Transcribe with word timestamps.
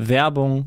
Werbung. 0.00 0.66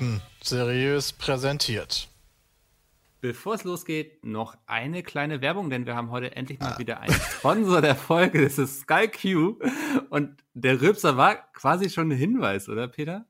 Fakten 0.00 0.22
seriös 0.42 1.12
präsentiert. 1.12 2.08
Bevor 3.20 3.54
es 3.54 3.64
losgeht, 3.64 4.24
noch 4.24 4.56
eine 4.66 5.02
kleine 5.02 5.42
Werbung, 5.42 5.68
denn 5.68 5.84
wir 5.84 5.94
haben 5.94 6.10
heute 6.10 6.34
endlich 6.36 6.58
mal 6.58 6.72
ah. 6.72 6.78
wieder 6.78 7.00
einen 7.00 7.12
Sponsor 7.38 7.82
der 7.82 7.94
Folge. 7.94 8.42
Das 8.42 8.56
ist 8.56 8.80
SkyQ. 8.80 9.56
Und 10.08 10.42
der 10.54 10.80
Rübser 10.80 11.18
war 11.18 11.36
quasi 11.52 11.90
schon 11.90 12.10
ein 12.10 12.16
Hinweis, 12.16 12.70
oder 12.70 12.88
Peter? 12.88 13.26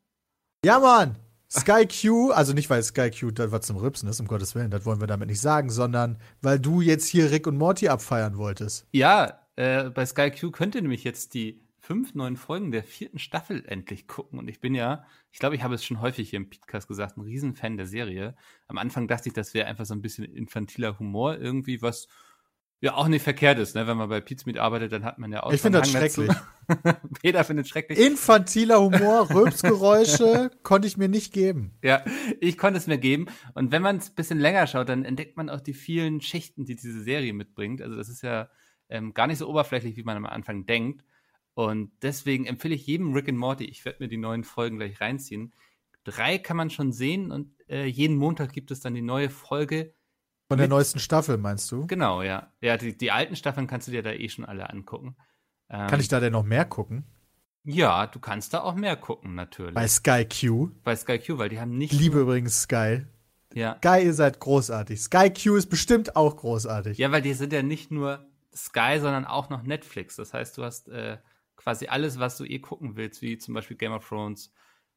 Ja, 0.64 0.78
Mann! 0.78 1.16
SkyQ, 1.52 2.30
also 2.32 2.52
nicht 2.52 2.70
weil 2.70 2.84
SkyQ 2.84 3.34
das 3.34 3.50
was 3.50 3.66
zum 3.66 3.76
Rübsen 3.76 4.08
ist, 4.08 4.20
um 4.20 4.28
Gottes 4.28 4.54
Willen, 4.54 4.70
das 4.70 4.86
wollen 4.86 5.00
wir 5.00 5.08
damit 5.08 5.28
nicht 5.28 5.40
sagen, 5.40 5.68
sondern 5.68 6.20
weil 6.40 6.60
du 6.60 6.80
jetzt 6.80 7.08
hier 7.08 7.32
Rick 7.32 7.48
und 7.48 7.58
Morty 7.58 7.88
abfeiern 7.88 8.36
wolltest. 8.36 8.86
Ja, 8.92 9.40
äh, 9.56 9.90
bei 9.90 10.06
SkyQ 10.06 10.52
könnt 10.52 10.76
ihr 10.76 10.82
nämlich 10.82 11.02
jetzt 11.02 11.34
die 11.34 11.60
fünf 11.80 12.14
neuen 12.14 12.36
Folgen 12.36 12.70
der 12.70 12.84
vierten 12.84 13.18
Staffel 13.18 13.64
endlich 13.66 14.06
gucken. 14.06 14.38
Und 14.38 14.48
ich 14.48 14.60
bin 14.60 14.74
ja, 14.74 15.04
ich 15.32 15.38
glaube, 15.38 15.56
ich 15.56 15.62
habe 15.62 15.74
es 15.74 15.84
schon 15.84 16.00
häufig 16.00 16.30
hier 16.30 16.36
im 16.38 16.50
Podcast 16.50 16.88
gesagt, 16.88 17.16
ein 17.16 17.22
Riesenfan 17.22 17.76
der 17.76 17.86
Serie. 17.86 18.36
Am 18.68 18.78
Anfang 18.78 19.08
dachte 19.08 19.28
ich, 19.28 19.34
das 19.34 19.54
wäre 19.54 19.66
einfach 19.66 19.86
so 19.86 19.94
ein 19.94 20.02
bisschen 20.02 20.24
infantiler 20.24 20.98
Humor 20.98 21.38
irgendwie, 21.38 21.82
was 21.82 22.08
ja 22.80 22.94
auch 22.94 23.08
nicht 23.08 23.22
verkehrt 23.22 23.58
ist, 23.58 23.74
ne? 23.74 23.86
Wenn 23.86 23.96
man 23.96 24.08
bei 24.08 24.20
Pizmeet 24.20 24.58
arbeitet, 24.58 24.92
dann 24.92 25.04
hat 25.04 25.18
man 25.18 25.30
ja 25.32 25.42
auch. 25.42 25.52
Ich 25.52 25.60
finde 25.60 25.80
das 25.80 25.90
schrecklich. 25.90 26.30
Peter 27.22 27.44
findet 27.44 27.68
schrecklich. 27.68 27.98
Infantiler 27.98 28.80
Humor, 28.80 29.28
Rülpsgeräusche 29.30 30.50
konnte 30.62 30.88
ich 30.88 30.96
mir 30.96 31.08
nicht 31.08 31.32
geben. 31.32 31.78
Ja, 31.82 32.04
ich 32.40 32.56
konnte 32.56 32.78
es 32.78 32.86
mir 32.86 32.98
geben. 32.98 33.26
Und 33.54 33.70
wenn 33.72 33.82
man 33.82 33.96
es 33.96 34.10
ein 34.10 34.14
bisschen 34.14 34.38
länger 34.38 34.66
schaut, 34.66 34.88
dann 34.88 35.04
entdeckt 35.04 35.36
man 35.36 35.50
auch 35.50 35.60
die 35.60 35.74
vielen 35.74 36.20
Schichten, 36.20 36.64
die 36.64 36.76
diese 36.76 37.02
Serie 37.02 37.34
mitbringt. 37.34 37.82
Also 37.82 37.96
das 37.96 38.08
ist 38.08 38.22
ja 38.22 38.48
ähm, 38.88 39.12
gar 39.12 39.26
nicht 39.26 39.38
so 39.38 39.48
oberflächlich, 39.48 39.96
wie 39.96 40.02
man 40.02 40.16
am 40.16 40.26
Anfang 40.26 40.64
denkt. 40.64 41.04
Und 41.54 41.92
deswegen 42.02 42.46
empfehle 42.46 42.74
ich 42.74 42.86
jedem 42.86 43.12
Rick 43.12 43.28
and 43.28 43.38
Morty, 43.38 43.64
ich 43.64 43.84
werde 43.84 44.02
mir 44.02 44.08
die 44.08 44.16
neuen 44.16 44.44
Folgen 44.44 44.78
gleich 44.78 45.00
reinziehen. 45.00 45.52
Drei 46.04 46.38
kann 46.38 46.56
man 46.56 46.70
schon 46.70 46.92
sehen 46.92 47.30
und 47.30 47.52
äh, 47.68 47.84
jeden 47.84 48.16
Montag 48.16 48.52
gibt 48.52 48.70
es 48.70 48.80
dann 48.80 48.94
die 48.94 49.02
neue 49.02 49.28
Folge. 49.28 49.94
Von 50.48 50.58
der 50.58 50.68
neuesten 50.68 50.98
Staffel, 50.98 51.36
meinst 51.36 51.70
du? 51.70 51.86
Genau, 51.86 52.22
ja. 52.22 52.52
Ja, 52.60 52.76
die, 52.76 52.96
die 52.96 53.12
alten 53.12 53.36
Staffeln 53.36 53.66
kannst 53.66 53.86
du 53.86 53.92
dir 53.92 54.02
da 54.02 54.10
eh 54.12 54.28
schon 54.28 54.44
alle 54.44 54.70
angucken. 54.70 55.16
Ähm, 55.68 55.86
kann 55.86 56.00
ich 56.00 56.08
da 56.08 56.18
denn 56.18 56.32
noch 56.32 56.42
mehr 56.42 56.64
gucken? 56.64 57.04
Ja, 57.62 58.06
du 58.06 58.18
kannst 58.18 58.54
da 58.54 58.62
auch 58.62 58.74
mehr 58.74 58.96
gucken, 58.96 59.34
natürlich. 59.34 59.74
Bei 59.74 59.86
Sky 59.86 60.26
Q? 60.26 60.70
Bei 60.82 60.96
Sky 60.96 61.18
Q, 61.18 61.38
weil 61.38 61.50
die 61.50 61.60
haben 61.60 61.76
nicht. 61.76 61.92
Ich 61.92 62.00
liebe 62.00 62.20
übrigens 62.20 62.62
Sky. 62.62 63.02
Ja. 63.54 63.76
Sky, 63.76 64.04
ihr 64.04 64.14
seid 64.14 64.40
großartig. 64.40 65.00
Sky 65.00 65.30
Q 65.30 65.56
ist 65.56 65.68
bestimmt 65.68 66.16
auch 66.16 66.36
großartig. 66.36 66.96
Ja, 66.98 67.12
weil 67.12 67.22
die 67.22 67.34
sind 67.34 67.52
ja 67.52 67.62
nicht 67.62 67.90
nur 67.90 68.26
Sky, 68.54 68.98
sondern 68.98 69.26
auch 69.26 69.50
noch 69.50 69.62
Netflix. 69.62 70.16
Das 70.16 70.32
heißt, 70.32 70.56
du 70.56 70.64
hast 70.64 70.88
äh, 70.88 71.18
quasi 71.60 71.86
alles, 71.86 72.18
was 72.18 72.36
du 72.36 72.44
eh 72.44 72.58
gucken 72.58 72.96
willst, 72.96 73.22
wie 73.22 73.38
zum 73.38 73.54
Beispiel 73.54 73.76
Game 73.76 73.92
of 73.92 74.08
Thrones, 74.08 74.52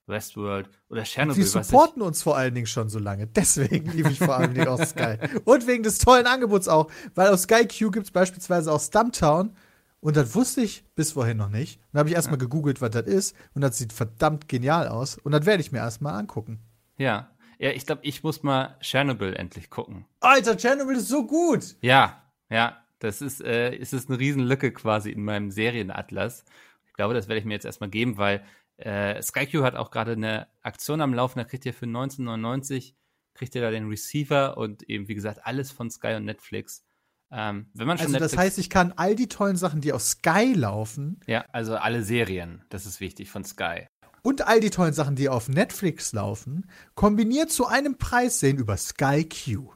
Westworld 0.08 0.70
oder 0.90 1.04
Chernobyl. 1.04 1.44
Sie 1.44 1.50
supporten 1.50 2.02
uns 2.02 2.24
vor 2.24 2.36
allen 2.36 2.54
Dingen 2.54 2.68
schon 2.68 2.90
so 2.90 3.00
lange. 3.00 3.28
Deswegen 3.28 3.92
liebe 3.92 4.10
ich 4.10 4.20
vor 4.20 4.36
allen 4.36 4.54
Dingen 4.54 4.68
auch 4.68 4.84
Sky. 4.84 5.18
Und 5.46 5.68
wegen 5.68 5.84
des 5.84 6.00
tollen 6.00 6.26
Angebots 6.26 6.68
auch. 6.68 6.92
Weil 7.16 7.30
auf 7.30 7.40
Sky 7.40 7.68
Q 7.68 7.92
gibt 7.92 8.06
es 8.06 8.12
beispielsweise 8.12 8.72
auch 8.72 8.82
Stumptown. 8.82 9.56
Und 10.00 10.18
das 10.18 10.36
wusste 10.36 10.62
ich 10.62 10.84
bis 10.96 11.14
vorhin 11.14 11.38
noch 11.38 11.50
nicht. 11.50 11.78
Und 11.78 11.94
da 11.94 12.00
habe 12.00 12.10
ich 12.10 12.16
erstmal 12.16 12.38
ja. 12.38 12.46
gegoogelt, 12.46 12.82
was 12.82 12.92
das 12.92 13.08
ist. 13.08 13.36
Und 13.54 13.62
das 13.62 13.78
sieht 13.78 13.94
verdammt 13.94 14.50
genial 14.50 14.90
aus. 14.90 15.18
Und 15.18 15.32
das 15.32 15.46
werde 15.46 15.62
ich 15.62 15.72
mir 15.72 15.80
erstmal 15.80 16.16
angucken. 16.16 16.60
Ja. 16.98 17.30
Ja, 17.58 17.70
ich 17.70 17.86
glaube, 17.86 18.02
ich 18.04 18.24
muss 18.24 18.44
mal 18.44 18.78
Chernobyl 18.82 19.34
endlich 19.34 19.70
gucken. 19.70 20.06
Alter, 20.20 20.58
Chernobyl 20.58 20.98
ist 20.98 21.08
so 21.08 21.26
gut. 21.26 21.78
Ja, 21.80 22.22
ja. 22.50 22.83
Das 23.04 23.22
ist, 23.22 23.42
äh, 23.42 23.76
ist 23.76 23.94
es 23.94 24.10
eine 24.10 24.18
Riesenlücke 24.18 24.72
quasi 24.72 25.12
in 25.12 25.24
meinem 25.24 25.52
Serienatlas. 25.52 26.46
Ich 26.86 26.94
glaube, 26.94 27.14
das 27.14 27.28
werde 27.28 27.40
ich 27.40 27.46
mir 27.46 27.54
jetzt 27.54 27.66
erstmal 27.66 27.90
geben, 27.90 28.18
weil 28.18 28.44
äh, 28.78 29.22
SkyQ 29.22 29.64
hat 29.64 29.76
auch 29.76 29.92
gerade 29.92 30.14
eine 30.14 30.48
Aktion 30.62 31.02
am 31.02 31.14
Laufen, 31.14 31.40
da 31.40 31.46
kriegt 31.46 31.66
ihr 31.66 31.74
für 31.74 31.86
1999 31.86 32.96
kriegt 33.34 33.56
ihr 33.56 33.62
da 33.62 33.72
den 33.72 33.88
Receiver 33.88 34.58
und 34.58 34.84
eben, 34.84 35.08
wie 35.08 35.16
gesagt, 35.16 35.46
alles 35.46 35.72
von 35.72 35.90
Sky 35.90 36.16
und 36.16 36.26
Netflix. 36.26 36.84
Ähm, 37.32 37.68
wenn 37.74 37.88
man 37.88 37.98
schon 37.98 38.08
also 38.08 38.14
Netflix 38.14 38.32
das 38.32 38.40
heißt, 38.40 38.60
ich 38.60 38.70
kann 38.70 38.94
all 38.96 39.16
die 39.16 39.28
tollen 39.28 39.56
Sachen, 39.56 39.82
die 39.82 39.92
auf 39.92 40.02
Sky 40.02 40.54
laufen. 40.54 41.20
Ja, 41.26 41.46
also 41.52 41.76
alle 41.76 42.04
Serien, 42.04 42.64
das 42.70 42.86
ist 42.86 43.00
wichtig 43.00 43.32
von 43.32 43.44
Sky. 43.44 43.88
Und 44.22 44.48
all 44.48 44.60
die 44.60 44.70
tollen 44.70 44.94
Sachen, 44.94 45.16
die 45.16 45.30
auf 45.30 45.50
Netflix 45.50 46.14
laufen, 46.14 46.70
kombiniert 46.96 47.52
zu 47.52 47.66
einem 47.66 47.98
Preis 47.98 48.40
sehen 48.40 48.58
über 48.58 48.78
Sky 48.78 49.28
Q. 49.28 49.74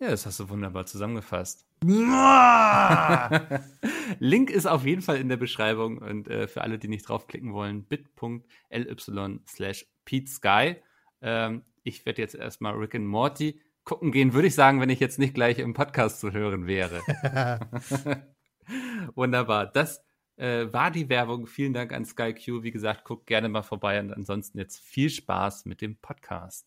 Ja, 0.00 0.10
das 0.10 0.26
hast 0.26 0.40
du 0.40 0.48
wunderbar 0.48 0.86
zusammengefasst. 0.86 1.67
Link 4.18 4.50
ist 4.50 4.66
auf 4.66 4.84
jeden 4.84 5.02
Fall 5.02 5.18
in 5.18 5.28
der 5.28 5.36
Beschreibung 5.36 5.98
und 5.98 6.28
äh, 6.28 6.48
für 6.48 6.62
alle, 6.62 6.78
die 6.78 6.88
nicht 6.88 7.08
draufklicken 7.08 7.52
wollen, 7.52 7.84
bit.ly 7.84 9.40
slash 9.46 9.86
PeteSky. 10.04 10.76
Ähm, 11.20 11.62
ich 11.84 12.04
werde 12.04 12.22
jetzt 12.22 12.34
erstmal 12.34 12.74
Rick 12.74 12.94
and 12.94 13.06
Morty 13.06 13.60
gucken 13.84 14.12
gehen, 14.12 14.34
würde 14.34 14.48
ich 14.48 14.54
sagen, 14.54 14.80
wenn 14.80 14.90
ich 14.90 15.00
jetzt 15.00 15.18
nicht 15.18 15.34
gleich 15.34 15.58
im 15.58 15.72
Podcast 15.72 16.20
zu 16.20 16.32
hören 16.32 16.66
wäre. 16.66 17.00
Wunderbar. 19.14 19.66
Das 19.66 20.02
äh, 20.36 20.66
war 20.72 20.90
die 20.90 21.08
Werbung. 21.08 21.46
Vielen 21.46 21.72
Dank 21.72 21.92
an 21.92 22.04
SkyQ. 22.04 22.62
Wie 22.62 22.70
gesagt, 22.70 23.04
guckt 23.04 23.26
gerne 23.26 23.48
mal 23.48 23.62
vorbei 23.62 24.00
und 24.00 24.12
ansonsten 24.12 24.58
jetzt 24.58 24.78
viel 24.78 25.10
Spaß 25.10 25.66
mit 25.66 25.80
dem 25.80 25.96
Podcast. 25.96 26.66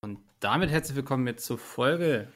Und 0.00 0.20
damit 0.40 0.70
herzlich 0.70 0.96
willkommen 0.96 1.26
jetzt 1.26 1.44
zur 1.44 1.58
Folge. 1.58 2.28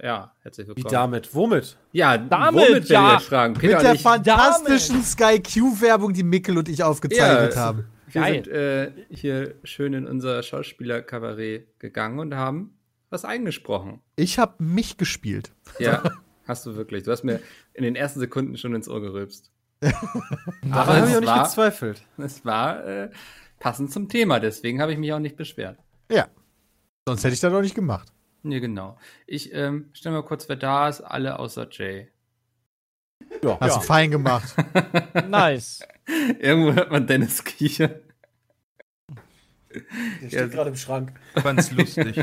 Ja, 0.00 0.32
herzlich 0.42 0.68
willkommen. 0.68 0.86
Wie 0.86 0.94
damit? 0.94 1.34
Womit? 1.34 1.76
Ja, 1.92 2.16
damit, 2.16 2.68
womit 2.68 2.88
ja. 2.88 3.12
Wir 3.12 3.20
fragen. 3.20 3.54
Peter 3.54 3.76
Mit 3.78 3.86
der 3.86 3.96
fantastischen 3.96 5.02
Sky 5.02 5.42
Q-Werbung, 5.42 6.12
die 6.12 6.22
Mikkel 6.22 6.56
und 6.58 6.68
ich 6.68 6.82
aufgezeichnet 6.82 7.54
ja, 7.54 7.60
haben. 7.60 7.86
Wir 8.06 8.22
Geil. 8.22 8.44
sind 8.44 8.48
äh, 8.48 8.92
hier 9.10 9.54
schön 9.64 9.92
in 9.94 10.06
unser 10.06 10.42
Schauspielerkabarett 10.42 11.78
gegangen 11.80 12.20
und 12.20 12.34
haben 12.34 12.78
was 13.10 13.24
eingesprochen. 13.24 14.00
Ich 14.14 14.38
habe 14.38 14.62
mich 14.62 14.96
gespielt. 14.96 15.52
Ja, 15.80 16.02
hast 16.46 16.66
du 16.66 16.76
wirklich. 16.76 17.02
Du 17.02 17.10
hast 17.10 17.24
mir 17.24 17.40
in 17.74 17.82
den 17.82 17.96
ersten 17.96 18.20
Sekunden 18.20 18.56
schon 18.56 18.74
ins 18.74 18.88
Ohr 18.88 19.00
gerülpst. 19.00 19.50
Aber 19.82 20.96
habe 20.96 21.08
ich 21.08 21.16
auch 21.16 21.20
nicht 21.20 21.26
war, 21.26 21.44
gezweifelt. 21.44 22.02
Es 22.16 22.44
war 22.44 22.84
äh, 22.84 23.10
passend 23.58 23.92
zum 23.92 24.08
Thema, 24.08 24.38
deswegen 24.38 24.80
habe 24.80 24.92
ich 24.92 24.98
mich 24.98 25.12
auch 25.12 25.18
nicht 25.18 25.36
beschwert. 25.36 25.78
Ja. 26.10 26.28
Sonst 27.08 27.24
hätte 27.24 27.34
ich 27.34 27.40
das 27.40 27.52
doch 27.52 27.62
nicht 27.62 27.74
gemacht. 27.74 28.12
Nee, 28.42 28.60
genau. 28.60 28.98
Ich 29.26 29.52
ähm, 29.52 29.90
stelle 29.92 30.16
mal 30.16 30.22
kurz, 30.22 30.48
wer 30.48 30.56
da 30.56 30.88
ist. 30.88 31.00
Alle 31.00 31.38
außer 31.38 31.68
Jay. 31.70 32.08
Ja, 33.42 33.58
hast 33.60 33.74
ja. 33.74 33.78
du 33.80 33.84
fein 33.84 34.10
gemacht. 34.10 34.54
nice. 35.28 35.80
Irgendwo 36.38 36.72
hört 36.74 36.90
man 36.90 37.06
Dennis 37.06 37.44
Kiecher. 37.44 38.00
Der 39.72 40.28
steht 40.28 40.32
ja. 40.32 40.46
gerade 40.46 40.70
im 40.70 40.76
Schrank. 40.76 41.12
Ich 41.36 41.42
fand's 41.42 41.70
lustig. 41.70 42.16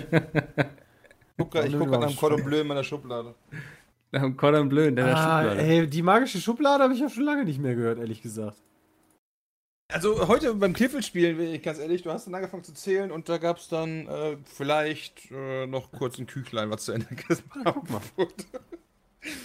Guck 1.38 1.56
ich 1.56 1.72
guck 1.72 1.88
gerade 1.88 2.00
nach 2.00 2.08
dem 2.10 2.18
Cordon 2.18 2.44
Bleu 2.44 2.60
in 2.62 2.68
meiner 2.68 2.84
Schublade. 2.84 3.36
Nach 4.12 4.22
dem 4.22 4.36
Cordon 4.36 4.68
Bleu 4.70 4.88
in 4.88 4.96
der 4.96 5.16
Ah, 5.16 5.44
Schublade. 5.44 5.62
ey, 5.62 5.88
die 5.88 6.02
magische 6.02 6.40
Schublade 6.42 6.84
habe 6.84 6.94
ich 6.94 7.00
ja 7.00 7.10
schon 7.10 7.24
lange 7.24 7.46
nicht 7.46 7.60
mehr 7.60 7.76
gehört, 7.76 8.00
ehrlich 8.00 8.22
gesagt. 8.22 8.58
Also 9.90 10.28
heute 10.28 10.54
beim 10.56 10.74
Kniffel-Spielen, 10.74 11.38
bin 11.38 11.54
ich 11.54 11.64
ganz 11.64 11.80
ehrlich, 11.80 12.02
du 12.04 12.12
hast 12.12 12.28
dann 12.28 12.36
angefangen 12.36 12.64
zu 12.64 12.74
zählen 12.74 13.10
und 13.10 13.30
da 13.30 13.38
gab 13.38 13.58
es 13.58 13.70
dann 13.70 14.06
äh, 14.08 14.38
vielleicht 14.44 15.32
äh, 15.32 15.66
noch 15.66 15.92
kurz 15.94 16.18
ein 16.18 16.28
Küchlein, 16.28 16.70
was 16.70 16.86
zu 16.86 16.92
Ende 16.92 17.08
gemacht 17.16 18.12
wurde. 18.18 18.34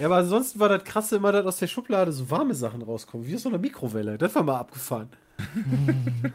Ja, 0.01 0.07
aber 0.07 0.17
ansonsten 0.17 0.59
war 0.59 0.69
das 0.69 0.83
krasse 0.85 1.17
immer, 1.17 1.31
dass 1.31 1.47
aus 1.47 1.59
der 1.59 1.69
Schublade 1.69 2.13
so 2.13 2.29
warme 2.29 2.55
Sachen 2.55 2.83
rauskommen, 2.83 3.27
wie 3.27 3.37
aus 3.37 3.43
so 3.43 3.49
einer 3.49 3.59
Mikrowelle. 3.59 4.19
Das 4.19 4.35
war 4.35 4.43
mal 4.43 4.59
abgefahren. 4.59 5.11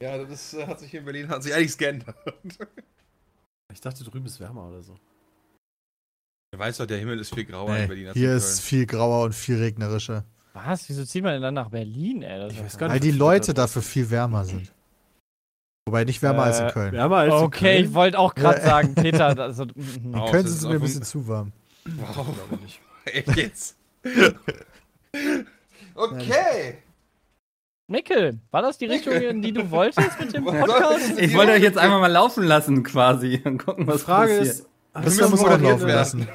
Ja, 0.00 0.16
das 0.24 0.54
äh, 0.54 0.66
hat 0.66 0.80
sich 0.80 0.90
hier 0.90 1.00
in 1.00 1.04
Berlin 1.04 1.28
hat 1.28 1.42
sich 1.42 1.52
einiges 1.52 1.76
geändert. 1.76 2.16
Ich 3.70 3.80
dachte, 3.80 4.04
drüben 4.04 4.24
ist 4.24 4.40
wärmer 4.40 4.68
oder 4.68 4.82
so. 4.82 4.96
Du 6.52 6.58
weißt 6.58 6.80
doch, 6.80 6.86
der 6.86 6.98
Himmel 6.98 7.20
ist 7.20 7.34
viel 7.34 7.44
grauer 7.44 7.74
Nee, 7.74 7.82
in 7.82 7.88
Berlin 7.88 8.06
als 8.08 8.16
hier 8.16 8.30
in 8.30 8.36
ist 8.38 8.60
viel 8.60 8.86
grauer 8.86 9.24
und 9.24 9.34
viel 9.34 9.58
regnerischer. 9.58 10.24
Was? 10.52 10.88
Wieso 10.88 11.04
zieht 11.04 11.22
man 11.22 11.32
denn 11.34 11.42
dann 11.42 11.54
nach 11.54 11.70
Berlin, 11.70 12.22
ey? 12.22 12.40
Das 12.40 12.52
Ich 12.52 12.62
weiß 12.62 12.76
gar 12.78 12.86
nicht, 12.88 12.94
Weil 12.94 13.00
die 13.00 13.10
Leute 13.16 13.54
da- 13.54 13.62
dafür 13.62 13.82
viel 13.82 14.10
wärmer 14.10 14.44
sind. 14.44 14.72
Wobei 15.86 16.04
nicht 16.04 16.20
wärmer 16.22 16.44
als 16.44 16.60
in 16.60 16.66
Äh, 16.66 16.72
Köln. 16.72 16.92
Wärmer 16.92 17.16
als 17.18 17.34
in 17.34 17.40
Okay, 17.40 17.76
ich 17.78 17.82
Köln? 17.84 17.94
wollte 17.94 18.18
auch 18.18 18.34
gerade 18.34 18.60
sagen, 18.60 18.94
Peter, 18.94 19.26
also. 19.38 19.64
In 19.64 20.14
Oh, 20.14 20.30
Köln 20.30 20.44
sind 20.46 20.54
ist 20.54 20.60
sie 20.60 20.68
mir 20.68 20.74
ein 20.74 20.80
bisschen 20.80 21.02
zu 21.02 21.26
warm. 21.26 21.52
Wow. 21.84 22.26
Glaube 22.34 22.62
nicht. 22.62 22.80
Echt 23.06 23.36
jetzt? 23.36 23.76
okay. 25.94 26.78
Mikkel, 27.88 28.38
war 28.52 28.62
das 28.62 28.78
die 28.78 28.86
Richtung, 28.86 29.14
in 29.14 29.42
die 29.42 29.52
du 29.52 29.68
wolltest 29.70 30.20
mit 30.20 30.32
dem 30.32 30.44
Podcast? 30.46 31.18
Ich 31.18 31.34
wollte 31.36 31.52
euch 31.52 31.62
jetzt 31.62 31.78
einfach 31.78 31.98
mal 32.00 32.06
laufen 32.12 32.44
lassen, 32.44 32.82
quasi, 32.84 33.40
und 33.44 33.58
gucken, 33.58 33.84
Die 33.86 33.90
was 33.92 34.02
Frage 34.02 34.36
passiert. 34.38 34.54
ist, 34.56 34.66
Das 34.92 35.30
muss 35.30 35.44
am 35.44 35.62
laufen 35.62 35.88
lassen. 35.88 36.28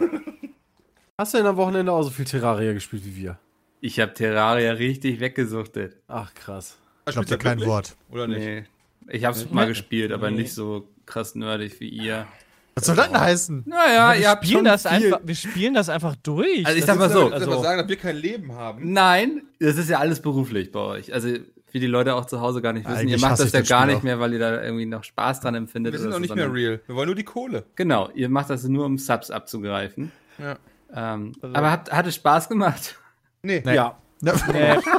hast 1.18 1.34
du 1.34 1.38
denn 1.38 1.48
am 1.48 1.56
Wochenende 1.56 1.92
auch 1.94 2.04
so 2.04 2.10
viel 2.10 2.26
Terraria 2.26 2.74
gespielt 2.74 3.06
wie 3.06 3.16
wir? 3.16 3.38
Ich 3.86 4.00
habe 4.00 4.16
Terraria 4.16 4.72
richtig 4.74 5.20
weggesuchtet. 5.20 5.98
Ach, 6.08 6.34
krass. 6.34 6.76
Ich 7.08 7.14
glaube 7.14 7.28
dir 7.28 7.38
kein 7.38 7.64
Wort. 7.68 7.96
Oder 8.10 8.26
nicht? 8.28 8.40
Nee. 8.40 8.64
Ich 9.10 9.26
habe 9.26 9.38
es 9.38 9.48
mal 9.52 9.68
gespielt, 9.68 10.12
aber 10.12 10.32
nicht 10.32 10.52
so 10.54 10.88
krass 11.06 11.36
nerdig 11.36 11.80
wie 11.80 11.90
ihr. 11.90 12.26
Was 12.74 12.88
soll 12.88 12.96
das 12.96 13.10
denn 13.10 13.20
heißen? 13.20 13.64
Naja, 13.68 14.14
wir, 14.14 14.22
ihr 14.22 14.30
habt 14.32 14.44
spielen 14.44 14.58
schon 14.58 14.66
das 14.66 14.82
viel. 14.88 14.92
einfach, 14.92 15.20
wir 15.24 15.36
spielen 15.36 15.74
das 15.76 15.90
einfach 15.90 16.16
durch. 16.24 16.66
Also 16.66 16.80
ich 16.80 16.84
Das 16.84 16.96
sag 16.96 16.98
mal 16.98 17.10
so, 17.12 17.26
Willst 17.26 17.32
du 17.32 17.36
also- 17.36 17.52
aber 17.52 17.62
sagen, 17.62 17.78
dass 17.82 17.88
wir 17.90 17.96
kein 17.98 18.16
Leben 18.16 18.54
haben? 18.54 18.92
Nein, 18.92 19.44
das 19.60 19.78
ist 19.78 19.88
ja 19.88 20.00
alles 20.00 20.20
beruflich 20.20 20.72
bei 20.72 20.80
euch. 20.80 21.14
Also 21.14 21.28
wie 21.72 21.80
die 21.80 21.86
Leute 21.86 22.16
auch 22.16 22.26
zu 22.26 22.42
Hause 22.42 22.64
gar 22.64 22.74
nicht 22.74 22.86
wissen. 22.88 22.98
Eigentlich 22.98 23.22
ihr 23.22 23.28
macht 23.30 23.40
das 23.40 23.46
ich 23.48 23.54
ja 23.54 23.62
gar 23.62 23.84
Spiel 23.84 23.94
nicht 23.94 24.04
mehr, 24.04 24.20
weil 24.20 24.34
ihr 24.34 24.40
da 24.40 24.64
irgendwie 24.64 24.88
noch 24.88 25.04
Spaß 25.04 25.42
dran 25.42 25.54
empfindet. 25.54 25.94
Wir 25.94 26.00
sind 26.00 26.10
noch 26.10 26.16
so, 26.16 26.22
nicht 26.22 26.34
mehr 26.34 26.52
real. 26.52 26.80
Wir 26.88 26.96
wollen 26.96 27.06
nur 27.08 27.16
die 27.16 27.24
Kohle. 27.24 27.66
Genau, 27.76 28.10
ihr 28.16 28.30
macht 28.30 28.50
das 28.50 28.64
nur, 28.64 28.86
um 28.88 28.98
Subs 28.98 29.30
abzugreifen. 29.30 30.12
Ja. 30.40 30.58
Ähm, 30.92 31.34
Also- 31.40 31.56
aber 31.56 31.72
hat, 31.72 31.92
hat 31.92 32.08
es 32.08 32.16
Spaß 32.16 32.50
gemacht? 32.50 32.98
Nee. 33.46 33.64
Ja. 33.66 33.98
Nee. 34.22 34.32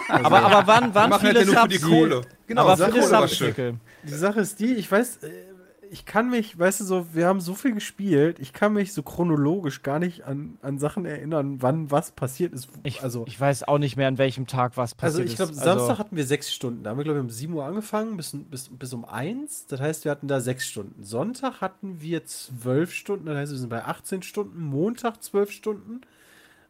aber, 0.08 0.43
aber 0.43 0.66
waren, 0.66 0.84
Wir 0.84 0.94
waren 0.94 1.10
machen 1.10 1.10
das 1.10 1.20
viele 1.20 1.40
ja 1.40 1.44
nur 1.44 1.62
für 1.62 1.69
die? 1.69 1.78
Kohle. 1.78 2.22
Genau, 2.46 2.62
aber 2.62 2.76
sag 2.76 2.90
viele 2.93 3.00
Kohle 3.00 3.12
war 3.12 3.20
Subs, 3.22 3.37
schön. 3.37 3.48
Mikkel. 3.48 3.75
Die 4.04 4.14
Sache 4.14 4.40
ist 4.40 4.60
die, 4.60 4.75
ich 4.75 4.90
weiß, 4.90 5.19
äh, 5.25 5.31
ich 5.90 6.04
kann 6.04 6.31
mich, 6.31 6.58
weißt 6.58 6.81
du 6.81 6.84
so, 6.84 7.06
wir 7.14 7.26
haben 7.26 7.40
so 7.40 7.54
viel 7.54 7.72
gespielt, 7.72 8.38
ich 8.38 8.52
kann 8.52 8.72
mich 8.72 8.93
so 8.93 9.02
chronologisch 9.02 9.82
gar 9.82 9.98
nicht 9.98 10.25
an, 10.25 10.58
an 10.62 10.78
Sachen 10.78 11.06
erinnern, 11.06 11.62
wann 11.62 11.90
was 11.90 12.12
passiert 12.12 12.52
ist. 12.52 12.69
Ich, 12.82 13.02
also, 13.02 13.25
ich 13.26 13.40
weiß 13.40 13.64
auch 13.64 13.78
nicht 13.78 13.96
mehr, 13.96 14.08
an 14.08 14.19
welchem 14.19 14.46
Tag 14.46 14.76
was 14.76 14.93
also 14.93 15.19
passiert 15.19 15.28
ich 15.28 15.37
glaube, 15.37 15.52
ist. 15.52 15.62
Samstag 15.62 15.98
hatten 15.98 16.16
wir 16.16 16.26
sechs 16.26 16.52
Stunden. 16.52 16.82
Da 16.82 16.90
haben 16.90 16.98
wir, 16.98 17.04
glaube 17.04 17.19
ich, 17.19 17.25
um 17.25 17.31
7 17.31 17.52
Uhr 17.52 17.64
angefangen 17.64 18.16
bis, 18.16 18.37
bis, 18.50 18.69
bis 18.69 18.93
um 18.93 19.04
1. 19.04 19.66
Das 19.66 19.81
heißt, 19.81 20.04
wir 20.04 20.10
hatten 20.10 20.28
da 20.28 20.40
sechs 20.40 20.66
Stunden. 20.66 21.02
Sonntag 21.04 21.60
hatten 21.60 22.00
wir 22.00 22.25
zwölf 22.25 22.93
Stunden, 22.93 23.26
das 23.26 23.37
heißt, 23.37 23.52
wir 23.52 23.58
sind 23.58 23.70
bei 23.70 23.84
18 23.84 24.22
Stunden. 24.22 24.60
Montag 24.60 25.22
zwölf 25.22 25.50
Stunden. 25.50 26.02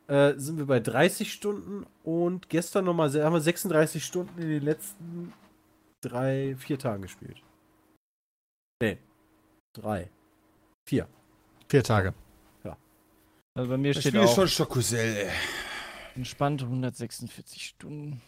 Äh, 0.08 0.34
sind 0.36 0.58
wir 0.58 0.66
bei 0.66 0.80
30 0.80 1.32
Stunden 1.32 1.84
und 2.04 2.48
gestern 2.48 2.84
nochmal 2.84 3.12
haben 3.22 3.32
wir 3.32 3.40
36 3.40 4.04
Stunden 4.04 4.40
in 4.40 4.48
den 4.48 4.62
letzten 4.62 5.32
drei, 6.00 6.54
vier 6.58 6.78
Tagen 6.78 7.02
gespielt. 7.02 7.42
Nee. 8.80 8.98
Drei. 9.74 10.08
Vier. 10.88 11.08
Vier 11.68 11.82
Tage. 11.82 12.14
Also 13.56 13.70
bei 13.70 13.78
mir 13.78 13.94
Das 13.94 14.02
steht 14.02 14.12
Spiel 14.12 14.22
ist 14.22 14.30
auch 14.30 14.34
schon 14.34 14.48
Stockusell, 14.48 15.16
ey. 15.16 15.30
entspannt 16.14 16.62
146 16.62 17.68
Stunden. 17.68 18.20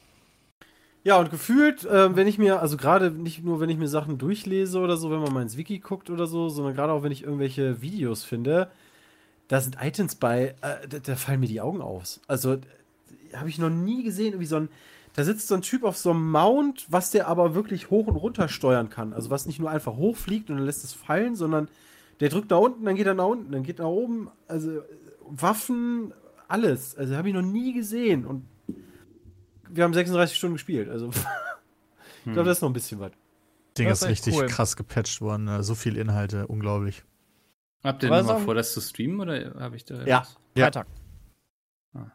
Ja, 1.04 1.18
und 1.18 1.30
gefühlt, 1.30 1.84
äh, 1.84 2.16
wenn 2.16 2.26
ich 2.26 2.38
mir, 2.38 2.60
also 2.60 2.78
gerade 2.78 3.10
nicht 3.10 3.44
nur, 3.44 3.60
wenn 3.60 3.68
ich 3.68 3.76
mir 3.76 3.88
Sachen 3.88 4.16
durchlese 4.16 4.78
oder 4.78 4.96
so, 4.96 5.10
wenn 5.10 5.20
man 5.20 5.32
mal 5.32 5.42
ins 5.42 5.58
Wiki 5.58 5.80
guckt 5.80 6.08
oder 6.08 6.26
so, 6.26 6.48
sondern 6.48 6.74
gerade 6.74 6.94
auch, 6.94 7.02
wenn 7.02 7.12
ich 7.12 7.24
irgendwelche 7.24 7.82
Videos 7.82 8.24
finde, 8.24 8.70
da 9.48 9.60
sind 9.60 9.76
Items 9.80 10.14
bei, 10.14 10.54
äh, 10.60 10.86
da, 10.88 10.98
da 10.98 11.16
fallen 11.16 11.40
mir 11.40 11.48
die 11.48 11.60
Augen 11.60 11.80
aus. 11.80 12.20
Also, 12.28 12.58
habe 13.34 13.48
ich 13.48 13.58
noch 13.58 13.70
nie 13.70 14.02
gesehen, 14.04 14.28
irgendwie 14.28 14.46
so 14.46 14.56
ein, 14.56 14.68
da 15.14 15.24
sitzt 15.24 15.48
so 15.48 15.54
ein 15.54 15.62
Typ 15.62 15.84
auf 15.84 15.96
so 15.96 16.10
einem 16.10 16.30
Mount, 16.30 16.86
was 16.90 17.10
der 17.10 17.28
aber 17.28 17.54
wirklich 17.54 17.90
hoch 17.90 18.06
und 18.06 18.16
runter 18.16 18.48
steuern 18.48 18.90
kann. 18.90 19.12
Also, 19.12 19.30
was 19.30 19.46
nicht 19.46 19.58
nur 19.58 19.70
einfach 19.70 19.96
hochfliegt 19.96 20.50
und 20.50 20.56
dann 20.56 20.66
lässt 20.66 20.84
es 20.84 20.92
fallen, 20.92 21.34
sondern 21.34 21.68
der 22.20 22.28
drückt 22.28 22.50
nach 22.50 22.58
unten, 22.58 22.84
dann 22.84 22.94
geht 22.96 23.06
er 23.06 23.14
nach 23.14 23.26
unten, 23.26 23.52
dann 23.52 23.62
geht 23.62 23.78
er 23.78 23.84
nach 23.86 23.90
oben. 23.92 24.30
Also, 24.46 24.82
Waffen, 25.26 26.12
alles. 26.46 26.96
Also, 26.96 27.16
habe 27.16 27.28
ich 27.28 27.34
noch 27.34 27.42
nie 27.42 27.72
gesehen. 27.72 28.26
Und 28.26 28.44
wir 29.70 29.84
haben 29.84 29.94
36 29.94 30.36
Stunden 30.36 30.54
gespielt. 30.54 30.88
Also, 30.88 31.08
ich 32.26 32.32
glaube, 32.32 32.44
das 32.48 32.58
ist 32.58 32.62
noch 32.62 32.70
ein 32.70 32.74
bisschen 32.74 33.00
was. 33.00 33.12
Ding 33.76 33.88
Das 33.88 34.02
ist 34.02 34.08
richtig 34.08 34.34
cool. 34.36 34.46
krass 34.46 34.76
gepatcht 34.76 35.20
worden. 35.20 35.48
äh, 35.48 35.62
So 35.62 35.74
viel 35.74 35.96
Inhalte, 35.96 36.46
unglaublich. 36.46 37.04
Habt 37.84 38.02
ihr 38.02 38.08
Aber 38.10 38.22
noch 38.22 38.28
mal 38.28 38.38
so- 38.40 38.44
vor, 38.44 38.54
das 38.54 38.72
zu 38.74 38.80
streamen 38.80 39.20
oder 39.20 39.54
habe 39.60 39.76
ich 39.76 39.84
da 39.84 40.04
Ja. 40.04 40.20
was? 40.20 40.36
Ja. 40.56 40.64
Freitag. 40.64 40.86
Ah. 41.94 42.06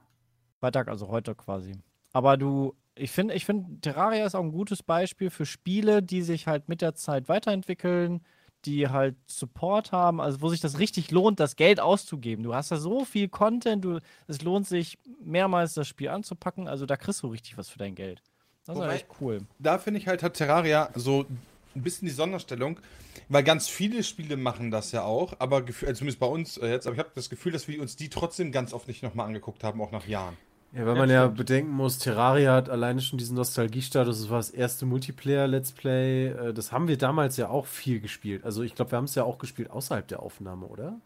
Freitag, 0.60 0.88
also 0.88 1.08
heute 1.08 1.36
quasi. 1.36 1.74
Aber 2.12 2.38
du, 2.38 2.76
ich 2.96 3.12
finde, 3.12 3.34
ich 3.34 3.46
finde, 3.46 3.80
Terraria 3.82 4.26
ist 4.26 4.36
auch 4.36 4.44
ein 4.44 4.52
gutes 4.52 4.84
Beispiel 4.84 5.30
für 5.30 5.46
Spiele, 5.46 6.04
die 6.04 6.22
sich 6.22 6.48
halt 6.48 6.70
mit 6.70 6.82
der 6.82 6.94
Zeit 6.96 7.28
weiterentwickeln, 7.30 8.22
die 8.66 8.88
halt 8.88 9.16
Support 9.28 9.92
haben, 9.92 10.22
also 10.22 10.42
wo 10.42 10.50
sich 10.50 10.62
das 10.62 10.80
richtig 10.80 11.12
lohnt, 11.12 11.40
das 11.40 11.56
Geld 11.56 11.80
auszugeben. 11.80 12.44
Du 12.44 12.54
hast 12.56 12.72
da 12.72 12.78
so 12.78 13.04
viel 13.04 13.28
Content, 13.28 13.84
du, 13.84 14.00
es 14.28 14.42
lohnt 14.42 14.68
sich 14.68 14.98
mehrmals 15.22 15.74
das 15.74 15.88
Spiel 15.88 16.10
anzupacken, 16.10 16.68
also 16.68 16.86
da 16.86 16.96
kriegst 16.96 17.24
du 17.24 17.28
richtig 17.28 17.58
was 17.58 17.70
für 17.70 17.80
dein 17.80 17.96
Geld. 17.96 18.22
Das 18.66 18.76
ist 18.76 18.80
Wobei- 18.80 18.92
halt 18.92 19.02
echt 19.02 19.08
cool. 19.22 19.42
Da 19.60 19.78
finde 19.80 20.00
ich 20.00 20.08
halt, 20.08 20.24
hat 20.24 20.36
Terraria 20.36 20.90
so 20.96 21.26
ein 21.76 21.82
bisschen 21.82 22.08
die 22.08 22.14
Sonderstellung, 22.14 22.80
weil 23.30 23.44
ganz 23.44 23.68
viele 23.68 24.04
Spiele 24.04 24.38
machen 24.38 24.72
das 24.72 24.92
ja 24.92 25.04
auch, 25.04 25.34
aber 25.40 25.58
also 25.58 25.94
zumindest 25.94 26.20
bei 26.20 26.26
uns 26.28 26.58
äh, 26.58 26.68
jetzt, 26.68 26.88
aber 26.88 26.96
ich 26.96 27.00
habe 27.00 27.12
das 27.16 27.30
Gefühl, 27.30 27.52
dass 27.52 27.68
wir 27.68 27.82
uns 27.82 27.96
die 27.96 28.10
trotzdem 28.10 28.52
ganz 28.52 28.74
oft 28.74 28.88
nicht 28.88 29.04
nochmal 29.04 29.28
angeguckt 29.28 29.64
haben, 29.64 29.82
auch 29.82 29.92
nach 29.92 30.08
Jahren. 30.08 30.38
Ja, 30.76 30.88
weil 30.88 30.96
man 30.96 31.10
ja 31.10 31.28
bedenken 31.28 31.72
muss, 31.72 32.00
Terraria 32.00 32.56
hat 32.56 32.68
alleine 32.68 33.00
schon 33.00 33.20
diesen 33.20 33.36
Nostalgiestatus. 33.36 34.22
Das 34.22 34.30
war 34.32 34.38
das 34.38 34.50
erste 34.50 34.88
Multiplayer-Let's 34.88 35.72
Play. 35.74 36.30
Äh, 36.30 36.54
Das 36.54 36.72
haben 36.72 36.88
wir 36.88 36.98
damals 36.98 37.38
ja 37.38 37.50
auch 37.50 37.68
viel 37.68 38.00
gespielt. 38.00 38.44
Also 38.44 38.64
ich 38.64 38.74
glaube, 38.74 38.92
wir 38.92 38.98
haben 38.98 39.06
es 39.06 39.14
ja 39.14 39.24
auch 39.24 39.38
gespielt 39.38 39.70
außerhalb 39.70 40.08
der 40.08 40.24
Aufnahme, 40.24 40.66
oder? 40.66 41.00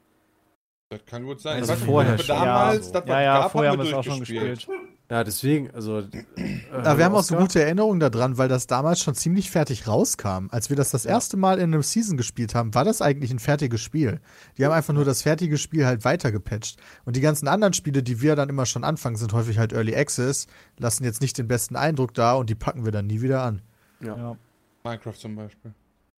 Das 0.90 1.06
kann 1.06 1.26
gut 1.26 1.42
sein. 1.42 1.60
Also 1.60 1.76
vorher 1.76 2.18
schon. 2.18 2.28
damals, 2.28 2.88
Ja, 2.88 3.02
das 3.02 3.10
Ja, 3.10 3.22
ja, 3.22 3.40
gab, 3.42 3.52
vorher 3.52 3.72
haben 3.72 3.80
wir 3.80 3.88
es 3.88 3.94
auch 3.94 4.04
schon 4.04 4.22
gespielt. 4.22 4.66
Ja, 5.10 5.24
deswegen, 5.24 5.72
also. 5.72 6.00
Äh, 6.00 6.26
Aber 6.74 6.98
wir 6.98 7.06
haben 7.06 7.16
auch 7.16 7.24
so 7.24 7.38
gute 7.38 7.64
Erinnerungen 7.64 8.02
daran, 8.02 8.38
weil 8.38 8.50
das 8.50 8.68
damals 8.68 9.00
schon 9.00 9.16
ziemlich 9.16 9.50
fertig 9.50 9.88
rauskam. 9.88 10.48
Als 10.52 10.70
wir 10.70 10.76
das 10.76 10.92
das 10.92 11.06
erste 11.06 11.38
Mal 11.38 11.60
in 11.60 11.74
einem 11.74 11.82
Season 11.82 12.18
gespielt 12.18 12.54
haben, 12.56 12.74
war 12.76 12.84
das 12.84 13.02
eigentlich 13.02 13.32
ein 13.32 13.40
fertiges 13.40 13.80
Spiel. 13.80 14.20
Die 14.58 14.66
haben 14.66 14.74
einfach 14.74 14.94
nur 14.94 15.06
das 15.06 15.22
fertige 15.22 15.58
Spiel 15.58 15.86
halt 15.86 16.04
weitergepatcht. 16.04 16.78
Und 17.06 17.16
die 17.16 17.22
ganzen 17.22 17.48
anderen 17.48 17.72
Spiele, 17.72 18.04
die 18.04 18.22
wir 18.22 18.36
dann 18.36 18.50
immer 18.50 18.66
schon 18.66 18.84
anfangen, 18.84 19.16
sind 19.16 19.32
häufig 19.32 19.58
halt 19.58 19.72
Early 19.72 19.96
Access, 19.96 20.48
lassen 20.78 21.06
jetzt 21.06 21.22
nicht 21.22 21.38
den 21.38 21.48
besten 21.48 21.78
Eindruck 21.78 22.14
da 22.14 22.34
und 22.34 22.50
die 22.50 22.56
packen 22.56 22.84
wir 22.84 22.92
dann 22.92 23.08
nie 23.08 23.22
wieder 23.22 23.44
an. 23.44 23.62
Ja. 24.02 24.36
Minecraft 24.84 25.14
zum 25.16 25.38
Beispiel. 25.38 25.74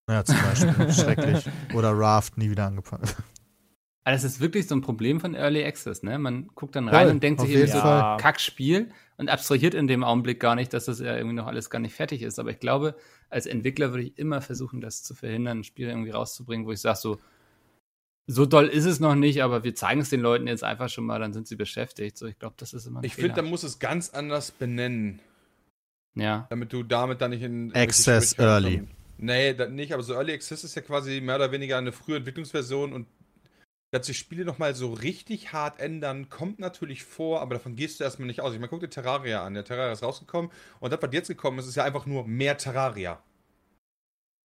Ja, 0.10 0.26
zum 0.26 0.36
Beispiel. 0.42 0.94
Schrecklich. 0.94 1.46
Oder 1.76 1.92
Raft, 1.92 2.40
nie 2.40 2.50
wieder 2.50 2.66
angepackt. 2.66 3.16
Aber 4.04 4.14
das 4.14 4.24
ist 4.24 4.40
wirklich 4.40 4.68
so 4.68 4.76
ein 4.76 4.82
Problem 4.82 5.20
von 5.20 5.36
Early 5.36 5.64
Access, 5.64 6.04
ne? 6.04 6.18
Man 6.18 6.48
guckt 6.56 6.76
dann 6.76 6.88
rein 6.88 7.06
Voll, 7.06 7.12
und 7.16 7.24
denkt 7.24 7.42
sich 7.42 7.50
irgendwie 7.50 7.68
jeden 7.68 7.78
so, 7.78 7.82
Fall. 7.82 8.18
Kackspiel 8.18 8.92
und 9.18 9.30
abstrahiert 9.30 9.74
in 9.74 9.88
dem 9.88 10.04
Augenblick 10.04 10.40
gar 10.40 10.56
nicht, 10.56 10.74
dass 10.74 10.86
das 10.86 11.00
ja 11.00 11.16
irgendwie 11.16 11.36
noch 11.36 11.48
alles 11.48 11.70
gar 11.70 11.80
nicht 11.80 11.94
fertig 11.94 12.22
ist. 12.22 12.40
Aber 12.40 12.50
ich 12.52 12.60
glaube, 12.60 12.96
als 13.30 13.46
Entwickler 13.46 13.92
würde 13.92 14.04
ich 14.04 14.18
immer 14.18 14.42
versuchen, 14.42 14.82
das 14.82 15.04
zu 15.04 15.14
verhindern, 15.14 15.60
ein 15.60 15.64
Spiel 15.64 15.90
irgendwie 15.90 16.12
rauszubringen, 16.12 16.66
wo 16.66 16.72
ich 16.72 16.80
sage 16.80 16.98
so, 16.98 17.20
so 18.26 18.46
doll 18.46 18.68
ist 18.68 18.86
es 18.86 19.00
noch 19.00 19.16
nicht, 19.16 19.42
aber 19.42 19.64
wir 19.64 19.74
zeigen 19.76 20.02
es 20.02 20.10
den 20.10 20.22
Leuten 20.22 20.48
jetzt 20.48 20.64
einfach 20.64 20.88
schon 20.88 21.04
mal, 21.04 21.20
dann 21.20 21.34
sind 21.34 21.48
sie 21.48 21.56
beschäftigt. 21.56 22.18
So, 22.18 22.28
ich 22.28 22.38
glaube, 22.38 22.56
das 22.58 22.74
ist 22.74 22.86
immer 22.86 23.00
ein 23.00 23.04
Ich 23.04 23.16
finde, 23.16 23.34
da 23.34 23.42
muss 23.42 23.64
es 23.64 23.80
ganz 23.80 24.12
anders 24.12 24.52
benennen, 24.52 25.20
ja. 26.16 26.46
damit 26.50 26.72
du 26.72 26.84
damit 26.84 27.22
dann 27.22 27.32
nicht 27.32 27.42
in. 27.42 27.74
Access 27.76 28.38
Early. 28.38 28.78
kommst. 28.78 28.94
Nee, 29.18 29.54
das 29.54 29.70
nicht, 29.70 29.94
aber 29.94 30.04
so 30.04 30.14
Early 30.14 30.34
Access 30.34 30.64
ist 30.64 30.76
ja 30.76 30.82
quasi 30.82 31.20
mehr 31.22 31.36
oder 31.36 31.52
weniger 31.52 31.78
eine 31.78 31.92
frühe 31.92 32.18
Entwicklungsversion 32.18 32.94
und 32.94 33.08
dass 33.92 34.06
sich 34.06 34.18
Spiele 34.20 34.46
nochmal 34.46 34.76
so 34.76 34.94
richtig 34.94 35.52
hart 35.54 35.80
ändern, 35.80 36.30
kommt 36.30 36.60
natürlich 36.60 37.04
vor, 37.04 37.42
aber 37.42 37.56
davon 37.56 37.76
gehst 37.76 38.00
du 38.00 38.04
erstmal 38.04 38.28
nicht 38.28 38.42
aus. 38.42 38.54
Ich 38.54 38.60
meine, 38.60 38.70
guck 38.70 38.82
dir 38.82 38.90
Terraria 38.90 39.44
an. 39.44 39.54
Der 39.56 39.64
Terraria 39.66 39.92
ist 39.92 40.04
rausgekommen 40.04 40.52
und 40.80 40.94
das, 40.94 41.02
was 41.02 41.10
jetzt 41.14 41.28
gekommen 41.28 41.60
ist, 41.60 41.68
ist 41.68 41.76
ja 41.76 41.84
einfach 41.84 42.06
nur 42.06 42.28
mehr 42.28 42.58
Terraria. 42.58 43.22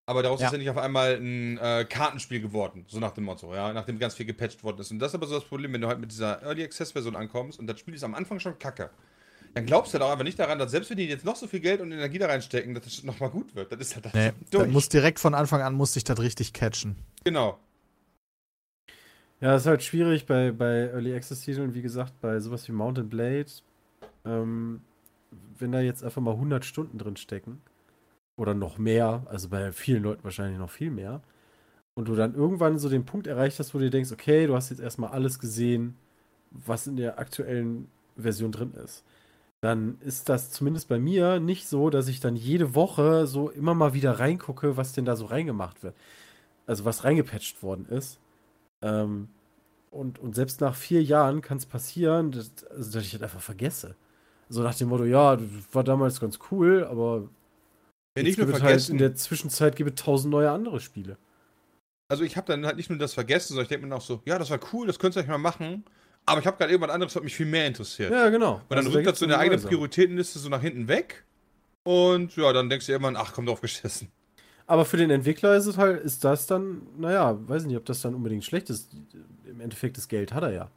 Aber 0.07 0.23
daraus 0.23 0.41
Ja. 0.41 0.47
ist 0.47 0.53
ja 0.53 0.59
nicht 0.59 0.69
auf 0.71 0.77
einmal 0.77 1.15
ein 1.17 1.57
äh, 1.59 1.87
Kartenspiel 1.89 2.41
geworden, 2.41 2.85
so 2.89 2.99
nach 3.01 3.13
dem 3.13 3.25
Motto, 3.25 3.55
ja, 3.55 3.73
nachdem 3.73 3.99
ganz 3.99 4.15
viel 4.15 4.27
gepatcht 4.27 4.63
worden 4.63 4.81
ist. 4.81 4.91
Und 4.91 4.99
das 4.99 5.13
ist 5.13 5.15
aber 5.15 5.27
so 5.27 5.35
das 5.35 5.45
Problem, 5.45 5.73
wenn 5.73 5.81
du 5.81 5.89
halt 5.89 5.99
mit 5.99 6.11
dieser 6.11 6.43
Early 6.43 6.63
Access 6.63 6.93
Version 6.93 7.17
ankommst 7.17 7.59
und 7.59 7.67
das 7.67 7.81
Spiel 7.81 7.95
ist 7.95 8.05
am 8.05 8.15
Anfang 8.15 8.39
schon 8.39 8.59
kacke. 8.59 8.91
Dann 9.55 9.65
glaubst 9.67 9.93
du 9.95 9.99
halt 9.99 10.03
auch 10.03 10.11
einfach 10.13 10.25
nicht 10.25 10.39
daran, 10.39 10.59
dass 10.59 10.73
selbst 10.73 10.91
wenn 10.91 10.97
die 10.99 11.07
jetzt 11.07 11.25
noch 11.25 11.37
so 11.37 11.47
viel 11.47 11.61
Geld 11.61 11.81
und 11.81 11.91
Energie 11.93 12.19
da 12.19 12.27
reinstecken, 12.27 12.75
dass 12.75 12.85
das 12.85 13.03
nochmal 13.05 13.31
gut 13.31 13.55
wird. 13.55 13.73
Das 13.73 13.81
ist 13.81 13.95
halt 13.95 14.13
Nee, 14.13 14.33
durch. 14.51 14.65
das 14.65 14.73
muss 14.73 14.89
direkt 14.89 15.21
von 15.21 15.33
Anfang 15.35 15.63
an 15.63 15.75
muss 15.75 15.93
sich 15.95 16.05
das 16.05 16.19
richtig 16.19 16.53
catchen. 16.53 16.97
genau. 17.25 17.59
Ja, 19.41 19.57
ist 19.57 19.67
halt 19.67 19.83
schwierig 19.83 20.26
bei, 20.26 20.53
bei 20.53 20.88
Early 20.91 21.14
Access 21.14 21.43
Titeln, 21.43 21.75
wie 21.75 21.83
gesagt, 21.83 22.21
bei 22.21 22.41
sowas 22.41 22.67
wie 22.69 22.73
Mountain 22.73 23.09
Blade, 23.09 23.50
ähm, 24.25 24.81
wenn 25.59 25.73
da 25.73 25.81
jetzt 25.81 26.03
einfach 26.05 26.23
mal 26.23 26.33
100 26.35 26.64
Stunden 26.64 26.99
drin 26.99 27.17
stecken 27.17 27.61
oder 28.37 28.55
noch 28.55 28.79
mehr, 28.79 29.26
also 29.29 29.49
bei 29.49 29.73
vielen 29.73 30.03
Leuten 30.03 30.25
wahrscheinlich 30.25 30.59
noch 30.59 30.71
viel 30.71 30.91
mehr, 30.91 31.23
und 31.95 32.09
du 32.09 32.14
dann 32.14 32.35
irgendwann 32.35 32.79
so 32.79 32.88
den 32.88 33.05
Punkt 33.05 33.26
erreicht 33.26 33.59
hast, 33.59 33.75
wo 33.75 33.79
du 33.79 33.85
dir 33.85 33.91
denkst, 33.91 34.12
okay, 34.12 34.47
du 34.47 34.55
hast 34.55 34.71
jetzt 34.71 34.81
erstmal 34.81 35.11
alles 35.11 35.38
gesehen, 35.38 35.97
was 36.50 36.87
in 36.87 36.97
der 36.97 37.19
aktuellen 37.19 37.88
Version 38.17 38.53
drin 38.53 38.73
ist, 38.75 39.05
dann 39.61 39.99
ist 40.00 40.29
das 40.29 40.50
zumindest 40.50 40.88
bei 40.88 40.99
mir 40.99 41.41
nicht 41.41 41.69
so, 41.69 41.91
dass 41.91 42.09
ich 42.09 42.21
dann 42.21 42.37
jede 42.37 42.75
Woche 42.75 43.26
so 43.26 43.50
immer 43.50 43.75
mal 43.75 43.95
wieder 43.95 44.19
reingucke, 44.19 44.76
was 44.76 44.93
denn 44.93 45.05
da 45.05 45.17
so 45.17 45.26
reingemacht 45.26 45.83
wird. 45.83 45.95
Also 46.67 46.85
was 46.85 47.05
reingepatcht 47.05 47.62
worden 47.62 47.87
ist. 47.87 48.19
Ähm, 48.85 49.31
und, 49.91 50.19
und 50.21 50.35
selbst 50.37 50.61
nach 50.61 50.76
vier 50.76 51.03
Jahren 51.03 51.43
kann 51.43 51.59
es 51.59 51.67
passieren, 51.67 52.33
dass, 52.33 52.53
also, 52.71 52.93
dass 52.93 53.05
ich 53.05 53.12
das 53.12 53.23
einfach 53.23 53.41
vergesse. 53.43 53.97
So 54.50 54.62
nach 54.62 54.75
dem 54.76 54.88
Motto, 54.91 55.05
ja, 55.07 55.37
das 55.37 55.49
war 55.73 55.85
damals 55.85 56.21
ganz 56.21 56.38
cool, 56.53 56.85
aber 56.85 57.31
Ja, 58.17 58.23
nicht 58.25 58.38
nur 58.38 58.49
halt 58.53 58.59
vergessen, 58.59 58.93
in 58.93 58.99
der 58.99 59.14
Zwischenzeit 59.17 59.76
gibt 59.76 59.91
es 60.00 60.05
tausend 60.05 60.33
neue 60.33 60.50
andere 60.50 60.81
Spiele. 60.81 61.19
also 62.09 62.25
ich 62.25 62.37
habe 62.37 62.47
dann 62.47 62.67
halt 62.67 62.76
nicht 62.76 62.91
nur 62.91 62.99
das 62.99 63.14
vergessen, 63.14 63.49
sondern 63.49 63.64
ich 63.64 63.69
denke 63.69 63.87
mir 63.87 63.95
auch 63.97 64.00
so, 64.03 64.23
ja, 64.25 64.38
das 64.38 64.50
war 64.50 64.61
cool, 64.73 64.87
das 64.87 64.99
könnt 64.99 65.17
ihr 65.17 65.23
euch 65.23 65.29
mal 65.29 65.38
machen. 65.38 65.85
Aber 66.26 66.41
ich 66.41 66.47
habe 66.47 66.57
gerade 66.57 66.73
irgendwas 66.73 66.95
anderes, 66.95 67.14
was 67.17 67.23
mich 67.23 67.35
viel 67.37 67.47
mehr 67.47 67.67
interessiert. 67.67 68.11
Ja, 68.11 68.29
genau. 68.31 68.67
Und 68.69 68.76
dann 68.76 68.87
Also 68.87 68.91
da 68.91 68.99
rückt 68.99 69.07
das 69.07 69.19
gibt's 69.19 69.21
so 69.21 69.26
in 69.26 69.31
der 69.31 69.38
eigenen. 69.41 69.62
Prioritätenliste 69.62 70.38
so 70.38 70.49
nach 70.49 70.61
hinten 70.62 70.88
weg. 70.88 71.25
Und 71.85 72.37
ja, 72.37 72.53
dann 72.53 72.71
denkst 72.71 72.87
du 72.87 72.93
irgendwann, 72.93 73.17
ach, 73.17 73.33
komm 73.35 73.47
drauf 73.47 73.61
geschissen. 73.62 74.12
Aber 74.66 74.85
für 74.85 74.97
den 74.97 75.11
Entwickler 75.11 75.56
ist 75.56 75.66
es 75.66 75.76
halt, 75.78 76.02
ist 76.04 76.25
das 76.25 76.47
dann, 76.47 76.83
naja, 76.99 77.38
weiß 77.49 77.66
nicht, 77.66 77.76
ob 77.76 77.85
das 77.85 78.00
dann 78.02 78.14
unbedingt 78.14 78.44
schlecht 78.44 78.71
ist. 78.71 78.92
Im 79.44 79.61
Endeffekt 79.61 79.97
das 79.99 80.09
Geld 80.09 80.33
hat 80.33 80.42
er 80.42 80.52
ja. 80.52 80.71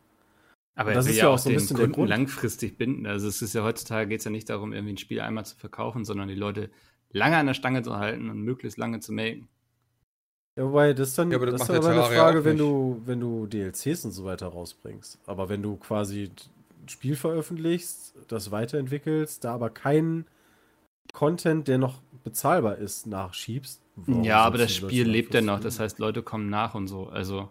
Aber 0.76 0.94
Das 0.94 1.06
er 1.06 1.06
will 1.06 1.12
ist 1.12 1.18
ja 1.18 1.24
ja 1.24 1.30
auch 1.30 1.40
so 1.40 1.50
ein 1.50 1.54
den 1.54 1.56
bisschen 1.56 1.78
der 1.78 1.88
Kunden 1.88 1.94
Grund. 1.94 2.10
langfristig 2.10 2.78
binden. 2.78 3.06
Also 3.08 3.28
es 3.28 3.42
ist 3.42 3.54
ja 3.54 3.64
heutzutage 3.64 4.08
geht 4.10 4.20
es 4.20 4.26
ja 4.26 4.32
nicht 4.32 4.50
darum, 4.50 4.74
irgendwie 4.74 4.94
ein 4.94 4.98
Spiel 4.98 5.22
einmal 5.22 5.46
zu 5.46 5.56
verkaufen, 5.58 6.06
sondern 6.06 6.28
die 6.30 6.36
Leute 6.36 6.70
lange 7.12 7.38
an 7.38 7.48
der 7.48 7.54
Stange 7.56 7.84
zu 7.84 7.98
halten 7.98 8.30
und 8.30 8.42
möglichst 8.42 8.78
lange 8.78 9.00
zu 9.00 9.12
melken. 9.14 9.50
Ja, 10.58 10.64
wobei 10.66 10.94
das 10.94 11.14
dann, 11.14 11.30
Ja, 11.32 11.38
aber 11.38 11.46
das 11.48 11.62
das 11.62 11.70
ist 11.70 11.76
aber 11.76 11.94
der 11.94 12.04
eine 12.06 12.16
Frage, 12.16 12.44
wenn 12.46 12.58
du, 12.58 13.02
wenn 13.06 13.20
du 13.20 13.46
DLCs 13.48 14.06
und 14.06 14.12
so 14.12 14.26
weiter 14.26 14.48
rausbringst. 14.48 15.20
Aber 15.26 15.50
wenn 15.50 15.62
du 15.62 15.78
quasi 15.78 16.32
ein 16.84 16.90
Spiel 16.90 17.16
veröffentlichst, 17.16 18.16
das 18.28 18.52
weiterentwickelst, 18.52 19.44
da 19.44 19.54
aber 19.54 19.70
keinen 19.70 20.26
Content, 21.14 21.68
der 21.68 21.78
noch 21.78 22.02
bezahlbar 22.28 22.78
ist, 22.78 23.08
nachschiebst. 23.08 23.82
warum 23.96 24.24
ja, 24.24 24.40
aber 24.44 24.58
das 24.58 24.74
Spiel 24.74 25.08
lebt 25.08 25.34
ja 25.34 25.42
noch. 25.42 25.60
Das 25.60 25.80
heißt, 25.80 26.00
Leute 26.00 26.22
kommen 26.24 26.50
nach 26.50 26.76
und 26.76 26.88
so. 26.88 27.08
Also 27.08 27.50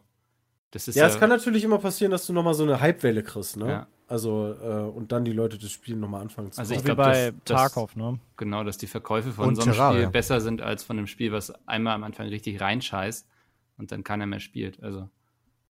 das 0.71 0.88
ist 0.88 0.95
Ja, 0.97 1.04
ja, 1.04 1.09
es 1.09 1.18
kann 1.18 1.28
natürlich 1.30 1.64
immer 1.64 1.78
passieren, 1.78 2.11
dass 2.11 2.26
du 2.26 2.33
nochmal 2.33 2.54
so 2.54 2.62
eine 2.64 2.80
Hypewelle 2.80 3.23
kriegst, 3.23 3.56
ne? 3.56 3.68
Ja. 3.68 3.87
Also, 4.09 4.54
äh, 4.62 4.83
und 4.97 5.11
dann 5.11 5.25
die 5.25 5.33
Leute 5.33 5.59
das 5.59 5.73
Spiel 5.73 5.97
nochmal 5.97 6.21
anfangen 6.23 6.52
zu 6.52 6.61
Also 6.61 6.75
ich 6.75 6.80
Wie 6.80 6.85
glaub, 6.85 6.99
bei 6.99 7.33
das- 7.33 7.35
das- 7.45 7.56
Tarkov, 7.73 7.97
ne? 7.97 8.21
genau, 8.37 8.62
dass 8.62 8.78
die 8.78 8.87
Verkäufe 8.87 9.33
von 9.33 9.49
Und 9.49 9.56
so 9.56 9.62
einem 9.62 9.73
Terraria. 9.73 10.00
Spiel 10.02 10.11
besser 10.12 10.40
sind 10.40 10.62
als 10.62 10.85
von 10.85 10.97
einem 10.99 11.09
Spiel, 11.09 11.33
was 11.33 11.52
einmal 11.66 11.95
am 11.95 12.04
Anfang 12.04 12.28
richtig 12.28 12.61
reinscheißt 12.61 13.26
und 13.78 13.90
dann 13.90 14.04
keiner 14.04 14.26
mehr 14.26 14.38
spielt. 14.38 14.80
Also 14.83 15.09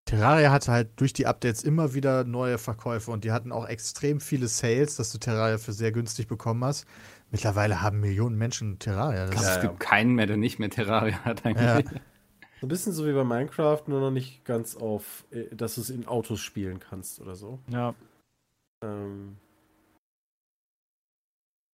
Terraria 0.04 0.52
hatte 0.52 0.70
halt 0.70 0.90
durch 1.00 1.12
die 1.14 1.26
Updates 1.26 1.64
immer 1.64 1.94
wieder 1.94 2.24
neue 2.24 2.58
Verkäufe 2.58 3.10
und 3.10 3.24
die 3.24 3.32
hatten 3.32 3.50
auch 3.52 3.66
extrem 3.66 4.20
viele 4.20 4.46
Sales, 4.48 4.96
dass 4.96 5.10
du 5.10 5.18
Terraria 5.18 5.56
für 5.58 5.72
sehr 5.72 5.90
günstig 5.90 6.28
bekommen 6.28 6.62
hast. 6.64 6.86
Mittlerweile 7.30 7.82
haben 7.82 8.00
Millionen 8.00 8.36
Menschen 8.36 8.78
Terraria. 8.78 9.26
Das 9.26 9.42
es 9.42 9.56
ist, 9.56 9.60
gibt 9.60 9.80
keinen 9.80 10.14
mehr, 10.14 10.26
der 10.26 10.36
nicht 10.36 10.58
mehr 10.58 10.70
Terraria 10.70 11.24
hat 11.24 11.44
ja. 11.44 11.76
eigentlich. 11.76 12.00
So 12.60 12.66
ein 12.66 12.68
bisschen 12.68 12.92
so 12.92 13.06
wie 13.06 13.12
bei 13.12 13.24
Minecraft, 13.24 13.82
nur 13.86 14.00
noch 14.00 14.10
nicht 14.10 14.44
ganz 14.44 14.76
auf, 14.76 15.24
äh, 15.30 15.54
dass 15.54 15.74
du 15.74 15.82
es 15.82 15.90
in 15.90 16.06
Autos 16.06 16.40
spielen 16.40 16.80
kannst 16.80 17.20
oder 17.20 17.34
so. 17.34 17.58
Ja, 17.70 17.94
Ähm, 18.82 19.36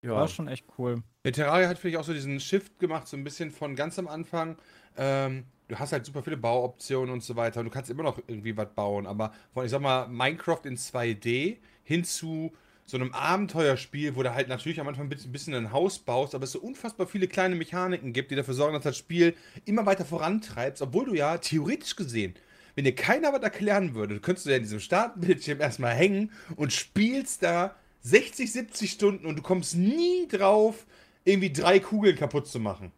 ja, 0.04 0.14
war 0.14 0.28
schon 0.28 0.48
echt 0.48 0.66
cool. 0.78 1.04
Der 1.24 1.34
Terraria 1.34 1.68
hat, 1.68 1.78
finde 1.78 1.96
ich, 1.96 1.98
auch 1.98 2.04
so 2.04 2.14
diesen 2.14 2.40
Shift 2.40 2.80
gemacht, 2.80 3.08
so 3.08 3.16
ein 3.16 3.24
bisschen 3.24 3.52
von 3.52 3.76
ganz 3.76 4.00
am 4.00 4.08
Anfang. 4.08 4.58
Ähm, 4.98 5.46
du 5.68 5.78
hast 5.78 5.92
halt 5.92 6.06
super 6.06 6.24
viele 6.24 6.38
Bauoptionen 6.38 7.14
und 7.14 7.24
so 7.24 7.36
weiter 7.36 7.60
und 7.60 7.68
du 7.68 7.72
kannst 7.72 7.92
immer 7.92 8.04
noch 8.04 8.18
irgendwie 8.28 8.58
was 8.58 8.74
bauen, 8.74 9.06
aber 9.06 9.32
von, 9.54 9.64
ich 9.66 9.72
sag 9.72 9.82
mal, 9.82 10.08
Minecraft 10.08 10.62
in 10.64 10.78
2D 10.78 11.58
hin 11.84 12.04
zu 12.04 12.52
so 12.86 12.98
einem 12.98 13.14
Abenteuerspiel, 13.14 14.16
wo 14.16 14.24
du 14.24 14.34
halt 14.34 14.50
natürlich 14.50 14.80
am 14.82 14.88
Anfang 14.88 15.06
ein 15.06 15.10
bisschen- 15.10 15.30
ein 15.30 15.32
bisschen 15.34 15.54
ein 15.56 15.72
Haus 15.72 16.00
baust, 16.00 16.36
aber 16.36 16.44
es 16.44 16.52
so 16.52 16.60
unfassbar 16.60 17.08
viele 17.08 17.28
kleine 17.28 17.56
Mechaniken 17.56 18.12
gibt, 18.14 18.32
die 18.32 18.36
dafür 18.36 18.54
sorgen, 18.54 18.74
dass 18.74 18.84
das 18.84 18.98
Spiel 18.98 19.36
immer 19.66 19.86
weiter 19.86 20.04
vorantreibst, 20.06 20.82
obwohl 20.82 21.06
du 21.06 21.14
ja 21.14 21.38
theoretisch 21.38 21.96
gesehen, 21.96 22.34
wenn 22.76 22.84
dir 22.86 22.96
keiner 22.96 23.32
was 23.34 23.42
erklären 23.42 23.96
würde, 23.96 24.16
du 24.16 24.20
könntest 24.20 24.48
ja 24.48 24.56
in 24.56 24.64
diesem 24.64 24.80
Startbildschirm 24.80 25.62
erstmal 25.62 25.94
hängen 25.94 26.32
und 26.56 26.74
spielst 26.74 27.44
da 27.44 27.76
60, 28.02 28.52
70 28.52 28.92
Stunden 28.92 29.26
und 29.26 29.36
du 29.38 29.42
kommst 29.42 29.76
nie 29.76 30.28
drauf, 30.28 30.86
irgendwie 31.24 31.54
drei 31.54 31.80
Kugeln 31.80 32.16
kaputt 32.16 32.48
zu 32.48 32.60
machen. 32.60 32.92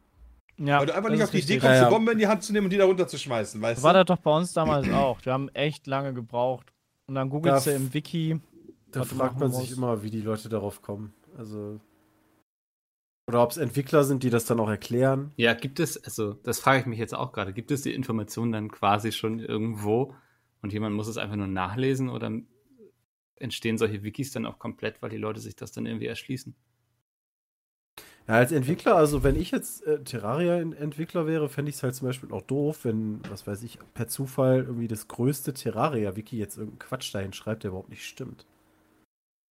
Ja, 0.57 0.79
Weil 0.79 0.85
du 0.85 0.95
einfach 0.95 1.09
nicht 1.09 1.23
auf 1.23 1.31
die 1.31 1.39
Idee 1.39 1.55
kommst, 1.55 1.65
Ja, 1.65 1.73
ja. 1.75 1.81
eine 1.81 1.89
Bombe 1.89 2.11
in 2.13 2.19
die 2.19 2.27
Hand 2.27 2.43
zu 2.43 2.53
nehmen 2.53 2.65
und 2.67 2.69
die 2.69 2.77
da 2.77 2.85
runterzuschmeißen, 2.85 3.59
weißt 3.61 3.81
So 3.81 3.83
war 3.83 3.93
du? 3.93 4.05
das 4.05 4.15
doch 4.17 4.23
bei 4.23 4.31
uns 4.35 4.53
damals 4.53 4.87
auch. 4.91 5.17
Wir 5.23 5.33
haben 5.33 5.49
echt 5.49 5.87
lange 5.87 6.13
gebraucht. 6.13 6.71
Und 7.07 7.15
dann 7.15 7.29
googelst 7.29 7.65
du 7.67 7.71
im 7.71 7.93
Wiki. 7.93 8.39
Da 8.95 9.03
fragt 9.03 9.39
man 9.39 9.51
sich 9.51 9.71
immer, 9.75 10.03
wie 10.03 10.11
die 10.11 10.21
Leute 10.21 10.49
darauf 10.49 10.81
kommen. 10.81 11.13
Also. 11.37 11.79
Oder 13.27 13.41
ob 13.41 13.51
es 13.51 13.57
Entwickler 13.57 14.03
sind, 14.03 14.23
die 14.23 14.29
das 14.29 14.45
dann 14.45 14.59
auch 14.59 14.69
erklären. 14.69 15.31
Ja, 15.37 15.53
gibt 15.53 15.79
es, 15.79 16.03
also 16.03 16.33
das 16.33 16.59
frage 16.59 16.81
ich 16.81 16.85
mich 16.85 16.99
jetzt 16.99 17.15
auch 17.15 17.31
gerade, 17.31 17.53
gibt 17.53 17.71
es 17.71 17.81
die 17.81 17.93
Information 17.93 18.51
dann 18.51 18.69
quasi 18.69 19.11
schon 19.11 19.39
irgendwo 19.39 20.13
und 20.61 20.73
jemand 20.73 20.95
muss 20.95 21.07
es 21.07 21.17
einfach 21.17 21.37
nur 21.37 21.47
nachlesen 21.47 22.09
oder 22.09 22.31
entstehen 23.35 23.77
solche 23.77 24.03
Wikis 24.03 24.31
dann 24.31 24.45
auch 24.45 24.59
komplett, 24.59 25.01
weil 25.01 25.09
die 25.09 25.17
Leute 25.17 25.39
sich 25.39 25.55
das 25.55 25.71
dann 25.71 25.85
irgendwie 25.85 26.07
erschließen? 26.07 26.53
Ja, 28.27 28.35
als 28.35 28.53
Entwickler, 28.53 28.95
also 28.95 29.23
wenn 29.23 29.35
ich 29.35 29.51
jetzt 29.51 29.85
äh, 29.85 30.01
Terraria-Entwickler 30.01 31.27
wäre, 31.27 31.49
fände 31.49 31.69
ich 31.69 31.75
es 31.75 31.83
halt 31.83 31.93
zum 31.93 32.07
Beispiel 32.07 32.31
auch 32.31 32.41
doof, 32.41 32.85
wenn, 32.85 33.19
was 33.29 33.45
weiß 33.45 33.63
ich, 33.63 33.79
per 33.93 34.07
Zufall 34.07 34.59
irgendwie 34.59 34.87
das 34.87 35.09
größte 35.09 35.53
Terraria-Wiki 35.53 36.37
jetzt 36.37 36.57
irgendeinen 36.57 36.79
Quatsch 36.79 37.13
dahin 37.13 37.33
schreibt, 37.33 37.63
der 37.63 37.69
überhaupt 37.69 37.89
nicht 37.89 38.05
stimmt. 38.05 38.45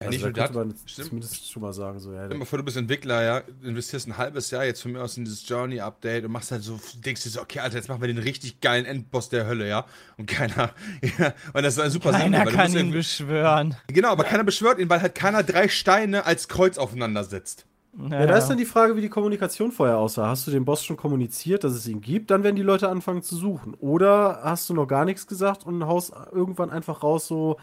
Ja, 0.02 0.08
Also 0.08 0.10
nicht 0.10 0.22
da 0.22 0.26
nur 0.28 0.32
könnte 0.34 0.52
das. 0.52 0.78
man 0.80 0.88
Stimmt. 0.88 1.08
zumindest 1.08 1.50
schon 1.50 1.62
mal 1.62 1.72
sagen, 1.72 1.98
so, 1.98 2.12
ja, 2.12 2.28
vor, 2.44 2.58
du 2.58 2.64
bist 2.64 2.76
Entwickler, 2.76 3.22
ja, 3.22 3.42
investierst 3.62 4.06
ein 4.08 4.16
halbes 4.16 4.50
Jahr 4.50 4.64
jetzt 4.64 4.82
von 4.82 4.92
mir 4.92 5.02
aus 5.02 5.16
in 5.16 5.24
dieses 5.24 5.48
Journey-Update 5.48 6.24
und 6.24 6.32
machst 6.32 6.50
halt 6.52 6.62
so, 6.62 6.78
denkst 7.04 7.22
dir 7.22 7.30
so, 7.30 7.40
okay, 7.40 7.60
Alter, 7.60 7.76
jetzt 7.76 7.88
machen 7.88 8.00
wir 8.00 8.08
den 8.08 8.18
richtig 8.18 8.60
geilen 8.60 8.84
Endboss 8.84 9.28
der 9.28 9.46
Hölle, 9.46 9.68
ja. 9.68 9.86
Und 10.18 10.26
keiner, 10.26 10.70
ja, 11.18 11.32
und 11.52 11.62
das 11.62 11.74
ist 11.74 11.80
eine 11.80 11.90
super 11.90 12.12
Sache, 12.12 12.22
Keiner 12.22 12.44
du 12.44 12.50
kann 12.52 12.70
ihn 12.70 12.76
irgendwie- 12.76 12.98
beschwören. 12.98 13.76
Genau, 13.88 14.08
aber 14.10 14.24
keiner 14.24 14.44
beschwört 14.44 14.78
ihn, 14.78 14.88
weil 14.90 15.00
halt 15.02 15.14
keiner 15.14 15.42
drei 15.42 15.68
Steine 15.68 16.26
als 16.26 16.48
Kreuz 16.48 16.78
aufeinander 16.78 17.24
setzt. 17.24 17.66
Ja, 18.10 18.26
da 18.26 18.38
ist 18.38 18.48
dann 18.48 18.56
die 18.56 18.64
Frage, 18.64 18.96
wie 18.96 19.02
die 19.02 19.10
Kommunikation 19.10 19.70
vorher 19.70 19.98
aussah. 19.98 20.26
Hast 20.28 20.46
du 20.46 20.50
dem 20.50 20.64
Boss 20.64 20.82
schon 20.82 20.96
kommuniziert, 20.96 21.62
dass 21.62 21.74
es 21.74 21.86
ihn 21.86 22.00
gibt? 22.00 22.30
Dann 22.30 22.42
werden 22.42 22.56
die 22.56 22.62
Leute 22.62 22.88
anfangen 22.88 23.22
zu 23.22 23.36
suchen. 23.36 23.74
Oder 23.80 24.40
hast 24.42 24.70
du 24.70 24.72
noch 24.74 24.86
gar 24.86 25.04
nichts 25.04 25.26
gesagt 25.26 25.66
und 25.66 25.84
haust 25.86 26.10
irgendwann 26.32 26.70
einfach 26.70 27.02
raus 27.02 27.26
so, 27.28 27.58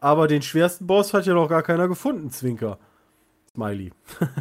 aber 0.00 0.28
den 0.28 0.42
schwersten 0.42 0.86
Boss 0.86 1.12
hat 1.14 1.26
ja 1.26 1.34
noch 1.34 1.48
gar 1.48 1.62
keiner 1.62 1.88
gefunden, 1.88 2.30
Zwinker. 2.30 2.78
Smiley. 3.54 3.92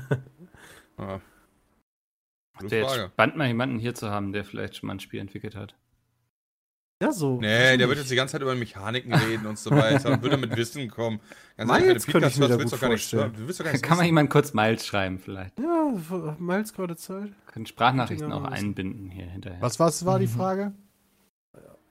Ja. 1.00 1.20
Gute 2.60 2.76
jetzt 2.78 2.94
Frage. 2.94 3.10
spannend, 3.14 3.36
mal 3.38 3.48
jemanden 3.48 3.80
hier 3.80 3.96
zu 3.96 4.12
haben, 4.12 4.32
der 4.32 4.46
vielleicht 4.46 4.76
schon 4.76 4.88
mal 4.88 4.94
ein 4.94 5.00
Spiel 5.00 5.20
entwickelt 5.20 5.56
hat. 5.56 5.76
Ja, 7.02 7.12
so. 7.12 7.40
Nee, 7.42 7.78
der 7.78 7.90
wird 7.90 7.98
jetzt 7.98 8.12
die 8.12 8.16
ganze 8.16 8.34
Zeit 8.34 8.44
über 8.44 8.54
Mechaniken 8.56 9.12
reden 9.14 9.48
und 9.48 9.58
so 9.58 9.72
weiter 9.72 10.12
und 10.12 10.22
würde 10.22 10.38
mit 10.38 10.56
Wissen 10.56 10.88
kommen. 10.90 11.20
Ganz 11.58 11.70
ehrlich, 11.72 11.86
Miles 11.88 12.08
wenn 12.08 12.12
du 12.14 12.20
könnte 12.20 12.28
ich 12.30 12.38
mir 12.38 12.48
Podcast 12.48 12.50
da 12.50 12.50
hörst, 12.50 12.60
willst 12.60 12.72
gut 12.74 12.80
du 12.80 12.82
gar 12.82 12.90
nicht 12.94 13.02
vorstellen. 13.10 13.22
hören. 13.24 13.34
Du 13.34 13.48
willst 13.48 13.60
doch 13.60 13.64
gar 13.66 13.72
nicht 13.74 13.84
Kann 13.84 13.98
man 13.98 14.06
jemand 14.06 14.30
kurz 14.30 14.54
Miles 14.54 14.86
schreiben 14.86 15.18
vielleicht? 15.20 15.60
Ja, 15.60 16.36
Miles 16.38 16.74
gerade 16.74 16.96
Zeit. 16.96 17.32
Können 17.48 17.66
Sprachnachrichten 17.66 18.30
Ja, 18.30 18.36
auch 18.38 18.44
einbinden 18.46 19.10
hier 19.10 19.26
hinterher. 19.26 19.60
was, 19.62 19.80
was 19.80 20.06
war 20.06 20.20
die 20.20 20.28
Frage? 20.28 20.74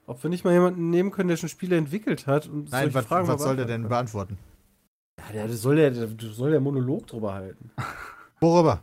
Ob 0.05 0.21
wir 0.21 0.29
nicht 0.29 0.43
mal 0.43 0.53
jemanden 0.53 0.89
nehmen 0.89 1.11
können, 1.11 1.29
der 1.29 1.37
schon 1.37 1.49
Spiele 1.49 1.77
entwickelt 1.77 2.27
hat 2.27 2.47
und 2.47 2.71
Nein, 2.71 2.93
was, 2.93 3.05
Fragen 3.05 3.27
was 3.27 3.41
soll 3.41 3.55
der 3.55 3.65
denn 3.65 3.87
beantworten. 3.87 4.37
Ja, 5.33 5.47
der 5.47 5.55
soll 5.55 5.77
der, 5.77 5.91
der 5.91 6.09
soll 6.19 6.51
der 6.51 6.59
Monolog 6.59 7.07
drüber 7.07 7.33
halten. 7.33 7.71
Worüber? 8.41 8.81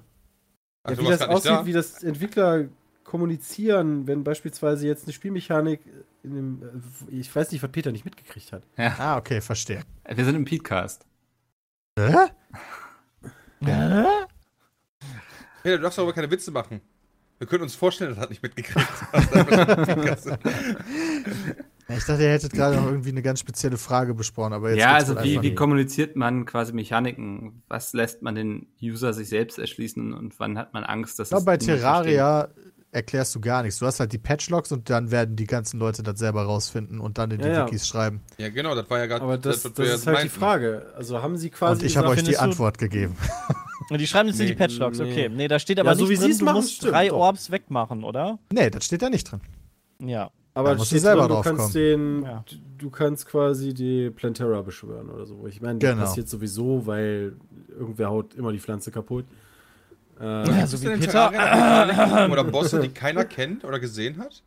Ja, 0.88 0.98
wie 0.98 1.04
das 1.04 1.22
aussieht, 1.22 1.50
da? 1.50 1.66
wie 1.66 1.72
das 1.72 2.02
Entwickler 2.02 2.68
kommunizieren, 3.04 4.06
wenn 4.06 4.24
beispielsweise 4.24 4.86
jetzt 4.86 5.04
eine 5.04 5.12
Spielmechanik 5.12 5.80
in 6.22 6.34
dem, 6.34 6.62
äh, 6.62 7.14
ich 7.14 7.34
weiß 7.34 7.50
nicht, 7.52 7.62
was 7.62 7.70
Peter 7.70 7.92
nicht 7.92 8.04
mitgekriegt 8.04 8.52
hat. 8.52 8.62
Ah, 8.76 9.18
okay, 9.18 9.40
verstehe. 9.40 9.82
Wir 10.08 10.24
sind 10.24 10.36
im 10.36 10.44
Podcast. 10.44 11.04
Hä? 11.98 12.28
Hä? 13.62 14.04
Hey, 15.62 15.76
du 15.76 15.82
darfst 15.82 15.98
doch 15.98 16.04
aber 16.04 16.14
keine 16.14 16.30
Witze 16.30 16.50
machen. 16.50 16.80
Wir 17.40 17.46
können 17.46 17.62
uns 17.62 17.74
vorstellen, 17.74 18.10
das 18.10 18.18
hat 18.20 18.28
nicht 18.30 18.42
mitgekriegt. 18.42 18.86
Ja, 21.88 21.96
Ich 21.96 22.04
dachte, 22.04 22.22
ihr 22.22 22.30
hättet 22.30 22.52
gerade 22.52 22.76
noch 22.76 22.86
irgendwie 22.86 23.08
eine 23.08 23.22
ganz 23.22 23.40
spezielle 23.40 23.76
Frage 23.76 24.14
besprochen, 24.14 24.52
aber 24.52 24.70
jetzt 24.70 24.78
ja, 24.78 24.92
also 24.94 25.20
wie, 25.24 25.42
wie 25.42 25.54
kommuniziert 25.56 26.14
man 26.14 26.44
quasi 26.46 26.72
Mechaniken? 26.72 27.62
Was 27.66 27.92
lässt 27.94 28.22
man 28.22 28.36
den 28.36 28.68
User 28.80 29.12
sich 29.12 29.28
selbst 29.28 29.58
erschließen 29.58 30.12
und 30.14 30.38
wann 30.38 30.56
hat 30.56 30.72
man 30.72 30.84
Angst, 30.84 31.18
dass 31.18 31.28
Ich 31.28 31.30
glaube, 31.30 31.46
bei 31.46 31.56
die 31.56 31.66
Terraria 31.66 32.48
erklärst 32.92 33.34
du 33.34 33.40
gar 33.40 33.62
nichts. 33.64 33.80
Du 33.80 33.86
hast 33.86 33.98
halt 33.98 34.12
die 34.12 34.18
Patchlogs 34.18 34.70
und 34.70 34.88
dann 34.90 35.10
werden 35.10 35.34
die 35.34 35.46
ganzen 35.46 35.80
Leute 35.80 36.02
das 36.04 36.18
selber 36.18 36.42
rausfinden 36.44 37.00
und 37.00 37.18
dann 37.18 37.30
in 37.32 37.38
die 37.40 37.48
Ja, 37.48 37.54
ja. 37.54 37.66
Wikis 37.66 37.88
schreiben. 37.88 38.20
ja, 38.38 38.50
genau, 38.50 38.74
das 38.76 38.88
war 38.90 38.98
ja 38.98 39.06
gerade 39.06 39.22
Aber 39.24 39.38
das, 39.38 39.64
was 39.64 39.72
das 39.72 39.86
wir 39.86 39.94
ist 39.94 40.06
halt 40.06 40.18
die 40.18 40.22
meinten. 40.24 40.38
Frage. 40.38 40.92
Also 40.96 41.22
haben 41.22 41.36
sie 41.38 41.50
quasi. 41.50 41.80
Und 41.80 41.86
ich 41.86 41.96
habe 41.96 42.08
euch 42.08 42.22
die 42.22 42.36
Antwort 42.36 42.78
gegeben. 42.78 43.16
Und 43.90 43.98
die 44.00 44.06
schreiben 44.06 44.28
jetzt 44.28 44.40
in 44.40 44.46
die 44.46 44.52
Nee. 44.52 44.58
Patchlogs, 44.58 44.98
Nee. 44.98 45.10
okay. 45.10 45.28
Nee, 45.28 45.48
da 45.48 45.58
steht 45.58 45.78
aber 45.80 45.90
Ja, 45.90 45.94
so 45.96 46.06
nicht 46.06 46.20
wie 46.20 46.26
drin, 46.26 46.38
du 46.38 46.44
machen, 46.44 46.54
musst 46.56 46.74
stimmt, 46.76 46.92
drei 46.92 47.08
doch. 47.08 47.16
Orbs 47.16 47.50
wegmachen, 47.50 48.04
oder? 48.04 48.38
Nee, 48.52 48.70
das 48.70 48.84
steht 48.86 49.02
da 49.02 49.10
nicht 49.10 49.30
drin. 49.30 49.40
Ja. 50.02 50.30
Aber 50.54 50.70
Da 50.70 50.74
musst 50.76 50.90
du 50.90 50.94
steht 50.96 51.02
selber 51.02 51.26
drin, 51.28 51.36
du 51.36 51.42
kannst 51.42 51.72
kommen. 51.72 51.74
den, 51.74 52.22
Ja. 52.22 52.44
du- 52.78 52.90
kannst 52.90 53.26
quasi 53.26 53.72
die 53.74 54.10
Plantera 54.10 54.62
beschwören 54.62 55.10
oder 55.10 55.26
so. 55.26 55.46
Ich 55.46 55.60
meine, 55.60 55.78
das 55.78 55.90
Genau. 55.90 56.02
passiert 56.02 56.28
sowieso, 56.28 56.86
weil 56.86 57.34
irgendwer 57.68 58.08
haut 58.10 58.34
immer 58.34 58.50
die 58.52 58.58
Pflanze 58.60 58.90
kaputt. 58.90 59.26
Äh, 60.20 60.24
Ja, 60.24 60.42
Gibt 60.44 60.68
so 60.68 60.82
wie 60.82 60.96
Peter. 60.98 61.28
Oder 62.30 62.44
Bosse, 62.44 62.80
die 62.80 62.88
keiner 62.88 63.24
kennt 63.24 63.64
oder 63.64 63.78
gesehen 63.80 64.18
hat? 64.18 64.42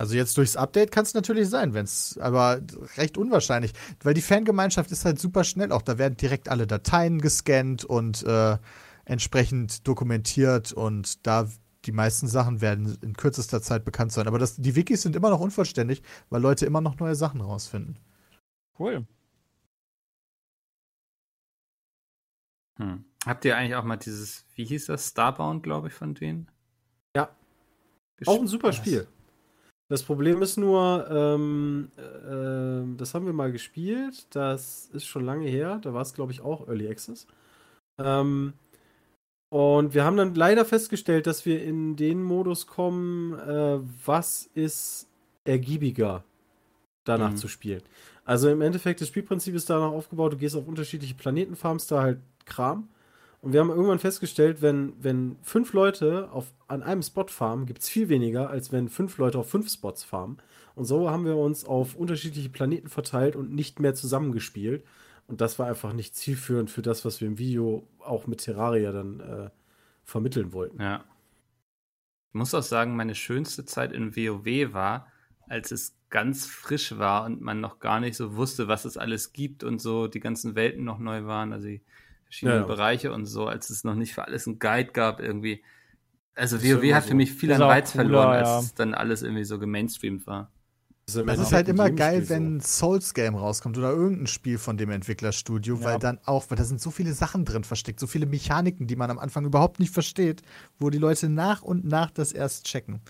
Also 0.00 0.14
jetzt 0.14 0.36
durchs 0.38 0.54
Update 0.56 0.92
kann 0.92 1.02
es 1.02 1.14
natürlich 1.14 1.48
sein, 1.48 1.74
wenn's, 1.74 2.16
aber 2.18 2.60
recht 2.96 3.18
unwahrscheinlich, 3.18 3.72
weil 4.00 4.14
die 4.14 4.22
Fangemeinschaft 4.22 4.92
ist 4.92 5.04
halt 5.04 5.18
super 5.18 5.42
schnell 5.42 5.72
auch. 5.72 5.82
Da 5.82 5.98
werden 5.98 6.16
direkt 6.16 6.48
alle 6.48 6.68
Dateien 6.68 7.20
gescannt 7.20 7.84
und 7.84 8.22
äh, 8.22 8.58
entsprechend 9.04 9.88
dokumentiert 9.88 10.72
und 10.72 11.26
da 11.26 11.48
die 11.84 11.90
meisten 11.92 12.28
Sachen 12.28 12.60
werden 12.60 12.96
in 13.02 13.14
kürzester 13.16 13.60
Zeit 13.60 13.84
bekannt 13.84 14.12
sein. 14.12 14.28
Aber 14.28 14.38
das, 14.38 14.56
die 14.56 14.76
Wikis 14.76 15.02
sind 15.02 15.16
immer 15.16 15.30
noch 15.30 15.40
unvollständig, 15.40 16.02
weil 16.30 16.42
Leute 16.42 16.64
immer 16.64 16.80
noch 16.80 16.98
neue 17.00 17.16
Sachen 17.16 17.40
rausfinden. 17.40 17.98
Cool. 18.78 19.04
Hm. 22.78 23.04
Habt 23.26 23.44
ihr 23.44 23.56
eigentlich 23.56 23.74
auch 23.74 23.84
mal 23.84 23.96
dieses, 23.96 24.44
wie 24.54 24.64
hieß 24.64 24.86
das, 24.86 25.08
Starbound, 25.08 25.62
glaube 25.64 25.88
ich, 25.88 25.94
von 25.94 26.14
denen? 26.14 26.48
Ja. 27.16 27.30
Gesch- 28.20 28.28
Auch 28.28 28.40
ein 28.40 28.46
super 28.46 28.68
Was? 28.68 28.76
Spiel. 28.76 29.08
Das 29.88 30.02
Problem 30.02 30.42
ist 30.42 30.58
nur, 30.58 31.06
ähm, 31.10 31.90
äh, 31.96 32.96
das 32.98 33.14
haben 33.14 33.24
wir 33.26 33.32
mal 33.32 33.52
gespielt. 33.52 34.26
Das 34.30 34.90
ist 34.92 35.06
schon 35.06 35.24
lange 35.24 35.46
her. 35.48 35.78
Da 35.82 35.94
war 35.94 36.02
es, 36.02 36.12
glaube 36.12 36.32
ich, 36.32 36.42
auch 36.42 36.68
Early 36.68 36.88
Access. 36.88 37.26
Ähm, 37.98 38.54
und 39.50 39.94
wir 39.94 40.04
haben 40.04 40.16
dann 40.16 40.34
leider 40.34 40.64
festgestellt, 40.64 41.26
dass 41.26 41.46
wir 41.46 41.62
in 41.62 41.96
den 41.96 42.22
Modus 42.22 42.66
kommen, 42.66 43.34
äh, 43.38 43.78
was 44.04 44.50
ist 44.54 45.08
ergiebiger 45.44 46.24
danach 47.04 47.32
Mhm. 47.32 47.36
zu 47.36 47.48
spielen. 47.48 47.82
Also 48.24 48.50
im 48.50 48.60
Endeffekt, 48.62 49.00
das 49.00 49.08
Spielprinzip 49.08 49.54
ist 49.54 49.70
danach 49.70 49.92
aufgebaut, 49.92 50.34
du 50.34 50.36
gehst 50.38 50.56
auf 50.56 50.68
unterschiedliche 50.68 51.14
Planeten, 51.14 51.56
farmst 51.56 51.90
da 51.90 52.02
halt 52.02 52.18
Kram. 52.46 52.88
Und 53.48 53.54
wir 53.54 53.60
haben 53.60 53.70
irgendwann 53.70 53.98
festgestellt, 53.98 54.60
wenn, 54.60 54.92
wenn 55.02 55.38
fünf 55.40 55.72
Leute 55.72 56.30
auf, 56.32 56.52
an 56.66 56.82
einem 56.82 57.00
Spot 57.00 57.26
farmen, 57.28 57.64
gibt 57.64 57.80
es 57.80 57.88
viel 57.88 58.10
weniger, 58.10 58.50
als 58.50 58.72
wenn 58.72 58.90
fünf 58.90 59.16
Leute 59.16 59.38
auf 59.38 59.48
fünf 59.48 59.70
Spots 59.70 60.04
farmen. 60.04 60.36
Und 60.74 60.84
so 60.84 61.08
haben 61.08 61.24
wir 61.24 61.34
uns 61.34 61.64
auf 61.64 61.94
unterschiedliche 61.94 62.50
Planeten 62.50 62.88
verteilt 62.88 63.36
und 63.36 63.54
nicht 63.54 63.80
mehr 63.80 63.94
zusammengespielt. 63.94 64.84
Und 65.28 65.40
das 65.40 65.58
war 65.58 65.66
einfach 65.66 65.94
nicht 65.94 66.14
zielführend 66.14 66.70
für 66.70 66.82
das, 66.82 67.06
was 67.06 67.22
wir 67.22 67.28
im 67.28 67.38
Video 67.38 67.88
auch 68.00 68.26
mit 68.26 68.40
Terraria 68.40 68.92
dann 68.92 69.20
äh, 69.20 69.48
vermitteln 70.04 70.52
wollten. 70.52 70.82
Ja. 70.82 71.06
Ich 72.28 72.34
muss 72.34 72.52
auch 72.52 72.62
sagen, 72.62 72.96
meine 72.96 73.14
schönste 73.14 73.64
Zeit 73.64 73.92
in 73.92 74.14
WoW 74.14 74.74
war, 74.74 75.06
als 75.48 75.72
es 75.72 75.96
ganz 76.10 76.44
frisch 76.44 76.98
war 76.98 77.24
und 77.24 77.40
man 77.40 77.62
noch 77.62 77.78
gar 77.78 77.98
nicht 78.00 78.18
so 78.18 78.36
wusste, 78.36 78.68
was 78.68 78.84
es 78.84 78.98
alles 78.98 79.32
gibt 79.32 79.64
und 79.64 79.80
so 79.80 80.06
die 80.06 80.20
ganzen 80.20 80.54
Welten 80.54 80.84
noch 80.84 80.98
neu 80.98 81.24
waren, 81.24 81.54
also 81.54 81.66
die 81.66 81.80
verschiedenen 82.28 82.60
Ja. 82.60 82.66
Bereiche 82.66 83.12
und 83.12 83.26
so, 83.26 83.46
als 83.46 83.70
es 83.70 83.84
noch 83.84 83.94
nicht 83.94 84.14
für 84.14 84.24
alles 84.24 84.46
einen 84.46 84.58
Guide 84.58 84.92
gab 84.92 85.20
irgendwie. 85.20 85.62
Also 86.34 86.56
ist 86.56 86.64
WoW 86.64 86.92
hat 86.94 87.02
so. 87.04 87.08
für 87.10 87.14
mich 87.14 87.32
viel 87.32 87.50
Ist 87.50 87.56
an 87.56 87.62
Reiz 87.62 87.92
cooler, 87.92 88.04
verloren, 88.04 88.28
als 88.28 88.48
ja. 88.48 88.58
es 88.60 88.74
dann 88.74 88.94
alles 88.94 89.22
irgendwie 89.22 89.44
so 89.44 89.58
gemainstreamt 89.58 90.26
war. 90.26 90.50
Das 91.06 91.16
im 91.16 91.28
Es 91.28 91.38
ist 91.40 91.52
halt 91.52 91.68
immer 91.68 91.90
geil, 91.90 92.22
Spiel 92.22 92.36
wenn 92.36 92.56
ein 92.56 92.60
Souls-Game 92.60 93.34
rauskommt 93.34 93.78
oder 93.78 93.90
irgendein 93.90 94.26
Spiel 94.26 94.58
von 94.58 94.76
dem 94.76 94.90
Entwicklerstudio, 94.90 95.76
Ja. 95.76 95.84
weil 95.84 95.98
dann 95.98 96.18
auch, 96.26 96.44
weil 96.50 96.58
da 96.58 96.64
sind 96.64 96.82
so 96.82 96.90
viele 96.90 97.14
Sachen 97.14 97.46
drin 97.46 97.64
versteckt, 97.64 97.98
so 97.98 98.06
viele 98.06 98.26
Mechaniken, 98.26 98.86
die 98.86 98.94
man 98.94 99.10
am 99.10 99.18
Anfang 99.18 99.46
überhaupt 99.46 99.80
nicht 99.80 99.92
versteht, 99.92 100.42
wo 100.78 100.90
die 100.90 100.98
Leute 100.98 101.30
nach 101.30 101.62
und 101.62 101.86
nach 101.86 102.10
das 102.10 102.32
erst 102.32 102.66
checken. 102.66 103.00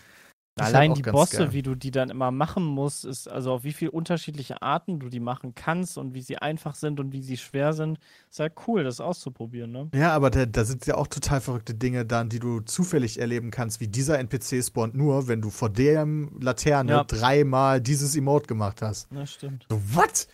Allein 0.60 0.94
die 0.94 1.02
Bosse, 1.02 1.36
geil. 1.38 1.52
wie 1.52 1.62
du 1.62 1.74
die 1.74 1.90
dann 1.90 2.10
immer 2.10 2.30
machen 2.30 2.64
musst, 2.64 3.04
ist 3.04 3.28
also 3.28 3.52
auf 3.52 3.64
wie 3.64 3.72
viele 3.72 3.90
unterschiedliche 3.90 4.62
Arten 4.62 4.98
du 5.00 5.08
die 5.08 5.20
machen 5.20 5.54
kannst 5.54 5.98
und 5.98 6.14
wie 6.14 6.20
sie 6.20 6.38
einfach 6.38 6.74
sind 6.74 7.00
und 7.00 7.12
wie 7.12 7.22
sie 7.22 7.36
schwer 7.36 7.72
sind, 7.72 7.98
ist 8.30 8.40
halt 8.40 8.54
cool, 8.66 8.84
das 8.84 9.00
auszuprobieren, 9.00 9.70
ne? 9.72 9.88
Ja, 9.94 10.12
aber 10.12 10.30
da, 10.30 10.46
da 10.46 10.64
sind 10.64 10.86
ja 10.86 10.96
auch 10.96 11.06
total 11.06 11.40
verrückte 11.40 11.74
Dinge 11.74 12.04
dann, 12.04 12.28
die 12.28 12.38
du 12.38 12.60
zufällig 12.60 13.18
erleben 13.20 13.50
kannst, 13.50 13.80
wie 13.80 13.88
dieser 13.88 14.18
NPC 14.18 14.64
spawnt 14.64 14.94
nur, 14.94 15.28
wenn 15.28 15.40
du 15.40 15.50
vor 15.50 15.70
dem 15.70 16.38
Laterne 16.40 16.92
Ja. 16.92 17.04
dreimal 17.04 17.80
dieses 17.80 18.16
Emote 18.16 18.46
gemacht 18.46 18.82
hast. 18.82 19.08
Das 19.12 19.32
stimmt. 19.32 19.66
So, 19.70 19.80
what? 19.94 20.28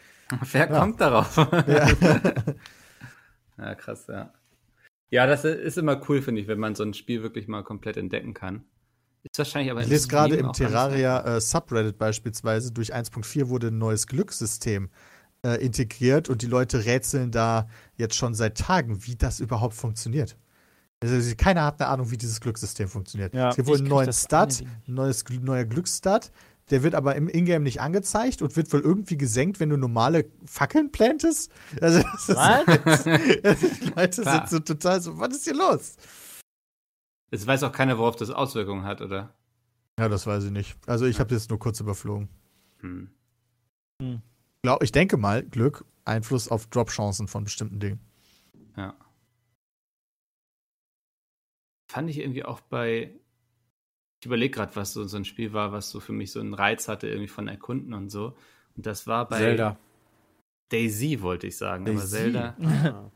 Wer 0.52 0.68
Ja. 0.70 0.78
kommt 0.80 1.00
darauf? 1.00 1.36
Ja. 1.66 1.86
Ja, 3.58 3.74
krass, 3.74 4.06
ja. 4.08 4.32
Ja, 5.10 5.26
das 5.26 5.44
ist 5.44 5.78
immer 5.78 6.00
cool, 6.08 6.22
finde 6.22 6.40
ich, 6.40 6.48
wenn 6.48 6.58
man 6.58 6.74
so 6.74 6.82
ein 6.82 6.92
Spiel 6.94 7.22
wirklich 7.22 7.46
mal 7.46 7.62
komplett 7.62 7.96
entdecken 7.96 8.34
kann. 8.34 8.64
Ist 9.24 9.38
wahrscheinlich 9.38 9.70
aber 9.70 9.80
Ich 9.80 9.86
in 9.86 9.92
lese 9.92 10.08
gerade 10.08 10.36
im 10.36 10.52
Terraria 10.52 11.36
äh, 11.36 11.40
Subreddit 11.40 11.98
beispielsweise, 11.98 12.72
durch 12.72 12.94
1.4 12.94 13.48
wurde 13.48 13.68
ein 13.68 13.78
neues 13.78 14.06
Glückssystem 14.06 14.90
äh, 15.42 15.64
integriert 15.64 16.28
und 16.28 16.42
die 16.42 16.46
Leute 16.46 16.84
rätseln 16.84 17.30
da 17.30 17.66
jetzt 17.96 18.16
schon 18.16 18.34
seit 18.34 18.58
Tagen, 18.58 19.06
wie 19.06 19.16
das 19.16 19.40
überhaupt 19.40 19.74
funktioniert. 19.74 20.36
Also 21.02 21.34
keiner 21.36 21.64
hat 21.64 21.80
eine 21.80 21.90
Ahnung, 21.90 22.10
wie 22.10 22.16
dieses 22.16 22.40
Glückssystem 22.40 22.88
funktioniert. 22.88 23.34
Ja, 23.34 23.50
es 23.50 23.56
gibt 23.56 23.68
wohl 23.68 23.78
einen 23.78 23.88
neuen 23.88 24.12
Stat, 24.12 24.62
ein 24.62 24.94
neues, 24.94 25.24
neuer 25.28 25.64
Glücksstat. 25.64 26.30
Der 26.70 26.82
wird 26.82 26.94
aber 26.94 27.14
im 27.14 27.28
Ingame 27.28 27.64
nicht 27.64 27.82
angezeigt 27.82 28.40
und 28.40 28.56
wird 28.56 28.72
wohl 28.72 28.80
irgendwie 28.80 29.18
gesenkt, 29.18 29.60
wenn 29.60 29.68
du 29.68 29.76
normale 29.76 30.24
Fackeln 30.46 30.90
plantest. 30.92 31.52
Also, 31.78 32.02
das 32.02 32.28
ist 32.28 32.36
Was? 32.36 33.04
die 33.04 33.92
Leute 33.94 34.22
Klar. 34.22 34.48
sind 34.48 34.48
so 34.48 34.58
total 34.60 35.02
so, 35.02 35.18
was 35.18 35.36
ist 35.36 35.44
hier 35.44 35.54
los? 35.54 35.96
Es 37.30 37.46
weiß 37.46 37.62
auch 37.64 37.72
keiner, 37.72 37.98
worauf 37.98 38.16
das 38.16 38.30
Auswirkungen 38.30 38.84
hat, 38.84 39.00
oder? 39.00 39.34
Ja, 39.98 40.08
das 40.08 40.26
weiß 40.26 40.44
ich 40.44 40.50
nicht. 40.50 40.76
Also 40.86 41.06
ich 41.06 41.20
habe 41.20 41.34
jetzt 41.34 41.50
nur 41.50 41.58
kurz 41.58 41.80
überflogen. 41.80 42.28
Hm. 42.80 43.10
Glaub, 44.62 44.82
ich 44.82 44.92
denke 44.92 45.16
mal, 45.16 45.42
Glück, 45.44 45.84
Einfluss 46.04 46.48
auf 46.48 46.66
Drop-Chancen 46.66 47.28
von 47.28 47.44
bestimmten 47.44 47.80
Dingen. 47.80 48.00
Ja. 48.76 48.94
Fand 51.90 52.10
ich 52.10 52.18
irgendwie 52.18 52.44
auch 52.44 52.60
bei. 52.60 53.14
Ich 54.20 54.26
überlege 54.26 54.54
gerade, 54.54 54.74
was 54.74 54.92
so, 54.92 55.04
so 55.04 55.16
ein 55.16 55.24
Spiel 55.24 55.52
war, 55.52 55.72
was 55.72 55.90
so 55.90 56.00
für 56.00 56.12
mich 56.12 56.32
so 56.32 56.40
einen 56.40 56.54
Reiz 56.54 56.88
hatte, 56.88 57.08
irgendwie 57.08 57.28
von 57.28 57.46
Erkunden 57.46 57.92
und 57.94 58.10
so. 58.10 58.36
Und 58.76 58.86
das 58.86 59.06
war 59.06 59.28
bei 59.28 59.38
Zelda. 59.38 59.78
Daisy, 60.70 61.20
wollte 61.20 61.46
ich 61.46 61.56
sagen. 61.56 61.84
Aber 61.84 61.94
Daisy. 61.94 62.16
Zelda. 62.16 62.56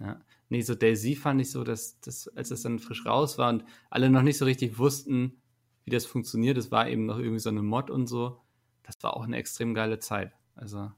Ah. 0.00 0.06
Ja. 0.06 0.20
Nee, 0.54 0.62
so 0.62 0.76
Daisy 0.76 1.16
fand 1.16 1.40
ich 1.40 1.50
so, 1.50 1.64
dass, 1.64 1.98
dass 1.98 2.28
als 2.28 2.52
es 2.52 2.62
dann 2.62 2.78
frisch 2.78 3.04
raus 3.04 3.38
war 3.38 3.48
und 3.48 3.64
alle 3.90 4.08
noch 4.08 4.22
nicht 4.22 4.38
so 4.38 4.44
richtig 4.44 4.78
wussten, 4.78 5.42
wie 5.84 5.90
das 5.90 6.06
funktioniert, 6.06 6.56
es 6.56 6.70
war 6.70 6.88
eben 6.88 7.06
noch 7.06 7.18
irgendwie 7.18 7.40
so 7.40 7.48
eine 7.48 7.60
Mod 7.60 7.90
und 7.90 8.06
so. 8.06 8.40
Das 8.84 8.94
war 9.02 9.16
auch 9.16 9.24
eine 9.24 9.36
extrem 9.36 9.74
geile 9.74 9.98
Zeit. 9.98 10.32
Also, 10.54 10.92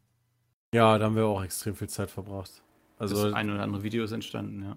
Ja, 0.75 0.99
da 0.99 1.07
haben 1.07 1.17
wir 1.17 1.25
auch 1.25 1.43
extrem 1.43 1.75
viel 1.75 1.89
Zeit 1.89 2.11
verbracht. 2.11 2.63
also 2.99 3.17
Also 3.17 3.35
ein 3.35 3.49
oder 3.49 3.63
andere 3.63 3.83
Videos 3.83 4.13
entstanden, 4.13 4.63
ja. 4.63 4.77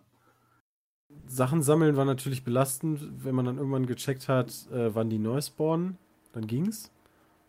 Sachen 1.27 1.61
sammeln 1.61 1.97
war 1.97 2.05
natürlich 2.05 2.45
belastend, 2.45 3.01
wenn 3.25 3.35
man 3.35 3.43
dann 3.43 3.57
irgendwann 3.57 3.85
gecheckt 3.85 4.29
hat, 4.29 4.65
äh, 4.71 4.95
wann 4.95 5.09
die 5.09 5.19
neu 5.19 5.41
spawnen, 5.41 5.97
dann 6.31 6.47
ging's. 6.47 6.89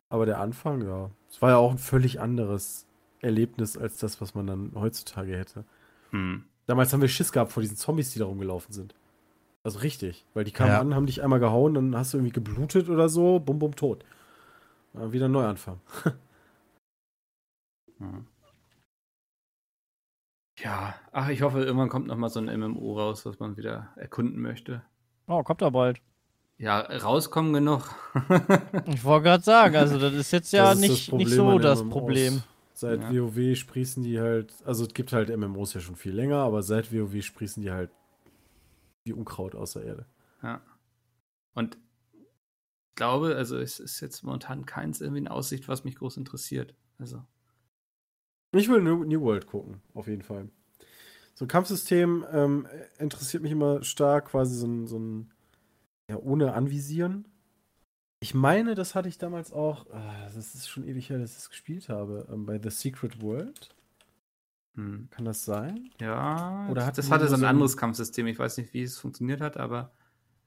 Aber 0.08 0.26
der 0.26 0.40
Anfang, 0.40 0.82
ja, 0.84 1.12
es 1.30 1.40
war 1.40 1.50
ja 1.50 1.58
auch 1.58 1.70
ein 1.70 1.78
völlig 1.78 2.18
anderes 2.18 2.88
Erlebnis 3.20 3.76
als 3.76 3.98
das, 3.98 4.20
was 4.20 4.34
man 4.34 4.48
dann 4.48 4.72
heutzutage 4.74 5.38
hätte. 5.38 5.64
Hm. 6.10 6.49
Damals 6.70 6.92
haben 6.92 7.00
wir 7.00 7.08
Schiss 7.08 7.32
gehabt 7.32 7.50
vor 7.50 7.62
diesen 7.62 7.76
Zombies, 7.76 8.12
die 8.12 8.20
da 8.20 8.26
rumgelaufen 8.26 8.72
sind. 8.72 8.94
Also 9.64 9.80
richtig, 9.80 10.24
weil 10.34 10.44
die 10.44 10.52
kamen 10.52 10.70
Ja. 10.70 10.80
an, 10.80 10.94
haben 10.94 11.06
dich 11.06 11.20
einmal 11.20 11.40
gehauen, 11.40 11.74
dann 11.74 11.96
hast 11.96 12.12
du 12.14 12.18
irgendwie 12.18 12.32
geblutet 12.32 12.88
oder 12.88 13.08
so, 13.08 13.40
bum 13.40 13.58
bum 13.58 13.74
tot. 13.74 14.04
Äh, 14.94 15.10
wieder 15.10 15.26
neu 15.28 15.44
anfangen. 15.44 15.80
Ja. 17.98 18.06
Ja, 20.62 20.94
ach, 21.12 21.28
ich 21.30 21.40
hoffe, 21.42 21.60
irgendwann 21.62 21.88
kommt 21.88 22.06
noch 22.06 22.16
mal 22.16 22.28
so 22.28 22.38
ein 22.38 22.60
MMO 22.60 22.98
raus, 22.98 23.24
was 23.24 23.38
man 23.38 23.56
wieder 23.56 23.88
erkunden 23.96 24.40
möchte. 24.42 24.82
Oh, 25.26 25.42
kommt 25.42 25.62
da 25.62 25.70
bald. 25.70 26.00
Ja, 26.58 26.80
rauskommen 26.80 27.52
genug. 27.54 27.82
Ich 28.86 29.02
wollte 29.04 29.24
gerade 29.24 29.42
sagen, 29.42 29.76
also 29.76 29.98
das 29.98 30.12
ist 30.12 30.30
jetzt 30.32 30.52
ja 30.52 30.74
nicht, 30.74 31.10
nicht 31.14 31.30
so 31.30 31.58
das 31.58 31.82
MMOs. 31.82 31.90
Problem. 31.92 32.42
Seit 32.80 33.02
Ja. 33.02 33.12
WoW 33.12 33.54
sprießen 33.54 34.02
die 34.02 34.18
halt, 34.18 34.54
also 34.64 34.86
es 34.86 34.94
gibt 34.94 35.12
halt 35.12 35.28
MMOs 35.28 35.74
ja 35.74 35.80
schon 35.80 35.96
viel 35.96 36.14
länger, 36.14 36.38
aber 36.38 36.62
seit 36.62 36.94
WoW 36.94 37.22
sprießen 37.22 37.62
die 37.62 37.70
halt 37.70 37.90
wie 39.04 39.12
Unkraut 39.12 39.54
aus 39.54 39.74
der 39.74 39.84
Erde. 39.84 40.06
Ja. 40.42 40.62
Und 41.52 41.76
glaube, 42.94 43.36
also 43.36 43.58
es 43.58 43.80
ist 43.80 44.00
jetzt 44.00 44.22
momentan 44.22 44.64
keins 44.64 45.02
irgendwie 45.02 45.18
in 45.18 45.28
Aussicht, 45.28 45.68
was 45.68 45.84
mich 45.84 45.96
groß 45.96 46.16
interessiert. 46.16 46.74
Also. 46.98 47.22
Ich 48.52 48.70
will 48.70 48.80
New, 48.80 49.04
New 49.04 49.20
World 49.20 49.46
gucken, 49.46 49.82
auf 49.92 50.06
jeden 50.06 50.22
Fall. 50.22 50.48
So 51.34 51.44
ein 51.44 51.48
Kampfsystem 51.48 52.24
ähm, 52.32 52.66
interessiert 52.98 53.42
mich 53.42 53.52
immer 53.52 53.84
stark, 53.84 54.28
quasi 54.28 54.56
so 54.56 54.66
ein, 54.66 54.86
so 54.86 54.98
ein 54.98 55.34
ja, 56.08 56.16
ohne 56.16 56.54
Anvisieren. 56.54 57.28
Ich 58.22 58.34
meine, 58.34 58.74
das 58.74 58.94
hatte 58.94 59.08
ich 59.08 59.18
damals 59.18 59.52
auch, 59.52 59.86
ah, 59.92 60.24
das 60.34 60.54
ist 60.54 60.68
schon 60.68 60.86
ewig 60.86 61.08
her, 61.10 61.18
dass 61.18 61.32
ich 61.32 61.38
es 61.38 61.48
gespielt 61.50 61.88
habe, 61.88 62.26
ähm, 62.30 62.44
bei 62.46 62.58
The 62.62 62.70
Secret 62.70 63.20
World. 63.22 63.74
Hm. 64.74 65.08
Kann 65.10 65.24
das 65.24 65.44
sein? 65.44 65.90
Ja, 66.00 66.68
Oder 66.68 66.86
das, 66.86 66.86
hatten 66.86 66.96
das 66.96 67.10
hatte 67.10 67.28
so 67.28 67.34
ein 67.36 67.44
anderes 67.44 67.76
Kampfsystem. 67.76 68.26
Ich 68.26 68.38
weiß 68.38 68.56
nicht, 68.58 68.72
wie 68.74 68.82
es 68.82 68.98
funktioniert 68.98 69.40
hat, 69.40 69.56
aber 69.56 69.92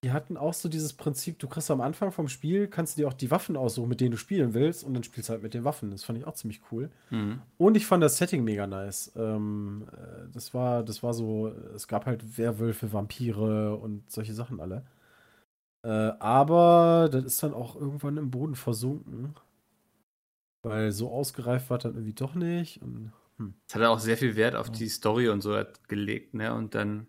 Die 0.03 0.11
hatten 0.11 0.35
auch 0.35 0.53
so 0.53 0.67
dieses 0.67 0.93
Prinzip, 0.93 1.39
du 1.39 1.47
kriegst 1.47 1.71
am 1.71 1.79
Anfang 1.79 2.11
vom 2.11 2.27
Spiel, 2.27 2.67
kannst 2.67 2.97
du 2.97 3.01
dir 3.01 3.07
auch 3.07 3.13
die 3.13 3.31
Waffen 3.31 3.55
aussuchen, 3.55 3.87
mit 3.87 4.01
denen 4.01 4.11
du 4.11 4.17
spielen 4.17 4.53
willst, 4.53 4.83
und 4.83 4.93
dann 4.93 5.03
spielst 5.03 5.29
du 5.29 5.33
halt 5.33 5.43
mit 5.43 5.53
den 5.53 5.63
Waffen. 5.63 5.91
Das 5.91 6.03
fand 6.03 6.19
ich 6.19 6.25
auch 6.27 6.33
ziemlich 6.33 6.61
cool. 6.71 6.91
hm. 7.09 7.41
Und 7.57 7.75
ich 7.77 7.85
fand 7.85 8.03
das 8.03 8.17
Setting 8.17 8.43
mega 8.43 8.67
nice. 8.67 9.13
Ähm, 9.15 9.87
äh, 9.93 10.29
das 10.33 10.53
war, 10.53 10.83
das 10.83 11.03
war 11.03 11.13
so, 11.13 11.47
es 11.75 11.87
gab 11.87 12.05
halt 12.05 12.37
Werwölfe, 12.37 12.91
Vampire 12.91 13.75
und 13.77 14.11
solche 14.11 14.33
Sachen 14.33 14.59
alle. 14.59 14.85
Äh, 15.83 15.87
aber 16.19 17.09
das 17.11 17.23
ist 17.25 17.43
dann 17.43 17.53
auch 17.53 17.75
irgendwann 17.75 18.17
im 18.17 18.31
Boden 18.31 18.55
versunken. 18.55 19.35
Weil 20.63 20.91
so 20.91 21.11
ausgereift 21.11 21.69
war 21.69 21.77
dann 21.77 21.93
irgendwie 21.93 22.13
doch 22.13 22.35
nicht. 22.35 22.81
Und, 22.81 23.13
hm. 23.37 23.53
es 23.67 23.75
hat 23.75 23.81
auch 23.83 23.99
sehr 23.99 24.17
viel 24.17 24.35
Wert 24.35 24.55
auf 24.55 24.71
die 24.71 24.87
Story 24.89 25.29
und 25.29 25.41
so 25.41 25.61
gelegt, 25.87 26.33
ne? 26.33 26.53
Und 26.53 26.75
dann 26.75 27.07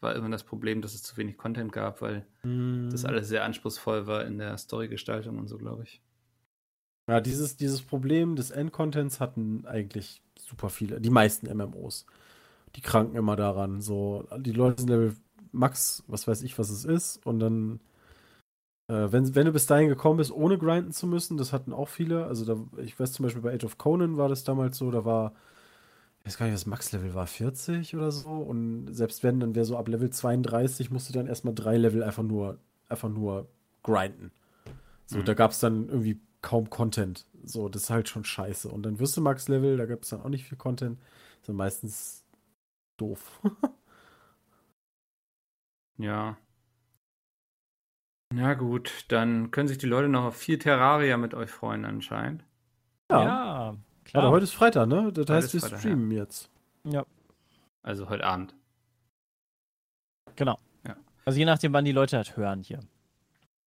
war 0.00 0.12
irgendwann 0.12 0.32
das 0.32 0.44
Problem, 0.44 0.82
dass 0.82 0.94
es 0.94 1.02
zu 1.02 1.16
wenig 1.16 1.36
Content 1.38 1.72
gab, 1.72 2.00
weil 2.02 2.26
das 2.90 3.04
Mhm. 3.04 3.06
alles 3.06 3.28
sehr 3.28 3.44
anspruchsvoll 3.44 4.06
war 4.06 4.24
in 4.24 4.38
der 4.38 4.58
Storygestaltung 4.58 5.38
und 5.38 5.48
so, 5.48 5.58
glaube 5.58 5.84
ich. 5.84 6.02
Ja, 7.08 7.20
dieses, 7.20 7.56
dieses 7.56 7.82
Problem 7.82 8.34
des 8.36 8.50
Endcontents 8.50 9.20
hatten 9.20 9.64
eigentlich 9.66 10.22
super 10.38 10.70
viele, 10.70 11.00
die 11.00 11.10
meisten 11.10 11.46
MMOs. 11.46 12.04
Die 12.76 12.80
kranken 12.82 13.16
immer 13.16 13.36
daran. 13.36 13.80
So, 13.80 14.28
die 14.38 14.52
Leute 14.52 14.82
sind 14.82 14.90
Level 14.90 15.16
Max, 15.52 16.04
was 16.08 16.28
weiß 16.28 16.42
ich, 16.42 16.58
was 16.58 16.70
es 16.70 16.84
ist, 16.84 17.24
und 17.26 17.40
dann, 17.40 17.80
äh, 18.88 19.12
wenn, 19.12 19.34
wenn 19.34 19.46
du 19.46 19.52
bis 19.52 19.66
dahin 19.66 19.88
gekommen 19.88 20.18
bist, 20.18 20.30
ohne 20.32 20.58
grinden 20.58 20.92
zu 20.92 21.06
müssen, 21.06 21.36
das 21.36 21.52
hatten 21.52 21.72
auch 21.72 21.88
viele. 21.88 22.26
Also, 22.26 22.44
da, 22.44 22.80
ich 22.82 22.98
weiß 22.98 23.12
zum 23.12 23.24
Beispiel 23.24 23.42
bei 23.42 23.54
Age 23.54 23.64
of 23.64 23.78
Conan 23.78 24.16
war 24.16 24.28
das 24.28 24.44
damals 24.44 24.78
so, 24.78 24.90
da 24.90 25.04
war, 25.04 25.32
ich 26.20 26.26
weiß 26.28 26.38
gar 26.38 26.46
nicht, 26.46 26.54
was 26.54 26.66
Max-Level 26.66 27.14
war, 27.14 27.26
40 27.26 27.96
oder 27.96 28.10
so. 28.12 28.30
Und 28.30 28.88
selbst 28.94 29.22
wenn, 29.24 29.40
dann 29.40 29.54
wäre 29.54 29.64
so 29.66 29.76
ab 29.78 29.88
Level 29.88 30.10
32, 30.10 30.90
musst 30.90 31.08
du 31.08 31.12
dann 31.14 31.26
erstmal 31.28 31.54
drei 31.54 31.76
Level 31.78 32.02
einfach 32.04 32.22
nur, 32.24 32.58
einfach 32.88 33.08
nur 33.08 33.48
grinden. 33.82 34.32
So, 35.06 35.22
Mhm. 35.22 35.24
da 35.24 35.34
gab 35.34 35.52
es 35.52 35.60
dann 35.60 35.88
irgendwie 35.88 36.20
kaum 36.42 36.70
Content. 36.70 37.26
So, 37.44 37.68
das 37.68 37.84
ist 37.84 37.90
halt 37.90 38.08
schon 38.08 38.24
scheiße. 38.24 38.68
Und 38.70 38.84
dann 38.84 38.98
wirst 39.00 39.16
du 39.16 39.20
Max-Level, 39.22 39.76
da 39.76 39.86
gab 39.86 40.02
es 40.02 40.10
dann 40.10 40.22
auch 40.22 40.28
nicht 40.30 40.44
viel 40.46 40.58
Content. 40.58 40.98
Ist 41.40 41.48
dann 41.48 41.56
meistens 41.56 42.24
doof. 42.98 43.40
Ja. 45.98 46.36
Ja, 48.34 48.54
gut, 48.54 49.04
dann 49.08 49.50
können 49.50 49.68
sich 49.68 49.78
die 49.78 49.86
Leute 49.86 50.08
noch 50.08 50.24
auf 50.24 50.36
vier 50.36 50.58
Terraria 50.58 51.16
mit 51.16 51.32
euch 51.34 51.50
freuen, 51.50 51.84
anscheinend. 51.84 52.44
Ja, 53.10 53.68
Aber 53.68 53.78
klar. 54.04 54.30
heute 54.30 54.44
ist 54.44 54.52
Freitag, 54.54 54.88
ne? 54.88 55.12
Das 55.12 55.22
Heute 55.22 55.34
heißt, 55.34 55.54
wir 55.54 55.60
Freitag, 55.60 55.78
streamen 55.78 56.10
jetzt. 56.10 56.50
Also 57.82 58.08
heute 58.08 58.24
Abend. 58.24 58.54
genau. 60.34 60.58
Ja. 60.86 60.96
Also 61.24 61.38
je 61.38 61.44
nachdem, 61.44 61.72
wann 61.72 61.84
die 61.84 61.92
Leute 61.92 62.16
das 62.16 62.36
hören 62.36 62.62
hier. 62.62 62.80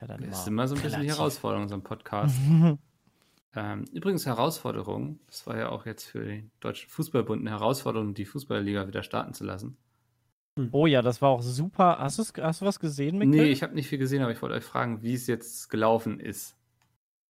Ja, 0.02 0.08
dann 0.08 0.22
Das 0.22 0.40
ist 0.42 0.48
immer 0.48 0.68
so 0.68 0.76
ein 0.76 0.82
bisschen 0.82 1.02
die. 1.04 1.08
Herausforderung, 1.10 1.68
so 1.70 1.76
ein 1.76 1.84
Podcast. 1.84 2.36
ähm, 3.56 3.86
übrigens 3.94 4.26
Herausforderung, 4.26 5.20
das 5.28 5.48
war 5.48 5.58
ja 5.58 5.70
auch 5.70 5.86
jetzt 5.86 6.04
für 6.04 6.24
den 6.26 6.52
Deutschen 6.60 6.90
Fußballbund 6.90 7.42
eine 7.42 7.52
Herausforderung, 7.52 8.14
die 8.14 8.26
Fußballliga 8.26 8.88
wieder 8.88 9.04
starten 9.04 9.34
zu 9.34 9.46
lassen. 9.46 9.78
Oh 10.72 10.88
ja, 10.88 11.02
das 11.02 11.22
war 11.22 11.30
auch 11.30 11.42
super. 11.42 11.98
Hast, 12.00 12.20
hast 12.38 12.62
du 12.62 12.66
was 12.66 12.80
gesehen, 12.80 13.18
Mikkel? 13.18 13.42
Nee, 13.42 13.52
ich 13.52 13.64
habe 13.64 13.74
nicht 13.74 13.88
viel 13.88 13.98
gesehen, 14.00 14.22
aber 14.22 14.32
ich 14.32 14.42
wollte 14.42 14.56
euch 14.56 14.64
fragen, 14.64 15.02
wie 15.02 15.14
es 15.14 15.28
jetzt 15.28 15.70
gelaufen 15.70 16.20
ist. 16.20 16.56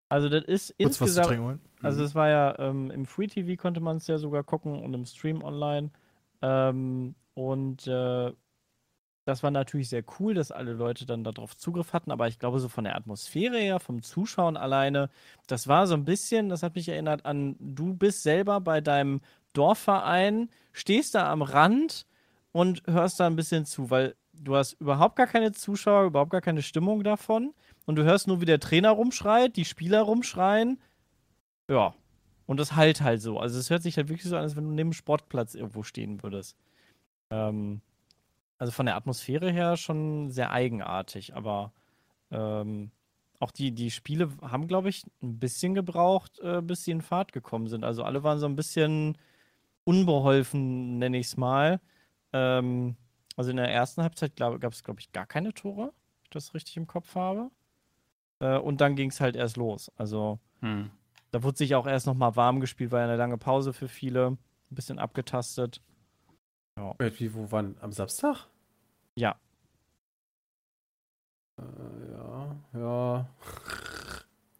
Also 0.10 0.30
das 0.30 0.44
ist 0.46 0.76
Kurz 0.78 0.80
was 0.80 0.98
zu 0.98 1.04
insgesamt, 1.04 1.28
trinken 1.28 1.46
holen. 1.46 1.60
also 1.82 2.04
es 2.04 2.16
war 2.16 2.30
ja 2.30 2.58
ähm, 2.60 2.92
im 2.92 3.06
Free 3.06 3.28
TV 3.28 3.62
konnte 3.62 3.82
man 3.82 3.98
es 3.98 4.08
ja 4.08 4.18
sogar 4.18 4.44
gucken 4.44 4.82
und 4.82 4.94
im 4.94 5.06
Stream 5.06 5.44
online. 5.44 5.90
Ähm, 6.42 7.16
und 7.34 7.88
äh, 7.88 8.32
das 9.26 9.44
war 9.44 9.52
natürlich 9.52 9.90
sehr 9.90 10.04
cool, 10.20 10.34
dass 10.34 10.52
alle 10.52 10.72
Leute 10.72 11.06
dann 11.06 11.26
darauf 11.26 11.58
Zugriff 11.58 11.92
hatten, 11.92 12.12
aber 12.12 12.30
ich 12.30 12.40
glaube 12.40 12.60
so 12.60 12.70
von 12.70 12.86
der 12.86 12.96
Atmosphäre 12.96 13.58
her, 13.58 13.82
vom 13.82 14.02
Zuschauen 14.02 14.56
alleine, 14.56 15.10
das 15.48 15.68
war 15.68 15.86
so 15.86 15.96
ein 15.96 16.06
bisschen, 16.06 16.48
das 16.48 16.64
hat 16.64 16.76
mich 16.76 16.88
erinnert 16.88 17.26
an, 17.26 17.58
du 17.60 17.94
bist 17.94 18.24
selber 18.24 18.62
bei 18.62 18.80
deinem 18.80 19.20
Dorfverein, 19.52 20.50
stehst 20.72 21.16
da 21.16 21.30
am 21.30 21.42
Rand 21.42 22.06
und 22.52 22.84
hörst 22.88 23.20
da 23.20 23.28
ein 23.28 23.36
bisschen 23.36 23.66
zu, 23.66 23.90
weil 23.90 24.16
du 24.34 24.56
hast 24.56 24.74
überhaupt 24.74 25.16
gar 25.16 25.28
keine 25.28 25.52
Zuschauer, 25.52 26.06
überhaupt 26.06 26.32
gar 26.32 26.42
keine 26.42 26.62
Stimmung 26.62 27.04
davon 27.04 27.54
und 27.86 27.96
du 27.96 28.04
hörst 28.04 28.28
nur, 28.28 28.42
wie 28.42 28.46
der 28.46 28.60
Trainer 28.60 28.92
rumschreit, 28.92 29.56
die 29.56 29.66
Spieler 29.66 30.02
rumschreien. 30.02 30.80
Ja. 31.70 31.94
Und 32.46 32.60
das 32.60 32.76
halt 32.76 33.02
halt 33.02 33.22
so. 33.22 33.40
Also 33.40 33.60
es 33.60 33.70
hört 33.70 33.84
sich 33.84 33.98
halt 33.98 34.08
wirklich 34.08 34.30
so 34.30 34.38
an, 34.38 34.44
als 34.44 34.56
wenn 34.56 34.64
du 34.64 34.70
neben 34.70 34.92
dem 34.92 34.94
Sportplatz 34.94 35.54
irgendwo 35.54 35.84
stehen 35.84 36.24
würdest. 36.24 36.56
Ähm, 37.30 37.82
also 38.58 38.72
von 38.72 38.86
der 38.86 38.96
Atmosphäre 38.96 39.52
her 39.52 39.78
schon 39.78 40.32
sehr 40.32 40.52
eigenartig, 40.52 41.36
aber 41.36 41.74
ähm, 42.32 42.92
auch 43.40 43.52
die, 43.52 43.72
die 43.72 43.92
Spiele 43.92 44.30
haben, 44.42 44.68
glaube 44.68 44.90
ich, 44.90 45.04
ein 45.22 45.40
bisschen 45.40 45.76
gebraucht, 45.76 46.40
äh, 46.40 46.62
bis 46.62 46.84
sie 46.84 46.92
in 46.92 47.02
Fahrt 47.02 47.34
gekommen 47.34 47.68
sind. 47.68 47.84
Also 47.84 48.04
alle 48.04 48.24
waren 48.24 48.40
so 48.40 48.48
ein 48.48 48.56
bisschen 48.56 49.18
unbeholfen, 49.84 50.98
nenne 50.98 51.18
ich 51.18 51.28
es 51.28 51.38
mal. 51.38 51.80
Ähm, 52.34 52.96
also 53.36 53.52
in 53.52 53.58
der 53.58 53.72
ersten 53.72 54.02
Halbzeit 54.02 54.36
gab 54.36 54.64
es, 54.72 54.84
glaube 54.84 55.00
ich, 55.00 55.12
gar 55.12 55.26
keine 55.26 55.54
Tore, 55.54 55.84
wenn 55.86 56.24
ich 56.24 56.30
das 56.32 56.54
richtig 56.54 56.78
im 56.78 56.88
Kopf 56.88 57.16
habe. 57.16 57.52
Äh, 58.40 58.58
und 58.58 58.82
dann 58.82 58.96
ging 58.96 59.10
es 59.10 59.20
halt 59.22 59.36
erst 59.36 59.58
los. 59.58 59.92
Also 59.96 60.40
Hm. 60.62 60.90
da 61.32 61.44
wurde 61.44 61.58
sich 61.58 61.76
auch 61.76 61.88
erst 61.88 62.08
noch 62.08 62.16
mal 62.16 62.36
warm 62.36 62.60
gespielt, 62.60 62.92
war 62.92 63.00
ja 63.00 63.06
eine 63.06 63.16
lange 63.16 63.38
Pause 63.38 63.74
für 63.74 63.88
viele. 63.88 64.38
Ein 64.70 64.76
bisschen 64.76 65.00
abgetastet. 65.00 65.82
Wait, 66.98 67.20
Wie, 67.20 67.34
wo 67.34 67.52
wann? 67.52 67.78
Am 67.82 67.92
Samstag? 67.92 68.48
Ja. 69.16 69.36
Äh, 71.58 72.12
ja, 72.12 72.56
ja. 72.74 73.30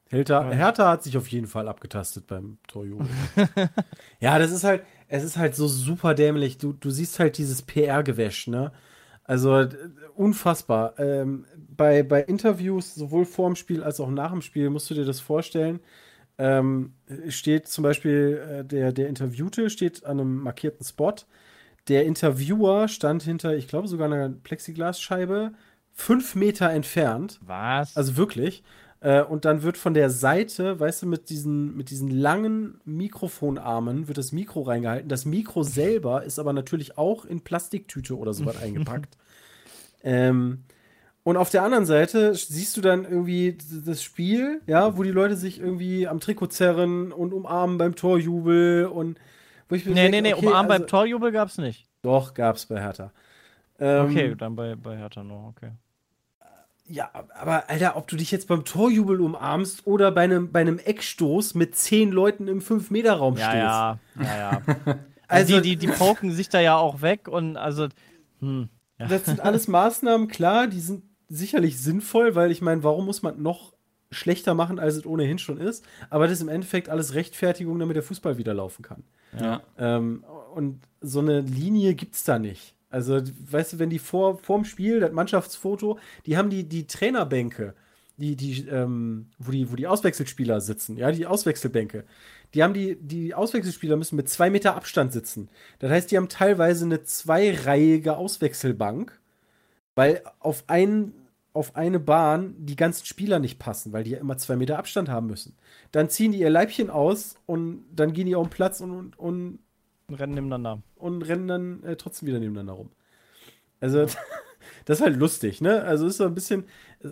Hertha, 0.10 0.50
Hertha 0.52 0.90
hat 0.90 1.04
sich 1.04 1.18
auf 1.18 1.28
jeden 1.28 1.48
Fall 1.48 1.68
abgetastet 1.68 2.28
beim 2.28 2.58
Torjubel. 2.68 3.10
ja, 4.22 4.40
das 4.40 4.52
ist 4.52 4.64
halt, 4.64 4.86
es 5.08 5.24
ist 5.24 5.38
halt 5.38 5.56
so 5.56 5.68
super 5.68 6.14
dämlich. 6.14 6.58
Du, 6.58 6.74
du 6.74 6.90
siehst 6.90 7.20
halt 7.20 7.38
dieses 7.38 7.62
PR-Gewäsch, 7.62 8.48
ne? 8.48 8.72
Also 9.24 9.66
d- 9.66 9.78
unfassbar. 10.16 10.96
Ähm, 11.00 11.46
bei, 11.76 12.04
bei 12.04 12.22
Interviews, 12.24 12.96
sowohl 12.96 13.26
vor 13.26 13.50
dem 13.50 13.56
Spiel 13.56 13.84
als 13.84 14.00
auch 14.00 14.10
nach 14.10 14.32
dem 14.32 14.42
Spiel, 14.42 14.70
musst 14.70 14.90
du 14.90 14.94
dir 14.96 15.06
das 15.06 15.20
vorstellen. 15.20 15.80
Ähm, 16.40 16.94
steht 17.30 17.68
zum 17.68 17.84
Beispiel, 17.84 18.62
äh, 18.62 18.66
der, 18.66 18.94
der 18.94 19.10
Interviewte 19.10 19.70
steht 19.70 20.06
an 20.06 20.20
einem 20.20 20.38
markierten 20.44 20.86
Spot. 20.86 21.14
Der 21.88 22.06
Interviewer 22.06 22.88
stand 22.88 23.24
hinter, 23.24 23.56
ich 23.56 23.68
glaube, 23.68 23.88
sogar 23.88 24.12
einer 24.12 24.30
Plexiglasscheibe, 24.30 25.54
fünf 25.94 26.36
Meter 26.36 26.70
entfernt. 26.72 27.42
Was? 27.42 27.96
Also 27.96 28.18
wirklich. 28.18 28.64
Äh, 29.00 29.22
und 29.22 29.46
dann 29.46 29.62
wird 29.62 29.78
von 29.78 29.94
der 29.94 30.10
Seite, 30.10 30.80
weißt 30.80 31.04
du, 31.04 31.06
mit 31.08 31.30
diesen, 31.30 31.76
mit 31.78 31.90
diesen 31.92 32.10
langen 32.10 32.82
Mikrofonarmen 32.86 34.08
wird 34.08 34.18
das 34.18 34.32
Mikro 34.32 34.62
reingehalten. 34.62 35.08
Das 35.08 35.26
Mikro 35.26 35.64
selber 35.64 36.24
ist 36.24 36.40
aber 36.40 36.54
natürlich 36.54 36.98
auch 36.98 37.26
in 37.26 37.42
Plastiktüte 37.42 38.18
oder 38.18 38.34
sowas 38.34 38.58
eingepackt. 38.62 39.18
Ähm, 40.04 40.64
und 41.24 41.36
auf 41.36 41.50
der 41.50 41.64
anderen 41.64 41.86
Seite 41.86 42.34
siehst 42.36 42.78
du 42.78 42.82
dann 42.82 43.04
irgendwie 43.04 43.58
das 43.86 44.02
Spiel, 44.02 44.62
ja, 44.66 44.98
wo 44.98 45.04
die 45.04 45.12
Leute 45.12 45.36
sich 45.36 45.60
irgendwie 45.60 46.08
am 46.08 46.22
Trikot 46.22 46.48
zerren 46.48 47.12
und 47.12 47.34
umarmen 47.34 47.78
beim 47.78 47.96
Torjubel 47.96 48.86
und 48.86 49.20
wo 49.68 49.76
ich 49.76 49.86
mir 49.86 49.94
nee, 49.94 50.04
nee, 50.06 50.12
denk, 50.12 50.24
nee, 50.24 50.34
okay, 50.34 50.46
umarmen 50.48 50.72
also- 50.72 50.84
beim 50.84 50.88
Torjubel 50.88 51.32
gab's 51.34 51.58
nicht. 51.58 51.86
Doch, 52.02 52.34
gab's 52.34 52.66
bei 52.68 52.80
Hertha. 52.80 53.12
Ähm, 53.80 54.06
Okay, 54.06 54.36
dann 54.36 54.56
bei, 54.56 54.76
bei 54.76 54.98
Hertha 54.98 55.24
noch, 55.24 55.54
okay. 55.56 55.72
Ja, 56.90 57.10
aber 57.40 57.70
Alter, 57.70 57.98
ob 57.98 58.08
du 58.08 58.16
dich 58.16 58.32
jetzt 58.32 58.48
beim 58.48 58.64
Torjubel 58.64 59.20
umarmst 59.20 59.86
oder 59.86 60.12
bei 60.12 60.24
einem, 60.24 60.52
bei 60.52 60.62
einem 60.62 60.80
Eckstoß 60.80 61.54
mit 61.56 61.76
zehn 61.76 62.12
Leuten 62.12 62.48
im 62.48 62.62
5-Meter-Raum 62.62 63.36
Ja, 63.38 63.50
stehst. 63.50 63.64
ja, 63.64 64.00
ja, 64.38 64.52
ja. 64.52 64.62
Also- 65.30 65.56
Also 65.56 65.62
die, 65.62 65.76
die, 65.76 65.88
die 65.88 65.92
poken 65.92 66.32
sich 66.32 66.48
da 66.48 66.62
ja 66.62 66.78
auch 66.78 67.02
weg 67.02 67.28
und 67.28 67.58
also, 67.58 67.90
hm, 68.40 68.70
ja. 68.98 69.08
Das 69.08 69.26
sind 69.26 69.42
alles 69.42 69.68
Maßnahmen, 69.68 70.30
klar, 70.30 70.68
die 70.68 70.80
sind 70.80 71.04
sicherlich 71.28 71.78
sinnvoll, 71.82 72.34
weil 72.36 72.50
ich 72.50 72.62
meine, 72.62 72.82
warum 72.86 73.06
muss 73.06 73.22
man 73.24 73.42
noch 73.44 73.74
schlechter 74.10 74.54
machen, 74.54 74.80
als 74.80 74.96
es 74.96 75.06
ohnehin 75.06 75.38
schon 75.38 75.58
ist? 75.58 75.84
Aber 76.10 76.24
das 76.28 76.38
ist 76.38 76.42
im 76.44 76.48
Endeffekt 76.48 76.88
alles 76.88 77.14
Rechtfertigung, 77.14 77.78
damit 77.78 77.98
der 77.98 78.04
Fußball 78.04 78.38
wieder 78.38 78.54
laufen 78.54 78.84
kann. 78.84 79.04
Ja. 79.38 79.60
Ähm, 79.78 80.24
und 80.56 80.80
so 81.02 81.20
eine 81.20 81.42
Linie 81.42 81.94
gibt's 81.96 82.24
da 82.24 82.40
nicht. 82.40 82.74
Also, 82.98 83.22
weißt 83.52 83.74
du, 83.74 83.80
wenn 83.80 83.92
die 83.92 84.00
vor 84.00 84.40
vorm 84.40 84.66
Spiel, 84.66 85.00
das 85.00 85.12
Mannschaftsfoto, 85.12 86.00
die 86.26 86.36
haben 86.36 86.50
die, 86.50 86.64
die 86.64 86.88
Trainerbänke, 86.88 87.76
die, 88.18 88.36
die, 88.36 88.68
ähm, 88.70 89.28
wo 89.38 89.52
die, 89.52 89.72
wo 89.72 89.76
die 89.76 89.86
Auswechselspieler 89.86 90.62
sitzen, 90.62 90.98
ja, 90.98 91.12
die 91.12 91.28
Auswechselbänke. 91.28 92.06
Die 92.56 92.64
haben 92.64 92.74
die, 92.74 92.96
die 93.00 93.36
Auswechselspieler 93.36 93.98
müssen 93.98 94.16
mit 94.16 94.30
zwei 94.30 94.50
Meter 94.50 94.76
Abstand 94.76 95.14
sitzen. 95.14 95.50
Das 95.78 95.92
heißt, 95.92 96.10
die 96.10 96.18
haben 96.18 96.28
teilweise 96.28 96.86
eine 96.86 97.04
zweireihige 97.04 98.18
Auswechselbank, 98.18 99.22
weil 99.94 100.24
auf, 100.40 100.64
ein, 100.66 101.14
auf 101.54 101.76
eine 101.76 102.00
Bahn 102.00 102.56
die 102.58 102.76
ganzen 102.76 103.06
Spieler 103.06 103.38
nicht 103.38 103.60
passen, 103.60 103.94
weil 103.94 104.06
die 104.06 104.12
ja 104.12 104.18
immer 104.18 104.40
zwei 104.40 104.56
Meter 104.56 104.80
Abstand 104.80 105.08
haben 105.08 105.28
müssen. 105.28 105.56
Dann 105.92 106.10
ziehen 106.10 106.32
die 106.32 106.40
ihr 106.40 106.50
Leibchen 106.50 106.90
aus 106.90 107.36
und 107.46 107.86
dann 107.94 108.14
gehen 108.14 108.26
die 108.26 108.36
auf 108.36 108.48
den 108.48 108.52
Platz 108.56 108.82
und, 108.82 108.92
und, 108.92 109.20
und, 109.20 109.60
Rennen 110.10 110.36
nebeneinander. 110.36 110.82
und 110.96 111.22
rennen 111.24 111.48
dann 111.48 111.84
äh, 111.84 111.96
trotzdem 111.96 112.28
wieder 112.28 112.40
nebeneinander 112.40 112.74
rum. 112.74 112.90
Also, 113.80 114.06
das 114.86 115.00
ist 115.00 115.06
halt 115.06 115.18
lustig, 115.18 115.62
ne? 115.62 115.84
Also, 115.84 116.08
ist 116.08 116.18
so 116.18 116.26
ein 116.26 116.36
bisschen 116.36 116.66
äh, 117.02 117.10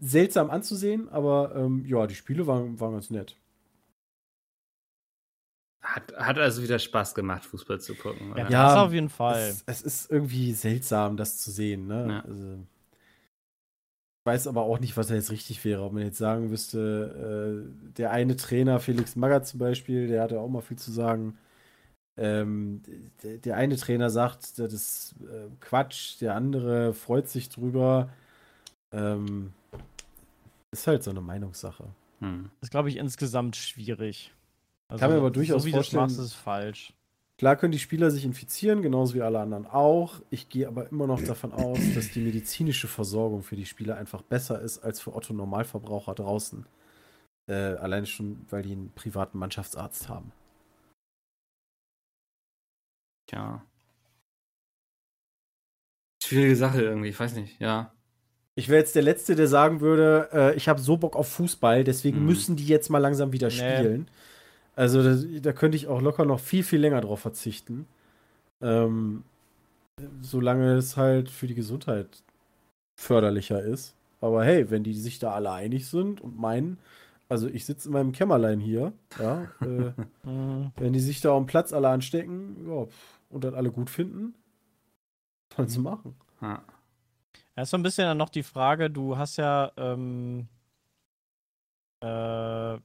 seltsam 0.00 0.50
anzusehen, 0.50 1.08
aber 1.08 1.54
ähm, 1.56 1.84
ja, 1.86 2.06
die 2.06 2.14
Spiele 2.14 2.46
waren, 2.46 2.78
waren 2.78 2.92
ganz 2.92 3.10
nett. 3.10 3.36
Hat, 5.82 6.16
hat 6.16 6.38
also 6.38 6.62
wieder 6.62 6.78
Spaß 6.78 7.14
gemacht, 7.14 7.44
Fußball 7.44 7.78
zu 7.80 7.94
gucken. 7.94 8.32
Oder? 8.32 8.48
Ja, 8.48 8.68
das 8.68 8.76
auf 8.76 8.92
jeden 8.92 9.10
Fall. 9.10 9.48
Es, 9.48 9.64
es 9.66 9.82
ist 9.82 10.10
irgendwie 10.10 10.52
seltsam, 10.54 11.16
das 11.16 11.38
zu 11.38 11.50
sehen, 11.50 11.86
ne? 11.86 12.06
Ja. 12.08 12.20
Also, 12.20 12.58
ich 14.20 14.26
weiß 14.26 14.46
aber 14.46 14.62
auch 14.62 14.78
nicht, 14.78 14.96
was 14.96 15.08
da 15.08 15.14
jetzt 15.14 15.30
richtig 15.30 15.62
wäre. 15.66 15.82
Ob 15.82 15.92
man 15.92 16.02
jetzt 16.02 16.16
sagen 16.16 16.48
müsste, 16.48 17.66
äh, 17.66 17.92
der 17.98 18.12
eine 18.12 18.36
Trainer, 18.36 18.80
Felix 18.80 19.16
Magath 19.16 19.46
zum 19.46 19.60
Beispiel, 19.60 20.08
der 20.08 20.22
hatte 20.22 20.40
auch 20.40 20.48
mal 20.48 20.62
viel 20.62 20.78
zu 20.78 20.90
sagen. 20.90 21.36
Ähm, 22.16 22.82
der, 23.22 23.56
eine 23.56 23.76
Trainer 23.76 24.08
sagt, 24.10 24.58
das 24.58 24.72
ist 24.72 25.14
äh, 25.22 25.48
Quatsch, 25.60 26.20
der 26.20 26.34
andere 26.34 26.94
freut 26.94 27.28
sich 27.28 27.48
drüber. 27.48 28.08
Ähm, 28.92 29.52
ist 30.70 30.86
halt 30.86 31.02
so 31.02 31.10
eine 31.10 31.20
Meinungssache. 31.20 31.84
Hm. 32.20 32.50
Das 32.60 32.68
ist, 32.68 32.70
glaube 32.70 32.88
ich, 32.88 32.96
insgesamt 32.96 33.56
schwierig. 33.56 34.32
Also, 34.88 35.00
Kann 35.00 35.10
mir 35.10 35.18
aber 35.18 35.30
durchaus 35.30 35.62
so 35.62 35.66
wie 35.66 35.72
du 35.72 35.78
das 35.78 35.86
vorstellen- 35.88 36.02
machst, 36.02 36.18
ist 36.18 36.34
falsch. 36.34 36.92
Klar 37.36 37.56
können 37.56 37.72
die 37.72 37.80
Spieler 37.80 38.12
sich 38.12 38.24
infizieren, 38.24 38.80
genauso 38.80 39.14
wie 39.14 39.22
alle 39.22 39.40
anderen 39.40 39.66
auch. 39.66 40.20
Ich 40.30 40.48
gehe 40.48 40.68
aber 40.68 40.88
immer 40.90 41.08
noch 41.08 41.20
davon 41.20 41.52
aus, 41.52 41.80
dass 41.92 42.12
die 42.12 42.20
medizinische 42.20 42.86
Versorgung 42.86 43.42
für 43.42 43.56
die 43.56 43.66
Spieler 43.66 43.96
einfach 43.96 44.22
besser 44.22 44.60
ist 44.60 44.78
als 44.78 45.00
für 45.00 45.16
Otto 45.16 45.32
Normalverbraucher 45.34 46.14
draußen. 46.14 46.64
Äh, 47.48 47.54
allein 47.54 48.06
schon, 48.06 48.46
weil 48.50 48.62
die 48.62 48.72
einen 48.72 48.92
privaten 48.94 49.36
Mannschaftsarzt 49.38 50.08
haben. 50.08 50.30
Tja. 53.26 53.62
Schwierige 56.22 56.56
Sache 56.56 56.82
irgendwie, 56.82 57.08
ich 57.10 57.20
weiß 57.20 57.34
nicht, 57.34 57.60
ja. 57.60 57.92
Ich 58.56 58.68
wäre 58.68 58.78
jetzt 58.78 58.94
der 58.94 59.02
Letzte, 59.02 59.34
der 59.34 59.48
sagen 59.48 59.80
würde, 59.80 60.28
äh, 60.32 60.54
ich 60.54 60.68
habe 60.68 60.80
so 60.80 60.96
Bock 60.96 61.16
auf 61.16 61.28
Fußball, 61.28 61.84
deswegen 61.84 62.20
Mhm. 62.20 62.26
müssen 62.26 62.56
die 62.56 62.66
jetzt 62.66 62.88
mal 62.88 62.98
langsam 62.98 63.32
wieder 63.32 63.48
Nee. 63.48 63.54
spielen. 63.54 64.08
Also 64.76 65.02
da, 65.02 65.40
da 65.40 65.52
könnte 65.52 65.76
ich 65.76 65.86
auch 65.88 66.00
locker 66.00 66.24
noch 66.24 66.40
viel, 66.40 66.62
viel 66.62 66.80
länger 66.80 67.00
drauf 67.00 67.20
verzichten. 67.20 67.86
Ähm, 68.62 69.24
solange 70.20 70.74
es 70.74 70.96
halt 70.96 71.30
für 71.30 71.46
die 71.46 71.54
Gesundheit 71.54 72.22
förderlicher 73.00 73.62
ist. 73.62 73.94
Aber 74.20 74.44
hey, 74.44 74.70
wenn 74.70 74.84
die 74.84 74.94
sich 74.94 75.18
da 75.18 75.32
alle 75.32 75.52
einig 75.52 75.86
sind 75.88 76.20
und 76.20 76.38
meinen, 76.38 76.78
also 77.28 77.48
ich 77.48 77.64
sitze 77.64 77.88
in 77.88 77.92
meinem 77.92 78.12
Kämmerlein 78.12 78.60
hier, 78.60 78.92
ja, 79.18 79.42
äh, 79.60 79.92
wenn 80.76 80.92
die 80.92 81.00
sich 81.00 81.20
da 81.20 81.36
am 81.36 81.46
Platz 81.46 81.72
alle 81.72 81.88
anstecken, 81.88 82.66
ja, 82.68 82.86
pf, 82.86 83.20
und 83.30 83.44
dann 83.44 83.54
alle 83.54 83.70
gut 83.70 83.90
finden, 83.90 84.34
sollen 85.54 85.68
sie 85.68 85.80
machen. 85.80 86.16
ja. 86.40 86.62
Ja, 87.56 87.62
ist 87.62 87.70
so 87.70 87.76
ein 87.76 87.84
bisschen 87.84 88.04
dann 88.04 88.16
noch 88.18 88.30
die 88.30 88.42
Frage, 88.42 88.90
du 88.90 89.16
hast 89.16 89.36
ja, 89.36 89.70
ähm, 89.76 90.48
äh, 92.00 92.06
also 92.06 92.80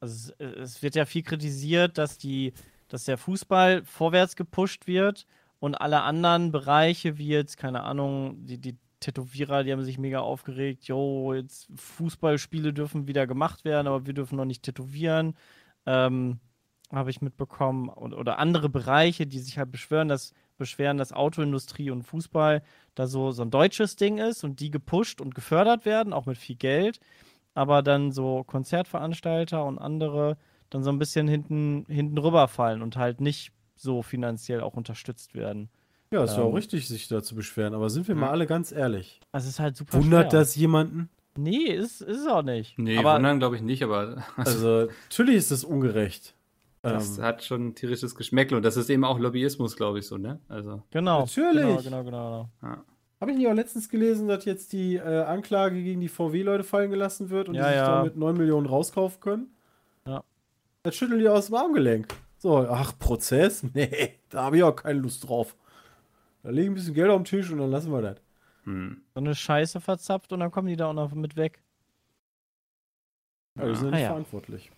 es, 0.00 0.30
es 0.40 0.82
wird 0.82 0.96
ja 0.96 1.04
viel 1.04 1.22
kritisiert, 1.22 1.98
dass 1.98 2.18
die, 2.18 2.52
dass 2.88 3.04
der 3.04 3.16
Fußball 3.16 3.84
vorwärts 3.84 4.34
gepusht 4.34 4.88
wird 4.88 5.26
und 5.60 5.76
alle 5.76 6.02
anderen 6.02 6.50
Bereiche, 6.50 7.16
wie 7.18 7.28
jetzt, 7.28 7.56
keine 7.56 7.84
Ahnung, 7.84 8.44
die, 8.44 8.58
die 8.58 8.76
Tätowierer, 9.00 9.64
die 9.64 9.72
haben 9.72 9.84
sich 9.84 9.98
mega 9.98 10.20
aufgeregt, 10.20 10.84
jo, 10.84 11.32
jetzt 11.34 11.68
Fußballspiele 11.74 12.72
dürfen 12.72 13.06
wieder 13.06 13.26
gemacht 13.26 13.64
werden, 13.64 13.86
aber 13.86 14.06
wir 14.06 14.14
dürfen 14.14 14.36
noch 14.36 14.44
nicht 14.44 14.62
tätowieren. 14.62 15.34
Ähm, 15.86 16.40
habe 16.92 17.10
ich 17.10 17.20
mitbekommen. 17.20 17.88
Und, 17.88 18.14
oder 18.14 18.38
andere 18.38 18.68
Bereiche, 18.68 19.26
die 19.26 19.38
sich 19.38 19.58
halt 19.58 19.70
beschwören, 19.70 20.08
dass, 20.08 20.32
beschweren, 20.56 20.96
dass 20.96 21.12
Autoindustrie 21.12 21.90
und 21.90 22.02
Fußball 22.02 22.62
da 22.94 23.06
so, 23.06 23.30
so 23.30 23.42
ein 23.42 23.50
deutsches 23.50 23.96
Ding 23.96 24.18
ist 24.18 24.44
und 24.44 24.60
die 24.60 24.70
gepusht 24.70 25.20
und 25.20 25.34
gefördert 25.34 25.84
werden, 25.84 26.12
auch 26.12 26.26
mit 26.26 26.38
viel 26.38 26.56
Geld. 26.56 27.00
Aber 27.54 27.82
dann 27.82 28.12
so 28.12 28.44
Konzertveranstalter 28.44 29.64
und 29.64 29.78
andere 29.78 30.36
dann 30.70 30.82
so 30.82 30.90
ein 30.90 30.98
bisschen 30.98 31.28
hinten, 31.28 31.86
hinten 31.88 32.18
rüberfallen 32.18 32.82
und 32.82 32.96
halt 32.96 33.20
nicht 33.20 33.52
so 33.74 34.02
finanziell 34.02 34.60
auch 34.60 34.74
unterstützt 34.74 35.34
werden. 35.34 35.70
Ja, 36.10 36.24
ist 36.24 36.36
ja 36.36 36.42
auch 36.42 36.48
Ähm. 36.48 36.54
richtig, 36.54 36.88
sich 36.88 37.06
da 37.08 37.22
zu 37.22 37.34
beschweren. 37.34 37.74
Aber 37.74 37.90
sind 37.90 38.08
wir 38.08 38.14
Ja. 38.14 38.20
mal 38.22 38.30
alle 38.30 38.46
ganz 38.46 38.72
ehrlich. 38.72 39.20
Also 39.32 39.46
es 39.46 39.54
ist 39.54 39.60
halt 39.60 39.76
super 39.76 39.98
Wundert 39.98 40.30
schwer. 40.30 40.40
das 40.40 40.56
jemanden? 40.56 41.08
Nee, 41.36 41.66
ist, 41.72 42.00
ist 42.00 42.20
es 42.22 42.26
auch 42.26 42.42
nicht. 42.42 42.78
Nee, 42.78 42.98
aber 42.98 43.14
wundern 43.16 43.38
glaube 43.38 43.56
ich 43.56 43.62
nicht, 43.62 43.82
aber 43.84 44.24
Also, 44.36 44.88
natürlich 45.10 45.36
ist 45.36 45.50
das 45.50 45.62
ungerecht. 45.64 46.34
das 46.82 47.18
Ähm, 47.18 47.24
hat 47.24 47.44
schon 47.44 47.66
ein 47.68 47.74
tierisches 47.74 48.14
Geschmäckle 48.14 48.56
und 48.56 48.62
das 48.64 48.76
ist 48.76 48.90
eben 48.90 49.04
auch 49.04 49.18
Lobbyismus, 49.18 49.76
glaube 49.76 49.98
ich, 50.00 50.06
so, 50.06 50.16
ne? 50.16 50.40
Also, 50.48 50.82
genau. 50.90 51.20
Natürlich. 51.20 51.84
Genau, 51.84 52.02
genau, 52.02 52.04
genau. 52.04 52.48
ja. 52.62 52.82
Habe 53.20 53.32
ich 53.32 53.36
nicht 53.36 53.48
auch 53.48 53.52
letztens 53.54 53.88
gelesen, 53.88 54.28
dass 54.28 54.44
jetzt 54.44 54.72
die 54.72 54.94
äh, 54.96 55.22
Anklage 55.24 55.82
gegen 55.82 56.00
die 56.00 56.08
VW-Leute 56.08 56.62
fallen 56.64 56.90
gelassen 56.90 57.30
wird 57.30 57.48
und 57.48 57.56
Ja, 57.56 57.64
die 57.64 57.68
sich 57.70 57.76
ja. 57.78 57.96
damit 57.98 58.16
9 58.16 58.36
Millionen 58.36 58.66
rauskaufen 58.66 59.20
können? 59.20 59.48
Ja. 60.06 60.22
Das 60.84 60.94
schütteln 60.96 61.18
die 61.20 61.28
aus 61.28 61.46
dem 61.46 61.56
Armgelenk. 61.56 62.08
So, 62.38 62.58
ach, 62.58 62.96
Prozess? 62.98 63.64
Nee, 63.74 64.14
da 64.30 64.44
habe 64.44 64.56
ich 64.56 64.62
auch 64.62 64.74
keine 64.76 65.00
Lust 65.00 65.28
drauf. 65.28 65.56
Da 66.42 66.50
legen 66.50 66.72
ein 66.72 66.74
bisschen 66.74 66.94
Geld 66.94 67.10
auf 67.10 67.18
den 67.18 67.24
Tisch 67.24 67.50
und 67.50 67.58
dann 67.58 67.70
lassen 67.70 67.90
wir 67.92 68.02
das. 68.02 68.16
Hm. 68.64 69.02
So 69.14 69.20
eine 69.20 69.34
Scheiße 69.34 69.80
verzapft 69.80 70.32
und 70.32 70.40
dann 70.40 70.50
kommen 70.50 70.68
die 70.68 70.76
da 70.76 70.86
auch 70.86 70.92
noch 70.94 71.12
mit 71.14 71.36
weg. 71.36 71.62
Ja, 73.58 73.66
die 73.66 73.74
sind 73.74 73.86
ja 73.86 73.88
Ah, 73.88 73.94
nicht 73.94 74.02
ja. 74.02 74.08
verantwortlich. 74.08 74.70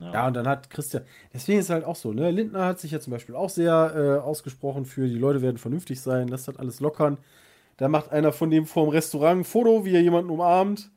Ja, 0.00 0.28
und 0.28 0.34
dann 0.34 0.46
hat 0.46 0.70
Christian, 0.70 1.02
deswegen 1.34 1.58
ist 1.58 1.64
es 1.66 1.70
halt 1.70 1.84
auch 1.84 1.96
so, 1.96 2.12
ne? 2.12 2.30
Lindner 2.30 2.66
hat 2.66 2.78
sich 2.78 2.92
ja 2.92 3.00
zum 3.00 3.10
Beispiel 3.12 3.34
auch 3.34 3.50
sehr 3.50 3.92
äh, 3.96 4.18
ausgesprochen 4.24 4.84
für, 4.84 5.08
die 5.08 5.18
Leute 5.18 5.42
werden 5.42 5.58
vernünftig 5.58 6.00
sein, 6.00 6.28
lasst 6.28 6.46
das 6.46 6.56
alles 6.56 6.78
lockern. 6.78 7.18
Da 7.78 7.88
macht 7.88 8.10
einer 8.12 8.30
von 8.32 8.48
dem 8.50 8.64
vor 8.66 8.84
dem 8.86 8.90
Restaurant 8.90 9.40
ein 9.40 9.44
Foto, 9.44 9.84
wie 9.84 9.94
er 9.94 10.00
jemanden 10.02 10.30
umarmt. 10.30 10.90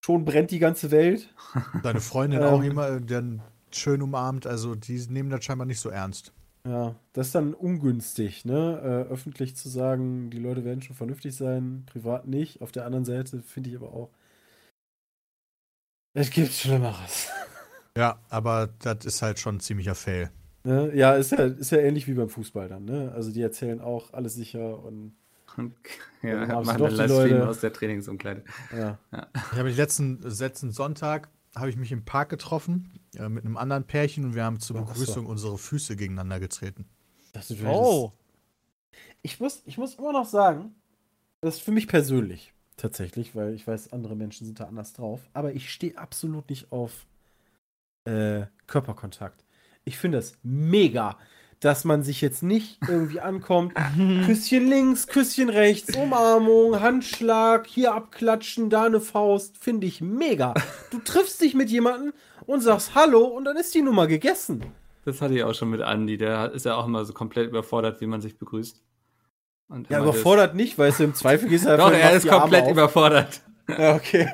Schon 0.00 0.24
brennt 0.24 0.50
die 0.50 0.58
ganze 0.58 0.90
Welt. 0.90 1.32
Deine 1.84 2.00
Freundin 2.00 2.40
Ähm. 2.42 2.48
auch 2.48 2.62
immer 2.62 3.00
dann 3.00 3.40
schön 3.70 4.02
umarmt. 4.02 4.46
Also 4.48 4.74
die 4.74 4.98
nehmen 5.08 5.30
das 5.30 5.44
scheinbar 5.44 5.66
nicht 5.66 5.80
so 5.80 5.88
ernst. 5.90 6.32
Ja, 6.66 6.94
das 7.14 7.28
ist 7.28 7.34
dann 7.34 7.54
ungünstig, 7.54 8.44
ne? 8.44 9.06
Äh, 9.08 9.12
öffentlich 9.12 9.56
zu 9.56 9.68
sagen, 9.68 10.30
die 10.30 10.38
Leute 10.38 10.64
werden 10.64 10.82
schon 10.82 10.94
vernünftig 10.96 11.34
sein, 11.34 11.84
privat 11.86 12.26
nicht. 12.26 12.60
Auf 12.60 12.70
der 12.70 12.84
anderen 12.84 13.04
Seite 13.06 13.40
finde 13.42 13.70
ich 13.70 13.76
aber 13.76 13.92
auch, 13.92 14.10
es 16.14 16.30
gibt 16.30 16.52
Schlimmeres. 16.52 17.28
Ja, 17.96 18.20
aber 18.28 18.68
das 18.78 19.04
ist 19.04 19.20
halt 19.20 19.40
schon 19.40 19.56
ein 19.56 19.60
ziemlicher 19.60 19.96
Fail. 19.96 20.30
Ne? 20.62 20.92
Ja, 20.94 21.14
ist 21.16 21.32
ja, 21.32 21.38
ist 21.46 21.72
ja 21.72 21.78
ähnlich 21.78 22.06
wie 22.06 22.14
beim 22.14 22.28
Fußball 22.28 22.68
dann, 22.68 22.84
ne? 22.84 23.10
Also 23.12 23.32
die 23.32 23.42
erzählen 23.42 23.80
auch 23.80 24.12
alles 24.12 24.34
sicher 24.34 24.78
und 24.84 25.12
Und, 25.56 25.74
ja, 26.22 26.46
haben 26.46 26.64
sie 26.64 26.70
machen 26.70 26.78
doch 26.78 26.90
Livestream 26.92 27.30
Leute- 27.38 27.48
aus 27.48 27.58
der 27.60 27.72
Trainingsumkleide. 27.72 28.44
ja. 28.72 28.96
Ich 29.12 29.58
habe 29.58 29.68
den 29.70 29.76
letzten, 29.76 30.20
letzten 30.22 30.70
Sonntag 30.70 31.28
habe 31.54 31.70
ich 31.70 31.76
mich 31.76 31.92
im 31.92 32.04
Park 32.04 32.28
getroffen 32.28 33.00
äh, 33.16 33.28
mit 33.28 33.44
einem 33.44 33.56
anderen 33.56 33.84
Pärchen 33.84 34.24
und 34.24 34.34
wir 34.34 34.44
haben 34.44 34.60
zur 34.60 34.76
Ach 34.76 34.80
so. 34.80 34.86
Begrüßung 34.86 35.26
unsere 35.26 35.58
Füße 35.58 35.96
gegeneinander 35.96 36.40
getreten. 36.40 36.86
Das 37.32 37.50
ist 37.50 37.62
Oh, 37.64 38.12
Ich 39.22 39.40
muss, 39.40 39.62
ich 39.66 39.78
muss 39.78 39.94
immer 39.94 40.12
noch 40.12 40.26
sagen, 40.26 40.74
das 41.40 41.56
ist 41.56 41.62
für 41.62 41.72
mich 41.72 41.88
persönlich 41.88 42.52
tatsächlich, 42.76 43.36
weil 43.36 43.54
ich 43.54 43.66
weiß, 43.66 43.92
andere 43.92 44.16
Menschen 44.16 44.46
sind 44.46 44.58
da 44.58 44.64
anders 44.64 44.92
drauf, 44.92 45.20
aber 45.32 45.52
ich 45.52 45.70
stehe 45.70 45.96
absolut 45.98 46.48
nicht 46.50 46.72
auf 46.72 47.06
äh, 48.04 48.46
Körperkontakt. 48.66 49.44
Ich 49.84 49.98
finde 49.98 50.18
es 50.18 50.36
mega, 50.42 51.18
dass 51.60 51.84
man 51.84 52.02
sich 52.02 52.20
jetzt 52.20 52.42
nicht 52.42 52.78
irgendwie 52.88 53.20
ankommt, 53.20 53.74
Küsschen 54.26 54.68
links, 54.68 55.06
Küsschen 55.06 55.50
rechts, 55.50 55.94
Umarmung, 55.96 56.80
Handschlag, 56.80 57.66
hier 57.66 57.94
abklatschen, 57.94 58.70
da 58.70 58.84
eine 58.84 59.00
Faust, 59.00 59.56
finde 59.58 59.86
ich 59.86 60.00
mega. 60.00 60.54
Du 60.90 60.98
triffst 61.04 61.40
dich 61.40 61.54
mit 61.54 61.70
jemandem 61.70 62.12
und 62.46 62.62
sagst 62.62 62.94
Hallo 62.94 63.24
und 63.24 63.44
dann 63.44 63.56
ist 63.56 63.74
die 63.74 63.82
Nummer 63.82 64.06
gegessen. 64.06 64.64
Das 65.04 65.22
hatte 65.22 65.34
ich 65.34 65.44
auch 65.44 65.54
schon 65.54 65.70
mit 65.70 65.80
Andi, 65.80 66.18
der 66.18 66.52
ist 66.52 66.66
ja 66.66 66.76
auch 66.76 66.86
immer 66.86 67.04
so 67.04 67.12
komplett 67.12 67.48
überfordert, 67.48 68.00
wie 68.00 68.06
man 68.06 68.20
sich 68.20 68.38
begrüßt. 68.38 68.82
Ja, 69.88 70.00
überfordert 70.00 70.56
nicht, 70.56 70.76
weißt 70.76 70.98
du, 70.98 71.04
im 71.04 71.14
Zweifel 71.14 71.48
Das, 71.48 71.64
einfach 71.64 71.90
doch, 71.90 71.96
er 71.96 72.12
ist 72.12 72.26
komplett 72.26 72.68
überfordert. 72.68 73.40
Ja, 73.78 73.94
okay. 73.94 74.28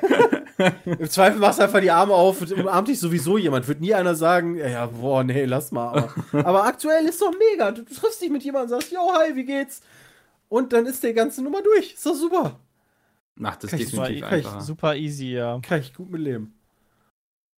Im 0.85 1.09
Zweifel 1.09 1.39
machst 1.39 1.59
du 1.59 1.63
einfach 1.63 1.81
die 1.81 1.91
Arme 1.91 2.13
auf 2.13 2.41
und 2.41 2.51
umarmt 2.51 2.87
dich 2.87 2.99
sowieso 2.99 3.37
jemand. 3.37 3.67
Wird 3.67 3.79
nie 3.79 3.93
einer 3.93 4.15
sagen, 4.15 4.57
ja, 4.57 4.67
ja, 4.67 4.85
boah, 4.87 5.23
nee, 5.23 5.45
lass 5.45 5.71
mal. 5.71 5.89
Aber, 5.89 6.13
aber 6.45 6.63
aktuell 6.65 7.05
ist 7.05 7.21
doch 7.21 7.33
mega. 7.51 7.71
Du 7.71 7.83
triffst 7.83 8.21
dich 8.21 8.29
mit 8.29 8.43
jemandem 8.43 8.73
und 8.75 8.81
sagst, 8.81 8.91
yo, 8.91 8.99
hi, 9.13 9.35
wie 9.35 9.45
geht's? 9.45 9.81
Und 10.49 10.73
dann 10.73 10.85
ist 10.85 11.03
die 11.03 11.13
ganze 11.13 11.43
Nummer 11.43 11.61
durch. 11.61 11.93
Ist 11.93 12.05
doch 12.05 12.15
super. 12.15 12.59
Macht 13.35 13.63
es 13.65 13.69
Kann 13.69 13.79
Super, 13.79 14.03
definitiv 14.07 14.29
kann 14.29 14.39
ich 14.39 14.45
einfacher. 14.45 14.61
super 14.63 14.95
easy, 14.95 15.33
ja. 15.33 15.59
Kann 15.61 15.79
ich 15.81 15.93
gut 15.93 16.09
mit 16.09 16.21
leben. 16.21 16.53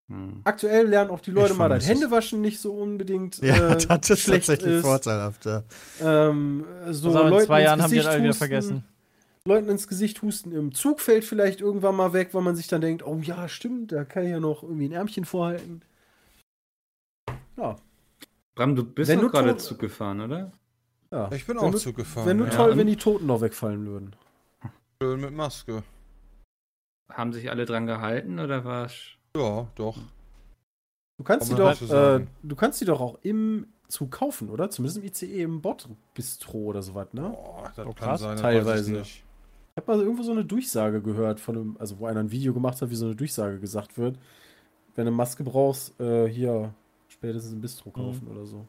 Hm. 0.09 0.41
Aktuell 0.43 0.87
lernen 0.87 1.11
auch 1.11 1.19
die 1.21 1.31
Leute 1.31 1.53
mal 1.53 1.69
das 1.69 1.83
es. 1.83 1.89
Händewaschen 1.89 2.41
nicht 2.41 2.59
so 2.59 2.73
unbedingt 2.73 3.37
Ja, 3.43 3.73
äh, 3.73 3.77
das 3.87 4.09
ist 4.09 4.21
schlecht 4.21 4.47
tatsächlich 4.47 4.75
ist. 4.77 4.81
vorteilhaft. 4.81 5.45
Ja. 5.45 5.63
Ähm, 6.01 6.65
so 6.89 7.09
Also 7.09 7.21
in 7.21 7.29
Leuten 7.29 7.45
zwei 7.45 7.61
Jahren 7.61 7.81
haben 7.81 7.91
die 7.91 7.97
das 7.97 8.07
alle 8.07 8.17
wieder 8.19 8.29
husten, 8.29 8.37
vergessen. 8.39 8.83
Leuten 9.47 9.69
ins 9.69 9.87
Gesicht 9.87 10.21
husten 10.21 10.51
im 10.51 10.73
Zug 10.73 10.99
fällt 10.99 11.23
vielleicht 11.25 11.61
irgendwann 11.61 11.95
mal 11.95 12.13
weg, 12.13 12.33
weil 12.33 12.41
man 12.41 12.55
sich 12.55 12.67
dann 12.67 12.81
denkt, 12.81 13.05
oh 13.05 13.19
ja, 13.21 13.47
stimmt, 13.47 13.91
da 13.91 14.03
kann 14.05 14.23
ich 14.23 14.29
ja 14.31 14.39
noch 14.39 14.63
irgendwie 14.63 14.85
ein 14.89 14.91
Ärmchen 14.93 15.25
vorhalten. 15.25 15.81
Ja, 17.57 17.75
Bram, 18.55 18.75
du 18.75 18.83
bist 18.83 19.09
Wenn 19.09 19.21
doch 19.21 19.31
gerade 19.31 19.55
Zug 19.57 19.79
gefahren, 19.79 20.19
oder? 20.19 20.51
ja. 21.13 21.31
Ich 21.31 21.45
bin 21.47 21.55
Wenn 21.57 21.73
auch 21.73 21.75
Zug 21.75 21.95
gefahren. 21.95 22.25
Wäre 22.25 22.35
nur 22.35 22.47
ja. 22.47 22.53
toll, 22.55 22.75
wenn 22.77 22.87
die 22.87 22.97
Toten 22.97 23.25
noch 23.25 23.39
wegfallen 23.41 23.85
würden. 23.85 24.15
Schön 25.01 25.21
mit 25.21 25.31
Maske. 25.33 25.83
Haben 27.09 27.31
sich 27.31 27.49
alle 27.49 27.65
dran 27.65 27.85
gehalten 27.85 28.37
oder 28.39 28.65
war 28.65 28.85
es. 28.87 28.93
Ja, 29.35 29.67
doch. 29.75 29.97
Du 31.17 31.23
kannst, 31.23 31.49
die 31.49 31.55
Kann 31.55 31.63
man 31.63 31.77
doch, 31.87 32.19
äh, 32.19 32.25
du 32.43 32.55
kannst 32.57 32.81
die 32.81 32.85
doch 32.85 32.99
auch 32.99 33.17
im 33.21 33.67
Zug 33.87 34.11
kaufen, 34.11 34.49
oder? 34.49 34.69
Zumindest 34.69 34.97
im 34.97 35.03
ICE, 35.05 35.43
im 35.43 35.61
Bord-Bistro 35.61 36.57
oder 36.57 36.81
sowas, 36.81 37.07
ne? 37.13 37.21
Boah, 37.21 37.71
das 37.75 37.87
Oh, 37.87 37.93
kann 37.93 38.09
krass. 38.09 38.21
sein, 38.21 38.31
das 38.33 38.41
Teilweise. 38.41 38.67
weiß 38.67 38.87
ich 38.87 38.93
nicht. 38.93 39.23
Ich 39.79 39.87
habe 39.87 39.97
mal 39.97 40.03
irgendwo 40.03 40.23
so 40.23 40.33
eine 40.33 40.43
Durchsage 40.43 41.01
gehört, 41.01 41.39
von 41.39 41.55
einem, 41.55 41.77
also 41.79 41.99
wo 41.99 42.05
einer 42.05 42.19
ein 42.19 42.31
Video 42.31 42.53
gemacht 42.53 42.81
hat, 42.81 42.89
wie 42.89 42.95
so 42.95 43.05
eine 43.05 43.15
Durchsage 43.15 43.59
gesagt 43.59 43.97
wird. 43.97 44.17
Wenn 44.95 45.05
du 45.05 45.11
eine 45.11 45.15
Maske 45.15 45.45
brauchst, 45.45 45.97
äh, 46.01 46.27
hier 46.27 46.73
spätestens 47.07 47.53
im 47.53 47.61
Bistro 47.61 47.89
kaufen 47.89 48.27
oder 48.27 48.45
so. 48.45 48.65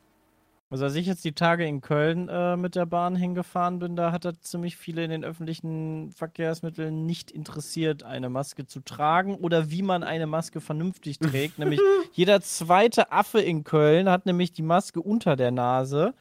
Also 0.70 0.85
als 0.85 0.94
ich 0.94 1.07
jetzt 1.07 1.25
die 1.25 1.33
Tage 1.33 1.66
in 1.66 1.81
Köln 1.81 2.29
äh, 2.29 2.57
mit 2.57 2.77
der 2.77 2.87
Bahn 2.87 3.16
hingefahren 3.16 3.81
bin, 3.81 3.96
da 3.96 4.12
hat 4.12 4.25
das 4.25 4.40
ziemlich 4.42 4.77
viele 4.77 5.03
in 5.03 5.11
den 5.11 5.25
öffentlichen 5.25 6.12
Verkehrsmitteln 6.12 7.07
nicht 7.07 7.33
interessiert, 7.33 8.05
eine 8.05 8.29
Maske 8.29 8.66
zu 8.66 8.79
tragen 8.79 9.35
oder 9.35 9.68
wie 9.73 9.83
man 9.83 10.05
eine 10.05 10.29
Maske 10.29 10.61
vernünftig 10.61 11.18
trägt. 11.18 11.59
nämlich 11.59 11.81
jeder 12.12 12.40
zweite 12.40 13.11
Affe 13.11 13.40
in 13.40 13.64
Köln 13.64 14.09
hat 14.09 14.27
nämlich 14.27 14.53
die 14.53 14.62
Maske 14.62 15.01
unter 15.01 15.35
der 15.35 15.51
Nase 15.51 16.14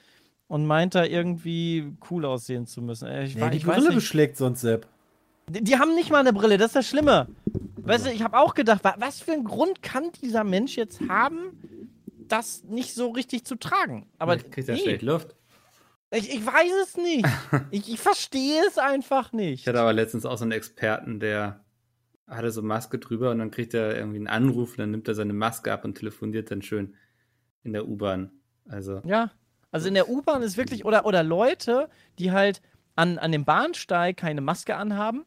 und 0.50 0.66
meint 0.66 0.96
da 0.96 1.06
irgendwie 1.06 1.94
cool 2.12 2.26
aussehen 2.26 2.66
zu 2.68 2.82
müssen. 2.82 3.08
Äh, 3.08 3.24
Ich, 3.24 3.36
Ja, 3.36 3.42
wei- 3.46 3.50
die 3.52 3.58
ich 3.58 3.66
Brille 3.66 3.92
beschlägt 3.94 4.36
sonst 4.36 4.60
Sepp. 4.62 4.86
Die, 5.48 5.64
die 5.64 5.78
haben 5.78 5.96
nicht 5.96 6.12
mal 6.12 6.20
eine 6.20 6.34
Brille, 6.34 6.58
das 6.58 6.68
ist 6.68 6.76
das 6.76 6.88
Schlimme. 6.90 7.28
Weißt 7.78 8.06
du, 8.06 8.12
ich 8.12 8.22
habe 8.24 8.38
auch 8.38 8.54
gedacht, 8.54 8.84
wa 8.84 8.96
was 9.00 9.22
für 9.22 9.32
einen 9.32 9.46
Grund 9.46 9.82
kann 9.82 10.12
dieser 10.22 10.44
Mensch 10.44 10.76
jetzt 10.76 11.00
haben, 11.08 11.58
das 12.28 12.64
nicht 12.66 12.94
so 12.94 13.10
richtig 13.12 13.46
zu 13.46 13.56
tragen? 13.56 14.06
Aber 14.20 14.34
Vielleicht 14.34 14.52
kriegt 14.52 14.68
er 14.70 14.76
nee. 14.76 14.82
schlecht 14.82 15.02
Luft. 15.04 15.36
Ich, 16.12 16.30
ich 16.34 16.46
weiß 16.46 16.72
es 16.84 16.98
nicht. 16.98 17.26
ich, 17.72 17.92
ich 17.94 18.00
verstehe 18.00 18.62
es 18.68 18.78
einfach 18.78 19.32
nicht. 19.32 19.62
Ich 19.62 19.68
hatte 19.68 19.80
aber 19.80 19.94
letztens 19.94 20.26
auch 20.26 20.38
so 20.38 20.44
einen 20.44 20.52
Experten, 20.52 21.20
der 21.20 21.64
hatte 22.28 22.52
so 22.52 22.62
Maske 22.62 22.98
drüber 23.00 23.32
und 23.32 23.40
dann 23.40 23.50
kriegt 23.52 23.74
er 23.74 23.96
irgendwie 23.96 24.18
einen 24.18 24.28
Anruf 24.28 24.72
und 24.72 24.78
dann 24.80 24.92
nimmt 24.92 25.08
er 25.08 25.16
seine 25.16 25.34
Maske 25.34 25.72
ab 25.72 25.86
und 25.86 25.96
telefoniert 25.98 26.52
dann 26.52 26.62
schön 26.62 26.96
in 27.64 27.74
der 27.74 27.88
U-Bahn. 27.88 28.32
Also, 28.68 29.02
Ja. 29.06 29.32
Also 29.72 29.88
in 29.88 29.94
der 29.94 30.10
U-Bahn 30.10 30.42
ist 30.42 30.58
wirklich, 30.58 30.86
oder, 30.86 31.06
oder 31.06 31.24
Leute, 31.24 31.90
die 32.18 32.32
halt 32.32 32.62
an, 32.96 33.18
an 33.18 33.32
dem 33.32 33.46
Bahnsteig 33.46 34.18
keine 34.18 34.42
Maske 34.42 34.76
anhaben 34.76 35.26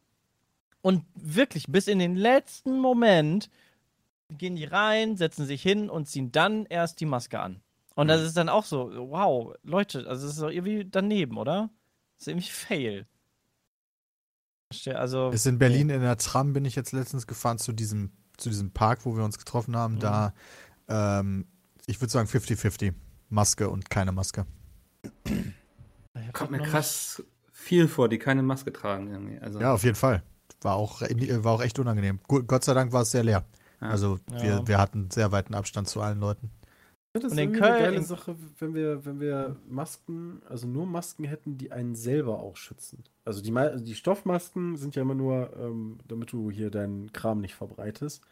und 0.81 1.05
wirklich 1.15 1.67
bis 1.69 1.87
in 1.87 1.99
den 1.99 2.17
letzten 2.17 2.79
Moment 2.79 3.49
gehen 4.39 4.57
die 4.57 4.65
rein, 4.65 5.17
setzen 5.17 5.47
sich 5.47 5.63
hin 5.63 5.91
und 5.91 6.07
ziehen 6.09 6.33
dann 6.33 6.67
erst 6.67 7.01
die 7.01 7.07
Maske 7.07 7.41
an. 7.41 7.63
Und 7.95 8.09
das 8.09 8.23
ist 8.23 8.37
dann 8.37 8.49
auch 8.49 8.65
so, 8.65 8.91
wow, 9.11 9.55
Leute, 9.63 10.07
also 10.09 10.27
das 10.27 10.35
ist 10.35 10.43
doch 10.43 10.51
irgendwie 10.51 10.87
daneben, 10.91 11.37
oder? 11.37 11.71
Das 12.17 12.27
ist 12.27 12.29
irgendwie 12.29 12.51
fail. 12.51 13.07
Also, 14.95 15.29
Ist 15.31 15.47
in 15.47 15.59
Berlin 15.59 15.91
in 15.91 16.01
der 16.01 16.17
Tram 16.17 16.55
bin 16.55 16.65
ich 16.65 16.75
jetzt 16.75 16.93
letztens 16.93 17.27
gefahren 17.27 17.59
zu 17.59 17.73
diesem, 17.73 18.13
zu 18.39 18.49
diesem 18.49 18.71
Park, 18.73 19.05
wo 19.05 19.15
wir 19.17 19.25
uns 19.25 19.39
getroffen 19.39 19.77
haben. 19.77 19.97
Mhm. 19.97 20.01
Da, 20.01 20.35
ähm, 20.89 21.47
ich 21.87 22.01
würde 22.01 22.11
sagen 22.11 22.29
50-50. 22.29 22.95
Maske 23.33 23.69
und 23.69 23.91
keine 23.91 24.13
Maske. 24.13 24.47
kommt 26.33 26.51
mir 26.51 26.61
krass 26.61 27.23
viel 27.53 27.89
vor, 27.89 28.09
die 28.09 28.19
keine 28.19 28.43
Maske 28.43 28.73
tragen 28.73 29.11
irgendwie. 29.11 29.39
Also, 29.39 29.61
Ja, 29.61 29.73
auf 29.75 29.85
jeden 29.85 29.97
Fall. 29.97 30.23
War 30.61 30.77
auch, 30.77 31.01
war 31.03 31.53
auch 31.53 31.63
echt 31.63 31.79
unangenehm. 31.79 32.21
Gott 32.29 32.65
sei 32.65 32.75
Dank 32.75 32.93
war 32.93 33.03
es 33.03 33.11
sehr 33.11 33.25
leer. 33.25 33.45
Ja. 33.81 33.89
Also 33.89 34.19
Ja. 34.31 34.43
wir, 34.43 34.69
wir 34.69 34.79
hatten 34.79 35.11
sehr 35.11 35.33
weiten 35.33 35.55
Abstand 35.55 35.89
zu 35.89 36.01
allen 36.01 36.21
Leuten. 36.21 36.51
Das 37.15 37.25
ist 37.25 37.33
eine 37.39 37.53
geile 37.53 38.01
Sache, 38.03 38.37
wenn 38.59 38.75
wir, 38.75 39.05
wenn 39.05 39.21
wir 39.21 39.57
Masken, 39.69 40.41
also 40.49 40.67
nur 40.67 40.87
Masken 40.87 41.25
hätten, 41.25 41.59
die 41.59 41.71
einen 41.71 41.95
selber 41.95 42.39
auch 42.39 42.57
schützen. 42.57 43.05
Also 43.27 43.43
die, 43.43 43.51
Ma- 43.51 43.77
die 43.77 43.95
Stoffmasken 43.95 44.77
sind 44.77 44.95
ja 44.95 45.03
immer 45.03 45.15
nur, 45.15 45.55
ähm, 45.59 45.99
damit 46.09 46.33
du 46.33 46.51
hier 46.51 46.71
deinen 46.71 47.13
Kram 47.13 47.41
nicht 47.41 47.55
verbreitest. 47.55 48.23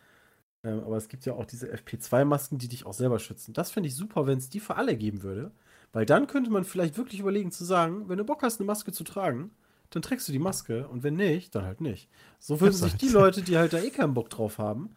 Ähm, 0.62 0.80
aber 0.84 0.96
es 0.96 1.08
gibt 1.08 1.24
ja 1.24 1.32
auch 1.34 1.46
diese 1.46 1.68
FP2-Masken, 1.72 2.58
die 2.58 2.68
dich 2.68 2.84
auch 2.86 2.92
selber 2.92 3.18
schützen. 3.18 3.52
Das 3.54 3.70
fände 3.70 3.88
ich 3.88 3.96
super, 3.96 4.26
wenn 4.26 4.38
es 4.38 4.48
die 4.50 4.60
für 4.60 4.76
alle 4.76 4.96
geben 4.96 5.22
würde. 5.22 5.52
Weil 5.92 6.06
dann 6.06 6.26
könnte 6.26 6.50
man 6.50 6.64
vielleicht 6.64 6.96
wirklich 6.98 7.20
überlegen 7.20 7.50
zu 7.50 7.64
sagen, 7.64 8.08
wenn 8.08 8.18
du 8.18 8.24
Bock 8.24 8.42
hast, 8.42 8.60
eine 8.60 8.66
Maske 8.66 8.92
zu 8.92 9.02
tragen, 9.02 9.50
dann 9.90 10.02
trägst 10.02 10.28
du 10.28 10.32
die 10.32 10.38
Maske 10.38 10.86
und 10.86 11.02
wenn 11.02 11.14
nicht, 11.16 11.54
dann 11.54 11.64
halt 11.64 11.80
nicht. 11.80 12.08
So 12.38 12.60
würden 12.60 12.74
sich 12.74 12.94
die. 12.94 13.08
Leute, 13.08 13.42
die 13.42 13.56
halt 13.58 13.72
da 13.72 13.78
eh 13.78 13.90
keinen 13.90 14.14
Bock 14.14 14.30
drauf 14.30 14.58
haben, 14.58 14.90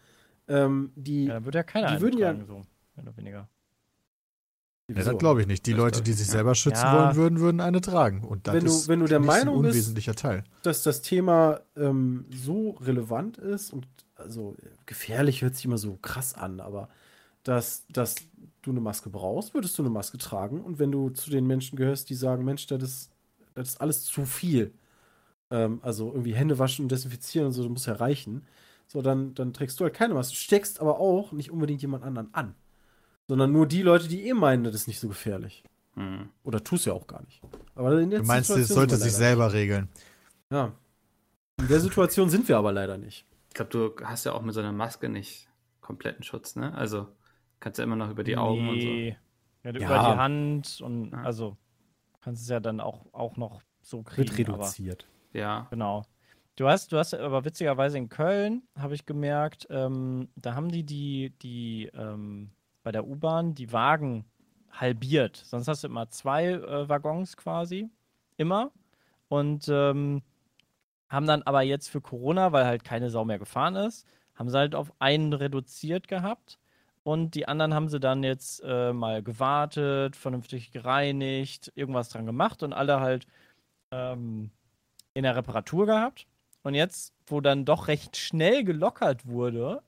ähm, 0.48 0.92
die. 0.96 1.26
Ja, 1.26 1.40
da 1.40 1.46
würde 1.46 1.58
ja 1.60 1.64
keiner 1.64 1.96
Die 1.96 2.02
würden 2.02 2.20
ja- 2.20 2.30
eintragen, 2.30 2.46
so, 2.48 2.54
mehr 2.96 3.08
oder 3.08 3.18
weniger. 3.18 3.50
Ja, 4.90 4.96
das 5.04 5.18
glaube 5.18 5.42
ich 5.42 5.48
nicht. 5.48 5.66
Die 5.66 5.72
Das 5.72 5.78
Leute, 5.80 6.02
die 6.04 6.12
ich, 6.12 6.18
sich 6.18 6.28
ja. 6.28 6.34
selber 6.34 6.54
schützen 6.56 6.84
Ja. 6.84 6.94
wollen 7.06 7.16
würden, 7.16 7.40
würden 7.40 7.62
eine 7.62 7.80
tragen. 7.82 8.24
Und 8.24 8.46
das 8.48 8.54
Wenn 8.54 8.66
du- 8.66 8.70
ist 8.72 8.88
wenn 8.90 9.00
du 9.00 9.06
der 9.08 9.20
Meinung 9.22 9.56
ein 9.56 9.62
bist- 9.64 9.76
unwesentlicher 9.76 10.14
Teil. 10.14 10.44
dass 10.62 10.84
das 10.84 11.02
Thema 11.02 11.62
ähm, 11.78 12.26
so 12.30 12.72
relevant 12.82 13.38
ist 13.38 13.72
und 13.72 13.88
also 14.24 14.56
gefährlich 14.86 15.42
hört 15.42 15.56
sich 15.56 15.66
immer 15.66 15.78
so 15.78 15.98
krass 16.02 16.34
an, 16.34 16.60
aber 16.60 16.90
dass, 17.44 17.86
dass 17.90 18.16
du 18.62 18.72
eine 18.72 18.80
Maske 18.80 19.10
brauchst, 19.10 19.54
würdest 19.54 19.78
du 19.78 19.84
eine 19.84 19.90
Maske 19.90 20.18
tragen. 20.18 20.62
Und 20.62 20.80
wenn 20.80 20.92
du 20.92 21.10
zu 21.10 21.30
den 21.30 21.46
Menschen 21.46 21.76
gehörst, 21.76 22.10
die 22.10 22.16
sagen, 22.16 22.46
Mensch, 22.46 22.68
das 22.68 22.82
ist, 22.82 23.12
das 23.54 23.70
ist 23.70 23.82
alles 23.82 24.04
zu 24.06 24.26
viel. 24.26 24.74
Ähm, 25.52 25.80
also 25.84 26.08
irgendwie 26.12 26.34
Hände 26.34 26.58
waschen 26.60 26.86
und 26.86 26.92
desinfizieren 26.92 27.48
und 27.48 27.54
so, 27.54 27.64
das 27.64 27.72
muss 27.72 27.86
ja 27.86 27.94
reichen. 27.94 28.46
So, 28.88 29.02
dann, 29.02 29.34
dann 29.36 29.54
trägst 29.54 29.80
du 29.80 29.84
halt 29.84 29.94
keine 29.94 30.14
Maske. 30.14 30.36
Steckst 30.36 30.80
aber 30.80 31.00
auch 31.00 31.32
nicht 31.34 31.52
unbedingt 31.52 31.82
jemand 31.82 32.04
anderen 32.04 32.34
an. 32.34 32.56
Sondern 33.28 33.52
nur 33.52 33.68
die 33.68 33.82
Leute, 33.82 34.08
die 34.08 34.28
eh 34.28 34.34
meinen, 34.34 34.64
das 34.64 34.76
ist 34.76 34.88
nicht 34.88 35.00
so 35.00 35.08
gefährlich. 35.08 35.64
hm. 35.96 36.30
Oder 36.44 36.64
tust 36.64 36.86
ja 36.86 36.94
auch 36.94 37.08
gar 37.08 37.22
nicht. 37.24 37.42
Aber 37.76 38.00
in 38.00 38.10
der 38.10 38.20
Du 38.20 38.26
meinst, 38.26 38.50
es 38.50 38.68
Situation 38.68 38.76
sollte 38.76 38.96
sind 38.96 39.06
wir 39.06 39.10
sich 39.12 39.18
selber 39.18 39.54
regeln. 39.54 39.90
nicht. 39.92 40.04
Ja. 40.52 40.72
In 41.60 41.68
der 41.68 41.80
Situation 41.80 42.30
sind 42.30 42.48
wir 42.48 42.58
aber 42.58 42.72
leider 42.72 42.98
nicht. 42.98 43.26
Ich 43.54 43.56
glaube, 43.56 43.70
du 43.70 44.06
hast 44.06 44.26
ja 44.26 44.34
auch 44.34 44.42
mit 44.42 44.54
so 44.56 44.62
einer 44.62 44.72
Maske 44.72 45.10
nicht 45.10 45.48
kompletten 45.80 46.24
Schutz, 46.24 46.56
ne? 46.56 46.74
Also 46.74 47.08
kannst 47.60 47.78
ja 47.78 47.84
immer 47.84 47.96
noch 47.96 48.10
über 48.10 48.24
die 48.24 48.36
Augen 48.36 48.68
und 48.70 48.82
so. 48.82 48.88
Nee. 48.88 49.18
Ja, 49.64 49.70
Ja. 49.72 49.78
Über 49.78 49.80
die 49.80 50.18
Hand 50.20 50.82
und 50.82 51.14
also 51.14 51.56
kannst 52.22 52.42
es 52.42 52.50
ja 52.50 52.60
dann 52.60 52.80
auch, 52.82 53.06
auch 53.14 53.38
noch 53.38 53.62
so 53.82 54.04
Wird 54.16 54.32
kriegen. 54.32 54.52
aber- 54.52 54.64
reduziert. 54.64 55.08
Ja. 55.34 55.68
Genau. 55.70 56.04
Du 56.56 56.68
hast, 56.68 56.92
du 56.92 56.98
hast 56.98 57.14
aber 57.14 57.46
witzigerweise 57.46 57.98
in 57.98 58.10
Köln, 58.10 58.64
habe 58.78 58.96
ich 58.96 59.06
gemerkt, 59.06 59.68
ähm, 59.70 60.30
da 60.36 60.56
haben 60.56 60.70
die 60.70 60.84
die, 60.84 61.32
die 61.42 61.90
ähm, 61.94 62.50
bei 62.84 62.92
der 62.92 63.06
U-Bahn 63.08 63.54
die 63.56 63.72
Wagen 63.72 64.26
halbiert. 64.72 65.38
Sonst 65.38 65.68
hast 65.68 65.84
du 65.84 65.88
immer 65.88 66.10
zwei 66.10 66.46
äh, 66.54 66.90
Waggons 66.90 67.38
quasi. 67.38 67.90
Immer. 68.38 68.72
Und 69.30 69.68
ähm, 69.70 70.22
haben 71.14 71.28
dann 71.28 71.44
aber 71.44 71.62
jetzt 71.62 71.90
für 71.90 72.02
Corona, 72.02 72.52
weil 72.52 72.66
halt 72.66 72.84
keine 72.84 73.10
Sau 73.12 73.24
mehr 73.24 73.40
gefahren 73.40 73.76
ist, 73.76 74.08
haben 74.36 74.50
sie 74.50 74.58
halt 74.58 74.74
auf 74.74 74.92
einen 75.00 75.34
reduziert 75.34 76.08
gehabt. 76.08 76.60
Und 77.04 77.36
die 77.36 77.48
anderen 77.48 77.74
haben 77.74 77.88
sie 77.90 78.00
dann 78.00 78.24
jetzt 78.24 78.64
äh, 78.66 78.94
mal 78.94 79.22
gewartet, 79.22 80.16
vernünftig 80.16 80.72
gereinigt, 80.72 81.72
irgendwas 81.76 82.10
dran 82.10 82.26
gemacht 82.26 82.64
und 82.64 82.74
alle 82.74 83.00
halt 83.00 83.28
ähm, 83.92 84.50
in 85.14 85.24
der 85.24 85.36
Reparatur 85.36 85.86
gehabt. 85.86 86.26
Und 86.64 86.74
jetzt, 86.74 87.14
wo 87.28 87.42
dann 87.42 87.66
doch 87.66 87.90
recht 87.90 88.18
schnell 88.18 88.64
gelockert 88.64 89.28
wurde, 89.28 89.84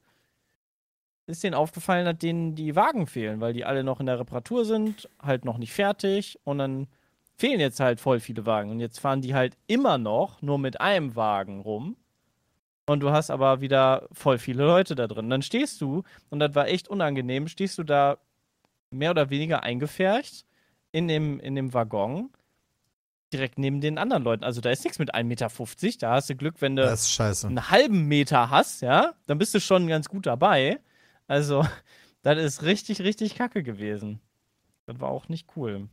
ist 1.25 1.43
denen 1.43 1.55
aufgefallen, 1.55 2.05
dass 2.05 2.17
denen 2.19 2.53
die 2.53 2.75
Wagen 2.75 3.07
fehlen, 3.07 3.41
weil 3.41 3.53
die 3.53 3.65
alle 3.65 3.83
noch 3.83 3.99
in 3.99 4.05
der 4.05 4.19
Reparatur 4.19 4.63
sind, 4.63 5.09
halt 5.19 5.43
noch 5.43 5.57
nicht 5.57 5.73
fertig 5.73 6.39
und 6.43 6.59
dann 6.59 6.87
fehlen 7.37 7.59
jetzt 7.59 7.79
halt 7.79 7.99
voll 7.99 8.19
viele 8.19 8.45
Wagen. 8.45 8.71
Und 8.71 8.79
jetzt 8.79 8.99
fahren 8.99 9.21
die 9.21 9.35
halt 9.35 9.57
immer 9.67 9.97
noch 9.97 10.41
nur 10.41 10.57
mit 10.57 10.79
einem 10.81 11.15
Wagen 11.15 11.61
rum. 11.61 11.97
Und 12.87 12.99
du 12.99 13.11
hast 13.11 13.31
aber 13.31 13.61
wieder 13.61 14.07
voll 14.11 14.37
viele 14.37 14.63
Leute 14.65 14.95
da 14.95 15.07
drin. 15.07 15.29
Dann 15.29 15.41
stehst 15.41 15.81
du, 15.81 16.03
und 16.29 16.39
das 16.39 16.53
war 16.53 16.67
echt 16.67 16.87
unangenehm, 16.87 17.47
stehst 17.47 17.77
du 17.77 17.83
da 17.83 18.17
mehr 18.91 19.11
oder 19.11 19.29
weniger 19.29 19.63
eingefärcht 19.63 20.45
in 20.91 21.07
dem, 21.07 21.39
in 21.39 21.55
dem 21.55 21.73
Waggon 21.73 22.29
direkt 23.33 23.57
neben 23.57 23.81
den 23.81 23.97
anderen 23.97 24.23
Leuten. 24.23 24.43
Also 24.43 24.61
da 24.61 24.69
ist 24.69 24.83
nichts 24.83 24.99
mit 24.99 25.13
1,50 25.13 25.23
Meter. 25.25 25.49
Da 25.99 26.11
hast 26.13 26.29
du 26.29 26.35
Glück, 26.35 26.61
wenn 26.61 26.75
du 26.75 26.83
einen 27.47 27.69
halben 27.69 28.07
Meter 28.07 28.49
hast, 28.49 28.81
ja, 28.81 29.13
dann 29.25 29.37
bist 29.37 29.53
du 29.53 29.59
schon 29.59 29.87
ganz 29.87 30.07
gut 30.07 30.25
dabei. 30.25 30.79
Also, 31.27 31.65
das 32.21 32.37
ist 32.37 32.63
richtig, 32.63 33.01
richtig 33.01 33.35
kacke 33.35 33.63
gewesen. 33.63 34.21
Das 34.85 34.99
war 34.99 35.09
auch 35.09 35.27
nicht 35.27 35.47
cool. 35.55 35.89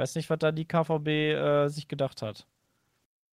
Weiß 0.00 0.14
nicht, 0.14 0.30
was 0.30 0.38
da 0.38 0.50
die 0.50 0.64
KVB 0.64 1.08
äh, 1.08 1.68
sich 1.68 1.86
gedacht 1.86 2.22
hat. 2.22 2.46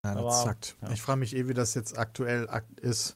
Ja, 0.03 0.15
das 0.15 0.21
Aber, 0.21 0.31
zackt. 0.31 0.75
ja. 0.81 0.91
Ich 0.91 1.01
frage 1.01 1.19
mich 1.19 1.33
eh, 1.33 1.47
wie 1.47 1.53
das 1.53 1.73
jetzt 1.75 1.97
aktuell 1.97 2.49
ak- 2.49 2.65
ist. 2.81 3.15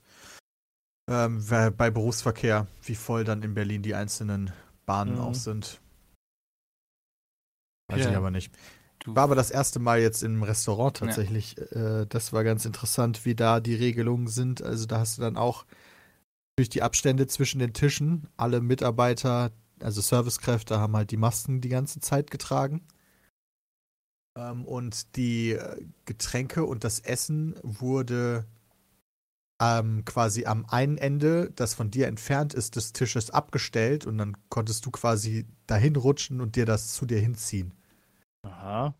Ähm, 1.09 1.43
bei 1.75 1.91
Berufsverkehr, 1.91 2.67
wie 2.83 2.95
voll 2.95 3.25
dann 3.25 3.43
in 3.43 3.53
Berlin 3.53 3.81
die 3.81 3.93
einzelnen 3.93 4.53
Bahnen 4.85 5.15
Mhm. 5.15 5.19
auch 5.21 5.35
sind. 5.35 5.81
Weiß 7.89 8.05
Ja. 8.05 8.11
ich 8.11 8.15
aber 8.15 8.31
nicht. 8.31 8.53
Du- 8.99 9.15
War 9.15 9.23
aber 9.23 9.35
das 9.35 9.51
erste 9.51 9.79
Mal 9.79 9.99
jetzt 9.99 10.23
im 10.23 10.43
Restaurant 10.43 10.95
tatsächlich. 10.97 11.57
Äh, 11.73 12.05
das 12.07 12.31
war 12.31 12.45
ganz 12.45 12.63
interessant, 12.63 13.25
wie 13.25 13.35
da 13.35 13.59
die 13.59 13.75
Regelungen 13.75 14.27
sind. 14.27 14.61
Also 14.61 14.85
da 14.85 14.99
hast 14.99 15.17
du 15.17 15.23
dann 15.23 15.35
auch 15.35 15.65
durch 16.55 16.69
die 16.69 16.83
Abstände 16.83 17.27
zwischen 17.27 17.59
den 17.59 17.73
Tischen 17.73 18.29
alle 18.37 18.61
Mitarbeiter, 18.61 19.51
also 19.81 19.99
Servicekräfte, 19.99 20.79
haben 20.79 20.95
halt 20.95 21.11
die 21.11 21.17
Masken 21.17 21.59
die 21.59 21.69
ganze 21.69 21.99
Zeit 21.99 22.31
getragen. 22.31 22.87
Ähm, 24.35 24.65
und 24.65 25.15
die 25.15 25.51
äh, 25.51 25.85
Getränke 26.05 26.63
und 26.65 26.83
das 26.83 26.99
Essen 26.99 27.55
wurde 27.63 28.45
ähm, 29.61 30.03
quasi 30.05 30.45
am 30.45 30.65
einen 30.67 30.97
Ende, 30.97 31.51
das 31.55 31.73
von 31.73 31.91
dir 31.91 32.07
entfernt 32.07 32.53
ist, 32.53 32.75
des 32.75 32.93
Tisches 32.93 33.29
abgestellt 33.29 34.05
und 34.07 34.17
dann 34.17 34.35
konntest 34.49 34.85
du 34.85 34.91
quasi 34.91 35.45
dahin 35.67 35.95
rutschen 35.95 36.41
und 36.41 36.55
dir 36.55 36.65
das 36.65 36.93
zu 36.93 37.05
dir 37.05 37.19
hinziehen 37.19 37.73
Aha. 38.43 38.95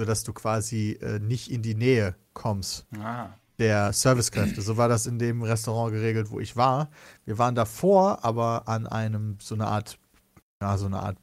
sodass 0.00 0.24
du 0.24 0.32
quasi 0.32 0.92
äh, 1.02 1.18
nicht 1.18 1.50
in 1.50 1.62
die 1.62 1.74
Nähe 1.74 2.14
kommst 2.32 2.86
Ah. 2.98 3.30
der 3.58 3.92
Servicekräfte. 3.92 4.62
So 4.62 4.76
war 4.76 4.88
das 4.88 5.06
in 5.06 5.18
dem 5.18 5.42
Restaurant 5.42 5.92
geregelt, 5.92 6.30
wo 6.30 6.40
ich 6.40 6.56
war. 6.56 6.88
Wir 7.24 7.36
waren 7.38 7.54
davor, 7.54 8.24
aber 8.24 8.68
an 8.68 8.86
einem 8.86 9.36
so 9.40 9.54
eine 9.54 9.66
Art, 9.66 9.98
ja, 10.62 10.78
so 10.78 10.86
eine 10.86 11.00
Art 11.00 11.18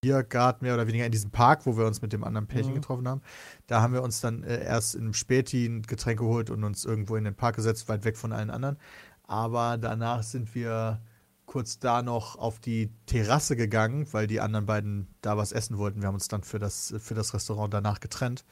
Biergarten 0.00 0.64
mehr 0.64 0.74
oder 0.74 0.86
weniger 0.86 1.06
in 1.06 1.12
diesem 1.12 1.30
Park, 1.30 1.66
wo 1.66 1.76
wir 1.76 1.86
uns 1.86 2.02
mit 2.02 2.12
dem 2.12 2.24
anderen 2.24 2.46
Pärchen 2.46 2.70
Mhm. 2.72 2.76
getroffen 2.76 3.08
haben. 3.08 3.22
Da 3.66 3.82
haben 3.82 3.94
wir 3.94 4.02
uns 4.02 4.20
dann 4.20 4.42
äh, 4.44 4.62
erst 4.64 4.94
im 4.94 5.12
Späti 5.14 5.66
ein 5.66 5.82
Getränk 5.82 6.18
geholt 6.20 6.50
und 6.50 6.64
uns 6.64 6.84
irgendwo 6.84 7.16
in 7.16 7.24
den 7.24 7.34
Park 7.34 7.56
gesetzt, 7.56 7.88
weit 7.88 8.04
weg 8.04 8.16
von 8.16 8.32
allen 8.32 8.50
anderen. 8.50 8.76
Aber 9.24 9.78
danach 9.78 10.22
sind 10.22 10.54
wir 10.54 11.00
kurz 11.46 11.78
da 11.78 12.02
noch 12.02 12.36
auf 12.36 12.58
die 12.60 12.90
Terrasse 13.06 13.56
gegangen, 13.56 14.06
weil 14.12 14.26
die 14.26 14.40
anderen 14.40 14.66
beiden 14.66 15.06
da 15.22 15.36
was 15.36 15.52
essen 15.52 15.78
wollten. 15.78 16.00
Wir 16.02 16.08
haben 16.08 16.14
uns 16.14 16.28
dann 16.28 16.42
für 16.42 16.58
das, 16.58 16.94
für 16.98 17.14
das 17.14 17.34
Restaurant 17.34 17.72
danach 17.72 18.00
getrennt. 18.00 18.44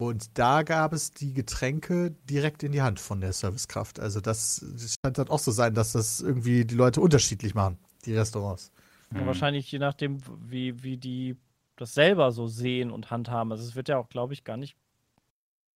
Und 0.00 0.38
da 0.38 0.62
gab 0.62 0.92
es 0.92 1.10
die 1.10 1.34
Getränke 1.34 2.12
direkt 2.30 2.62
in 2.62 2.70
die 2.70 2.82
Hand 2.82 3.00
von 3.00 3.20
der 3.20 3.32
Servicekraft. 3.32 3.98
Also 3.98 4.20
das 4.20 4.64
scheint 5.04 5.18
dann 5.18 5.28
auch 5.28 5.40
so 5.40 5.50
sein, 5.50 5.74
dass 5.74 5.92
das 5.92 6.20
irgendwie 6.20 6.64
die 6.64 6.76
Leute 6.76 7.00
unterschiedlich 7.00 7.54
machen, 7.56 7.78
die 8.04 8.14
Restaurants. 8.16 8.70
Ja, 9.14 9.22
Mhm. 9.22 9.26
wahrscheinlich 9.26 9.70
je 9.72 9.78
nachdem, 9.78 10.18
wie, 10.50 10.82
wie 10.82 10.96
die 10.96 11.36
das 11.76 11.94
selber 11.94 12.32
so 12.32 12.46
sehen 12.46 12.90
und 12.90 13.10
handhaben. 13.10 13.52
Also 13.52 13.64
es 13.64 13.74
wird 13.76 13.88
ja 13.88 13.98
auch, 13.98 14.08
glaube 14.08 14.32
ich, 14.34 14.44
gar 14.44 14.56
nicht 14.56 14.76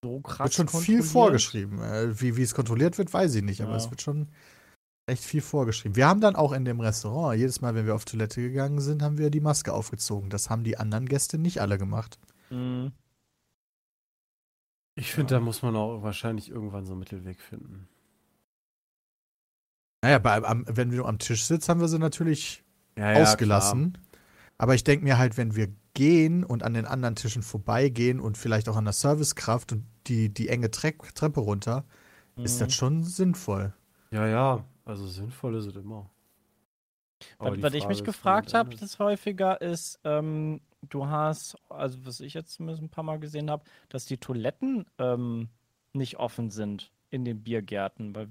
so 0.04 0.20
krass. 0.20 0.58
wird 0.58 0.70
schon 0.70 0.80
viel 0.82 1.02
vorgeschrieben. 1.02 1.80
Äh, 1.80 2.20
wie, 2.20 2.36
wie 2.36 2.42
es 2.42 2.54
kontrolliert 2.54 2.98
wird, 2.98 3.12
weiß 3.12 3.34
ich 3.36 3.42
nicht, 3.42 3.60
aber 3.60 3.70
Ja. 3.72 3.76
es 3.76 3.88
wird 3.90 4.02
schon 4.02 4.28
echt 5.06 5.22
viel 5.24 5.40
vorgeschrieben. 5.40 5.94
Wir 5.96 6.08
haben 6.08 6.20
dann 6.20 6.34
auch 6.36 6.52
in 6.52 6.64
dem 6.64 6.80
Restaurant, 6.80 7.38
jedes 7.38 7.60
Mal, 7.60 7.74
wenn 7.74 7.86
wir 7.86 7.94
auf 7.94 8.04
Toilette 8.04 8.40
gegangen 8.42 8.80
sind, 8.80 9.02
haben 9.02 9.16
wir 9.18 9.30
die 9.30 9.40
Maske 9.40 9.72
aufgezogen. 9.72 10.28
Das 10.28 10.50
haben 10.50 10.64
die 10.64 10.76
anderen 10.76 11.06
Gäste 11.08 11.38
nicht 11.38 11.60
alle 11.60 11.78
gemacht. 11.78 12.18
Mhm. 12.50 12.92
Ich 14.96 15.12
finde, 15.12 15.34
da 15.34 15.40
muss 15.40 15.62
man 15.62 15.74
auch 15.76 16.02
wahrscheinlich 16.02 16.50
irgendwann 16.50 16.84
so 16.84 16.92
einen 16.92 16.98
Mittelweg 17.00 17.40
finden. 17.40 17.88
Naja, 20.04 20.18
bei, 20.18 20.42
am, 20.42 20.64
wenn 20.68 20.90
du 20.90 21.04
am 21.04 21.18
Tisch 21.18 21.44
sitzt, 21.44 21.68
haben 21.68 21.80
wir 21.80 21.88
sie 21.88 21.98
natürlich 21.98 22.61
Ja, 22.96 23.14
ausgelassen. 23.14 23.98
Aber 24.58 24.74
ich 24.74 24.84
denke 24.84 25.04
mir 25.04 25.18
halt, 25.18 25.36
wenn 25.36 25.56
wir 25.56 25.68
gehen 25.94 26.44
und 26.44 26.62
an 26.62 26.74
den 26.74 26.86
anderen 26.86 27.16
Tischen 27.16 27.42
vorbeigehen 27.42 28.20
und 28.20 28.38
vielleicht 28.38 28.68
auch 28.68 28.76
an 28.76 28.84
der 28.84 28.92
Servicekraft 28.94 29.72
und 29.72 29.84
die, 30.06 30.32
die 30.32 30.48
enge 30.48 30.70
Tre 30.70 30.94
Treppe 31.14 31.40
runter, 31.40 31.84
ist 32.44 32.60
Mhm. 32.60 32.66
das 32.66 32.74
schon 32.74 33.04
sinnvoll. 33.04 33.74
Ja, 34.12 34.26
ja, 34.28 34.64
also 34.84 35.06
sinnvoll 35.08 35.56
ist 35.56 35.66
es 35.66 35.74
immer. 35.76 36.08
Aber 37.38 37.56
Was, 37.56 37.62
was 37.62 37.74
ich 37.74 37.88
mich 37.88 37.98
ist, 37.98 38.04
gefragt 38.04 38.54
habe, 38.54 38.70
das 38.70 38.80
das 38.80 38.98
häufiger 38.98 39.60
ist, 39.60 40.00
ähm, 40.04 40.60
du 40.82 41.06
hast, 41.06 41.56
also 41.68 42.04
was 42.04 42.20
ich 42.20 42.34
jetzt 42.34 42.54
zumindest 42.54 42.82
ein 42.82 42.88
paar 42.90 43.04
Mal 43.04 43.18
gesehen 43.20 43.50
habe, 43.50 43.64
dass 43.88 44.06
die 44.06 44.18
Toiletten 44.18 44.86
ähm, 44.98 45.48
nicht 45.92 46.18
offen 46.18 46.50
sind 46.50 46.92
in 47.10 47.24
den 47.24 47.42
Biergärten. 47.42 48.14
Weil, 48.14 48.28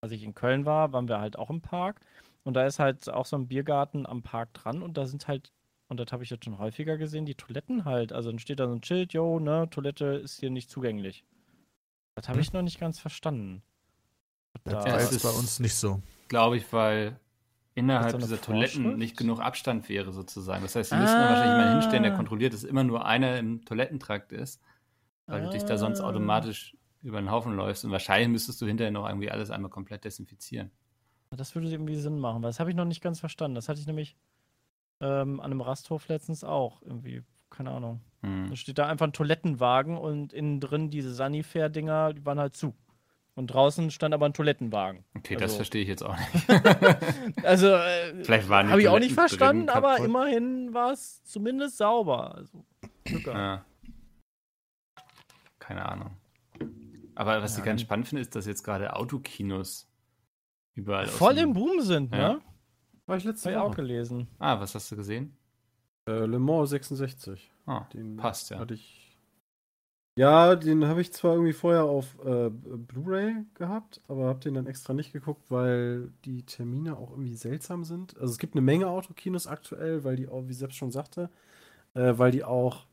als 0.00 0.12
ich 0.12 0.22
in 0.24 0.34
Köln 0.34 0.64
war, 0.66 0.92
waren 0.92 1.08
wir 1.08 1.20
halt 1.20 1.38
auch 1.38 1.50
im 1.50 1.60
Park 1.60 2.00
und 2.44 2.54
da 2.54 2.66
ist 2.66 2.78
halt 2.78 3.08
auch 3.08 3.26
so 3.26 3.36
ein 3.36 3.48
Biergarten 3.48 4.06
am 4.06 4.22
Park 4.22 4.52
dran 4.54 4.82
und 4.82 4.96
da 4.96 5.06
sind 5.06 5.28
halt, 5.28 5.52
und 5.88 5.98
das 6.00 6.10
habe 6.12 6.24
ich 6.24 6.30
jetzt 6.30 6.44
schon 6.44 6.58
häufiger 6.58 6.96
gesehen, 6.96 7.26
die 7.26 7.34
Toiletten 7.34 7.84
halt. 7.84 8.12
Also 8.12 8.30
dann 8.30 8.38
steht 8.38 8.60
da 8.60 8.66
so 8.66 8.74
ein 8.74 8.82
Schild, 8.82 9.12
yo, 9.12 9.38
ne, 9.38 9.68
Toilette 9.70 10.06
ist 10.06 10.40
hier 10.40 10.50
nicht 10.50 10.70
zugänglich. 10.70 11.24
Das 12.14 12.28
habe 12.28 12.38
Hm. 12.38 12.42
ich 12.42 12.52
noch 12.52 12.62
nicht 12.62 12.80
ganz 12.80 12.98
verstanden. 12.98 13.62
Das 14.64 14.84
Da- 14.84 14.98
jetzt 14.98 15.22
bei 15.22 15.28
ist- 15.30 15.38
uns 15.38 15.60
nicht 15.60 15.74
so. 15.74 16.00
Glaube 16.28 16.56
ich, 16.56 16.72
weil 16.72 17.18
innerhalb 17.74 18.12
so 18.12 18.18
dieser 18.18 18.40
Toiletten 18.40 18.82
Vorschrift? 18.82 18.98
nicht 18.98 19.16
genug 19.16 19.40
Abstand 19.40 19.88
wäre, 19.88 20.12
sozusagen. 20.12 20.62
Das 20.62 20.76
heißt, 20.76 20.90
sie 20.90 20.96
müssten 20.96 21.16
da 21.16 21.28
wahrscheinlich 21.30 21.52
jemanden 21.56 21.72
hinstellen, 21.80 22.02
der 22.02 22.12
Ah. 22.12 22.16
kontrolliert, 22.16 22.52
dass 22.52 22.64
immer 22.64 22.84
nur 22.84 23.06
einer 23.06 23.38
im 23.38 23.64
Toilettentrakt 23.64 24.32
ist, 24.32 24.60
weil 25.26 25.42
du 25.44 25.50
dich 25.50 25.62
da 25.64 25.78
sonst 25.78 26.00
Ah. 26.00 26.04
automatisch 26.08 26.76
über 27.02 27.18
den 27.20 27.30
Haufen 27.30 27.54
läufst. 27.56 27.84
Und 27.84 27.90
wahrscheinlich 27.90 28.28
müsstest 28.28 28.60
du 28.60 28.66
hinterher 28.66 28.90
noch 28.92 29.08
irgendwie 29.08 29.30
alles 29.30 29.50
einmal 29.50 29.70
komplett 29.70 30.04
desinfizieren. 30.04 30.70
Das 31.36 31.54
würde 31.54 31.68
irgendwie 31.68 31.96
Sinn 31.96 32.18
machen, 32.18 32.42
weil 32.42 32.50
das 32.50 32.60
habe 32.60 32.70
ich 32.70 32.76
noch 32.76 32.84
nicht 32.84 33.02
ganz 33.02 33.20
verstanden. 33.20 33.54
Das 33.54 33.68
hatte 33.68 33.80
ich 33.80 33.86
nämlich 33.86 34.16
ähm, 35.00 35.40
an 35.40 35.46
einem 35.50 35.60
Rasthof 35.60 36.08
letztens 36.08 36.44
auch. 36.44 36.82
Irgendwie, 36.82 37.22
keine 37.50 37.70
Ahnung. 37.70 38.00
Hm. 38.22 38.48
Da 38.50 38.56
steht 38.56 38.78
da 38.78 38.86
einfach 38.86 39.06
ein 39.06 39.12
Toilettenwagen 39.12 39.96
und 39.96 40.32
innen 40.32 40.60
drin 40.60 40.90
diese 40.90 41.12
Sanifair-Dinger, 41.12 42.12
die 42.14 42.24
waren 42.26 42.38
halt 42.38 42.54
zu. 42.56 42.74
Und 43.34 43.46
draußen 43.46 43.90
stand 43.90 44.12
aber 44.12 44.26
ein 44.26 44.34
Toilettenwagen. 44.34 45.04
Okay, 45.16 45.34
das 45.34 45.44
Also- 45.44 45.56
verstehe 45.56 45.82
ich 45.82 45.88
jetzt 45.88 46.02
auch 46.02 46.16
nicht. 46.16 46.48
Also, 47.44 47.68
äh, 47.68 48.22
Vielleicht 48.24 48.48
waren 48.50 48.66
die 48.66 48.72
habe 48.72 48.82
ich 48.82 48.88
auch 48.88 48.98
nicht 48.98 49.14
verstanden, 49.14 49.70
aber 49.70 49.96
immerhin 49.98 50.74
war 50.74 50.92
es 50.92 51.24
zumindest 51.24 51.78
sauber. 51.78 52.34
Also. 52.34 52.62
Ja. 53.24 53.64
Keine 55.58 55.86
Ahnung. 55.86 56.10
Aber 57.14 57.42
was 57.42 57.54
Ja, 57.54 57.60
ich 57.60 57.64
ganz 57.64 57.80
spannend 57.80 58.08
finde, 58.08 58.22
ist, 58.22 58.34
dass 58.36 58.46
jetzt 58.46 58.62
gerade 58.64 58.94
Autokinos 58.94 59.88
überall 60.74 61.06
Voll 61.06 61.38
im 61.38 61.52
Boom 61.52 61.80
sind, 61.80 62.12
Ja. 62.14 62.34
ne? 62.34 62.40
War 63.06 63.16
ich 63.16 63.24
letzte 63.24 63.50
Habe 63.54 63.66
ich 63.66 63.72
auch 63.72 63.76
gelesen. 63.76 64.28
Ah, 64.38 64.60
was 64.60 64.74
hast 64.74 64.90
du 64.92 64.96
gesehen? 64.96 65.36
Äh, 66.08 66.24
Le 66.26 66.38
Mans 66.38 66.70
66. 66.70 67.50
Ah, 67.66 67.86
Den 67.92 68.16
passt 68.16 68.50
ja. 68.50 68.58
Hatte 68.58 68.74
ich. 68.74 68.98
Ja, 70.18 70.56
den 70.56 70.84
habe 70.84 71.00
ich 71.00 71.12
zwar 71.12 71.32
irgendwie 71.34 71.54
vorher 71.54 71.84
auf 71.84 72.18
äh, 72.24 72.50
Blu-ray 72.50 73.46
gehabt, 73.54 74.00
aber 74.08 74.26
habe 74.26 74.40
den 74.40 74.54
dann 74.54 74.66
extra 74.66 74.92
nicht 74.92 75.12
geguckt, 75.12 75.50
weil 75.50 76.12
die 76.26 76.42
Termine 76.44 76.98
auch 76.98 77.10
irgendwie 77.12 77.34
seltsam 77.34 77.82
sind. 77.82 78.14
Also 78.18 78.32
es 78.32 78.38
gibt 78.38 78.54
eine 78.54 78.60
Menge 78.60 78.88
Autokinos 78.88 79.46
aktuell, 79.46 80.04
weil 80.04 80.16
die 80.16 80.28
auch, 80.28 80.42
wie 80.48 80.52
Sepp 80.54 80.74
schon 80.74 80.90
sagte, 80.90 81.30
äh, 81.94 82.12
weil 82.18 82.30
die 82.30 82.44
auch, 82.44 82.86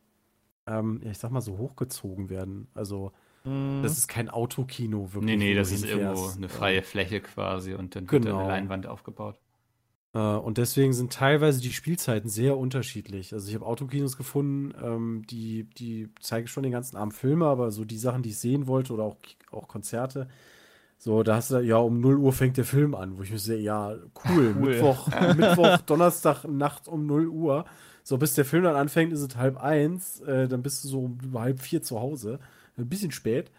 ähm, 0.66 1.02
ja, 1.04 1.12
ich 1.12 1.18
sag 1.18 1.32
mal 1.32 1.42
so 1.42 1.58
hochgezogen 1.58 2.30
werden. 2.30 2.68
Also 2.74 3.12
Mhm. 3.46 3.82
das 3.84 3.98
ist 3.98 4.08
kein 4.08 4.30
Autokino 4.30 5.14
wirklich. 5.14 5.24
Nee, 5.26 5.38
nee, 5.38 5.54
das 5.54 5.72
ist 5.72 5.86
irgendwo 5.86 6.30
eine 6.36 6.50
freie 6.50 6.82
Fläche 6.84 7.22
quasi 7.22 7.74
und 7.74 7.96
dann 7.96 8.10
wird 8.12 8.26
da 8.26 8.30
Genau. 8.30 8.40
eine 8.42 8.50
Leinwand 8.50 8.88
aufgebaut. 8.88 9.40
Äh, 10.14 10.20
und 10.20 10.58
deswegen 10.58 10.92
sind 10.94 11.14
teilweise 11.14 11.62
die 11.62 11.72
Spielzeiten 11.72 12.30
sehr 12.30 12.58
unterschiedlich. 12.58 13.34
Also 13.34 13.48
ich 13.48 13.56
habe 13.56 13.66
Autokinos 13.66 14.18
gefunden, 14.18 14.74
ähm, 14.84 15.24
die, 15.30 15.64
die 15.78 16.10
zeigen 16.20 16.48
schon 16.48 16.64
den 16.64 16.72
ganzen 16.72 16.98
Abend 16.98 17.14
Filme, 17.14 17.46
aber 17.46 17.72
so 17.72 17.86
die 17.86 17.98
Sachen, 17.98 18.24
die 18.24 18.30
ich 18.30 18.40
sehen 18.40 18.68
wollte 18.68 18.92
oder 18.94 19.04
auch, 19.04 19.18
auch 19.52 19.68
Konzerte, 19.68 20.28
so, 21.02 21.24
da 21.24 21.36
hast 21.38 21.52
du, 21.52 21.60
ja, 21.60 21.78
um 21.78 22.02
0 22.02 22.18
Uhr 22.18 22.34
fängt 22.34 22.58
der 22.58 22.66
Film 22.66 22.94
an, 22.94 23.18
wo 23.18 23.22
ich 23.22 23.32
mir 23.32 23.40
sehe, 23.40 23.60
ja, 23.60 23.92
cool, 24.30 24.54
Cool. 24.54 24.54
Mittwoch, 24.56 25.08
Mittwoch, 25.38 25.78
Donnerstag, 25.86 26.44
Nacht 26.44 26.90
um 26.90 27.06
0 27.06 27.28
Uhr. 27.30 27.64
So, 28.04 28.18
bis 28.18 28.34
der 28.34 28.44
Film 28.44 28.64
dann 28.64 28.76
anfängt, 28.76 29.14
ist 29.14 29.22
es 29.22 29.38
halb 29.38 29.58
eins, 29.64 30.20
äh, 30.22 30.48
dann 30.50 30.62
bist 30.62 30.84
du 30.84 30.88
so 30.90 31.00
um 31.06 31.20
halb 31.40 31.62
vier 31.62 31.82
zu 31.82 32.02
Hause. 32.02 32.40
Ein 32.80 32.90
bisschen 32.90 33.12
spät. 33.12 33.52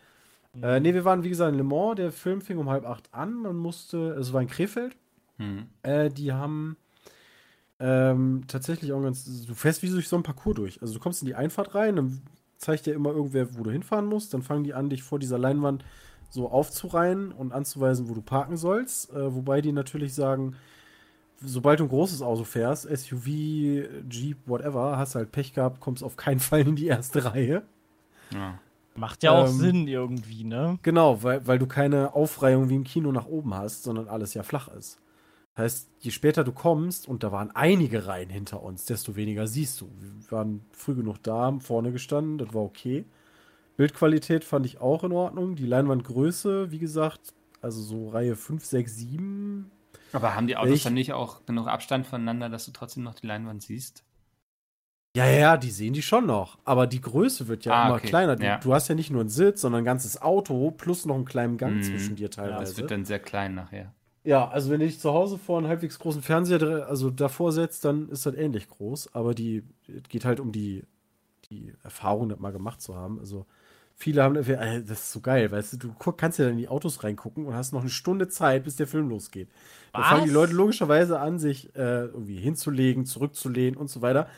Äh, 0.60 0.80
nee, 0.80 0.94
wir 0.94 1.04
waren, 1.04 1.22
wie 1.22 1.28
gesagt, 1.28 1.52
in 1.52 1.58
Le 1.58 1.64
Mans, 1.64 1.96
der 1.96 2.10
Film 2.10 2.40
fing 2.40 2.58
um 2.58 2.68
halb 2.68 2.84
acht 2.84 3.08
an, 3.14 3.42
man 3.42 3.56
musste, 3.56 4.10
es 4.14 4.32
war 4.32 4.42
in 4.42 4.48
Krefeld, 4.48 4.96
Hm. 5.38 5.66
äh, 5.82 6.10
die 6.10 6.32
haben 6.32 6.76
ähm, 7.78 8.42
tatsächlich 8.46 8.92
auch 8.92 9.00
ganz. 9.02 9.24
Du 9.46 9.54
fährst 9.54 9.82
wie 9.82 9.88
durch 9.88 10.08
so 10.08 10.16
ein 10.16 10.22
Parcours 10.22 10.56
durch. 10.56 10.82
Also 10.82 10.92
du 10.94 11.00
kommst 11.00 11.22
in 11.22 11.26
die 11.26 11.34
Einfahrt 11.34 11.74
rein, 11.74 11.96
dann 11.96 12.20
zeigt 12.58 12.84
dir 12.86 12.94
immer 12.94 13.10
irgendwer, 13.10 13.56
wo 13.56 13.62
du 13.62 13.70
hinfahren 13.70 14.06
musst. 14.06 14.34
Dann 14.34 14.42
fangen 14.42 14.64
die 14.64 14.74
an, 14.74 14.90
dich 14.90 15.02
vor 15.02 15.18
dieser 15.18 15.38
Leinwand 15.38 15.84
so 16.28 16.50
aufzureihen 16.50 17.32
und 17.32 17.52
anzuweisen, 17.52 18.08
wo 18.08 18.14
du 18.14 18.20
parken 18.20 18.56
sollst. 18.56 19.10
Äh, 19.12 19.34
wobei 19.34 19.62
die 19.62 19.72
natürlich 19.72 20.14
sagen, 20.14 20.56
sobald 21.42 21.80
du 21.80 21.84
ein 21.84 21.88
großes 21.88 22.20
Auto 22.22 22.44
fährst, 22.44 22.84
SUV, 22.84 23.26
Jeep, 23.26 24.36
whatever, 24.46 24.98
hast 24.98 25.14
halt 25.14 25.32
Pech 25.32 25.54
gehabt, 25.54 25.80
kommst 25.80 26.02
auf 26.04 26.16
keinen 26.16 26.40
Fall 26.40 26.60
in 26.60 26.76
die 26.76 26.86
erste 26.86 27.24
Reihe. 27.24 27.62
Ja. 28.34 28.58
Macht 28.96 29.22
ja 29.22 29.32
auch 29.32 29.46
Ähm, 29.46 29.52
Sinn 29.58 29.88
irgendwie, 29.88 30.44
ne? 30.44 30.78
Genau, 30.82 31.22
weil, 31.22 31.46
weil 31.46 31.58
du 31.58 31.66
keine 31.66 32.14
Aufreihung 32.14 32.68
wie 32.68 32.74
im 32.74 32.84
Kino 32.84 33.12
nach 33.12 33.26
oben 33.26 33.54
hast, 33.54 33.82
sondern 33.84 34.08
alles 34.08 34.34
ja 34.34 34.42
flach 34.42 34.68
ist. 34.68 34.98
Heißt, 35.56 35.88
je 36.00 36.10
später 36.10 36.44
du 36.44 36.52
kommst, 36.52 37.06
und 37.08 37.22
da 37.22 37.32
waren 37.32 37.50
einige 37.52 38.06
Reihen 38.06 38.30
hinter 38.30 38.62
uns, 38.62 38.84
desto 38.86 39.16
weniger 39.16 39.46
siehst 39.46 39.80
du. 39.80 39.90
Wir 39.98 40.30
waren 40.32 40.60
früh 40.72 40.94
genug 40.94 41.22
da, 41.22 41.34
haben 41.36 41.60
vorne 41.60 41.92
gestanden, 41.92 42.38
das 42.38 42.52
war 42.54 42.62
okay. 42.62 43.04
Bildqualität 43.76 44.44
fand 44.44 44.66
ich 44.66 44.80
auch 44.80 45.04
in 45.04 45.12
Ordnung. 45.12 45.56
Die 45.56 45.66
Leinwandgröße, 45.66 46.70
wie 46.70 46.78
gesagt, 46.78 47.32
also 47.62 47.80
so 47.82 48.08
Reihe 48.10 48.36
5, 48.36 48.64
6, 48.64 48.96
7. 48.96 49.70
Aber 50.12 50.34
haben 50.34 50.46
die 50.46 50.56
Autos 50.56 50.74
Ich- 50.74 50.82
dann 50.82 50.94
nicht 50.94 51.12
auch 51.12 51.44
genug 51.46 51.66
Abstand 51.68 52.06
voneinander, 52.06 52.48
dass 52.48 52.66
du 52.66 52.72
trotzdem 52.72 53.04
noch 53.04 53.14
die 53.14 53.26
Leinwand 53.26 53.62
siehst? 53.62 54.02
Ja, 55.16 55.26
ja, 55.26 55.38
ja, 55.38 55.56
die 55.56 55.70
sehen 55.72 55.92
die 55.92 56.02
schon 56.02 56.26
noch. 56.26 56.58
Aber 56.64 56.86
die 56.86 57.00
Größe 57.00 57.48
wird 57.48 57.64
ja 57.64 57.72
Ah, 57.72 57.84
immer 57.86 57.96
okay. 57.96 58.06
kleiner. 58.08 58.36
Du, 58.36 58.44
Ja. 58.44 58.58
du 58.58 58.72
hast 58.72 58.86
ja 58.88 58.94
nicht 58.94 59.10
nur 59.10 59.20
einen 59.22 59.28
Sitz, 59.28 59.60
sondern 59.62 59.82
ein 59.82 59.84
ganzes 59.84 60.22
Auto 60.22 60.70
plus 60.70 61.04
noch 61.04 61.16
einen 61.16 61.24
kleinen 61.24 61.56
Gang 61.58 61.78
Mhm. 61.78 61.82
zwischen 61.82 62.16
dir 62.16 62.26
Ja, 62.26 62.28
teilweise. 62.28 62.60
das 62.60 62.76
wird 62.76 62.90
dann 62.92 63.04
sehr 63.04 63.18
klein 63.18 63.54
nachher. 63.54 63.92
Ja, 64.22 64.48
also 64.48 64.70
wenn 64.70 64.80
du 64.80 64.86
dich 64.86 65.00
zu 65.00 65.12
Hause 65.12 65.38
vor 65.38 65.58
einen 65.58 65.66
halbwegs 65.68 65.98
großen 65.98 66.22
Fernseher 66.22 66.86
also 66.88 67.10
davor 67.10 67.52
setzt, 67.52 67.84
dann 67.84 68.08
ist 68.10 68.26
das 68.26 68.34
ähnlich 68.34 68.68
groß. 68.68 69.14
Aber 69.14 69.34
die 69.34 69.64
es 69.88 70.08
geht 70.08 70.24
halt 70.24 70.40
um 70.40 70.52
die, 70.52 70.84
die 71.50 71.72
Erfahrung, 71.82 72.28
das 72.28 72.38
mal 72.38 72.52
gemacht 72.52 72.82
zu 72.82 72.96
haben. 72.96 73.18
Also 73.18 73.46
viele 73.96 74.22
haben, 74.22 74.36
äh, 74.36 74.82
das 74.82 75.00
ist 75.04 75.12
so 75.12 75.20
geil, 75.20 75.50
weißt 75.50 75.74
du, 75.74 75.76
du 75.78 76.12
kannst 76.12 76.38
ja 76.38 76.44
dann 76.46 76.52
in 76.54 76.58
die 76.58 76.68
Autos 76.68 77.02
reingucken 77.04 77.46
und 77.46 77.54
hast 77.54 77.72
noch 77.72 77.80
eine 77.80 77.90
Stunde 77.90 78.28
Zeit, 78.28 78.64
bis 78.64 78.76
der 78.76 78.86
Film 78.86 79.08
losgeht. 79.08 79.48
Da 79.94 80.02
Was? 80.02 80.08
fangen 80.08 80.24
die 80.26 80.30
Leute 80.30 80.52
logischerweise 80.54 81.18
an, 81.20 81.38
sich 81.38 81.74
äh, 81.76 82.04
irgendwie 82.06 82.38
hinzulegen, 82.38 83.06
zurückzulehnen 83.06 83.78
und 83.78 83.88
so 83.90 84.02
weiter. 84.02 84.28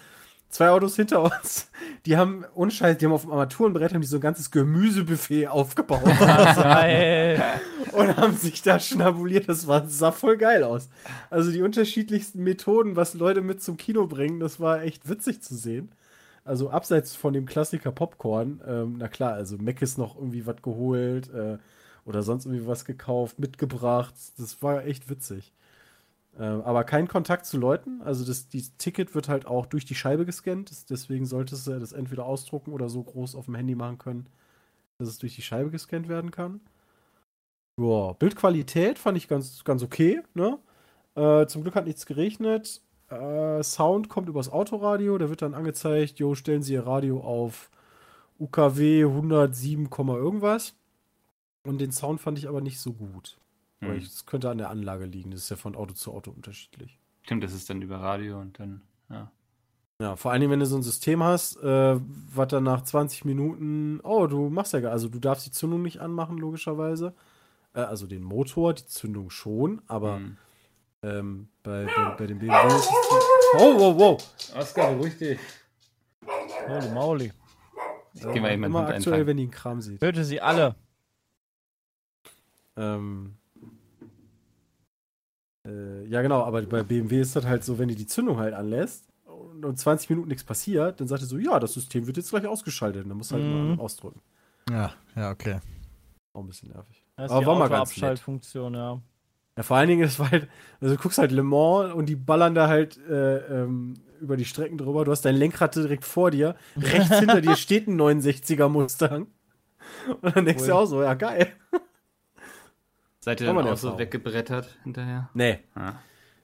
Zwei 0.52 0.68
Autos 0.68 0.96
hinter 0.96 1.22
uns, 1.22 1.70
die 2.04 2.18
haben, 2.18 2.44
unscheiß, 2.54 2.98
die 2.98 3.06
haben 3.06 3.12
auf 3.14 3.22
dem 3.22 3.30
Armaturenbrett 3.30 3.94
haben 3.94 4.02
die 4.02 4.06
so 4.06 4.18
ein 4.18 4.20
ganzes 4.20 4.50
Gemüsebuffet 4.50 5.48
aufgebaut. 5.48 6.04
Geil. 6.18 7.42
und 7.92 8.18
haben 8.18 8.36
sich 8.36 8.60
da 8.60 8.78
schnabuliert. 8.78 9.48
Das 9.48 9.66
war, 9.66 9.88
sah 9.88 10.12
voll 10.12 10.36
geil 10.36 10.62
aus. 10.62 10.90
Also 11.30 11.50
die 11.52 11.62
unterschiedlichsten 11.62 12.42
Methoden, 12.42 12.96
was 12.96 13.14
Leute 13.14 13.40
mit 13.40 13.62
zum 13.62 13.78
Kino 13.78 14.06
bringen, 14.06 14.40
das 14.40 14.60
war 14.60 14.82
echt 14.82 15.08
witzig 15.08 15.40
zu 15.40 15.54
sehen. 15.54 15.90
Also 16.44 16.68
abseits 16.68 17.16
von 17.16 17.32
dem 17.32 17.46
Klassiker 17.46 17.90
Popcorn, 17.90 18.60
ähm, 18.66 18.96
na 18.98 19.08
klar, 19.08 19.32
also 19.32 19.56
Mac 19.56 19.80
ist 19.80 19.96
noch 19.96 20.16
irgendwie 20.16 20.44
was 20.44 20.60
geholt 20.60 21.32
äh, 21.32 21.56
oder 22.04 22.22
sonst 22.22 22.44
irgendwie 22.44 22.66
was 22.66 22.84
gekauft, 22.84 23.38
mitgebracht. 23.38 24.12
Das 24.36 24.62
war 24.62 24.84
echt 24.84 25.08
witzig. 25.08 25.54
Ähm, 26.38 26.62
aber 26.62 26.84
kein 26.84 27.08
Kontakt 27.08 27.46
zu 27.46 27.58
Leuten. 27.58 28.00
Also 28.02 28.24
das 28.24 28.48
die 28.48 28.62
Ticket 28.78 29.14
wird 29.14 29.28
halt 29.28 29.46
auch 29.46 29.66
durch 29.66 29.84
die 29.84 29.94
Scheibe 29.94 30.24
gescannt. 30.24 30.90
Deswegen 30.90 31.26
solltest 31.26 31.66
du 31.66 31.78
das 31.78 31.92
entweder 31.92 32.24
ausdrucken 32.24 32.72
oder 32.72 32.88
so 32.88 33.02
groß 33.02 33.34
auf 33.34 33.46
dem 33.46 33.54
Handy 33.54 33.74
machen 33.74 33.98
können, 33.98 34.26
dass 34.98 35.08
es 35.08 35.18
durch 35.18 35.34
die 35.34 35.42
Scheibe 35.42 35.70
gescannt 35.70 36.08
werden 36.08 36.30
kann. 36.30 36.60
Ja, 37.78 38.12
Bildqualität 38.14 38.98
fand 38.98 39.16
ich 39.18 39.28
ganz, 39.28 39.64
ganz 39.64 39.82
okay. 39.82 40.22
Ne? 40.34 40.58
Äh, 41.14 41.46
zum 41.46 41.62
Glück 41.62 41.74
hat 41.74 41.86
nichts 41.86 42.06
geregnet. 42.06 42.80
Äh, 43.10 43.62
Sound 43.62 44.08
kommt 44.08 44.28
übers 44.28 44.50
Autoradio. 44.50 45.18
Da 45.18 45.28
wird 45.28 45.42
dann 45.42 45.54
angezeigt, 45.54 46.18
jo, 46.18 46.34
stellen 46.34 46.62
Sie 46.62 46.74
Ihr 46.74 46.86
Radio 46.86 47.20
auf 47.20 47.70
UKW 48.38 49.04
107, 49.04 49.90
Komma 49.90 50.16
irgendwas. 50.16 50.74
Und 51.64 51.80
den 51.80 51.92
Sound 51.92 52.20
fand 52.20 52.38
ich 52.38 52.48
aber 52.48 52.60
nicht 52.60 52.80
so 52.80 52.92
gut. 52.92 53.38
Hm. 53.90 53.96
ich- 53.98 54.06
es 54.06 54.26
könnte 54.26 54.50
an 54.50 54.58
der 54.58 54.70
Anlage 54.70 55.04
liegen. 55.04 55.30
Das 55.30 55.40
ist 55.40 55.50
ja 55.50 55.56
von 55.56 55.74
Auto 55.76 55.94
zu 55.94 56.12
Auto 56.12 56.30
unterschiedlich. 56.30 56.98
Stimmt, 57.22 57.44
das 57.44 57.52
ist 57.52 57.68
dann 57.70 57.82
über 57.82 57.98
Radio 58.00 58.40
und 58.40 58.58
dann, 58.58 58.82
ja. 59.10 59.30
Ja, 60.00 60.16
vor 60.16 60.32
allen 60.32 60.40
Dingen, 60.40 60.50
wenn 60.50 60.58
du 60.60 60.66
so 60.66 60.74
ein 60.76 60.82
System 60.82 61.22
hast, 61.22 61.56
äh, 61.62 61.96
was 62.00 62.48
dann 62.48 62.64
nach 62.64 62.82
20 62.82 63.24
Minuten, 63.24 64.00
oh, 64.02 64.26
du 64.26 64.48
machst 64.50 64.72
ja 64.72 64.80
gar, 64.80 64.90
also 64.90 65.08
du 65.08 65.20
darfst 65.20 65.46
die 65.46 65.52
Zündung 65.52 65.82
nicht 65.82 66.00
anmachen, 66.00 66.38
logischerweise. 66.38 67.14
Äh, 67.74 67.80
also 67.82 68.06
den 68.08 68.22
Motor, 68.24 68.74
die 68.74 68.86
Zündung 68.86 69.30
schon, 69.30 69.80
aber 69.86 70.16
Hm. 70.16 70.36
ähm, 71.04 71.48
bei, 71.62 71.84
bei, 71.84 72.14
bei 72.18 72.26
dem 72.26 72.38
BMW 72.40 72.66
ist 72.68 72.74
es 72.74 72.88
Oh, 73.60 73.78
wow, 73.78 73.96
wow. 73.98 74.56
Oskar, 74.56 74.92
beruhig 74.94 75.16
dich. 75.18 75.38
Holy 76.66 76.88
moly. 76.90 77.32
Ich 78.14 78.22
geh 78.22 78.40
mal 78.40 78.50
eben 78.52 78.64
Immer 78.64 78.80
aktuell, 78.80 78.96
einfangen. 78.96 79.26
wenn 79.26 79.36
die 79.36 79.42
einen 79.44 79.52
Kram 79.52 79.80
sieht. 79.80 80.00
Töte 80.00 80.24
sie 80.24 80.40
alle. 80.40 80.74
Ähm, 82.76 83.36
äh, 85.66 86.04
ja, 86.06 86.22
genau, 86.22 86.42
aber 86.42 86.62
bei 86.62 86.82
BMW 86.82 87.20
ist 87.20 87.36
das 87.36 87.44
halt 87.46 87.64
so, 87.64 87.78
wenn 87.78 87.88
die 87.88 87.94
die 87.94 88.06
Zündung 88.06 88.38
halt 88.38 88.54
anlässt 88.54 89.04
und, 89.24 89.64
und 89.64 89.78
20 89.78 90.10
Minuten 90.10 90.28
nichts 90.28 90.44
passiert, 90.44 91.00
dann 91.00 91.08
sagt 91.08 91.22
er 91.22 91.26
so, 91.26 91.38
ja, 91.38 91.58
das 91.60 91.72
System 91.74 92.06
wird 92.06 92.16
jetzt 92.16 92.30
gleich 92.30 92.46
ausgeschaltet. 92.46 93.04
Und 93.04 93.10
dann 93.10 93.18
musst 93.18 93.30
du 93.30 93.36
halt 93.36 93.44
Mhm. 93.44 93.70
mal 93.76 93.78
ausdrücken. 93.78 94.20
Ja, 94.70 94.92
ja, 95.16 95.30
okay. 95.30 95.60
Auch 96.32 96.40
ein 96.40 96.46
bisschen 96.46 96.70
nervig. 96.70 97.02
Das 97.16 97.26
ist 97.26 97.30
Aber 97.32 97.40
die 97.40 97.46
war 97.46 97.54
mal 97.58 97.68
ganz 97.68 97.90
nett. 97.90 97.96
Autoabschaltfunktion, 97.98 98.74
ja. 98.74 99.00
Ja, 99.56 99.62
vor 99.62 99.76
allen 99.76 99.88
Dingen 99.88 100.02
ist 100.04 100.18
halt, 100.18 100.48
also 100.80 100.96
du 100.96 101.02
guckst 101.02 101.18
halt 101.18 101.30
Le 101.30 101.42
Mans 101.42 101.92
und 101.92 102.06
die 102.06 102.16
ballern 102.16 102.54
da 102.54 102.68
halt 102.68 102.96
äh, 103.06 103.36
ähm, 103.62 103.94
über 104.20 104.36
die 104.38 104.46
Strecken 104.46 104.78
drüber. 104.78 105.04
Du 105.04 105.10
hast 105.10 105.24
dein 105.26 105.34
Lenkrad 105.36 105.74
direkt 105.76 106.04
vor 106.06 106.30
dir. 106.30 106.56
Rechts 106.76 107.18
hinter 107.18 107.40
dir 107.42 107.54
steht 107.56 107.86
ein 107.86 108.00
69er 108.00 108.68
Mustang. 108.68 109.26
Und 110.22 110.34
dann 110.36 110.46
denkst 110.46 110.62
du 110.64 110.70
Cool. 110.70 110.76
auch 110.76 110.86
so, 110.86 111.02
ja, 111.02 111.12
geil. 111.14 111.48
Seid 113.24 113.40
ihr 113.40 113.46
dann 113.46 113.56
auch 113.66 113.76
so 113.76 113.98
weggebrettert 113.98 114.78
hinterher? 114.82 115.30
Nee. 115.32 115.60
Ah. 115.74 115.94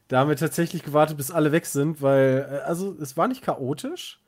Da 0.06 0.20
haben 0.20 0.28
wir 0.28 0.36
tatsächlich 0.36 0.82
gewartet, 0.84 1.16
bis 1.16 1.30
alle 1.30 1.52
weg 1.52 1.66
sind, 1.66 2.00
weil, 2.00 2.48
äh, 2.50 2.56
also 2.60 2.96
es 3.00 3.16
war 3.16 3.28
nicht 3.28 3.42
chaotisch. 3.42 4.20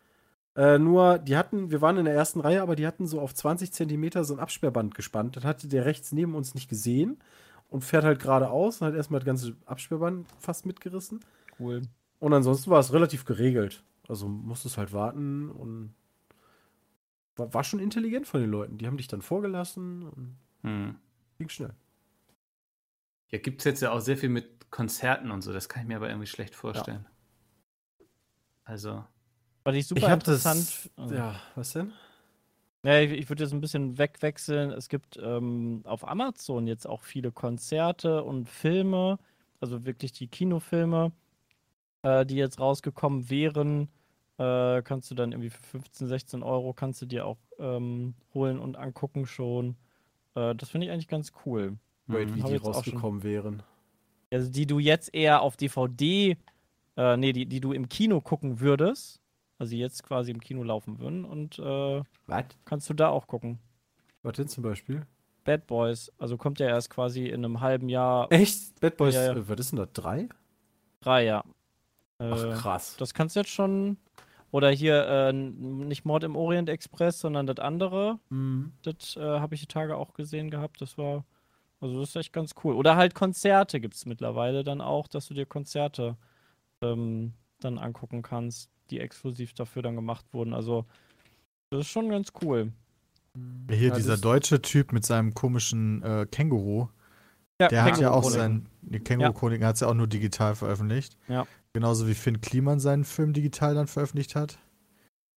Äh, 0.57 0.79
nur, 0.79 1.19
die 1.19 1.37
hatten, 1.37 1.71
wir 1.71 1.81
waren 1.81 1.97
in 1.97 2.05
der 2.05 2.15
ersten 2.15 2.41
Reihe, 2.41 2.61
aber 2.61 2.75
die 2.77 2.87
hatten 2.87 3.07
so 3.07 3.21
auf 3.21 3.35
20 3.35 3.73
Zentimeter 3.73 4.25
so 4.25 4.35
ein 4.35 4.41
Absperrband 4.41 4.95
gespannt. 4.95 5.37
Das 5.37 5.45
hatte 5.45 5.69
der 5.69 5.85
rechts 5.85 6.11
neben 6.13 6.35
uns 6.35 6.55
nicht 6.55 6.69
gesehen 6.69 7.19
und 7.69 7.85
fährt 7.85 8.05
halt 8.05 8.21
geradeaus 8.21 8.81
und 8.81 8.89
hat 8.89 8.95
erstmal 8.95 9.21
das 9.21 9.27
ganze 9.27 9.57
Absperrband 9.65 10.27
fast 10.41 10.67
mitgerissen. 10.67 11.21
Cool. 11.59 11.83
Und 12.19 12.33
ansonsten 12.35 12.71
war 12.71 12.81
es 12.81 12.93
relativ 12.93 13.25
geregelt. 13.25 13.85
Also 14.09 14.29
musstest 14.29 14.77
halt 14.77 14.93
warten 14.93 15.51
und 15.51 15.95
war, 17.37 17.55
war 17.55 17.63
schon 17.65 17.79
intelligent 17.79 18.27
von 18.27 18.41
den 18.41 18.51
Leuten. 18.51 18.77
Die 18.77 18.89
haben 18.89 18.97
dich 18.97 19.09
dann 19.09 19.23
vorgelassen 19.23 20.03
und 20.03 20.37
Hm. 20.63 20.97
ging 21.39 21.49
schnell. 21.49 21.71
Ja, 23.33 23.39
gibt 23.39 23.61
es 23.61 23.65
jetzt 23.65 23.81
ja 23.81 23.93
auch 23.93 24.01
sehr 24.01 24.17
viel 24.17 24.29
mit 24.29 24.71
Konzerten 24.71 25.31
und 25.31 25.43
so. 25.43 25.53
Das 25.53 25.69
kann 25.69 25.83
ich 25.83 25.89
mir 25.89 25.97
aber 25.97 26.09
irgendwie 26.09 26.27
schlecht 26.27 26.55
vorstellen. 26.55 27.07
Also, 28.65 29.05
Was 29.65 29.75
ich 29.75 29.87
super 29.87 30.01
ich 30.01 30.11
hab 30.11 30.23
das, 30.25 30.45
interessant. 30.45 30.91
also- 30.97 31.15
ja, 31.15 31.41
was 31.55 31.73
denn? 31.73 31.93
Ja, 32.83 32.99
ich, 33.01 33.13
ich 33.13 33.29
würde 33.29 33.43
jetzt 33.45 33.53
ein 33.53 33.61
bisschen 33.61 33.99
wegwechseln. 33.99 34.71
Es 34.71 34.89
gibt 34.89 35.19
ähm, 35.23 35.83
auf 35.85 36.07
Amazon 36.09 36.67
jetzt 36.67 36.87
auch 36.87 37.03
viele 37.03 37.31
Konzerte 37.31 38.25
und 38.25 38.49
Filme, 38.49 39.19
also 39.61 39.85
wirklich 39.85 40.13
die 40.13 40.29
Kinofilme, 40.29 41.13
äh, 42.03 42.25
die 42.25 42.37
jetzt 42.37 42.59
rausgekommen 42.59 43.29
wären. 43.29 43.91
Äh, 44.39 44.81
kannst 44.83 45.11
du 45.11 45.15
dann 45.15 45.33
irgendwie 45.33 45.51
für 45.51 45.63
15, 45.63 46.09
16 46.09 46.43
Euro 46.43 46.73
kannst 46.73 47.03
du 47.03 47.07
dir 47.07 47.27
auch 47.27 47.37
ähm, 47.59 48.15
holen 48.33 48.59
und 48.59 48.77
angucken 48.77 49.27
schon. 49.27 49.77
Äh, 50.35 50.55
das 50.55 50.71
finde 50.71 50.87
ich 50.87 50.93
eigentlich 50.93 51.09
ganz 51.09 51.33
cool. 51.45 51.77
Wait, 52.13 52.31
Mhm. 52.31 52.35
wie 52.37 52.43
die 52.43 52.57
rausgekommen 52.57 53.23
wären. 53.23 53.63
Also 54.33 54.51
die 54.51 54.67
du 54.67 54.79
jetzt 54.79 55.13
eher 55.15 55.43
auf 55.43 55.57
DVD, 55.57 56.37
äh, 56.97 57.17
nee, 57.17 57.33
die, 57.33 57.47
die 57.47 57.61
du 57.61 57.73
im 57.73 57.89
Kino 57.89 58.21
gucken 58.21 58.61
würdest. 58.61 59.21
Also 59.59 59.77
jetzt 59.77 60.03
quasi 60.05 60.31
im 60.31 60.41
Kino 60.41 60.63
laufen 60.63 60.99
würden 60.99 61.25
und 61.25 61.59
äh, 61.59 62.03
Was? 62.27 62.45
kannst 62.65 62.89
du 62.89 62.95
da 62.95 63.09
auch 63.09 63.27
gucken. 63.27 63.59
Was 64.23 64.33
denn 64.35 64.49
zum 64.49 64.63
Beispiel? 64.63 65.07
Bad 65.45 65.67
Boys, 65.67 66.11
also 66.19 66.37
kommt 66.37 66.61
ja 66.61 66.67
erst 66.69 66.91
quasi 66.91 67.27
in 67.27 67.45
einem 67.45 67.61
halben 67.61 67.89
Jahr 67.89 68.31
Echt? 68.33 68.79
Bad 68.81 68.97
Boys, 68.97 69.15
Ja, 69.15 69.25
ja. 69.25 69.33
äh, 69.33 69.49
was 69.49 69.59
ist 69.61 69.73
denn 69.73 69.79
das? 69.79 69.89
Drei? 69.93 70.29
drei, 71.01 71.25
ja. 71.25 71.45
Äh, 72.19 72.31
Ach, 72.31 72.59
krass. 72.61 72.97
das 72.99 73.15
kannst 73.15 73.37
du 73.37 73.41
jetzt 73.41 73.51
schon. 73.51 73.97
Oder 74.51 74.71
hier 74.71 75.07
äh, 75.07 75.33
nicht 75.33 76.05
Mord 76.05 76.25
im 76.25 76.37
Orient 76.37 76.69
Express, 76.69 77.21
sondern 77.21 77.47
das 77.47 77.59
andere. 77.59 78.19
Mhm. 78.31 78.73
Das 78.83 79.17
äh, 79.17 79.21
habe 79.21 79.55
ich 79.55 79.61
die 79.63 79.67
Tage 79.69 79.97
auch 79.97 80.13
gesehen 80.15 80.51
gehabt. 80.51 80.81
Das 80.81 80.99
war, 80.99 81.25
also 81.81 82.01
das 82.01 82.11
ist 82.11 82.17
echt 82.17 82.33
ganz 82.33 82.53
cool. 82.63 82.75
Oder 82.75 82.97
halt 82.97 83.15
Konzerte 83.15 83.81
gibt 83.81 83.95
es 83.95 84.07
mittlerweile 84.07 84.65
dann 84.65 84.81
auch, 84.81 85.09
dass 85.09 85.27
du 85.27 85.35
dir 85.35 85.47
Konzerte 85.47 86.17
ähm, 86.83 87.33
dann 87.61 87.79
angucken 87.79 88.23
kannst, 88.23 88.71
die 88.91 89.01
exklusiv 89.01 89.55
dafür 89.55 89.83
dann 89.83 89.97
gemacht 89.97 90.27
wurden. 90.33 90.53
Also 90.53 90.85
das 91.71 91.83
ist 91.83 91.89
schon 91.89 92.09
ganz 92.11 92.33
cool. 92.43 92.73
Hier 93.71 93.89
Ja, 93.89 93.95
dieser 93.95 94.19
deutsche 94.19 94.61
Typ 94.61 94.93
mit 94.93 95.07
seinem 95.07 95.35
komischen 95.35 96.03
äh, 96.03 96.27
Känguru. 96.31 96.89
Ja, 97.61 97.69
Der 97.69 97.85
hat 97.85 97.99
ja 97.99 98.11
auch 98.11 98.25
sein, 98.25 98.67
die 98.81 99.01
Känguru-Chroniken 99.01 99.67
hat 99.67 99.75
es 99.75 99.81
ja 99.81 99.89
auch 99.89 99.95
nur 99.95 100.07
digital 100.07 100.55
veröffentlicht. 100.55 101.17
Ja. 101.29 101.47
Genauso 101.75 102.09
wie 102.09 102.15
Finn 102.15 102.41
Kliman 102.41 102.81
seinen 102.81 103.05
Film 103.05 103.33
digital 103.33 103.75
dann 103.75 103.87
veröffentlicht 103.87 104.35
hat. 104.35 104.59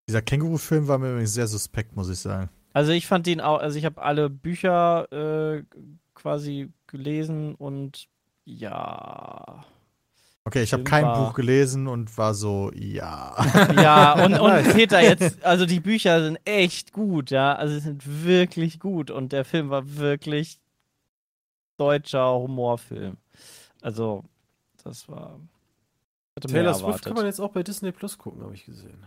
Dieser 0.08 0.22
Känguru-Film 0.22 0.88
war 0.88 0.98
mir 0.98 1.12
übrigens 1.12 1.34
sehr 1.34 1.48
suspekt, 1.48 1.96
muss 1.96 2.10
ich 2.10 2.20
sagen. 2.20 2.50
Also 2.74 2.92
ich 2.92 3.08
fand 3.08 3.28
den 3.28 3.40
auch, 3.40 3.60
also 3.60 3.78
ich 3.78 3.86
habe 3.86 4.02
alle 4.02 4.30
Bücher 4.30 5.08
äh, 5.12 5.64
quasi 6.16 6.72
gelesen 6.88 7.56
und 7.56 8.08
ja. 8.46 9.64
Okay, 10.46 10.64
ich 10.64 10.74
habe 10.74 10.84
kein 10.84 11.06
war- 11.06 11.28
Buch 11.28 11.34
gelesen 11.36 11.88
und 11.88 12.18
war 12.18 12.34
so, 12.34 12.72
ja. 12.74 13.36
Ja, 13.76 14.26
und, 14.26 14.34
und 14.38 14.74
Peter 14.74 15.02
jetzt, 15.02 15.44
also 15.46 15.66
die 15.66 15.80
Bücher 15.80 16.22
sind 16.24 16.40
echt 16.46 16.92
gut, 16.92 17.32
ja. 17.32 17.56
Also 17.56 17.76
sie 17.76 17.80
sind 17.80 18.26
wirklich 18.26 18.80
gut 18.80 19.12
und 19.12 19.32
der 19.32 19.46
Film 19.46 19.70
war 19.70 19.96
wirklich 19.96 20.60
deutscher 21.78 22.34
Humorfilm. 22.34 23.18
Also, 23.82 24.24
das 24.84 25.08
war. 25.08 25.40
Taylor 26.42 26.74
Swift 26.74 27.06
kann 27.06 27.14
man 27.14 27.26
jetzt 27.26 27.40
auch 27.40 27.52
bei 27.52 27.64
Disney 27.64 27.92
Plus 27.92 28.18
gucken, 28.18 28.42
habe 28.44 28.56
ich 28.56 28.66
gesehen. 28.66 29.04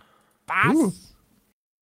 Was? 0.46 0.74
Uh. 0.74 0.92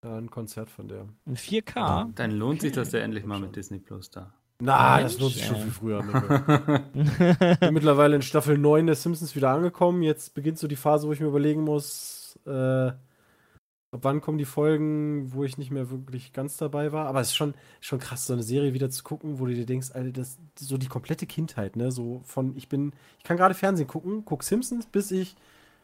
Ja, 0.04 0.18
ein 0.18 0.30
Konzert 0.30 0.68
von 0.68 0.86
der. 0.86 1.06
In 1.24 1.36
4K? 1.36 2.12
Dann 2.14 2.30
lohnt 2.32 2.60
sich 2.60 2.72
das 2.72 2.92
ja 2.92 3.00
endlich 3.00 3.24
mal 3.24 3.40
mit 3.40 3.56
Disney 3.56 3.78
Plus 3.78 4.10
da. 4.10 4.32
Na, 4.60 4.96
Mensch, 4.98 5.12
das 5.14 5.20
lohnt 5.20 5.32
sich 5.32 5.46
schon 5.46 5.56
viel 5.56 5.70
früher. 5.70 6.02
Mittlerweile 7.72 8.16
in 8.16 8.22
Staffel 8.22 8.58
9 8.58 8.86
der 8.86 8.96
Simpsons 8.96 9.34
wieder 9.34 9.50
angekommen. 9.50 10.02
Jetzt 10.02 10.34
beginnt 10.34 10.58
so 10.58 10.68
die 10.68 10.76
Phase, 10.76 11.08
wo 11.08 11.12
ich 11.12 11.20
mir 11.20 11.26
überlegen 11.26 11.62
muss, 11.62 12.38
äh, 12.46 12.50
ab 12.90 14.00
wann 14.02 14.20
kommen 14.20 14.38
die 14.38 14.44
Folgen, 14.44 15.32
wo 15.32 15.42
ich 15.44 15.56
nicht 15.56 15.70
mehr 15.70 15.90
wirklich 15.90 16.32
ganz 16.32 16.56
dabei 16.58 16.92
war. 16.92 17.06
Aber 17.06 17.20
es 17.20 17.28
ist 17.28 17.36
schon, 17.36 17.54
schon 17.80 17.98
krass, 17.98 18.26
so 18.26 18.34
eine 18.34 18.42
Serie 18.42 18.74
wieder 18.74 18.90
zu 18.90 19.04
gucken, 19.04 19.38
wo 19.38 19.46
du 19.46 19.54
dir 19.54 19.66
denkst, 19.66 19.92
Alter, 19.92 20.12
das 20.12 20.38
so 20.56 20.76
die 20.76 20.88
komplette 20.88 21.26
Kindheit, 21.26 21.76
ne? 21.76 21.90
So 21.90 22.20
von, 22.24 22.54
ich 22.56 22.68
bin, 22.68 22.92
ich 23.18 23.24
kann 23.24 23.38
gerade 23.38 23.54
Fernsehen 23.54 23.88
gucken, 23.88 24.24
guck 24.26 24.42
Simpsons, 24.42 24.86
bis 24.86 25.10
ich 25.10 25.34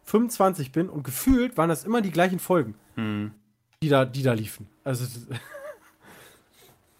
25 0.04 0.72
bin 0.72 0.88
und 0.88 1.04
gefühlt 1.04 1.56
waren 1.56 1.68
das 1.68 1.84
immer 1.84 2.00
die 2.02 2.10
gleichen 2.10 2.38
Folgen, 2.38 2.74
Hm. 2.96 3.32
Die 3.82 3.88
da, 3.88 4.04
die 4.04 4.22
da 4.22 4.32
liefen. 4.32 4.68
Also, 4.84 5.04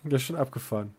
das 0.05 0.13
ist 0.13 0.23
schon 0.23 0.37
abgefahren. 0.37 0.95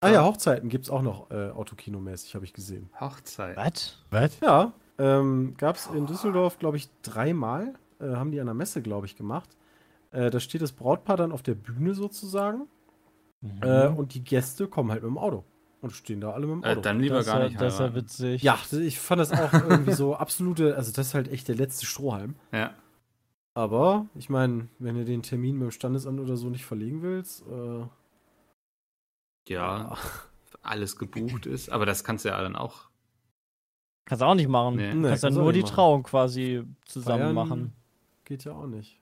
Ah 0.00 0.10
ja, 0.10 0.24
Hochzeiten 0.24 0.68
gibt's 0.68 0.90
auch 0.90 1.02
noch 1.02 1.30
äh, 1.30 1.50
Autokinomäßig, 1.50 2.34
habe 2.34 2.44
ich 2.44 2.52
gesehen. 2.52 2.88
Hochzeit. 3.00 3.56
Was? 3.56 3.98
Was? 4.10 4.38
Ja, 4.40 4.72
ähm, 4.98 5.54
gab's 5.58 5.88
in 5.92 6.06
Düsseldorf, 6.06 6.58
glaube 6.58 6.76
ich, 6.76 6.88
dreimal. 7.02 7.74
Äh, 8.00 8.14
haben 8.14 8.30
die 8.30 8.40
an 8.40 8.46
der 8.46 8.54
Messe, 8.54 8.80
glaube 8.80 9.06
ich, 9.06 9.16
gemacht. 9.16 9.50
Äh, 10.12 10.30
da 10.30 10.40
steht 10.40 10.62
das 10.62 10.72
Brautpaar 10.72 11.16
dann 11.16 11.32
auf 11.32 11.42
der 11.42 11.54
Bühne 11.54 11.94
sozusagen. 11.94 12.68
Mhm. 13.40 13.62
Äh, 13.62 13.88
und 13.88 14.14
die 14.14 14.22
Gäste 14.22 14.68
kommen 14.68 14.90
halt 14.90 15.02
mit 15.02 15.10
dem 15.10 15.18
Auto. 15.18 15.44
Und 15.80 15.92
stehen 15.92 16.20
da 16.20 16.30
alle 16.30 16.46
mit 16.46 16.56
dem 16.56 16.64
Auto. 16.64 16.78
Äh, 16.80 16.82
dann 16.82 17.00
lieber 17.00 17.16
das, 17.16 17.26
gar 17.26 17.44
nicht 17.44 17.60
das 17.60 17.74
ist 17.74 17.80
ja 17.80 17.94
witzig. 17.94 18.42
ja, 18.42 18.58
ich 18.72 18.98
fand 18.98 19.20
das 19.20 19.32
auch 19.32 19.52
irgendwie 19.52 19.92
so 19.92 20.16
absolute, 20.16 20.76
also 20.76 20.92
das 20.92 21.08
ist 21.08 21.14
halt 21.14 21.28
echt 21.28 21.48
der 21.48 21.56
letzte 21.56 21.86
Strohhalm. 21.86 22.36
Ja. 22.52 22.72
Aber, 23.58 24.06
ich 24.14 24.30
meine, 24.30 24.68
wenn 24.78 24.94
du 24.94 25.04
den 25.04 25.22
Termin 25.22 25.56
mit 25.58 25.64
dem 25.64 25.70
Standesamt 25.72 26.20
oder 26.20 26.36
so 26.36 26.48
nicht 26.48 26.64
verlegen 26.64 27.02
willst, 27.02 27.44
äh, 27.48 27.86
Ja, 29.48 29.96
alles 30.62 30.96
gebucht 30.96 31.44
ist. 31.46 31.68
Aber 31.70 31.84
das 31.84 32.04
kannst 32.04 32.24
du 32.24 32.28
ja 32.28 32.40
dann 32.40 32.54
auch. 32.54 32.88
Kannst 34.04 34.22
du 34.22 34.26
auch 34.26 34.34
nicht 34.36 34.48
machen. 34.48 34.76
Nee. 34.76 34.92
Du 34.92 34.98
Nee, 34.98 35.08
kannst 35.08 35.24
dann 35.24 35.34
nur 35.34 35.52
die 35.52 35.62
machen. 35.62 35.74
Trauung 35.74 36.02
quasi 36.04 36.62
zusammen 36.84 37.18
feiern 37.18 37.34
machen. 37.34 37.72
geht 38.24 38.44
ja 38.44 38.52
auch 38.52 38.66
nicht. 38.66 39.00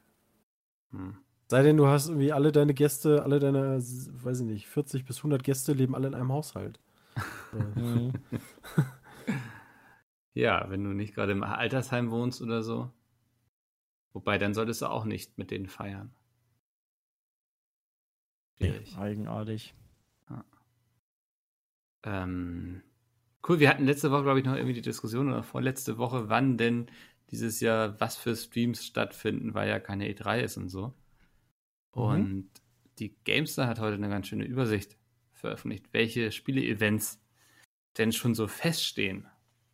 Hm. 0.93 1.17
Sei 1.49 1.63
denn, 1.63 1.77
du 1.77 1.87
hast 1.87 2.09
irgendwie 2.09 2.33
alle 2.33 2.51
deine 2.51 2.73
Gäste, 2.73 3.23
alle 3.25 3.39
deine, 3.39 3.77
weiß 3.79 4.41
ich 4.41 4.47
nicht, 4.47 4.67
40 4.69 5.05
bis 5.05 5.19
100 5.19 5.45
Gäste 5.45 5.75
leben 5.75 5.95
alle 5.95 6.09
in 6.09 6.15
einem 6.15 6.33
Haushalt. 6.33 6.81
Mhm. 7.75 8.13
Ja, 10.35 10.67
wenn 10.69 10.85
du 10.85 10.91
nicht 10.91 11.15
gerade 11.15 11.33
im 11.33 11.43
Altersheim 11.43 12.11
wohnst 12.11 12.43
oder 12.43 12.63
so. 12.63 12.91
Wobei, 14.17 14.39
dann 14.39 14.55
solltest 14.55 14.81
du 14.81 14.87
auch 14.87 15.05
nicht 15.05 15.37
mit 15.37 15.51
denen 15.51 15.67
feiern. 15.67 16.11
Schwierig. 18.57 18.97
Eigenartig. 18.97 19.75
Ähm, 22.03 22.83
cool, 23.47 23.61
wir 23.61 23.69
hatten 23.69 23.85
letzte 23.85 24.11
Woche, 24.11 24.23
glaube 24.23 24.39
ich, 24.39 24.47
noch 24.47 24.55
irgendwie 24.55 24.73
die 24.73 24.81
Diskussion 24.81 25.29
oder 25.29 25.43
vorletzte 25.43 25.99
Woche, 25.99 26.31
wann 26.31 26.57
denn 26.57 26.87
dieses 27.31 27.61
Jahr 27.61 28.01
was 28.01 28.17
für 28.17 28.35
Streams 28.35 28.87
stattfinden, 28.87 29.53
weil 29.53 29.69
ja 29.69 29.81
keine 29.81 30.09
E3 30.11 30.41
ist 30.41 30.57
und 30.57 30.71
so. 30.71 30.95
Und 31.91 32.49
die 32.99 33.17
Gamestar 33.25 33.67
hat 33.67 33.81
heute 33.81 33.97
eine 33.97 34.09
ganz 34.09 34.29
schöne 34.29 34.47
Übersicht 34.47 34.97
veröffentlicht, 35.35 35.93
welche 35.93 36.33
Spiele-Events 36.33 37.23
denn 37.99 38.13
schon 38.13 38.35
so 38.35 38.49
feststehen. 38.49 39.27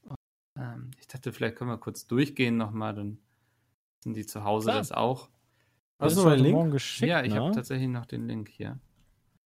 Und, 0.02 0.16
ähm, 0.58 0.90
ich 0.98 1.06
dachte, 1.06 1.32
vielleicht 1.32 1.54
können 1.54 1.70
wir 1.70 1.78
kurz 1.78 2.08
durchgehen 2.08 2.56
nochmal, 2.56 2.96
dann 2.96 3.18
sind 4.02 4.16
die 4.16 4.26
zu 4.26 4.44
Hause 4.44 4.66
Klar. 4.66 4.78
das 4.78 4.92
auch. 4.92 5.28
Hast 5.98 6.16
du 6.16 6.20
noch 6.20 6.24
wurde 6.26 6.36
einen 6.36 6.44
Link? 6.44 6.72
geschickt, 6.72 7.08
ja, 7.08 7.22
ich 7.22 7.32
ne? 7.32 7.40
habe 7.40 7.54
tatsächlich 7.54 7.88
noch 7.88 8.06
den 8.06 8.26
Link 8.26 8.48
hier. 8.48 8.78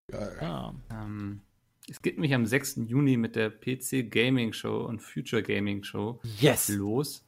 Geil. 0.09 0.39
Ah. 0.41 0.73
Ähm, 0.91 1.43
es 1.89 2.01
geht 2.01 2.15
nämlich 2.15 2.35
am 2.35 2.47
6. 2.47 2.81
Juni 2.87 3.17
mit 3.17 3.37
der 3.37 3.51
PC 3.51 4.11
Gaming 4.11 4.53
Show 4.53 4.85
und 4.85 5.01
Future 5.01 5.43
Gaming 5.43 5.83
Show 5.85 6.21
Yes! 6.41 6.69
los. 6.69 7.25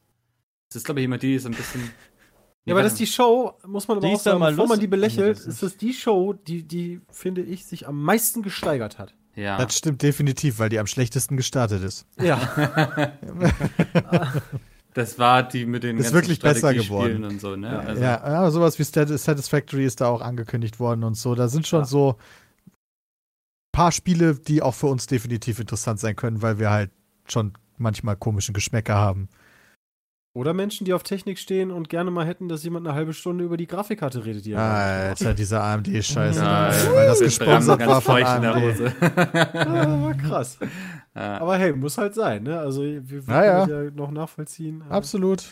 Das 0.69 0.77
ist, 0.77 0.85
glaube 0.85 0.99
ich, 0.99 1.05
immer 1.05 1.17
die, 1.17 1.33
die 1.33 1.39
so 1.39 1.49
ein 1.49 1.55
bisschen. 1.55 1.81
Ja, 2.65 2.75
aber 2.75 2.83
das 2.83 2.91
ist 2.91 2.99
die 2.99 3.07
Show, 3.07 3.57
muss 3.65 3.87
man 3.87 3.97
aber 3.97 4.09
auch 4.09 4.13
ist 4.13 4.23
sagen, 4.23 4.37
mal 4.37 4.51
bevor 4.51 4.67
man 4.67 4.79
die 4.79 4.85
belächelt, 4.85 5.37
Nee, 5.37 5.43
das 5.43 5.47
ist 5.47 5.63
das 5.63 5.77
die 5.77 5.93
Show, 5.93 6.33
die, 6.33 6.67
die, 6.67 7.01
finde 7.09 7.41
ich, 7.41 7.65
sich 7.65 7.87
am 7.87 8.03
meisten 8.03 8.43
gesteigert 8.43 8.99
hat. 8.99 9.15
Ja. 9.33 9.57
Das 9.57 9.75
stimmt 9.75 10.03
definitiv, 10.03 10.59
weil 10.59 10.69
die 10.69 10.77
am 10.77 10.85
schlechtesten 10.85 11.35
gestartet 11.35 11.81
ist. 11.83 12.05
Ja. 12.19 13.17
Das 14.93 15.19
war 15.19 15.43
die 15.43 15.65
mit 15.65 15.83
den 15.83 15.97
Ist 15.97 16.05
ganzen 16.05 16.15
wirklich 16.15 16.39
besser 16.39 16.73
geworden. 16.73 17.23
und 17.23 17.39
so, 17.39 17.55
ne? 17.55 17.67
Ja, 17.71 17.79
also, 17.79 18.01
ja, 18.01 18.21
aber 18.21 18.51
sowas 18.51 18.79
wie 18.79 18.83
Satisfactory 18.83 19.85
ist 19.85 20.01
da 20.01 20.07
auch 20.07 20.21
angekündigt 20.21 20.79
worden 20.79 21.03
und 21.03 21.15
so. 21.15 21.35
Da 21.35 21.47
sind 21.47 21.67
schon 21.67 21.81
Ja. 21.81 21.85
so 21.85 22.17
paar 23.71 23.91
Spiele, 23.91 24.35
die 24.35 24.61
auch 24.61 24.73
für 24.73 24.87
uns 24.87 25.05
definitiv 25.07 25.59
interessant 25.59 25.99
sein 25.99 26.15
können, 26.15 26.41
weil 26.41 26.59
wir 26.59 26.71
halt 26.71 26.91
schon 27.27 27.53
manchmal 27.77 28.15
komischen 28.15 28.53
Geschmäcker 28.53 28.95
haben. 28.95 29.29
Oder 30.33 30.53
Menschen, 30.53 30.85
die 30.85 30.93
auf 30.93 31.01
Technik 31.03 31.39
stehen 31.39 31.71
und 31.71 31.89
gerne 31.89 32.11
mal 32.11 32.25
hätten, 32.25 32.47
dass 32.49 32.63
jemand 32.63 32.85
eine 32.87 32.95
halbe 32.95 33.13
Stunde 33.13 33.43
über 33.43 33.57
die 33.57 33.65
Grafikkarte 33.65 34.25
redet, 34.25 34.45
die 34.45 34.51
er 34.51 34.61
Alter, 34.61 35.33
dieser 35.33 35.63
AMD-Scheiße. 35.63 36.39
Ja, 36.39 36.71
weil 36.93 37.07
das 37.07 37.19
gesponsert 37.19 37.79
ganz 37.79 37.91
war 37.91 38.01
von 38.01 38.15
feucht 38.17 38.35
in 38.35 38.41
der 38.43 38.53
AMD. 38.53 38.63
Hose. 38.63 38.93
Ah, 39.01 40.01
war 40.03 40.13
krass. 40.13 40.59
ja. 41.15 41.41
Aber 41.41 41.57
hey, 41.57 41.73
muss 41.73 41.97
halt 41.97 42.13
sein, 42.13 42.43
ne? 42.43 42.59
Also 42.59 42.83
wir, 42.83 43.07
wir 43.09 43.23
Ja, 43.27 43.43
ja. 43.43 43.65
können 43.65 43.69
das 43.85 43.91
ja 43.91 43.97
noch 43.97 44.11
nachvollziehen. 44.11 44.83
Absolut. 44.87 45.43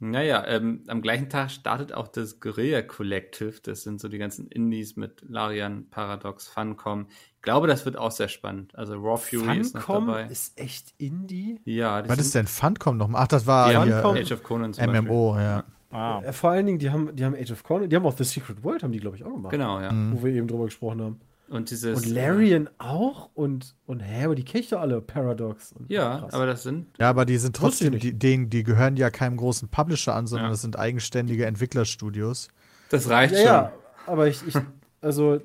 Naja, 0.00 0.44
ähm, 0.46 0.84
am 0.86 1.02
gleichen 1.02 1.28
Tag 1.28 1.50
startet 1.50 1.92
auch 1.92 2.06
das 2.06 2.38
Guerilla 2.38 2.82
Collective. 2.82 3.54
Das 3.62 3.82
sind 3.82 4.00
so 4.00 4.08
die 4.08 4.18
ganzen 4.18 4.46
Indies 4.46 4.94
mit 4.96 5.24
Larian, 5.28 5.86
Paradox, 5.90 6.46
Funcom. 6.46 7.06
Ich 7.36 7.42
glaube, 7.42 7.66
das 7.66 7.84
wird 7.84 7.96
auch 7.96 8.12
sehr 8.12 8.28
spannend. 8.28 8.76
Also 8.76 8.94
Raw 8.94 9.16
Fury 9.16 9.58
ist 9.58 9.74
noch 9.74 9.82
Funcom 9.82 10.06
dabei. 10.06 10.26
ist 10.26 10.58
echt 10.60 10.94
Indie. 10.98 11.60
ja, 11.64 12.08
Was 12.08 12.18
ist 12.18 12.34
denn 12.34 12.46
Funcom 12.46 12.96
nochmal? 12.96 13.22
Ach, 13.24 13.28
das 13.28 13.46
war 13.46 13.70
Die 13.70 13.76
haben 13.76 13.86
hier, 13.88 14.02
Funcom- 14.02 14.20
Age 14.20 14.32
of 14.32 14.42
Conan 14.44 14.72
zum 14.72 14.84
MMO, 14.86 15.36
ja. 15.36 15.64
Ah. 15.90 16.20
Äh, 16.22 16.32
Vor 16.32 16.50
allen 16.50 16.66
Dingen, 16.66 16.78
die 16.78 16.90
haben, 16.90 17.16
die 17.16 17.24
haben 17.24 17.34
Age 17.34 17.50
of 17.50 17.64
Conan, 17.64 17.88
die 17.88 17.96
haben 17.96 18.04
auch 18.06 18.16
The 18.16 18.22
Secret 18.24 18.62
World, 18.62 18.82
haben 18.84 18.92
die, 18.92 19.00
glaube 19.00 19.16
ich, 19.16 19.24
auch 19.24 19.30
gemacht. 19.32 19.44
Beispiel. 19.50 19.58
Genau, 19.58 19.80
ja. 19.80 19.90
Mhm. 19.90 20.12
Wo 20.12 20.22
wir 20.22 20.32
eben 20.32 20.46
drüber 20.46 20.66
gesprochen 20.66 21.00
haben. 21.02 21.20
Und 21.48 21.70
dieses. 21.70 22.04
Und 22.04 22.12
Larian 22.14 22.68
auch 22.78 23.30
und, 23.34 23.74
und 23.86 24.00
hä, 24.00 24.24
aber 24.24 24.34
die 24.34 24.44
kenne 24.44 24.62
ich 24.62 24.68
doch 24.70 24.80
alle, 24.80 25.00
Paradox. 25.00 25.72
Und, 25.72 25.90
Ja, 25.90 26.18
krass. 26.20 26.34
aber 26.34 26.46
das 26.46 26.62
sind. 26.62 26.86
Ja, 26.98 27.08
aber 27.08 27.24
die 27.24 27.38
sind 27.38 27.56
trotzdem, 27.56 27.98
die, 27.98 28.12
denen, 28.12 28.50
die 28.50 28.62
gehören 28.64 28.96
ja 28.96 29.08
keinem 29.10 29.36
großen 29.38 29.68
Publisher 29.68 30.14
an, 30.14 30.26
sondern 30.26 30.46
Ja. 30.46 30.50
das 30.52 30.62
sind 30.62 30.78
eigenständige 30.78 31.46
Entwicklerstudios. 31.46 32.48
Das 32.90 33.08
reicht 33.08 33.32
ja, 33.34 33.38
schon. 33.38 33.46
ja, 33.46 33.72
aber 34.06 34.28
ich, 34.28 34.46
ich 34.46 34.54
also, 35.00 35.34
äh, 35.36 35.40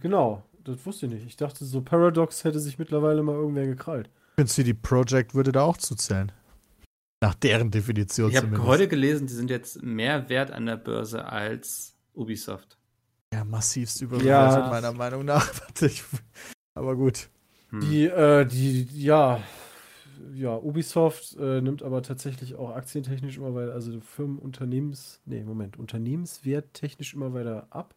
genau, 0.00 0.42
das 0.64 0.84
wusste 0.84 1.06
ich 1.06 1.12
nicht. 1.12 1.26
Ich 1.26 1.36
dachte, 1.36 1.64
so 1.64 1.80
Paradox 1.80 2.44
hätte 2.44 2.58
sich 2.60 2.78
mittlerweile 2.78 3.22
mal 3.22 3.34
irgendwer 3.34 3.66
gekrallt. 3.66 4.08
Ich 4.30 4.34
finde, 4.36 4.50
CD 4.50 4.74
Projekt 4.74 5.34
würde 5.34 5.52
da 5.52 5.62
auch 5.62 5.76
zuzählen. 5.76 6.32
Nach 7.22 7.34
deren 7.34 7.70
Definition 7.70 8.30
Ich 8.30 8.36
habe 8.36 8.62
heute 8.64 8.88
gelesen, 8.88 9.26
die 9.26 9.32
sind 9.32 9.48
jetzt 9.48 9.82
mehr 9.82 10.28
wert 10.28 10.50
an 10.50 10.66
der 10.66 10.76
Börse 10.76 11.24
als 11.26 11.96
Ubisoft. 12.14 12.78
Ja, 13.32 13.44
massivst 13.44 14.00
überbewertet, 14.02 14.64
Ja. 14.64 14.70
meiner 14.70 14.92
Meinung 14.92 15.24
nach. 15.24 15.52
Aber 16.74 16.96
gut. 16.96 17.28
Hm. 17.70 17.80
Die, 17.80 18.04
äh, 18.06 18.44
die, 18.46 18.82
ja, 18.92 19.40
ja, 20.34 20.56
Ubisoft 20.56 21.36
äh, 21.38 21.60
nimmt 21.60 21.82
aber 21.82 22.02
tatsächlich 22.02 22.54
auch 22.54 22.70
aktientechnisch 22.74 23.36
immer 23.36 23.54
weiter, 23.54 23.72
also 23.72 24.00
Firmenunternehmens, 24.00 25.20
nee, 25.26 25.42
Moment, 25.42 25.78
Unternehmenswert 25.78 26.72
technisch 26.74 27.14
immer 27.14 27.34
weiter 27.34 27.66
ab. 27.70 27.94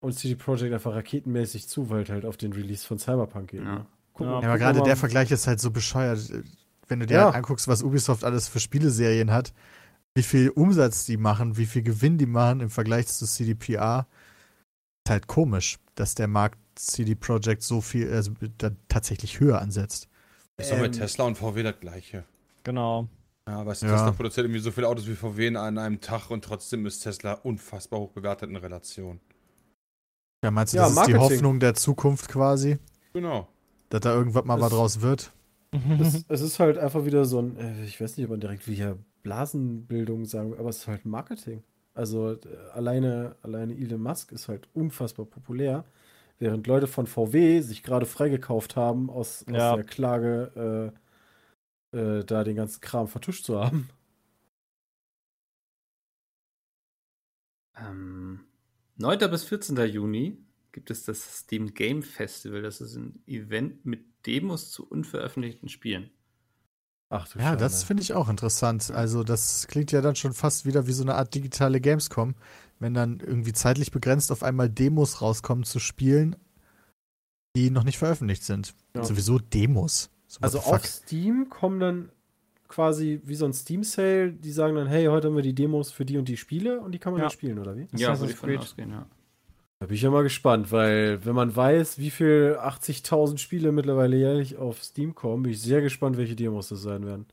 Und 0.00 0.12
CD 0.14 0.34
Projekt 0.34 0.74
einfach 0.74 0.94
raketenmäßig 0.94 1.68
zu, 1.68 1.88
weil 1.90 2.06
halt 2.08 2.24
auf 2.24 2.36
den 2.36 2.52
Release 2.52 2.86
von 2.86 2.98
Cyberpunk 2.98 3.50
geht. 3.50 3.60
Ja. 3.62 3.74
Ne? 3.76 3.86
Guck 4.14 4.26
Ja, 4.26 4.32
aber 4.38 4.58
gerade 4.58 4.82
der 4.82 4.96
Vergleich 4.96 5.30
ist 5.30 5.46
halt 5.46 5.60
so 5.60 5.70
bescheuert. 5.70 6.20
Wenn 6.88 7.00
du 7.00 7.06
dir 7.06 7.14
Ja. 7.14 7.24
halt 7.26 7.36
anguckst, 7.36 7.68
was 7.68 7.82
Ubisoft 7.82 8.24
alles 8.24 8.48
für 8.48 8.60
Spieleserien 8.60 9.30
hat, 9.30 9.52
wie 10.14 10.22
viel 10.22 10.50
Umsatz 10.50 11.04
die 11.06 11.16
machen, 11.16 11.56
wie 11.56 11.66
viel 11.66 11.82
Gewinn 11.82 12.18
die 12.18 12.26
machen 12.26 12.60
im 12.60 12.70
Vergleich 12.70 13.06
zu 13.08 13.26
CDPR, 13.26 14.06
ist 15.04 15.10
halt 15.10 15.26
komisch, 15.26 15.78
dass 15.94 16.14
der 16.14 16.28
Markt 16.28 16.58
CD 16.74 17.14
Projekt 17.14 17.62
so 17.62 17.80
viel, 17.80 18.10
also 18.12 18.32
da 18.58 18.70
tatsächlich 18.88 19.40
höher 19.40 19.60
ansetzt. 19.60 20.08
Ist 20.58 20.70
doch 20.70 20.78
mit 20.78 20.94
Ähm, 20.94 21.00
Tesla 21.00 21.24
und 21.24 21.36
VW 21.36 21.62
das 21.62 21.80
gleiche. 21.80 22.24
Genau. 22.62 23.08
Ja, 23.48 23.66
weißt 23.66 23.82
du, 23.82 23.86
Ja. 23.86 23.92
Tesla 23.94 24.12
produziert 24.12 24.44
irgendwie 24.46 24.60
so 24.60 24.70
viele 24.70 24.88
Autos 24.88 25.06
wie 25.08 25.14
VW 25.16 25.56
an 25.56 25.78
einem 25.78 26.00
Tag 26.00 26.30
und 26.30 26.44
trotzdem 26.44 26.86
ist 26.86 27.00
Tesla 27.00 27.32
unfassbar 27.32 28.00
hoch 28.00 28.12
bewertet 28.12 28.50
in 28.50 28.56
Relation. 28.56 29.20
Ja, 30.44 30.50
meinst 30.50 30.72
du, 30.72 30.76
Ja, 30.78 30.82
das 30.84 30.90
ist 30.92 31.06
die 31.06 31.12
Marketing. 31.14 31.36
Hoffnung 31.38 31.60
der 31.60 31.74
Zukunft 31.74 32.28
quasi, 32.28 32.78
Genau. 33.14 33.48
dass 33.88 34.00
da 34.00 34.14
irgendwann 34.14 34.46
mal 34.46 34.60
was 34.60 34.70
Das- 34.70 34.78
draus 34.78 35.00
wird? 35.00 35.32
Es, 36.00 36.24
es 36.28 36.40
ist 36.42 36.58
halt 36.60 36.76
einfach 36.78 37.04
wieder 37.04 37.24
so 37.24 37.40
ein, 37.40 37.56
äh, 37.56 37.84
ich 37.84 38.00
weiß 38.00 38.16
nicht, 38.16 38.24
ob 38.26 38.30
man 38.30 38.40
direkt 38.40 38.66
wie 38.68 38.74
hier 38.74 38.98
Blasenbildung 39.22 40.24
sagen 40.26 40.54
aber 40.58 40.70
es 40.70 40.78
ist 40.78 40.88
halt 40.88 41.04
Marketing. 41.06 41.62
Also 41.94 42.32
äh, 42.34 42.38
alleine, 42.72 43.36
alleine 43.42 43.74
Elon 43.76 44.02
Musk 44.02 44.32
ist 44.32 44.48
halt 44.48 44.68
unfassbar 44.74 45.26
populär, 45.26 45.84
während 46.38 46.66
Leute 46.66 46.86
von 46.86 47.06
VW 47.06 47.60
sich 47.60 47.82
gerade 47.82 48.06
freigekauft 48.06 48.76
haben, 48.76 49.10
aus, 49.10 49.46
aus 49.52 49.54
Ja. 49.56 49.74
der 49.74 49.84
Klage, 49.84 50.92
äh, 51.92 51.98
äh, 51.98 52.24
da 52.24 52.44
den 52.44 52.56
ganzen 52.56 52.80
Kram 52.80 53.08
vertuscht 53.08 53.44
zu 53.44 53.60
haben. 53.60 53.88
Ähm, 57.76 58.40
9. 58.96 59.30
bis 59.30 59.44
14. 59.44 59.76
Juni 59.86 60.38
gibt 60.72 60.90
es 60.90 61.04
das 61.04 61.40
Steam 61.40 61.74
Game 61.74 62.02
Festival. 62.02 62.62
Das 62.62 62.80
ist 62.80 62.96
ein 62.96 63.22
Event 63.26 63.84
mit 63.84 64.04
Demos 64.26 64.70
zu 64.70 64.88
unveröffentlichten 64.88 65.68
Spielen. 65.68 66.10
Ach 67.12 67.28
du 67.28 67.38
Ja, 67.38 67.44
Schande. 67.46 67.58
das 67.58 67.84
finde 67.84 68.02
ich 68.02 68.14
auch 68.14 68.28
interessant. 68.28 68.90
Also, 68.90 69.22
das 69.22 69.66
klingt 69.68 69.92
ja 69.92 70.00
dann 70.00 70.16
schon 70.16 70.32
fast 70.32 70.64
wieder 70.64 70.86
wie 70.86 70.92
so 70.92 71.02
eine 71.02 71.14
Art 71.16 71.34
digitale 71.34 71.80
Gamescom, 71.80 72.34
wenn 72.78 72.94
dann 72.94 73.20
irgendwie 73.20 73.52
zeitlich 73.52 73.90
begrenzt 73.90 74.32
auf 74.32 74.42
einmal 74.42 74.70
Demos 74.70 75.20
rauskommen 75.20 75.64
zu 75.64 75.78
Spielen, 75.78 76.36
die 77.54 77.70
noch 77.70 77.84
nicht 77.84 77.98
veröffentlicht 77.98 78.44
sind. 78.44 78.74
Ja. 78.96 79.04
Sowieso 79.04 79.38
Demos. 79.38 80.10
So, 80.26 80.38
Also 80.40 80.60
auf 80.60 80.86
Steam 80.86 81.48
kommen 81.50 81.80
dann 81.80 82.08
quasi 82.68 83.20
wie 83.24 83.34
so 83.34 83.44
ein 83.44 83.52
Steam-Sale, 83.52 84.32
die 84.32 84.50
sagen 84.50 84.74
dann, 84.76 84.86
hey, 84.86 85.04
heute 85.06 85.28
haben 85.28 85.36
wir 85.36 85.42
die 85.42 85.54
Demos 85.54 85.92
für 85.92 86.06
die 86.06 86.16
und 86.16 86.26
die 86.28 86.38
Spiele 86.38 86.80
und 86.80 86.92
die 86.92 86.98
kann 86.98 87.12
man 87.12 87.20
Ja. 87.20 87.26
dann 87.26 87.32
spielen, 87.32 87.58
oder 87.58 87.76
wie? 87.76 87.86
Ja, 87.94 88.08
Assassin's 88.12 88.20
würde 88.20 88.32
ich 88.32 88.38
von 88.38 88.48
Creed. 88.48 88.60
ausgehen, 88.60 88.90
ja. 88.90 89.06
Da 89.82 89.86
bin 89.86 89.96
ich 89.96 90.02
ja 90.02 90.10
mal 90.10 90.22
gespannt, 90.22 90.70
weil 90.70 91.24
wenn 91.24 91.34
man 91.34 91.56
weiß, 91.56 91.98
wie 91.98 92.10
viel 92.10 92.56
80.000 92.60 93.38
Spiele 93.40 93.72
mittlerweile 93.72 94.16
jährlich 94.16 94.56
auf 94.56 94.80
Steam 94.84 95.16
kommen, 95.16 95.42
bin 95.42 95.50
ich 95.50 95.60
sehr 95.60 95.80
gespannt, 95.80 96.16
welche 96.16 96.36
Demos 96.36 96.68
das 96.68 96.82
sein 96.82 97.04
werden. 97.04 97.26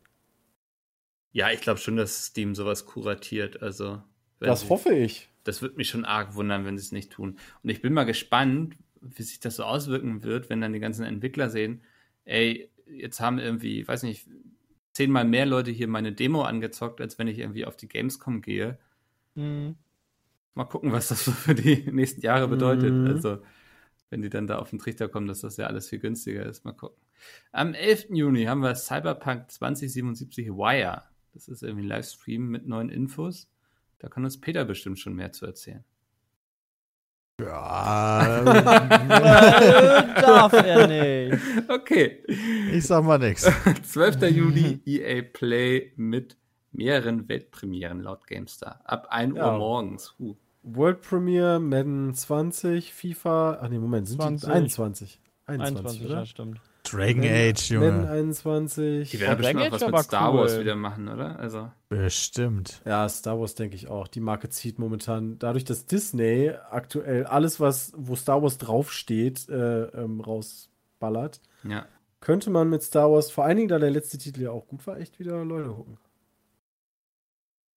Ja, 1.32 1.52
ich 1.52 1.62
glaube 1.62 1.80
schon, 1.80 1.96
dass 1.96 2.26
Steam 2.26 2.56
sowas 2.56 2.88
kuratiert. 2.88 3.62
Also, 3.62 4.02
Das 4.40 4.62
sie- 4.62 4.70
hoffe 4.70 4.96
ich. 4.96 5.30
Das 5.44 5.62
würde 5.62 5.76
mich 5.76 5.90
schon 5.90 6.06
arg 6.06 6.34
wundern, 6.34 6.66
wenn 6.66 6.76
sie 6.76 6.86
es 6.86 6.92
nicht 6.92 7.12
tun. 7.12 7.38
Und 7.62 7.70
ich 7.70 7.84
bin 7.84 7.94
mal 7.94 8.06
gespannt, 8.06 8.76
wie 9.00 9.22
sich 9.22 9.40
das 9.40 9.58
so 9.58 9.64
auswirken 9.64 10.24
wird, 10.24 10.50
wenn 10.50 10.60
dann 10.60 10.74
die 10.74 10.80
ganzen 10.80 11.06
Entwickler 11.06 11.52
sehen, 11.52 11.84
ey, 12.26 12.72
jetzt 12.88 13.20
haben 13.20 13.38
irgendwie, 13.38 13.88
weiß 13.88 14.02
nicht, 14.02 14.28
zehnmal 14.94 15.24
mehr 15.26 15.46
Leute 15.46 15.70
hier 15.70 15.88
meine 15.88 16.14
Demo 16.14 16.42
angezockt, 16.42 17.00
als 17.00 17.20
wenn 17.20 17.28
ich 17.28 17.38
irgendwie 17.38 17.66
auf 17.68 17.78
die 17.78 17.88
Gamescom 17.88 18.42
gehe. 18.42 18.80
Mhm. 19.36 19.76
Mal 20.60 20.66
gucken, 20.66 20.92
was 20.92 21.08
das 21.08 21.24
so 21.24 21.32
für 21.32 21.56
die 21.56 21.90
nächsten 21.92 22.20
Jahre 22.20 22.50
bedeutet. 22.50 22.92
Mhm. 22.92 23.08
Also, 23.08 23.38
wenn 24.10 24.22
die 24.22 24.30
dann 24.30 24.46
da 24.46 24.60
auf 24.60 24.72
den 24.72 24.80
Trichter 24.80 25.08
kommen, 25.08 25.26
dass 25.26 25.40
das 25.40 25.56
ja 25.56 25.68
alles 25.68 25.88
viel 25.88 26.00
günstiger 26.00 26.46
ist. 26.46 26.66
Mal 26.66 26.74
gucken. 26.74 26.98
Am 27.54 27.74
11. 27.74 28.08
Juni 28.10 28.44
haben 28.44 28.60
wir 28.60 28.76
Cyberpunk 28.76 29.50
2077 29.50 30.50
Wire. 30.50 31.04
Das 31.34 31.48
ist 31.48 31.64
irgendwie 31.64 31.86
ein 31.86 31.88
Livestream 31.88 32.50
mit 32.50 32.68
neuen 32.68 32.90
Infos. 32.90 33.50
Da 34.00 34.10
kann 34.10 34.26
uns 34.26 34.42
Peter 34.42 34.66
bestimmt 34.66 35.00
schon 35.00 35.14
mehr 35.14 35.32
zu 35.32 35.46
erzählen. 35.46 35.86
Ja, 37.40 38.44
Darf 40.20 40.52
er 40.52 40.88
nicht. 40.88 41.42
Okay. 41.70 42.22
ich 42.74 42.86
sag 42.86 43.06
mal 43.06 43.18
nix. 43.18 43.50
12. 43.84 44.24
Juli 44.24 44.82
EA 44.86 45.22
Play 45.22 45.94
mit 45.96 46.36
mehreren 46.74 47.30
Weltpremieren 47.30 48.02
laut 48.02 48.28
GameStar. 48.28 48.82
Ab 48.84 49.08
1 49.10 49.38
Ja. 49.38 49.54
Uhr 49.54 49.58
morgens. 49.58 50.14
Uh. 50.20 50.36
World 50.64 51.02
Premiere, 51.02 51.60
Madden 51.60 52.14
20, 52.14 52.94
FIFA, 52.94 53.60
ach 53.62 53.70
nee, 53.70 53.80
Moment, 53.80 54.08
sind 54.08 54.22
20. 54.22 54.48
die 54.48 54.54
21? 54.54 55.20
21, 55.46 55.78
21, 55.78 56.06
oder? 56.06 56.16
ja, 56.20 56.26
stimmt. 56.26 56.62
Dragon 56.84 57.18
Madden- 57.22 57.50
Age, 57.52 57.72
Madden 57.72 57.96
Junge. 57.98 58.10
21. 58.10 59.12
Die 59.12 59.20
werden 59.20 59.34
Oh, 59.34 59.38
bestimmt 59.38 59.60
Dragon 59.60 59.68
auch 59.68 59.72
was 59.74 59.84
Age 59.84 59.92
mit 59.92 60.04
Star 60.06 60.34
cool. 60.34 60.40
Wars 60.40 60.60
wieder 60.60 60.76
machen, 60.76 61.08
oder? 61.08 61.40
Also, 61.40 61.72
Bestimmt. 61.90 62.82
Ja, 62.86 63.08
Star 63.10 63.40
Wars 63.40 63.56
denke 63.56 63.76
ich 63.76 63.88
auch. 63.90 64.08
Die 64.08 64.20
Marke 64.22 64.50
zieht 64.50 64.80
momentan, 64.80 65.38
dadurch, 65.40 65.66
dass 65.66 65.86
Disney 65.86 66.52
aktuell 66.72 67.26
alles, 67.26 67.60
was, 67.60 67.92
wo 67.96 68.16
Star 68.16 68.42
Wars 68.42 68.58
draufsteht, 68.58 69.50
äh, 69.50 69.84
ähm, 69.86 70.22
rausballert, 70.22 71.42
ja. 71.64 71.86
könnte 72.22 72.50
man 72.50 72.70
mit 72.70 72.82
Star 72.84 73.12
Wars, 73.12 73.32
vor 73.32 73.44
allen 73.46 73.58
Dingen, 73.58 73.70
da 73.70 73.80
der 73.80 73.92
letzte 73.92 74.18
Titel 74.18 74.42
ja 74.44 74.52
auch 74.52 74.68
gut 74.68 74.86
war, 74.88 74.98
echt 75.00 75.20
wieder 75.20 75.44
Leute 75.46 75.70
gucken. 75.70 75.98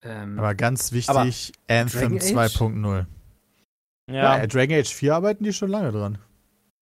Ähm, 0.03 0.37
Aber 0.37 0.53
ganz 0.55 0.91
wichtig, 0.91 1.53
Anthem 1.67 1.99
Dragon 1.99 2.17
Age? 2.17 2.55
2.0. 2.55 3.05
Ja, 4.11 4.37
Ja, 4.37 4.47
Dragon 4.47 4.75
Age 4.77 4.93
4 4.93 5.15
arbeiten 5.15 5.43
die 5.43 5.53
schon 5.53 5.69
lange 5.69 5.91
dran. 5.91 6.17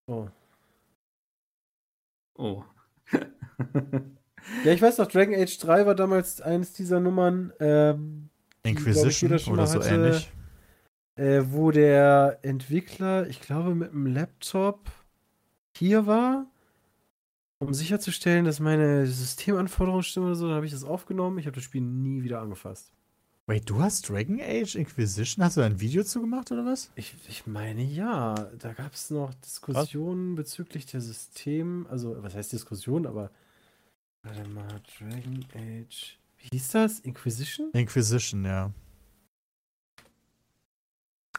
Oh. 0.07 0.27
oh. 2.37 2.63
Ja, 4.65 4.73
ich 4.73 4.81
weiß 4.81 4.97
noch, 4.97 5.07
Dragon 5.07 5.35
Age 5.35 5.55
3 5.59 5.85
war 5.85 5.93
damals 5.95 6.41
eines 6.41 6.73
dieser 6.73 6.99
Nummern, 6.99 7.53
ähm, 7.59 8.29
Die, 8.65 8.71
ich, 8.71 8.77
Inquisition 8.77 9.29
jeder 9.29 9.39
schon 9.39 9.53
oder 9.53 9.67
so 9.67 9.79
hatte. 9.79 9.89
ähnlich. 9.93 10.31
äh, 11.15 11.41
wo 11.45 11.69
der 11.69 12.39
Entwickler, 12.41 13.27
ich 13.27 13.39
glaube, 13.39 13.75
mit 13.75 13.91
einem 13.91 14.07
Laptop 14.07 14.89
hier 15.77 16.07
war, 16.07 16.47
um 17.59 17.73
sicherzustellen, 17.75 18.43
dass 18.43 18.59
meine 18.59 19.05
Systemanforderungen 19.05 20.03
stimmen 20.03 20.25
oder 20.25 20.35
so, 20.35 20.47
dann 20.47 20.55
habe 20.55 20.65
ich 20.65 20.71
das 20.71 20.83
aufgenommen. 20.83 21.37
Ich 21.37 21.45
habe 21.45 21.55
das 21.55 21.63
Spiel 21.63 21.81
nie 21.81 22.23
wieder 22.23 22.41
angefasst. 22.41 22.91
Wait, 23.47 23.69
du 23.69 23.81
hast 23.81 24.07
Dragon 24.07 24.39
Age 24.39 24.75
Inquisition? 24.75 25.43
Hast 25.43 25.57
du 25.57 25.61
da 25.61 25.65
ein 25.65 25.79
Video 25.81 26.03
zu 26.03 26.21
gemacht 26.21 26.51
oder 26.51 26.65
was? 26.65 26.91
Ich, 26.95 27.15
ich 27.27 27.47
meine 27.47 27.83
ja, 27.83 28.35
da 28.59 28.73
gab 28.73 28.93
es 28.93 29.09
noch 29.09 29.33
Diskussionen 29.33 30.35
bezüglich 30.35 30.85
der 30.85 31.01
System, 31.01 31.85
also 31.89 32.21
was 32.23 32.35
heißt 32.35 32.51
Diskussion, 32.53 33.05
aber 33.07 33.31
warte 34.23 34.47
mal, 34.47 34.81
Dragon 34.97 35.43
Age. 35.55 36.17
Wie 36.37 36.47
hieß 36.53 36.69
das? 36.71 36.99
Inquisition? 36.99 37.71
Inquisition, 37.73 38.45
ja. 38.45 38.71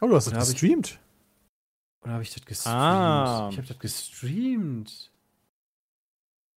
Oh, 0.00 0.08
du 0.08 0.16
hast 0.16 0.26
Oder 0.28 0.38
das 0.38 0.48
hab 0.48 0.54
ich- 0.54 0.60
gestreamt. 0.60 0.98
Oder 2.02 2.12
habe 2.14 2.22
ich 2.24 2.34
das 2.34 2.44
gestreamt? 2.44 2.76
Ah. 2.76 3.48
Ich 3.52 3.56
habe 3.58 3.68
das 3.68 3.78
gestreamt. 3.78 5.10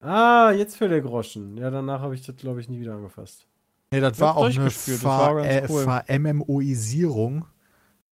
Ah, 0.01 0.51
jetzt 0.51 0.75
fällt 0.75 0.91
der 0.91 1.01
Groschen. 1.01 1.55
Ja, 1.57 1.69
danach 1.69 2.01
habe 2.01 2.15
ich 2.15 2.25
das, 2.25 2.35
glaube 2.35 2.59
ich, 2.61 2.67
nie 2.67 2.79
wieder 2.79 2.95
angefasst. 2.95 3.47
Nee, 3.95 4.01
das 4.01 4.19
war 4.19 4.35
auch 4.35 4.45
eine 4.45 4.53
durchgespielt, 4.55 4.97
das 4.97 5.03
war 5.05 5.35
ganz 5.35 5.47
Ver- 5.47 5.69
cool. 5.69 5.81
äh, 5.83 6.03
Ver-MMOisierung 6.03 7.45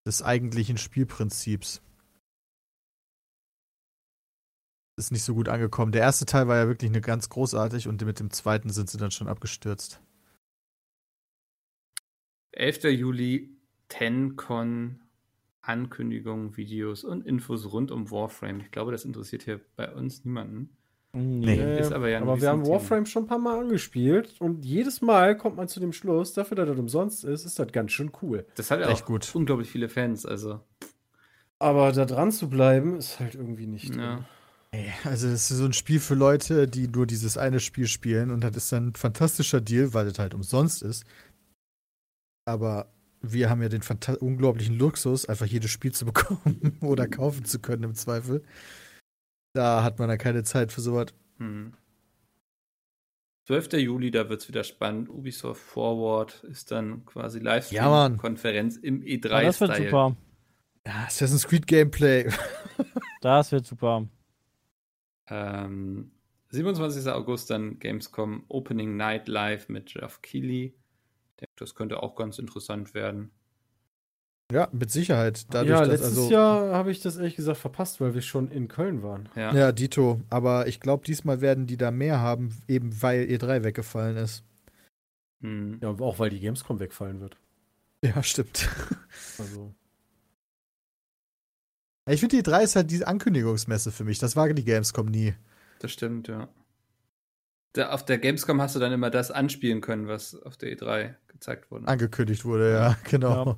des 0.06 0.22
eigentlichen 0.24 0.78
Spielprinzips. 0.78 1.82
Ist 4.98 5.12
nicht 5.12 5.24
so 5.24 5.34
gut 5.34 5.50
angekommen. 5.50 5.92
Der 5.92 6.02
erste 6.02 6.26
Teil 6.26 6.48
war 6.48 6.58
ja 6.58 6.68
wirklich 6.68 6.90
eine 6.92 7.02
ganz 7.02 7.28
großartig 7.30 7.88
und 7.88 8.02
mit 8.06 8.20
dem 8.20 8.30
zweiten 8.32 8.70
sind 8.70 8.90
sie 8.90 8.98
dann 8.98 9.12
schon 9.12 9.28
abgestürzt. 9.28 10.00
11. 12.52 12.84
Juli, 12.84 13.58
TenCon, 13.90 15.02
Ankündigungen, 15.62 16.56
Videos 16.58 17.04
und 17.04 17.26
Infos 17.26 17.72
rund 17.74 17.90
um 17.90 18.12
Warframe. 18.12 18.60
Ich 18.62 18.72
glaube, 18.72 18.92
das 18.92 19.06
interessiert 19.06 19.44
hier 19.44 19.60
bei 19.76 19.92
uns 19.94 20.24
niemanden. 20.26 20.78
Nee. 21.16 21.60
Äh, 21.60 21.80
Ist 21.80 21.94
aber 21.94 22.10
ja 22.10 22.22
aber 22.22 22.42
wir 22.42 22.50
haben. 22.50 22.66
Warframe 22.68 23.06
schon 23.06 23.24
ein 23.24 23.28
paar 23.28 23.38
Mal 23.38 23.60
angespielt 23.60 24.36
und 24.40 24.66
jedes 24.66 25.02
Mal 25.02 25.38
kommt 25.38 25.58
man 25.58 25.68
zu 25.68 25.80
dem 25.80 25.94
Schluss, 25.94 26.34
dafür, 26.34 26.56
dass 26.56 26.68
das 26.68 26.78
umsonst 26.80 27.24
ist, 27.24 27.46
ist 27.46 27.60
das 27.60 27.72
ganz 27.72 27.92
schön 27.92 28.12
cool. 28.22 28.46
Das 28.56 28.72
hat 28.72 28.80
ja 28.80 28.90
auch 28.90 29.06
gut. 29.06 29.30
unglaublich 29.36 29.70
viele 29.70 29.90
Fans. 29.90 30.26
Also, 30.26 30.60
Aber 31.60 31.92
da 31.92 32.06
dran 32.06 32.32
zu 32.32 32.50
bleiben, 32.50 32.98
ist 32.98 33.20
halt 33.20 33.36
irgendwie 33.36 33.68
nicht. 33.68 33.96
ja. 33.96 34.26
Ey, 34.72 34.92
Also, 35.04 35.30
das 35.30 35.52
ist 35.52 35.58
so 35.60 35.66
ein 35.66 35.74
Spiel 35.74 36.00
für 36.00 36.16
Leute, 36.16 36.68
die 36.68 36.88
nur 36.88 37.06
dieses 37.06 37.38
eine 37.38 37.60
Spiel 37.60 37.86
spielen 37.88 38.32
und 38.32 38.44
das 38.44 38.56
ist 38.56 38.72
dann 38.72 38.88
ein 38.88 38.96
fantastischer 38.96 39.62
Deal, 39.62 39.94
weil 39.94 40.06
das 40.10 40.18
halt 40.18 40.34
umsonst 40.34 40.82
ist. 40.82 41.06
Aber 42.46 42.88
wir 43.22 43.50
haben 43.52 43.62
ja 43.62 43.70
den 43.70 43.82
unglaublichen 44.20 44.78
Luxus, 44.78 45.28
einfach 45.28 45.46
jedes 45.46 45.70
Spiel 45.70 45.92
zu 45.92 46.06
bekommen 46.06 46.78
oder 46.82 47.08
kaufen 47.08 47.46
zu 47.46 47.60
können 47.60 47.84
im 47.84 47.94
Zweifel. 47.94 48.44
Da 49.54 49.84
hat 49.84 50.00
man 50.00 50.10
dann 50.10 50.18
keine 50.18 50.44
Zeit 50.44 50.72
für 50.72 50.82
sowas. 50.82 51.08
Hm. 51.38 51.74
12. 53.46 53.74
Juli, 53.74 54.10
da 54.10 54.30
wird 54.30 54.42
es 54.42 54.48
wieder 54.48 54.64
spannend. 54.64 55.10
Ubisoft 55.10 55.62
Forward 55.62 56.44
ist 56.46 56.72
dann 56.72 57.06
quasi 57.06 57.40
Ja. 57.40 57.56
Livestream-Konferenz 57.56 58.78
im 58.78 59.02
Ja, 59.02 59.18
das 59.42 59.60
wird 59.62 59.72
E3-Style. 59.72 59.90
super. 59.90 60.16
Ja, 60.88 60.94
Assassin's 61.06 61.48
Creed 61.48 61.68
Gameplay. 61.68 62.30
Das 63.22 63.54
wird 63.54 63.66
super. 63.66 64.06
Ähm, 65.28 66.12
27. 66.50 67.08
August 67.10 67.50
dann 67.50 67.80
Gamescom 67.80 68.44
Opening 68.50 68.98
Night 68.98 69.30
Live 69.30 69.70
mit 69.70 69.94
Jeff 69.94 70.22
Keighley. 70.22 70.76
Ich 71.30 71.36
denke, 71.40 71.54
das 71.56 71.74
könnte 71.74 72.04
auch 72.04 72.16
ganz 72.16 72.38
interessant 72.38 72.94
werden. 72.94 73.32
Ja, 74.52 74.68
mit 74.72 74.92
Sicherheit. 74.92 75.46
Dadurch, 75.54 75.70
ja, 75.70 75.80
dass 75.80 75.90
letztes 75.90 76.18
also, 76.18 76.30
Jahr 76.30 76.74
habe 76.74 76.92
ich 76.92 77.02
das 77.02 77.18
ehrlich 77.18 77.36
gesagt 77.36 77.58
verpasst, 77.58 78.02
weil 78.02 78.14
wir 78.14 78.22
schon 78.22 78.52
in 78.52 78.68
Köln 78.68 79.02
waren. 79.02 79.30
Ja. 79.36 79.54
Ja, 79.54 79.72
Dito. 79.72 80.22
Aber 80.30 80.68
ich 80.68 80.80
glaube, 80.80 81.06
diesmal 81.06 81.42
werden 81.42 81.66
die 81.66 81.78
da 81.78 81.92
mehr 81.92 82.20
haben, 82.20 82.56
eben 82.68 83.02
weil 83.02 83.24
E3 83.24 83.64
weggefallen 83.64 84.18
ist. 84.18 84.44
Hm. 85.42 85.80
Ja, 85.82 85.90
auch 85.90 86.20
weil 86.20 86.30
die 86.30 86.40
Gamescom 86.40 86.80
wegfallen 86.80 87.20
wird. 87.22 87.38
Ja, 88.04 88.22
stimmt. 88.24 88.70
Also. 89.40 89.74
Ich 92.10 92.20
finde, 92.20 92.36
die 92.36 92.44
E3 92.44 92.64
ist 92.64 92.76
halt 92.76 92.92
diese 92.92 93.08
Ankündigungsmesse 93.08 93.92
für 93.92 94.04
mich. 94.04 94.20
Das 94.20 94.36
war 94.36 94.52
die 94.52 94.66
Gamescom 94.66 95.08
nie. 95.08 95.34
Das 95.80 95.92
stimmt, 95.92 96.28
ja. 96.28 96.50
Da, 97.74 97.92
auf 97.92 98.04
der 98.06 98.18
Gamescom 98.18 98.62
hast 98.62 98.76
du 98.76 98.80
dann 98.80 98.92
immer 98.92 99.10
das 99.10 99.32
anspielen 99.32 99.82
können, 99.82 100.08
was 100.08 100.36
auf 100.36 100.58
der 100.58 100.78
E3 100.78 101.16
gezeigt 101.28 101.72
wurde. 101.72 101.88
Angekündigt 101.88 102.46
wurde, 102.46 102.74
ja, 102.74 102.98
genau. 103.10 103.46
Ja. 103.46 103.58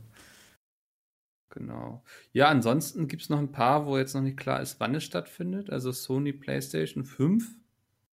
Genau. 1.50 2.04
Ja, 2.34 2.50
ansonsten 2.50 3.08
gibt 3.08 3.22
es 3.22 3.30
noch 3.30 3.40
ein 3.40 3.52
paar, 3.52 3.86
wo 3.86 3.98
jetzt 3.98 4.14
noch 4.14 4.22
nicht 4.22 4.38
klar 4.38 4.62
ist, 4.62 4.80
wann 4.80 4.96
es 4.96 5.04
stattfindet. 5.04 5.70
Also 5.70 5.92
Sony 5.92 6.34
PlayStation 6.34 7.06
5 7.06 7.56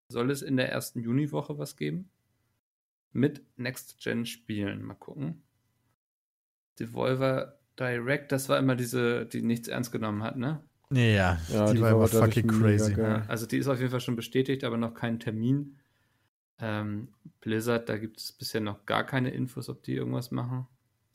soll 0.08 0.30
es 0.30 0.42
in 0.42 0.56
der 0.56 0.70
ersten 0.70 1.00
Juniwoche 1.00 1.58
was 1.58 1.76
geben. 1.76 2.10
Mit 3.12 3.42
Next-Gen-Spielen. 3.56 4.82
Mal 4.82 4.94
gucken. 4.94 5.42
Devolver 6.78 7.58
Direct, 7.78 8.32
das 8.32 8.48
war 8.48 8.58
immer 8.58 8.76
diese, 8.76 9.26
die 9.26 9.42
nichts 9.42 9.68
ernst 9.68 9.92
genommen 9.92 10.22
hat, 10.22 10.36
ne? 10.36 10.62
Ja, 10.90 11.38
Ja, 11.48 11.66
die, 11.66 11.76
die 11.76 11.80
war 11.80 11.92
immer 11.92 12.06
fucking 12.06 12.48
crazy. 12.48 12.94
Ja. 12.94 13.24
Also 13.28 13.46
die 13.46 13.56
ist 13.56 13.68
auf 13.68 13.78
jeden 13.78 13.90
Fall 13.90 14.00
schon 14.00 14.16
bestätigt, 14.16 14.62
aber 14.62 14.76
noch 14.76 14.94
kein 14.94 15.18
Termin. 15.18 15.78
Ähm, 16.58 17.08
Blizzard, 17.40 17.88
da 17.88 17.96
gibt 17.96 18.18
es 18.18 18.32
bisher 18.32 18.60
noch 18.60 18.84
gar 18.84 19.04
keine 19.04 19.30
Infos, 19.30 19.68
ob 19.68 19.82
die 19.82 19.94
irgendwas 19.94 20.30
machen. 20.30 20.66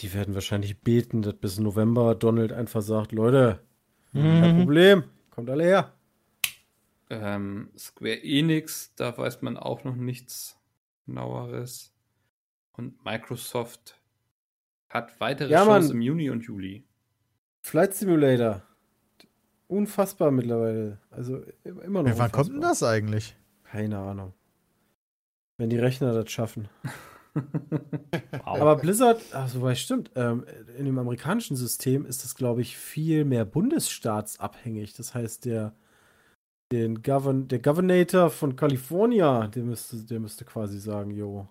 Die 0.01 0.13
werden 0.13 0.33
wahrscheinlich 0.35 0.81
beten, 0.81 1.21
dass 1.21 1.33
bis 1.35 1.59
November 1.59 2.13
Donald 2.15 2.51
einfach 2.53 2.81
sagt, 2.81 3.11
Leute, 3.11 3.59
Mhm. 4.13 4.39
kein 4.41 4.57
Problem, 4.57 5.03
kommt 5.31 5.49
alle 5.49 5.63
her. 5.63 5.93
Ähm, 7.09 7.69
Square 7.77 8.21
Enix, 8.23 8.93
da 8.95 9.17
weiß 9.17 9.41
man 9.41 9.57
auch 9.57 9.83
noch 9.83 9.95
nichts 9.95 10.57
genaueres. 11.05 11.93
Und 12.73 13.03
Microsoft 13.03 13.99
hat 14.89 15.19
weitere 15.19 15.51
Ja, 15.51 15.65
Shows 15.65 15.89
im 15.89 16.01
Juni 16.01 16.29
und 16.29 16.43
Juli. 16.43 16.83
Flight 17.61 17.95
Simulator. 17.95 18.61
Unfassbar 19.67 20.31
mittlerweile. 20.31 20.99
Also 21.09 21.43
im- 21.63 21.81
immer 21.81 22.03
noch. 22.03 22.09
Ja, 22.09 22.17
wann 22.19 22.31
kommt 22.31 22.49
denn 22.49 22.61
das 22.61 22.83
eigentlich? 22.83 23.35
Keine 23.63 23.97
Ahnung. 23.97 24.33
Wenn 25.57 25.69
die 25.69 25.79
Rechner 25.79 26.13
das 26.13 26.31
schaffen. 26.31 26.69
Wow. 28.31 28.61
Aber 28.61 28.75
Blizzard, 28.77 29.21
ach 29.33 29.47
so, 29.49 29.61
weiß 29.61 29.79
stimmt, 29.79 30.11
ähm, 30.15 30.45
in 30.77 30.85
dem 30.85 30.97
amerikanischen 30.97 31.55
System 31.55 32.05
ist 32.05 32.23
das, 32.23 32.35
glaube 32.35 32.61
ich, 32.61 32.77
viel 32.77 33.25
mehr 33.25 33.45
bundesstaatsabhängig. 33.45 34.93
Das 34.93 35.13
heißt, 35.13 35.45
der, 35.45 35.73
den 36.71 37.01
Govern, 37.01 37.47
der 37.47 37.59
Governator 37.59 38.29
von 38.29 38.55
California, 38.55 39.47
der 39.47 39.63
müsste, 39.63 39.97
der 39.97 40.19
müsste 40.19 40.45
quasi 40.45 40.79
sagen, 40.79 41.11
jo, 41.11 41.47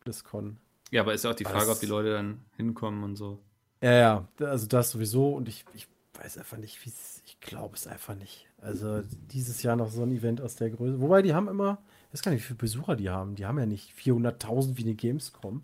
BlizzCon. 0.00 0.58
Ja, 0.90 1.02
aber 1.02 1.14
ist 1.14 1.24
ja 1.24 1.30
auch 1.30 1.34
die 1.34 1.44
Frage, 1.44 1.68
Was? 1.68 1.76
ob 1.76 1.80
die 1.80 1.86
Leute 1.86 2.12
dann 2.12 2.40
hinkommen 2.56 3.04
und 3.04 3.16
so. 3.16 3.38
Ja, 3.82 3.92
ja, 3.92 4.28
also 4.40 4.66
das 4.66 4.90
sowieso 4.90 5.34
und 5.34 5.48
ich, 5.48 5.64
ich 5.74 5.86
weiß 6.14 6.38
einfach 6.38 6.58
nicht, 6.58 6.84
wie 6.84 6.90
es, 6.90 7.22
ich 7.24 7.40
glaube 7.40 7.76
es 7.76 7.86
einfach 7.86 8.14
nicht. 8.14 8.46
Also 8.60 9.02
dieses 9.32 9.62
Jahr 9.62 9.76
noch 9.76 9.90
so 9.90 10.02
ein 10.02 10.10
Event 10.10 10.40
aus 10.40 10.56
der 10.56 10.70
Größe. 10.70 11.00
Wobei, 11.00 11.22
die 11.22 11.32
haben 11.32 11.48
immer, 11.48 11.78
ich 12.10 12.14
weiß 12.14 12.22
gar 12.22 12.32
nicht, 12.32 12.42
wie 12.42 12.46
viele 12.48 12.58
Besucher 12.58 12.96
die 12.96 13.08
haben. 13.08 13.36
Die 13.36 13.46
haben 13.46 13.58
ja 13.60 13.66
nicht 13.66 13.94
400.000 13.96 14.76
wie 14.76 14.82
eine 14.82 14.96
Gamescom. 14.96 15.62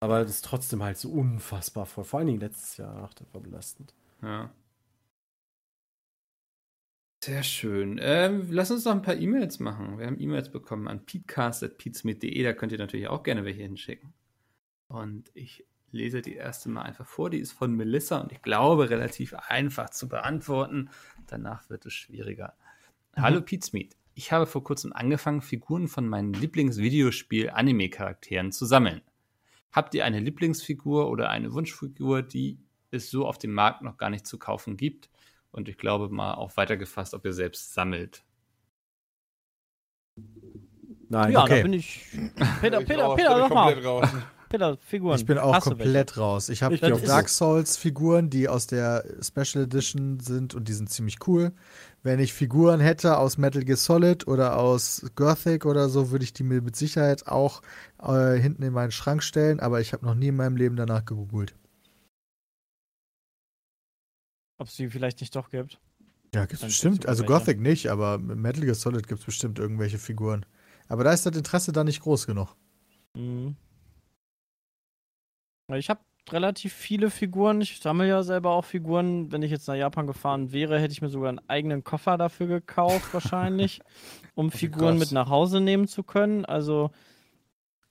Aber 0.00 0.22
das 0.22 0.30
ist 0.30 0.46
trotzdem 0.46 0.82
halt 0.82 0.96
so 0.96 1.10
unfassbar 1.10 1.84
voll. 1.84 2.04
Vor 2.04 2.18
allen 2.18 2.28
Dingen 2.28 2.40
letztes 2.40 2.78
Jahr, 2.78 3.04
ach, 3.04 3.12
das 3.12 3.26
war 3.34 3.42
belastend. 3.42 3.92
Ja. 4.22 4.50
Sehr 7.22 7.42
schön. 7.42 8.00
Ähm, 8.02 8.48
lass 8.50 8.70
uns 8.70 8.86
noch 8.86 8.92
ein 8.92 9.02
paar 9.02 9.16
E-Mails 9.16 9.60
machen. 9.60 9.98
Wir 9.98 10.06
haben 10.06 10.18
E-Mails 10.18 10.50
bekommen 10.50 10.88
an 10.88 11.04
peatcast.peatsmith.de. 11.04 12.42
Da 12.42 12.54
könnt 12.54 12.72
ihr 12.72 12.78
natürlich 12.78 13.08
auch 13.08 13.24
gerne 13.24 13.44
welche 13.44 13.62
hinschicken. 13.62 14.14
Und 14.88 15.30
ich 15.34 15.66
lese 15.90 16.22
die 16.22 16.36
erste 16.36 16.70
mal 16.70 16.82
einfach 16.82 17.06
vor. 17.06 17.28
Die 17.28 17.38
ist 17.38 17.52
von 17.52 17.76
Melissa 17.76 18.18
und 18.18 18.32
ich 18.32 18.40
glaube 18.40 18.88
relativ 18.88 19.34
einfach 19.34 19.90
zu 19.90 20.08
beantworten. 20.08 20.88
Danach 21.26 21.68
wird 21.68 21.84
es 21.84 21.92
schwieriger. 21.92 22.56
Hallo 23.14 23.42
Peatsmeet. 23.42 23.94
Ich 24.14 24.32
habe 24.32 24.46
vor 24.46 24.62
kurzem 24.62 24.92
angefangen, 24.92 25.40
Figuren 25.40 25.88
von 25.88 26.06
meinen 26.06 26.34
Lieblingsvideospiel-Anime-Charakteren 26.34 28.52
zu 28.52 28.66
sammeln. 28.66 29.00
Habt 29.70 29.94
ihr 29.94 30.04
eine 30.04 30.20
Lieblingsfigur 30.20 31.08
oder 31.08 31.30
eine 31.30 31.54
Wunschfigur, 31.54 32.20
die 32.22 32.58
es 32.90 33.10
so 33.10 33.26
auf 33.26 33.38
dem 33.38 33.54
Markt 33.54 33.80
noch 33.82 33.96
gar 33.96 34.10
nicht 34.10 34.26
zu 34.26 34.38
kaufen 34.38 34.76
gibt? 34.76 35.08
Und 35.50 35.66
ich 35.68 35.78
glaube 35.78 36.10
mal 36.10 36.34
auch 36.34 36.56
weitergefasst, 36.56 37.14
ob 37.14 37.24
ihr 37.24 37.32
selbst 37.32 37.72
sammelt. 37.72 38.22
Nein, 41.08 41.32
ja, 41.32 41.42
okay. 41.42 41.56
da 41.58 41.62
bin 41.62 41.72
ich. 41.72 42.06
Peter, 42.60 42.80
Ich 42.80 42.86
Peter, 42.86 43.14
Peter, 43.14 43.36
sag 43.36 43.50
mal. 43.50 44.02
Figuren. 44.80 45.16
Ich 45.16 45.26
bin 45.26 45.38
auch 45.38 45.54
Hast 45.54 45.64
komplett 45.64 46.16
raus. 46.16 46.48
Ich 46.48 46.62
habe 46.62 46.78
Dark 46.78 47.28
Souls 47.28 47.76
Figuren, 47.76 48.30
die 48.30 48.48
aus 48.48 48.66
der 48.66 49.04
Special 49.20 49.64
Edition 49.64 50.20
sind 50.20 50.54
und 50.54 50.68
die 50.68 50.72
sind 50.72 50.90
ziemlich 50.90 51.26
cool. 51.26 51.52
Wenn 52.02 52.18
ich 52.18 52.32
Figuren 52.32 52.80
hätte 52.80 53.18
aus 53.18 53.38
Metal 53.38 53.64
Gear 53.64 53.76
Solid 53.76 54.26
oder 54.26 54.58
aus 54.58 55.04
Gothic 55.14 55.66
oder 55.66 55.88
so, 55.88 56.10
würde 56.10 56.24
ich 56.24 56.32
die 56.32 56.42
mir 56.42 56.60
mit 56.60 56.76
Sicherheit 56.76 57.26
auch 57.26 57.62
äh, 58.02 58.38
hinten 58.38 58.62
in 58.62 58.72
meinen 58.72 58.90
Schrank 58.92 59.22
stellen, 59.22 59.60
aber 59.60 59.80
ich 59.80 59.92
habe 59.92 60.04
noch 60.04 60.14
nie 60.14 60.28
in 60.28 60.36
meinem 60.36 60.56
Leben 60.56 60.76
danach 60.76 61.04
gegoogelt. 61.04 61.54
Ob 64.58 64.68
es 64.68 64.76
die 64.76 64.90
vielleicht 64.90 65.20
nicht 65.20 65.34
doch 65.34 65.50
gibt. 65.50 65.78
Ja, 66.34 66.46
gibt's 66.46 66.60
Dann 66.60 66.68
bestimmt. 66.68 67.06
Also. 67.06 67.24
Gothic 67.24 67.60
nicht, 67.60 67.88
aber 67.88 68.18
Metal 68.18 68.64
Gear 68.64 68.74
Solid 68.74 69.06
gibt's 69.06 69.24
bestimmt 69.24 69.58
irgendwelche 69.58 69.98
Figuren. 69.98 70.46
Aber 70.88 71.04
da 71.04 71.12
ist 71.12 71.26
das 71.26 71.36
Interesse 71.36 71.72
da 71.72 71.84
nicht 71.84 72.00
groß 72.00 72.26
genug. 72.26 72.54
Mhm. 73.14 73.56
Ich 75.68 75.88
habe 75.90 76.00
relativ 76.30 76.72
viele 76.72 77.10
Figuren. 77.10 77.60
Ich 77.60 77.80
sammle 77.80 78.08
ja 78.08 78.22
selber 78.22 78.50
auch 78.50 78.64
Figuren. 78.64 79.32
Wenn 79.32 79.42
ich 79.42 79.50
jetzt 79.50 79.66
nach 79.68 79.74
Japan 79.74 80.06
gefahren 80.06 80.52
wäre, 80.52 80.78
hätte 80.78 80.92
ich 80.92 81.02
mir 81.02 81.08
sogar 81.08 81.30
einen 81.30 81.48
eigenen 81.48 81.84
Koffer 81.84 82.16
dafür 82.16 82.46
gekauft, 82.46 83.12
wahrscheinlich, 83.12 83.80
um 84.34 84.50
Figuren 84.50 84.98
mit 84.98 85.12
nach 85.12 85.28
Hause 85.28 85.60
nehmen 85.60 85.88
zu 85.88 86.02
können. 86.02 86.44
Also, 86.44 86.90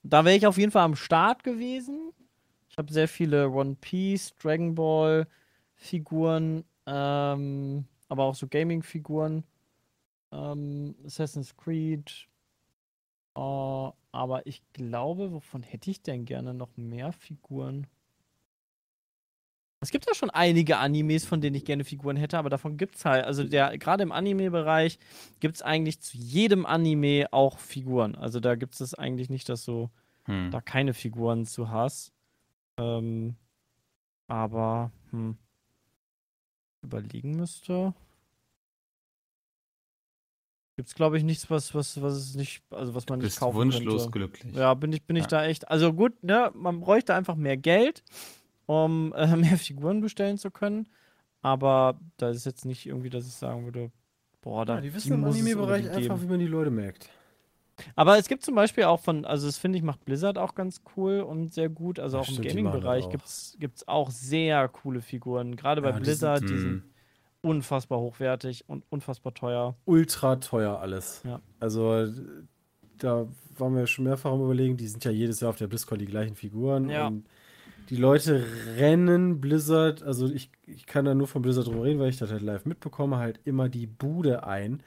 da 0.03 0.25
wäre 0.25 0.35
ich 0.35 0.47
auf 0.47 0.57
jeden 0.57 0.71
Fall 0.71 0.83
am 0.83 0.95
Start 0.95 1.43
gewesen. 1.43 2.11
Ich 2.69 2.77
habe 2.77 2.91
sehr 2.91 3.07
viele 3.07 3.49
One 3.49 3.75
Piece, 3.79 4.33
Dragon 4.37 4.75
Ball 4.75 5.27
Figuren, 5.75 6.63
ähm, 6.85 7.85
aber 8.07 8.23
auch 8.23 8.35
so 8.35 8.47
Gaming-Figuren. 8.47 9.43
Ähm, 10.31 10.95
Assassin's 11.05 11.55
Creed, 11.57 12.27
äh, 13.35 13.91
aber 14.13 14.45
ich 14.45 14.63
glaube, 14.73 15.31
wovon 15.31 15.63
hätte 15.63 15.89
ich 15.91 16.01
denn 16.03 16.25
gerne 16.25 16.53
noch 16.53 16.75
mehr 16.77 17.11
Figuren? 17.13 17.87
Es 19.83 19.89
gibt 19.89 20.05
ja 20.07 20.13
schon 20.13 20.29
einige 20.29 20.77
Animes, 20.77 21.25
von 21.25 21.41
denen 21.41 21.55
ich 21.55 21.65
gerne 21.65 21.83
Figuren 21.83 22.15
hätte, 22.15 22.37
aber 22.37 22.51
davon 22.51 22.77
gibt 22.77 22.95
es 22.97 23.05
halt, 23.05 23.25
also 23.25 23.43
der, 23.43 23.75
gerade 23.79 24.03
im 24.03 24.11
Anime-Bereich 24.11 24.99
gibt 25.39 25.55
es 25.55 25.61
eigentlich 25.63 25.99
zu 26.01 26.17
jedem 26.17 26.67
Anime 26.67 27.27
auch 27.31 27.57
Figuren. 27.57 28.15
Also 28.15 28.39
da 28.39 28.53
gibt 28.55 28.79
es 28.79 28.93
eigentlich 28.93 29.29
nicht, 29.31 29.49
dass 29.49 29.65
du 29.65 29.89
Hm. 30.25 30.51
da 30.51 30.61
keine 30.61 30.93
Figuren 30.93 31.45
zu 31.45 31.69
hast. 31.71 32.13
Ähm, 32.77 33.37
aber, 34.27 34.91
hm, 35.11 35.37
überlegen 36.83 37.35
müsste. 37.35 37.93
Gibt's, 40.81 40.95
glaube 40.95 41.15
ich, 41.15 41.23
nichts, 41.23 41.47
was, 41.51 41.75
was, 41.75 42.01
was 42.01 42.13
es 42.15 42.33
nicht, 42.33 42.63
also 42.71 42.95
was 42.95 43.07
man 43.07 43.19
nicht 43.19 43.27
Bist 43.27 43.37
kaufen 43.39 43.55
wunschlos 43.55 44.05
könnte. 44.05 44.17
glücklich. 44.17 44.55
Ja, 44.55 44.73
bin 44.73 44.91
ich, 44.91 45.03
bin 45.03 45.15
ich 45.15 45.25
Ja. 45.25 45.27
da 45.27 45.45
echt. 45.45 45.69
Also 45.69 45.93
gut, 45.93 46.23
ne, 46.23 46.49
man 46.55 46.79
bräuchte 46.79 47.13
einfach 47.13 47.35
mehr 47.35 47.55
Geld, 47.55 48.01
um 48.65 49.13
äh, 49.15 49.35
mehr 49.35 49.59
Figuren 49.59 50.01
bestellen 50.01 50.39
zu 50.39 50.49
können. 50.49 50.89
Aber 51.43 51.99
da 52.17 52.31
ist 52.31 52.47
jetzt 52.47 52.65
nicht 52.65 52.87
irgendwie, 52.87 53.11
dass 53.11 53.27
ich 53.27 53.33
sagen 53.33 53.65
würde, 53.65 53.91
boah, 54.41 54.65
da 54.65 54.73
Ja, 54.77 54.81
die 54.81 54.91
wissen 54.91 55.13
im 55.13 55.19
muss 55.19 55.35
es 55.35 55.41
Anime-Bereich 55.41 55.91
einfach, 55.91 56.19
wie 56.19 56.25
man 56.25 56.39
die 56.39 56.47
Leute 56.47 56.71
merkt. 56.71 57.09
Aber 57.95 58.17
es 58.17 58.27
gibt 58.27 58.43
zum 58.43 58.55
Beispiel 58.55 58.85
auch 58.85 59.01
von, 59.01 59.23
also 59.23 59.45
das 59.45 59.59
finde 59.59 59.77
ich, 59.77 59.83
macht 59.83 60.03
Blizzard 60.03 60.39
auch 60.39 60.55
ganz 60.55 60.81
cool 60.97 61.19
und 61.19 61.53
sehr 61.53 61.69
gut. 61.69 61.99
Also 61.99 62.17
auch 62.17 62.27
im 62.27 62.33
stimmt, 62.33 62.51
die 62.51 62.57
machen 62.63 62.71
Gaming-Bereich 62.71 63.09
gibt's 63.11 63.55
gibt's 63.59 63.87
auch 63.87 64.09
sehr 64.09 64.67
coole 64.67 65.01
Figuren. 65.01 65.55
Gerade 65.55 65.83
bei 65.83 65.89
Ja, 65.91 65.99
die 65.99 66.05
Blizzard, 66.05 66.41
die 66.41 66.47
Hm. 66.55 66.59
sind 66.59 66.83
unfassbar 67.41 67.99
hochwertig 67.99 68.65
und 68.67 68.83
unfassbar 68.89 69.33
teuer. 69.33 69.75
Ultra 69.85 70.35
teuer 70.37 70.79
alles. 70.79 71.21
Ja. 71.25 71.39
Also 71.59 72.07
da 72.97 73.27
waren 73.57 73.75
wir 73.75 73.87
schon 73.87 74.05
mehrfach 74.05 74.31
am 74.31 74.41
überlegen, 74.43 74.77
die 74.77 74.87
sind 74.87 75.03
ja 75.03 75.11
jedes 75.11 75.39
Jahr 75.39 75.49
auf 75.49 75.57
der 75.57 75.67
BlizzCon 75.67 75.99
die 75.99 76.05
gleichen 76.05 76.35
Figuren. 76.35 76.89
Ja. 76.89 77.07
Und 77.07 77.25
die 77.89 77.95
Leute 77.97 78.45
rennen 78.77 79.41
Blizzard, 79.41 80.03
also 80.03 80.27
ich, 80.27 80.51
ich 80.65 80.85
kann 80.85 81.05
da 81.05 81.13
nur 81.13 81.27
von 81.27 81.41
Blizzard 81.41 81.67
drüber 81.67 81.83
reden, 81.83 81.99
weil 81.99 82.09
ich 82.09 82.17
das 82.17 82.31
halt 82.31 82.41
live 82.43 82.65
mitbekomme, 82.65 83.17
halt 83.17 83.39
immer 83.43 83.69
die 83.69 83.87
Bude 83.87 84.45
ein. 84.45 84.81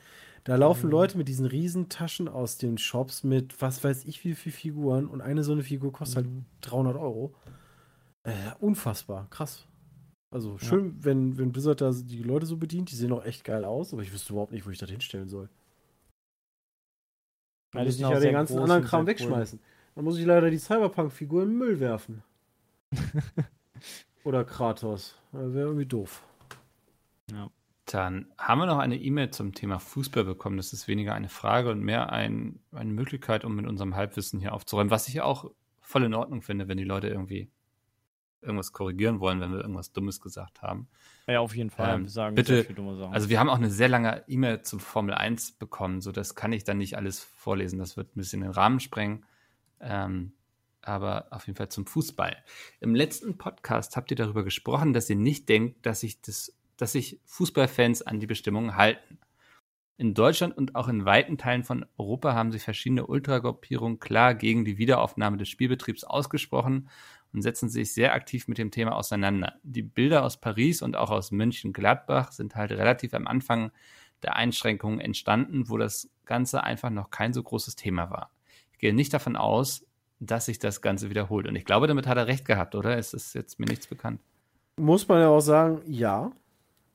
Da 0.45 0.57
laufen 0.57 0.87
Mhm. 0.87 0.93
Leute 0.93 1.19
mit 1.19 1.27
diesen 1.29 1.47
riesen 1.47 1.89
Taschen 1.89 2.29
aus 2.29 2.57
den 2.59 2.79
Shops 2.79 3.25
mit 3.25 3.61
was 3.61 3.83
weiß 3.83 4.05
ich 4.05 4.25
wie 4.25 4.35
viel 4.35 4.53
Figuren 4.53 5.07
und 5.07 5.21
eine 5.23 5.43
so 5.43 5.53
eine 5.53 5.63
Figur 5.63 5.93
kostet 5.93 6.27
Mhm. 6.27 6.31
halt 6.31 6.45
300 6.73 6.97
Euro. 6.97 7.35
Äh, 8.23 8.33
unfassbar, 8.61 9.27
krass. 9.31 9.67
Also 10.35 10.59
schön, 10.59 10.97
wenn, 10.99 11.39
wenn 11.39 11.53
Blizzard 11.53 11.81
da 11.81 11.93
die 11.93 12.25
Leute 12.25 12.45
so 12.45 12.57
bedient, 12.57 12.91
die 12.91 12.97
sehen 12.97 13.13
auch 13.13 13.25
echt 13.25 13.45
geil 13.45 13.65
aus, 13.65 13.93
aber 13.93 14.03
ich 14.03 14.13
wüsste 14.13 14.33
überhaupt 14.33 14.51
nicht, 14.51 14.67
wo 14.67 14.71
ich 14.71 14.79
das 14.79 14.91
hinstellen 14.91 15.29
soll. 15.29 15.49
Ja, 17.73 17.85
muss 17.85 17.97
ich 17.97 18.05
auch 18.05 18.11
ja 18.11 18.19
den 18.19 18.33
ganzen 18.33 18.59
anderen 18.59 18.83
Kram 18.83 19.07
sehr 19.07 19.15
cool. 19.15 19.21
wegschmeißen. 19.21 19.61
Dann 19.95 20.05
muss 20.05 20.19
ich 20.19 20.27
leider 20.27 20.51
die 20.51 20.59
Cyberpunk-Figur 20.59 21.45
in 21.45 21.51
den 21.51 21.59
Müll 21.59 21.79
werfen. 21.79 22.25
Oder 24.25 24.45
Kratos. 24.45 25.15
Das 25.31 25.55
wäre 25.55 25.67
irgendwie 25.67 25.87
doof. 25.87 26.21
Dann 27.85 28.27
haben 28.37 28.59
wir 28.59 28.67
noch 28.67 28.79
eine 28.79 28.97
E-Mail 28.97 29.31
zum 29.31 29.55
Thema 29.55 29.79
Fußball 29.79 30.25
bekommen. 30.25 30.57
Das 30.57 30.73
ist 30.73 30.89
weniger 30.89 31.15
eine 31.15 31.29
Frage 31.29 31.71
und 31.71 31.79
mehr 31.79 32.11
ein, 32.13 32.59
eine 32.73 32.91
Möglichkeit, 32.91 33.45
um 33.45 33.55
mit 33.55 33.69
unserem 33.69 33.95
Halbwissen 33.95 34.41
hier 34.41 34.53
aufzuräumen, 34.53 34.91
was 34.91 35.07
ich 35.07 35.21
auch 35.21 35.53
voll 35.81 36.03
in 36.03 36.15
Ordnung 36.15 36.43
finde, 36.43 36.67
wenn 36.67 36.79
die 36.79 36.83
Leute 36.83 37.07
irgendwie 37.07 37.53
irgendwas 38.45 38.73
korrigieren 38.73 39.21
wollen, 39.21 39.41
wenn 39.41 39.53
wir 39.53 39.61
irgendwas 39.61 39.93
Dummes 39.93 40.21
gesagt 40.21 40.63
haben. 40.63 40.89
Ja, 41.27 41.41
auf 41.41 41.57
jeden 41.57 41.71
Fall. 41.71 41.97
Ähm, 41.97 42.03
wir 42.05 42.11
sagen 42.11 42.35
bitte. 42.35 42.67
Also 43.11 43.29
wir 43.29 43.41
haben 43.41 43.49
auch 43.49 43.57
eine 43.57 43.71
sehr 43.71 43.89
lange 43.89 44.25
E-Mail 44.29 44.63
zum 44.63 44.81
Formel 44.81 45.15
1 45.15 45.53
bekommen, 45.53 46.01
so 46.01 46.13
das 46.13 46.35
kann 46.35 46.53
ich 46.53 46.65
dann 46.65 46.79
nicht 46.79 46.97
alles 46.97 47.21
vorlesen. 47.21 47.79
Das 47.79 47.97
wird 47.97 48.15
ein 48.15 48.21
bisschen 48.21 48.43
den 48.43 48.51
Rahmen 48.51 48.81
sprengen. 48.81 49.25
Ähm, 49.81 50.33
aber 50.83 51.29
auf 51.31 51.47
jeden 51.47 51.57
Fall 51.57 51.71
zum 51.71 51.87
Fußball. 51.87 52.37
Im 52.81 52.95
letzten 52.95 53.39
Podcast 53.39 53.97
habt 53.97 54.11
ihr 54.11 54.17
darüber 54.17 54.45
gesprochen, 54.45 54.93
dass 54.93 55.09
ihr 55.09 55.17
nicht 55.17 55.49
denkt, 55.49 55.87
dass 55.87 56.01
sich, 56.01 56.21
das, 56.21 56.55
dass 56.77 56.93
sich 56.93 57.21
Fußballfans 57.25 58.03
an 58.03 58.21
die 58.21 58.27
Bestimmungen 58.27 58.77
halten. 58.77 59.19
In 59.97 60.13
Deutschland 60.13 60.57
und 60.57 60.75
auch 60.75 60.89
in 60.89 61.05
weiten 61.05 61.39
Teilen 61.39 61.63
von 61.63 61.87
Europa 61.97 62.35
haben 62.35 62.51
sich 62.51 62.63
verschiedene 62.63 63.07
Ultragruppierungen 63.07 64.01
klar 64.01 64.35
gegen 64.35 64.65
die 64.65 64.77
Wiederaufnahme 64.77 65.37
des 65.37 65.49
Spielbetriebs 65.49 66.05
ausgesprochen 66.05 66.89
und 67.35 67.43
setzen 67.43 67.69
sich 67.69 67.93
sehr 67.93 68.15
aktiv 68.15 68.49
mit 68.49 68.59
dem 68.59 68.71
Thema 68.71 68.95
auseinander. 68.95 69.55
Die 69.65 69.83
Bilder 69.83 70.25
aus 70.25 70.41
Paris 70.41 70.81
und 70.81 70.97
auch 70.97 71.11
aus 71.11 71.33
München-Gladbach 71.33 72.33
sind 72.33 72.55
halt 72.55 72.71
relativ 72.71 73.13
am 73.13 73.27
Anfang 73.27 73.73
der 74.23 74.37
Einschränkungen 74.37 75.01
entstanden, 75.01 75.69
wo 75.69 75.77
das 75.77 76.09
Ganze 76.25 76.63
einfach 76.63 76.91
noch 76.91 77.11
kein 77.11 77.33
so 77.33 77.43
großes 77.43 77.77
Thema 77.77 78.11
war. 78.11 78.31
Ich 78.73 78.79
gehe 78.79 78.95
nicht 78.95 79.13
davon 79.13 79.37
aus, 79.37 79.85
dass 80.21 80.47
sich 80.47 80.59
das 80.59 80.81
Ganze 80.81 81.11
wiederholt. 81.11 81.47
Und 81.47 81.57
ich 81.57 81.65
glaube, 81.65 81.89
damit 81.89 82.07
hat 82.07 82.17
er 82.17 82.29
recht 82.29 82.45
gehabt, 82.45 82.75
oder? 82.75 82.97
Es 82.97 83.13
ist 83.13 83.35
jetzt 83.35 83.59
mir 83.59 83.67
nichts 83.67 83.89
bekannt. 83.89 84.21
Muss 84.77 85.07
man 85.09 85.21
ja 85.21 85.29
auch 85.29 85.41
sagen, 85.41 85.83
ja. 85.87 86.31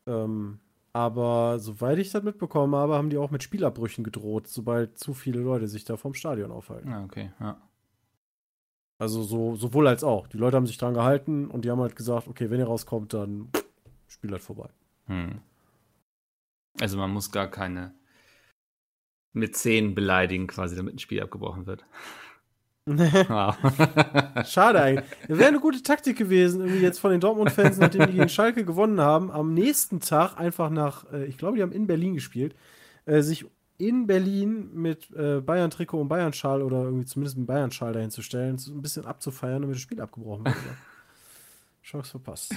Ähm, 0.08 0.60
aber 0.94 1.60
soweit 1.60 2.00
ich 2.00 2.12
das 2.12 2.24
mitbekommen 2.24 2.74
habe, 2.76 2.96
haben 2.96 3.10
die 3.10 3.18
auch 3.18 3.30
mit 3.30 3.44
Spielabbrüchen 3.44 4.04
gedroht, 4.04 4.48
sobald 4.48 4.98
zu 4.98 5.14
viele 5.14 5.42
Leute 5.42 5.68
sich 5.68 5.84
da 5.84 5.98
vom 5.98 6.14
Stadion 6.14 6.52
aufhalten. 6.52 6.90
Ja, 6.90 7.04
okay, 7.04 7.32
ja. 7.40 7.58
Also 9.00 9.24
so, 9.24 9.56
sowohl 9.56 9.88
als 9.88 10.04
auch. 10.04 10.28
Die 10.28 10.38
Leute 10.38 10.58
haben 10.58 10.68
sich 10.68 10.78
dran 10.78 10.94
gehalten 10.94 11.48
und 11.48 11.64
die 11.64 11.72
haben 11.72 11.80
halt 11.80 11.96
gesagt, 11.96 12.28
okay, 12.28 12.50
wenn 12.50 12.60
ihr 12.60 12.68
rauskommt, 12.68 13.14
dann 13.14 13.50
spielt 14.08 14.34
halt 14.34 14.44
vorbei. 14.44 14.70
Hm. 15.08 15.40
Also 16.80 16.98
man 16.98 17.10
muss 17.10 17.32
gar 17.32 17.50
keine 17.50 17.94
mit 19.32 19.56
zehn 19.56 19.96
beleidigen, 19.96 20.48
quasi, 20.48 20.76
damit 20.76 20.96
ein 20.96 21.00
Spiel 21.00 21.22
abgebrochen 21.22 21.66
wird. 21.66 21.86
Wow. 22.90 23.56
Schade 24.48 24.82
eigentlich. 24.82 25.06
Wäre 25.28 25.50
eine 25.50 25.60
gute 25.60 25.84
Taktik 25.84 26.18
gewesen, 26.18 26.62
irgendwie 26.62 26.82
jetzt 26.82 27.00
von 27.00 27.12
den 27.12 27.20
Dortmund-Fans, 27.20 27.78
nachdem 27.80 28.08
die 28.08 28.14
gegen 28.14 28.30
Schalke 28.30 28.66
gewonnen 28.66 29.00
haben, 29.00 29.30
am 29.30 29.54
nächsten 29.54 30.00
Tag 30.00 30.40
einfach 30.40 30.72
nach, 30.72 31.06
äh, 31.14 31.26
ich 31.26 31.38
glaube, 31.38 31.58
die 31.58 31.62
haben 31.62 31.72
in 31.72 31.86
Berlin 31.86 32.16
gespielt, 32.16 32.56
äh, 33.06 33.22
sich 33.22 33.46
in 33.80 34.08
Berlin 34.08 34.70
mit 34.74 35.10
äh, 35.16 35.40
Bayern-Trikot 35.40 36.02
und 36.02 36.10
Bayern-Schal 36.10 36.62
oder 36.62 36.84
irgendwie 36.84 37.06
zumindest 37.06 37.38
mit 37.38 37.48
Bayern-Schal 37.48 37.94
dahin 37.94 38.12
zu 38.12 38.22
stellen, 38.22 38.58
so 38.58 38.74
ein 38.74 38.82
bisschen 38.82 39.06
abzufeiern, 39.06 39.62
damit 39.62 39.76
das 39.76 39.82
Spiel 39.82 40.02
abgebrochen 40.02 40.46
wird. 40.46 40.56
Chance 41.82 42.12
verpasst. 42.12 42.54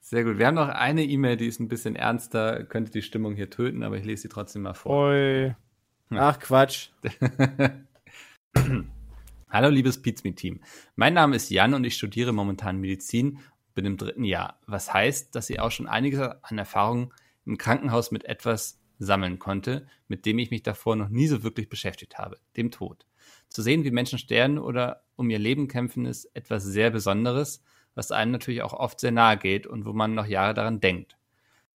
Sehr 0.00 0.24
gut. 0.24 0.38
Wir 0.38 0.46
haben 0.46 0.54
noch 0.54 0.70
eine 0.70 1.04
E-Mail, 1.04 1.36
die 1.36 1.46
ist 1.46 1.60
ein 1.60 1.68
bisschen 1.68 1.94
ernster, 1.94 2.64
könnte 2.64 2.90
die 2.90 3.02
Stimmung 3.02 3.34
hier 3.36 3.50
töten, 3.50 3.82
aber 3.82 3.98
ich 3.98 4.06
lese 4.06 4.22
sie 4.22 4.28
trotzdem 4.30 4.62
mal 4.62 4.72
vor. 4.72 5.10
Oi. 5.10 5.54
Ach, 6.10 6.38
Quatsch. 6.38 6.88
Hallo, 9.50 9.68
liebes 9.68 10.00
Pizmi-Team. 10.00 10.60
Mein 10.96 11.12
Name 11.12 11.36
ist 11.36 11.50
Jan 11.50 11.74
und 11.74 11.84
ich 11.84 11.94
studiere 11.94 12.32
momentan 12.32 12.78
Medizin 12.78 13.32
und 13.36 13.74
bin 13.74 13.84
im 13.84 13.98
dritten 13.98 14.24
Jahr. 14.24 14.58
Was 14.66 14.94
heißt, 14.94 15.34
dass 15.34 15.50
ich 15.50 15.60
auch 15.60 15.70
schon 15.70 15.86
einiges 15.86 16.20
an 16.20 16.56
Erfahrung 16.56 17.12
im 17.44 17.58
Krankenhaus 17.58 18.10
mit 18.10 18.24
etwas 18.24 18.77
sammeln 18.98 19.38
konnte, 19.38 19.86
mit 20.08 20.26
dem 20.26 20.38
ich 20.38 20.50
mich 20.50 20.62
davor 20.62 20.96
noch 20.96 21.08
nie 21.08 21.26
so 21.26 21.42
wirklich 21.42 21.68
beschäftigt 21.68 22.18
habe, 22.18 22.38
dem 22.56 22.70
Tod. 22.70 23.06
Zu 23.48 23.62
sehen, 23.62 23.84
wie 23.84 23.90
Menschen 23.90 24.18
sterben 24.18 24.58
oder 24.58 25.02
um 25.16 25.30
ihr 25.30 25.38
Leben 25.38 25.68
kämpfen, 25.68 26.04
ist 26.04 26.26
etwas 26.34 26.64
sehr 26.64 26.90
Besonderes, 26.90 27.62
was 27.94 28.12
einem 28.12 28.32
natürlich 28.32 28.62
auch 28.62 28.74
oft 28.74 29.00
sehr 29.00 29.10
nahe 29.10 29.36
geht 29.36 29.66
und 29.66 29.84
wo 29.84 29.92
man 29.92 30.14
noch 30.14 30.26
Jahre 30.26 30.54
daran 30.54 30.80
denkt. 30.80 31.16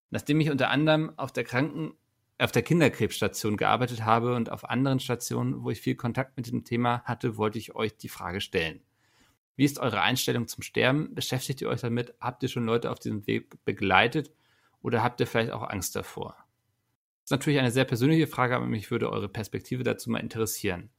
Nachdem 0.09 0.39
ich 0.41 0.51
unter 0.51 0.69
anderem 0.69 1.11
auf 1.17 1.31
der 1.31 1.43
Kranken 1.43 1.93
auf 2.39 2.51
der 2.51 2.63
Kinderkrebsstation 2.63 3.57
gearbeitet 3.57 4.03
habe 4.03 4.35
und 4.35 4.51
auf 4.51 4.69
anderen 4.69 4.99
Stationen, 4.99 5.63
wo 5.63 5.69
ich 5.69 5.81
viel 5.81 5.95
Kontakt 5.95 6.35
mit 6.35 6.47
dem 6.47 6.63
Thema 6.63 7.01
hatte, 7.03 7.37
wollte 7.37 7.57
ich 7.57 7.75
euch 7.75 7.95
die 7.95 8.09
Frage 8.09 8.41
stellen. 8.41 8.81
Wie 9.55 9.65
ist 9.65 9.79
eure 9.79 10.01
Einstellung 10.01 10.47
zum 10.47 10.63
Sterben? 10.63 11.13
Beschäftigt 11.13 11.61
ihr 11.61 11.69
euch 11.69 11.81
damit? 11.81 12.13
Habt 12.19 12.41
ihr 12.43 12.49
schon 12.49 12.65
Leute 12.65 12.89
auf 12.89 12.99
diesem 12.99 13.27
Weg 13.27 13.63
begleitet 13.65 14.31
oder 14.81 15.03
habt 15.03 15.19
ihr 15.19 15.27
vielleicht 15.27 15.51
auch 15.51 15.69
Angst 15.69 15.95
davor? 15.95 16.35
Das 17.23 17.27
ist 17.27 17.31
natürlich 17.31 17.59
eine 17.59 17.71
sehr 17.71 17.85
persönliche 17.85 18.27
Frage, 18.27 18.55
aber 18.55 18.65
mich 18.65 18.91
würde 18.91 19.09
eure 19.09 19.29
Perspektive 19.29 19.83
dazu 19.83 20.11
mal 20.11 20.19
interessieren. 20.19 20.89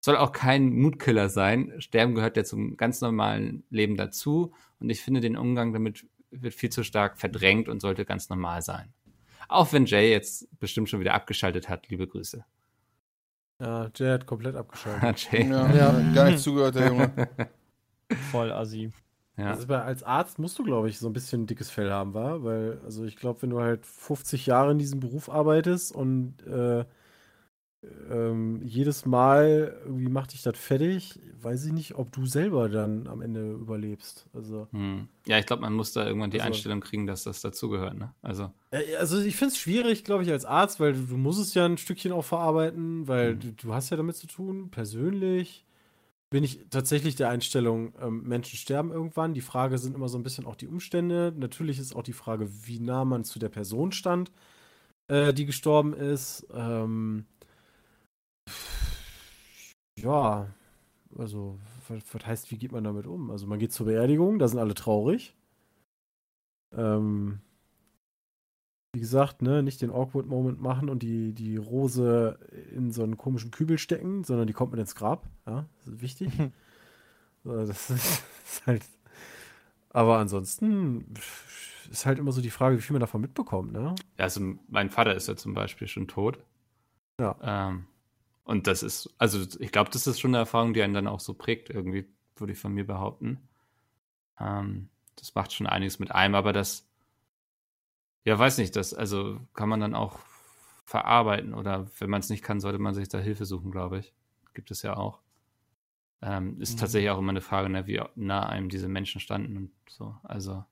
Soll 0.00 0.16
auch 0.18 0.32
kein 0.32 0.70
Mutkiller 0.74 1.30
sein. 1.30 1.72
Sterben 1.78 2.14
gehört 2.14 2.36
ja 2.36 2.44
zum 2.44 2.76
ganz 2.76 3.00
normalen 3.00 3.64
Leben 3.70 3.96
dazu 3.96 4.52
und 4.78 4.90
ich 4.90 5.00
finde, 5.00 5.20
den 5.22 5.36
Umgang 5.38 5.72
damit 5.72 6.04
wird 6.30 6.52
viel 6.52 6.68
zu 6.70 6.82
stark 6.82 7.18
verdrängt 7.18 7.68
und 7.68 7.80
sollte 7.80 8.04
ganz 8.04 8.28
normal 8.28 8.60
sein. 8.60 8.92
Auch 9.48 9.72
wenn 9.72 9.86
Jay 9.86 10.10
jetzt 10.10 10.46
bestimmt 10.60 10.90
schon 10.90 11.00
wieder 11.00 11.14
abgeschaltet 11.14 11.68
hat. 11.70 11.88
Liebe 11.88 12.06
Grüße. 12.06 12.44
Ja, 13.60 13.90
Jay 13.94 14.10
hat 14.10 14.26
komplett 14.26 14.56
abgeschaltet. 14.56 15.28
Jay. 15.32 15.48
Ja, 15.48 15.72
Ja. 15.74 16.12
gar 16.14 16.30
nicht 16.30 16.40
zugehört, 16.40 16.74
der 16.74 16.88
Junge. 16.88 17.28
Voll 18.30 18.52
assi. 18.52 18.92
Ja. 19.36 19.50
Also 19.50 19.72
als 19.74 20.02
Arzt 20.04 20.38
musst 20.38 20.58
du, 20.58 20.62
glaube 20.62 20.88
ich, 20.88 20.98
so 20.98 21.08
ein 21.08 21.12
bisschen 21.12 21.42
ein 21.42 21.46
dickes 21.46 21.68
Fell 21.70 21.90
haben, 21.90 22.14
war, 22.14 22.44
weil, 22.44 22.80
also 22.84 23.04
ich 23.04 23.16
glaube, 23.16 23.42
wenn 23.42 23.50
du 23.50 23.60
halt 23.60 23.84
50 23.84 24.46
Jahre 24.46 24.70
in 24.72 24.78
diesem 24.78 25.00
Beruf 25.00 25.28
arbeitest 25.28 25.92
und 25.94 26.34
äh, 26.46 26.84
ähm, 28.10 28.62
jedes 28.64 29.04
Mal 29.04 29.76
irgendwie 29.84 30.08
macht 30.08 30.32
dich 30.32 30.42
das 30.42 30.56
fertig, 30.56 31.20
weiß 31.42 31.66
ich 31.66 31.72
nicht, 31.72 31.96
ob 31.96 32.12
du 32.12 32.24
selber 32.24 32.68
dann 32.70 33.06
am 33.08 33.20
Ende 33.20 33.52
überlebst. 33.52 34.26
Also, 34.32 34.68
Hm. 34.70 35.08
ja, 35.26 35.38
ich 35.38 35.44
glaube, 35.46 35.62
man 35.62 35.74
muss 35.74 35.92
da 35.92 36.06
irgendwann 36.06 36.30
die 36.30 36.40
Also- 36.40 36.46
Einstellung 36.46 36.80
kriegen, 36.80 37.06
dass 37.06 37.24
das 37.24 37.42
dazugehört. 37.42 37.98
Ne? 37.98 38.14
Also, 38.22 38.50
also 38.98 39.20
ich 39.20 39.36
finde 39.36 39.52
es 39.52 39.58
schwierig, 39.58 40.04
glaube 40.04 40.22
ich, 40.22 40.30
als 40.30 40.44
Arzt, 40.46 40.80
weil 40.80 40.94
du, 40.94 41.00
du 41.02 41.16
musst 41.18 41.40
es 41.40 41.52
ja 41.54 41.66
ein 41.66 41.76
Stückchen 41.76 42.12
auch 42.12 42.24
verarbeiten, 42.24 43.06
weil 43.06 43.34
Mhm. 43.34 43.40
du, 43.40 43.52
du 43.52 43.74
hast 43.74 43.90
ja 43.90 43.96
damit 43.98 44.16
zu 44.16 44.28
tun. 44.28 44.70
Persönlich 44.70 45.66
bin 46.30 46.44
ich 46.44 46.66
tatsächlich 46.70 47.16
der 47.16 47.28
Einstellung, 47.28 47.94
ähm, 48.00 48.22
Menschen 48.24 48.56
sterben 48.56 48.90
irgendwann. 48.90 49.34
Die 49.34 49.40
Frage 49.40 49.78
sind 49.78 49.94
immer 49.94 50.08
so 50.08 50.18
ein 50.18 50.22
bisschen 50.22 50.46
auch 50.46 50.56
die 50.56 50.66
Umstände. 50.66 51.32
Natürlich 51.36 51.78
ist 51.78 51.94
auch 51.94 52.02
die 52.02 52.12
Frage, 52.12 52.48
wie 52.66 52.80
nah 52.80 53.04
man 53.04 53.24
zu 53.24 53.38
der 53.38 53.48
Person 53.48 53.92
stand, 53.92 54.32
äh, 55.08 55.32
die 55.34 55.46
gestorben 55.46 55.94
ist. 55.94 56.46
Ähm, 56.52 57.26
ja, 59.98 60.48
also, 61.16 61.58
was, 61.88 62.02
was 62.12 62.26
heißt, 62.26 62.50
wie 62.50 62.58
geht 62.58 62.72
man 62.72 62.84
damit 62.84 63.06
um? 63.06 63.30
Also, 63.30 63.46
man 63.46 63.58
geht 63.58 63.72
zur 63.72 63.86
Beerdigung, 63.86 64.38
da 64.38 64.48
sind 64.48 64.58
alle 64.58 64.74
traurig. 64.74 65.34
Ähm, 66.76 67.40
wie 68.94 69.00
gesagt, 69.00 69.42
ne, 69.42 69.62
nicht 69.62 69.82
den 69.82 69.90
awkward 69.90 70.26
Moment 70.26 70.60
machen 70.62 70.88
und 70.88 71.02
die, 71.02 71.32
die 71.32 71.56
Rose 71.56 72.38
in 72.72 72.92
so 72.92 73.02
einen 73.02 73.16
komischen 73.16 73.50
Kübel 73.50 73.76
stecken, 73.76 74.24
sondern 74.24 74.46
die 74.46 74.52
kommt 74.52 74.70
mit 74.70 74.80
ins 74.80 74.94
Grab. 74.94 75.26
Ja, 75.46 75.66
das 75.84 75.94
ist 75.94 76.02
wichtig. 76.02 76.32
So, 77.46 77.54
das 77.66 77.90
ist, 77.90 78.24
ist 78.46 78.66
halt. 78.66 78.82
Aber 79.90 80.16
ansonsten 80.16 81.04
ist 81.90 82.06
halt 82.06 82.18
immer 82.18 82.32
so 82.32 82.40
die 82.40 82.48
Frage, 82.48 82.78
wie 82.78 82.80
viel 82.80 82.94
man 82.94 83.00
davon 83.00 83.20
mitbekommt, 83.20 83.70
ne? 83.70 83.94
ja, 84.16 84.24
also 84.24 84.40
mein 84.68 84.88
Vater 84.88 85.14
ist 85.14 85.28
ja 85.28 85.36
zum 85.36 85.52
Beispiel 85.52 85.86
schon 85.86 86.08
tot. 86.08 86.38
Ja. 87.20 87.36
Ähm, 87.42 87.84
und 88.44 88.66
das 88.66 88.82
ist, 88.82 89.14
also 89.18 89.44
ich 89.58 89.72
glaube, 89.72 89.90
das 89.90 90.06
ist 90.06 90.20
schon 90.20 90.30
eine 90.30 90.38
Erfahrung, 90.38 90.74
die 90.74 90.82
einen 90.82 90.94
dann 90.94 91.06
auch 91.06 91.20
so 91.20 91.34
prägt, 91.34 91.68
irgendwie, 91.68 92.06
würde 92.36 92.54
ich 92.54 92.58
von 92.58 92.72
mir 92.72 92.86
behaupten. 92.86 93.46
Ähm, 94.40 94.88
das 95.16 95.34
macht 95.34 95.52
schon 95.52 95.66
einiges 95.66 95.98
mit 95.98 96.12
einem, 96.12 96.34
aber 96.34 96.52
das, 96.52 96.86
ja, 98.24 98.38
weiß 98.38 98.58
nicht, 98.58 98.74
das, 98.76 98.94
also 98.94 99.40
kann 99.54 99.68
man 99.68 99.80
dann 99.80 99.94
auch 99.94 100.18
verarbeiten 100.84 101.54
oder 101.54 101.86
wenn 101.98 102.10
man 102.10 102.20
es 102.20 102.28
nicht 102.30 102.42
kann, 102.42 102.60
sollte 102.60 102.78
man 102.78 102.94
sich 102.94 103.08
da 103.08 103.18
Hilfe 103.18 103.44
suchen, 103.44 103.70
glaube 103.70 103.98
ich. 103.98 104.12
Gibt 104.54 104.70
es 104.70 104.82
ja 104.82 104.96
auch. 104.96 105.20
Ähm, 106.22 106.60
ist 106.60 106.74
Mhm. 106.74 106.80
tatsächlich 106.80 107.10
auch 107.10 107.18
immer 107.18 107.30
eine 107.30 107.40
Frage, 107.40 107.68
ne, 107.68 107.86
wie 107.86 108.00
nah 108.14 108.46
einem 108.46 108.68
diese 108.68 108.88
Menschen 108.88 109.20
standen 109.20 109.56
und 109.56 109.70
so. 109.88 110.14
Also, 110.22 110.64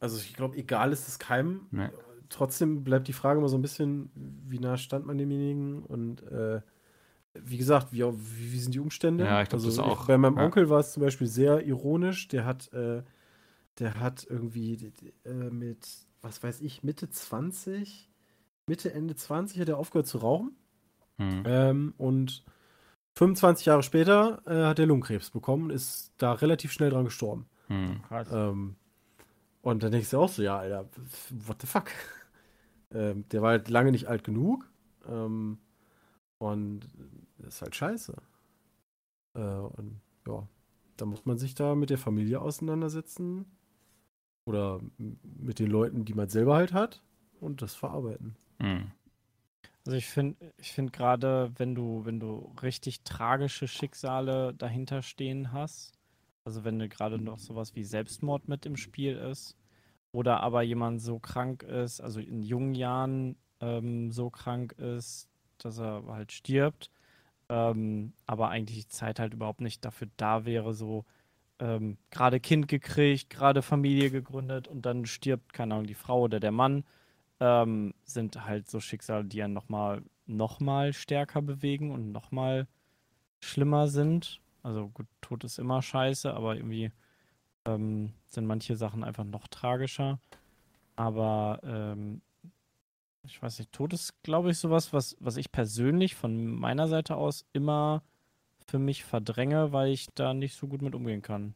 Also 0.00 0.18
ich 0.18 0.34
glaube, 0.34 0.56
egal 0.56 0.92
ist 0.92 1.08
es 1.08 1.18
keinem. 1.18 1.66
ne. 1.70 1.92
Trotzdem 2.28 2.84
bleibt 2.84 3.06
die 3.08 3.12
Frage 3.12 3.38
immer 3.38 3.48
so 3.48 3.56
ein 3.56 3.62
bisschen, 3.62 4.10
wie 4.14 4.58
nah 4.58 4.76
stand 4.76 5.06
man 5.06 5.18
demjenigen 5.18 5.82
und 5.82 6.22
äh, 6.30 6.60
wie 7.34 7.56
gesagt, 7.56 7.92
wie, 7.92 8.02
wie, 8.02 8.58
sind 8.60 8.74
die 8.74 8.80
Umstände? 8.80 9.24
Ja, 9.24 9.42
ich 9.42 9.48
glaub, 9.48 9.62
also 9.62 9.68
das 9.68 9.78
auch. 9.78 10.06
Bei 10.06 10.16
meinem 10.18 10.36
Ja. 10.36 10.44
Onkel 10.44 10.70
war 10.70 10.80
es 10.80 10.92
zum 10.92 11.02
Beispiel 11.02 11.26
sehr 11.26 11.64
ironisch. 11.66 12.28
Der 12.28 12.44
hat, 12.44 12.72
äh, 12.72 13.02
der 13.78 14.00
hat 14.00 14.26
irgendwie 14.28 14.92
äh, 15.24 15.32
mit, 15.50 16.03
was 16.24 16.42
weiß 16.42 16.62
ich, 16.62 16.82
Mitte 16.82 17.08
20, 17.08 18.10
Mitte, 18.66 18.92
Ende 18.92 19.14
20 19.14 19.60
hat 19.60 19.68
er 19.68 19.78
aufgehört 19.78 20.06
zu 20.06 20.18
rauchen. 20.18 20.56
Hm. 21.18 21.42
Ähm, 21.46 21.94
und 21.98 22.44
25 23.16 23.66
Jahre 23.66 23.82
später 23.82 24.42
äh, 24.46 24.64
hat 24.64 24.78
er 24.78 24.86
Lungenkrebs 24.86 25.30
bekommen 25.30 25.64
und 25.64 25.70
ist 25.70 26.12
da 26.18 26.32
relativ 26.32 26.72
schnell 26.72 26.90
dran 26.90 27.04
gestorben. 27.04 27.46
Hm. 27.68 28.02
Krass. 28.08 28.28
Ähm, 28.32 28.76
und 29.62 29.82
dann 29.82 29.92
denkst 29.92 30.10
du 30.10 30.18
auch 30.18 30.28
so, 30.28 30.42
ja, 30.42 30.58
Alter, 30.58 30.88
what 31.46 31.60
the 31.60 31.66
fuck? 31.66 31.90
ähm, 32.90 33.28
der 33.28 33.42
war 33.42 33.50
halt 33.50 33.68
lange 33.68 33.92
nicht 33.92 34.08
alt 34.08 34.24
genug. 34.24 34.68
Ähm, 35.06 35.58
und 36.38 36.88
das 37.38 37.56
ist 37.56 37.62
halt 37.62 37.76
scheiße. 37.76 38.16
Äh, 39.34 39.40
und 39.40 40.00
ja, 40.26 40.46
da 40.96 41.04
muss 41.04 41.24
man 41.24 41.38
sich 41.38 41.54
da 41.54 41.74
mit 41.74 41.90
der 41.90 41.98
Familie 41.98 42.40
auseinandersetzen. 42.40 43.46
Oder 44.46 44.80
mit 45.38 45.58
den 45.58 45.70
Leuten, 45.70 46.04
die 46.04 46.14
man 46.14 46.28
selber 46.28 46.56
halt 46.56 46.72
hat. 46.72 47.02
Und 47.40 47.62
das 47.62 47.74
verarbeiten. 47.74 48.36
Hm. 48.60 48.90
Also 49.86 49.98
ich 49.98 50.06
finde, 50.06 50.52
ich 50.56 50.72
finde 50.72 50.92
gerade, 50.92 51.52
wenn 51.56 51.74
du, 51.74 52.04
wenn 52.04 52.18
du 52.18 52.52
richtig 52.62 53.02
tragische 53.02 53.68
Schicksale 53.68 54.54
dahinter 54.54 55.02
stehen 55.02 55.52
hast, 55.52 55.92
also 56.44 56.64
wenn 56.64 56.78
du 56.78 56.88
gerade 56.88 57.18
noch 57.18 57.38
sowas 57.38 57.74
wie 57.74 57.84
Selbstmord 57.84 58.48
mit 58.48 58.64
im 58.64 58.76
Spiel 58.76 59.16
ist, 59.16 59.56
oder 60.12 60.40
aber 60.40 60.62
jemand 60.62 61.02
so 61.02 61.18
krank 61.18 61.64
ist, 61.64 62.00
also 62.00 62.20
in 62.20 62.42
jungen 62.42 62.74
Jahren 62.74 63.36
ähm, 63.60 64.10
so 64.10 64.30
krank 64.30 64.72
ist, 64.72 65.28
dass 65.58 65.78
er 65.78 66.04
halt 66.06 66.32
stirbt, 66.32 66.90
ähm, 67.48 68.12
aber 68.26 68.48
eigentlich 68.48 68.86
die 68.86 68.88
Zeit 68.88 69.18
halt 69.18 69.34
überhaupt 69.34 69.60
nicht 69.60 69.84
dafür 69.84 70.08
da 70.16 70.46
wäre, 70.46 70.72
so 70.72 71.04
ähm, 71.58 71.98
gerade 72.10 72.40
Kind 72.40 72.68
gekriegt, 72.68 73.30
gerade 73.30 73.62
Familie 73.62 74.10
gegründet 74.10 74.68
und 74.68 74.86
dann 74.86 75.06
stirbt, 75.06 75.52
keine 75.52 75.74
Ahnung, 75.74 75.86
die 75.86 75.94
Frau 75.94 76.22
oder 76.22 76.40
der 76.40 76.52
Mann, 76.52 76.84
ähm, 77.40 77.94
sind 78.04 78.44
halt 78.44 78.68
so 78.70 78.80
Schicksale, 78.80 79.24
die 79.24 79.38
ja 79.38 79.48
nochmal 79.48 80.02
noch 80.26 80.60
mal 80.60 80.92
stärker 80.92 81.42
bewegen 81.42 81.90
und 81.90 82.12
nochmal 82.12 82.66
schlimmer 83.40 83.88
sind. 83.88 84.40
Also 84.62 84.88
gut, 84.88 85.06
Tod 85.20 85.44
ist 85.44 85.58
immer 85.58 85.82
scheiße, 85.82 86.32
aber 86.32 86.56
irgendwie 86.56 86.90
ähm, 87.66 88.12
sind 88.26 88.46
manche 88.46 88.76
Sachen 88.76 89.04
einfach 89.04 89.24
noch 89.24 89.48
tragischer. 89.48 90.18
Aber 90.96 91.60
ähm, 91.64 92.22
ich 93.24 93.42
weiß 93.42 93.58
nicht, 93.58 93.72
Tod 93.72 93.92
ist, 93.92 94.22
glaube 94.22 94.50
ich, 94.50 94.58
sowas, 94.58 94.92
was, 94.92 95.16
was 95.20 95.36
ich 95.36 95.52
persönlich 95.52 96.14
von 96.14 96.46
meiner 96.46 96.88
Seite 96.88 97.16
aus 97.16 97.44
immer 97.52 98.02
für 98.66 98.78
mich 98.78 99.04
verdränge, 99.04 99.72
weil 99.72 99.92
ich 99.92 100.08
da 100.14 100.34
nicht 100.34 100.56
so 100.56 100.66
gut 100.66 100.82
mit 100.82 100.94
umgehen 100.94 101.22
kann. 101.22 101.54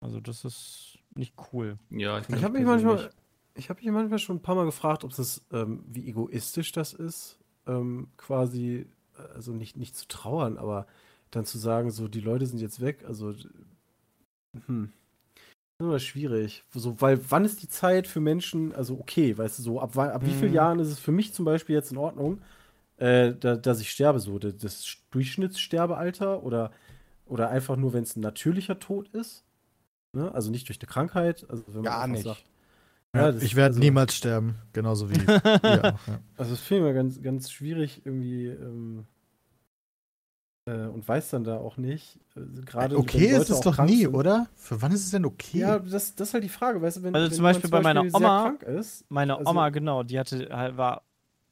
Also 0.00 0.20
das 0.20 0.44
ist 0.44 0.98
nicht 1.14 1.34
cool. 1.52 1.78
Ja, 1.90 2.20
Ich 2.28 2.44
habe 2.44 2.58
mich 2.58 2.66
manchmal, 2.66 3.10
ich 3.54 3.70
habe 3.70 3.80
mich 3.80 3.90
manchmal 3.90 4.18
schon 4.18 4.36
ein 4.36 4.42
paar 4.42 4.54
Mal 4.54 4.64
gefragt, 4.66 5.04
ob 5.04 5.14
das, 5.14 5.42
ähm, 5.52 5.84
wie 5.86 6.08
egoistisch 6.08 6.72
das 6.72 6.92
ist, 6.92 7.38
ähm, 7.66 8.08
quasi, 8.16 8.86
also 9.34 9.52
nicht, 9.52 9.76
nicht 9.76 9.96
zu 9.96 10.06
trauern, 10.08 10.58
aber 10.58 10.86
dann 11.30 11.44
zu 11.44 11.58
sagen, 11.58 11.90
so 11.90 12.08
die 12.08 12.20
Leute 12.20 12.46
sind 12.46 12.60
jetzt 12.60 12.80
weg, 12.80 13.04
also 13.06 13.34
hm. 14.66 14.92
Immer 15.80 15.98
schwierig. 15.98 16.64
So, 16.72 17.00
weil 17.00 17.18
wann 17.30 17.44
ist 17.44 17.62
die 17.62 17.68
Zeit 17.68 18.06
für 18.06 18.20
Menschen, 18.20 18.72
also 18.74 18.98
okay, 18.98 19.36
weißt 19.36 19.58
du, 19.58 19.62
so, 19.62 19.80
ab, 19.80 19.90
wann- 19.94 20.10
ab 20.10 20.24
wie 20.24 20.32
vielen 20.32 20.52
Mhm. 20.52 20.56
Jahren 20.56 20.78
ist 20.78 20.88
es 20.88 21.00
für 21.00 21.12
mich 21.12 21.32
zum 21.34 21.44
Beispiel 21.44 21.74
jetzt 21.74 21.90
in 21.92 21.98
Ordnung, 21.98 22.40
äh, 22.98 23.34
da, 23.34 23.56
dass 23.56 23.80
ich 23.80 23.90
sterbe, 23.90 24.20
so 24.20 24.38
das, 24.38 24.96
Durchschnittssterbealter 25.10 26.42
oder, 26.42 26.70
oder 27.26 27.50
einfach 27.50 27.76
nur, 27.76 27.92
wenn 27.92 28.02
es 28.04 28.16
ein 28.16 28.20
natürlicher 28.20 28.78
Tod 28.78 29.08
ist. 29.08 29.44
Ne? 30.12 30.32
Also 30.32 30.50
nicht 30.50 30.68
durch 30.68 30.78
eine 30.80 30.86
Krankheit. 30.88 31.44
Also 31.48 31.64
wenn 31.68 31.74
man 31.76 31.82
Gar 31.84 32.06
nicht. 32.08 32.24
Sagt, 32.24 32.44
Ja, 33.14 33.30
Ja, 33.30 33.36
ich 33.36 33.56
werde 33.56 33.68
also- 33.74 33.80
niemals 33.80 34.14
sterben, 34.14 34.56
genauso 34.72 35.10
wie 35.10 35.14
auch. 35.28 35.62
Ja. 35.64 35.98
Also 36.36 36.52
das 36.52 36.60
finde 36.60 36.84
ich 36.84 36.90
immer 36.90 36.92
ganz, 36.92 37.20
ganz 37.22 37.50
schwierig 37.50 38.02
irgendwie 38.04 38.46
ähm, 38.46 39.06
äh, 40.66 40.86
und 40.86 41.06
weiß 41.06 41.30
dann 41.30 41.44
da 41.44 41.56
auch 41.58 41.76
nicht. 41.76 42.18
Also 42.34 42.62
gerade 42.64 42.96
Okay 42.96 43.26
ist 43.28 43.50
es 43.50 43.60
doch 43.60 43.78
nie, 43.84 44.02
sind. 44.02 44.14
oder? 44.14 44.46
Für 44.54 44.80
wann 44.82 44.92
ist 44.92 45.04
es 45.04 45.10
denn 45.10 45.24
okay? 45.24 45.58
Ja, 45.58 45.78
das, 45.78 46.14
das 46.14 46.28
ist 46.28 46.34
halt 46.34 46.44
die 46.44 46.48
Frage, 46.48 46.80
weißt 46.80 46.98
du, 46.98 47.02
wenn, 47.02 47.14
Also 47.14 47.26
wenn 47.26 47.32
zum 47.32 47.44
jemand 47.44 47.54
Beispiel 47.56 47.70
bei 47.70 47.82
meiner 47.82 48.02
Oma- 48.14 48.42
krank 48.42 48.62
ist. 48.62 49.04
Meine 49.10 49.36
Also- 49.36 49.50
Oma, 49.50 49.68
genau, 49.70 50.02
die 50.04 50.18
hatte, 50.18 50.48
halt- 50.50 50.76
war 50.76 51.02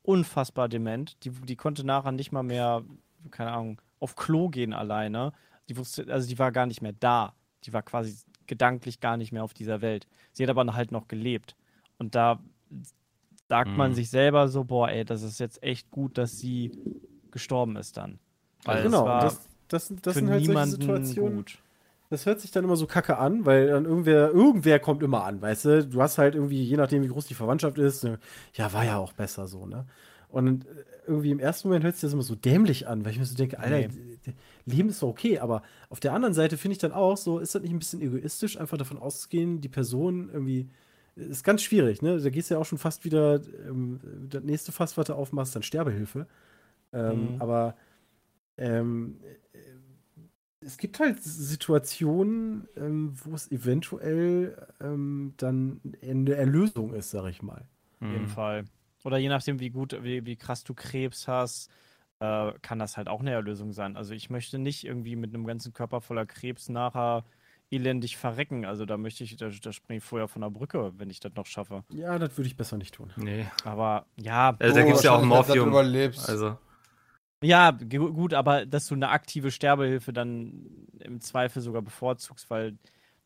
unfassbar 0.03 0.69
dement. 0.69 1.17
Die, 1.25 1.31
die 1.31 1.57
konnte 1.57 1.85
nachher 1.85 2.13
nicht 2.13 2.33
mal 2.33 2.43
mehr, 2.43 2.83
keine 3.31 3.53
Ahnung, 3.53 3.81
auf 4.01 4.17
Klo 4.17 4.49
gehen 4.49 4.73
alleine. 4.73 5.33
Die 5.69 5.77
wusste, 5.77 6.07
also 6.13 6.29
die 6.29 6.39
war 6.39 6.53
gar 6.53 6.67
nicht 6.67 6.83
mehr 6.83 6.93
da. 6.93 7.35
Die 7.65 7.73
war 7.73 7.83
quasi 7.83 8.17
gedanklich 8.47 9.01
gar 9.01 9.17
nicht 9.17 9.33
mehr 9.33 9.45
auf 9.45 9.55
dieser 9.55 9.81
Welt. 9.81 10.07
Sie 10.33 10.43
hat 10.43 10.51
aber 10.51 10.75
halt 10.75 10.93
noch 10.93 11.09
gelebt. 11.09 11.57
Und 11.99 12.15
da 12.15 12.41
sagt 13.49 13.77
man 13.77 13.91
Mhm. 13.91 13.95
sich 13.95 14.11
selber 14.11 14.49
so, 14.49 14.65
boah, 14.65 14.89
ey, 14.89 15.05
das 15.05 15.23
ist 15.23 15.39
jetzt 15.39 15.63
echt 15.63 15.91
gut, 15.91 16.19
dass 16.19 16.39
sie 16.39 16.73
gestorben 17.31 17.77
ist 17.77 17.97
dann. 17.97 18.19
Weil 18.65 18.79
es 18.79 18.85
genau, 18.85 19.07
das, 19.21 19.49
das, 19.69 19.89
das 20.03 20.15
für 20.15 20.21
sind 20.21 20.31
halt 20.31 20.45
solche 20.45 20.59
niemanden 20.59 20.81
Situationen. 20.81 21.37
gut. 21.37 21.59
Das 22.13 22.27
hört 22.27 22.41
sich 22.41 22.51
dann 22.51 22.65
immer 22.65 22.77
so 22.77 22.87
kacke 22.87 23.17
an, 23.17 23.47
weil 23.47 23.69
dann 23.69 23.87
irgendwer, 23.87 24.31
irgendwer 24.31 24.79
kommt 24.79 25.03
immer 25.03 25.25
an, 25.25 25.41
weißt 25.41 25.65
du? 25.65 25.87
Du 25.87 26.03
hast 26.03 26.19
halt 26.19 26.35
irgendwie, 26.35 26.63
je 26.63 26.77
nachdem, 26.77 27.03
wie 27.03 27.09
groß 27.09 27.27
die 27.27 27.35
Verwandtschaft 27.35 27.79
ist, 27.79 28.05
ne, 28.05 28.19
ja, 28.53 28.71
war 28.75 28.85
ja 28.85 28.99
auch 28.99 29.15
besser 29.15 29.47
so, 29.49 29.65
ne? 29.67 29.87
Und 30.29 30.67
äh, 30.67 30.69
irgendwie 31.07 31.31
im 31.31 31.39
ersten 31.39 31.69
Moment 31.69 31.85
hört 31.85 31.95
sich 31.95 32.03
das 32.03 32.13
immer 32.13 32.23
so 32.23 32.35
dämlich 32.35 32.87
an, 32.87 33.05
weil 33.05 33.13
ich 33.13 33.19
mir 33.19 33.25
so 33.25 33.35
denke, 33.35 33.59
Alter, 33.59 33.79
Nee. 33.79 34.35
Leben 34.67 34.91
ist 34.91 35.03
doch 35.03 35.09
okay, 35.09 35.39
aber 35.39 35.63
auf 35.89 36.01
der 36.01 36.13
anderen 36.13 36.35
Seite 36.35 36.57
finde 36.57 36.73
ich 36.75 36.79
dann 36.79 36.93
auch 36.93 37.17
so, 37.17 37.39
ist 37.39 37.55
das 37.55 37.63
nicht 37.63 37.73
ein 37.73 37.79
bisschen 37.79 38.03
egoistisch, 38.03 38.61
einfach 38.61 38.77
davon 38.79 38.99
auszugehen, 38.99 39.61
die 39.61 39.69
Person 39.71 40.29
irgendwie, 40.33 40.69
ist 41.17 41.45
ganz 41.45 41.63
schwierig, 41.63 42.03
ne? 42.03 42.21
Da 42.21 42.31
gehst 42.31 42.51
du 42.51 42.55
ja 42.55 42.61
auch 42.61 42.67
schon 42.67 42.79
fast 42.79 43.05
wieder, 43.05 43.41
ähm, 43.67 44.01
das 44.29 44.43
nächste 44.45 44.71
Fass, 44.71 44.97
was 44.97 45.07
du 45.07 45.15
aufmachst, 45.15 45.57
dann 45.57 45.63
Sterbehilfe. 45.63 46.27
Ähm, 46.93 47.35
Mhm. 47.35 47.37
Aber 47.41 47.75
ähm, 48.59 49.17
äh, 49.23 49.42
es 50.65 50.79
gibt 50.79 50.99
halt 51.01 51.23
Situationen, 51.23 52.69
ähm, 52.77 53.15
wo 53.25 53.35
es 53.35 53.51
eventuell 53.51 54.67
ähm, 54.81 55.35
dann 55.37 55.81
eine 56.03 56.35
Erlösung 56.35 56.95
ist, 56.95 57.11
sag 57.11 57.27
ich 57.31 57.43
mal. 57.43 57.67
Auf 58.05 58.11
jeden 58.11 58.27
Mhm. 58.27 58.29
Fall. 58.29 58.65
Oder 59.05 59.19
je 59.19 59.29
nachdem, 59.29 59.61
wie 59.61 59.71
gut, 59.71 59.97
wie, 60.03 60.25
wie 60.27 60.37
krass 60.37 60.65
du 60.65 60.75
Krebs 60.75 61.27
hast, 61.29 61.71
äh, 62.21 62.53
kann 62.63 62.79
das 62.79 62.97
halt 62.97 63.09
auch 63.09 63.21
eine 63.21 63.33
Erlösung 63.33 63.73
sein. 63.73 63.97
Also 63.97 64.15
ich 64.15 64.31
möchte 64.31 64.59
nicht 64.59 64.85
irgendwie 64.85 65.17
mit 65.17 65.35
einem 65.35 65.47
ganzen 65.47 65.73
Körper 65.73 66.01
voller 66.01 66.27
Krebs 66.27 66.69
nachher 66.69 67.25
elendig 67.71 68.17
verrecken. 68.17 68.65
Also 68.65 68.87
da 68.87 68.97
möchte 68.99 69.25
ich, 69.25 69.37
da, 69.37 69.49
da 69.49 69.73
springe 69.73 69.99
ich 69.99 70.05
vorher 70.05 70.29
von 70.29 70.43
der 70.43 70.51
Brücke, 70.51 70.93
wenn 70.99 71.11
ich 71.11 71.21
das 71.21 71.33
noch 71.35 71.47
schaffe. 71.47 71.85
Ja, 71.91 72.19
das 72.19 72.37
würde 72.37 72.49
ich 72.49 72.57
besser 72.57 72.77
nicht 72.79 72.95
tun. 72.95 73.13
Nee. 73.17 73.47
Aber 73.65 74.07
ja, 74.17 74.59
Also 74.59 74.75
da 74.75 74.83
Oh, 74.83 74.87
gibt 74.87 74.97
es 74.97 75.03
ja 75.03 75.13
auch 75.13 75.23
Morphium. 75.23 75.69
überlebst. 75.69 76.29
Also, 76.29 76.59
ja, 77.43 77.71
gu- 77.73 78.13
gut, 78.13 78.35
aber 78.35 78.67
dass 78.67 78.87
du 78.87 78.95
eine 78.95 79.09
aktive 79.11 79.51
Sterbehilfe 79.51 80.13
dann 80.13 80.87
im 81.01 81.21
Zweifel 81.21 81.61
sogar 81.63 81.83
bevorzugst, 81.83 82.49
weil 82.51 82.77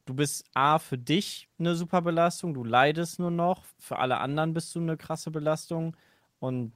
du 0.06 0.14
bist 0.14 0.44
A 0.54 0.78
für 0.78 0.98
dich 0.98 1.48
eine 1.58 1.74
super 1.74 2.02
Belastung, 2.02 2.54
du 2.54 2.64
leidest 2.64 3.18
nur 3.18 3.30
noch, 3.30 3.64
für 3.78 3.98
alle 3.98 4.18
anderen 4.18 4.54
bist 4.54 4.74
du 4.74 4.80
eine 4.80 4.96
krasse 4.96 5.30
Belastung 5.30 5.96
und 6.38 6.72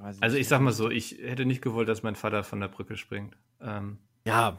weiß 0.00 0.20
also 0.20 0.34
nicht, 0.34 0.42
ich 0.42 0.48
sag 0.48 0.60
mal 0.60 0.72
so, 0.72 0.90
ich 0.90 1.18
hätte 1.22 1.46
nicht 1.46 1.62
gewollt, 1.62 1.88
dass 1.88 2.02
mein 2.02 2.16
Vater 2.16 2.42
von 2.44 2.60
der 2.60 2.68
Brücke 2.68 2.96
springt. 2.96 3.36
Ähm, 3.60 3.98
Ja, 4.24 4.58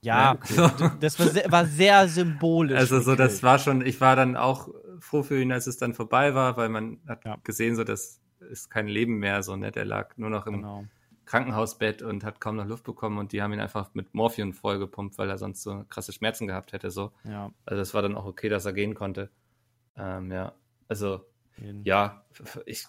Ja, 0.00 0.36
das 1.00 1.18
war 1.18 1.28
sehr, 1.28 1.50
war 1.52 1.66
sehr 1.66 2.08
symbolisch. 2.08 2.78
also 2.78 3.00
so, 3.00 3.14
das 3.16 3.42
war 3.42 3.58
schon, 3.58 3.84
ich 3.84 4.00
war 4.00 4.16
dann 4.16 4.36
auch 4.36 4.68
froh 5.00 5.22
für 5.22 5.40
ihn, 5.40 5.52
als 5.52 5.66
es 5.66 5.76
dann 5.78 5.94
vorbei 5.94 6.34
war, 6.34 6.56
weil 6.56 6.68
man 6.68 6.98
hat 7.06 7.24
Ja. 7.24 7.36
gesehen, 7.42 7.76
so 7.76 7.84
das 7.84 8.20
ist 8.50 8.70
kein 8.70 8.86
Leben 8.86 9.18
mehr, 9.18 9.42
so, 9.42 9.56
ne? 9.56 9.70
Der 9.72 9.84
lag 9.84 10.16
nur 10.16 10.30
noch 10.30 10.46
im 10.46 10.56
Genau. 10.56 10.84
Krankenhausbett 11.26 12.02
und 12.02 12.24
hat 12.24 12.40
kaum 12.40 12.56
noch 12.56 12.66
Luft 12.66 12.84
bekommen 12.84 13.18
und 13.18 13.32
die 13.32 13.42
haben 13.42 13.52
ihn 13.52 13.60
einfach 13.60 13.90
mit 13.94 14.14
Morphium 14.14 14.52
vollgepumpt, 14.52 15.18
weil 15.18 15.28
er 15.30 15.38
sonst 15.38 15.62
so 15.62 15.84
krasse 15.88 16.12
Schmerzen 16.12 16.46
gehabt 16.46 16.72
hätte, 16.72 16.90
so. 16.90 17.12
Ja. 17.24 17.50
Also 17.64 17.78
das 17.80 17.94
war 17.94 18.02
dann 18.02 18.16
auch 18.16 18.26
okay, 18.26 18.48
dass 18.48 18.64
er 18.64 18.72
gehen 18.72 18.94
konnte. 18.94 19.30
Ähm, 19.96 20.30
ja, 20.32 20.52
also 20.88 21.24
jeden- 21.56 21.84
ja, 21.84 22.24
ich, 22.66 22.86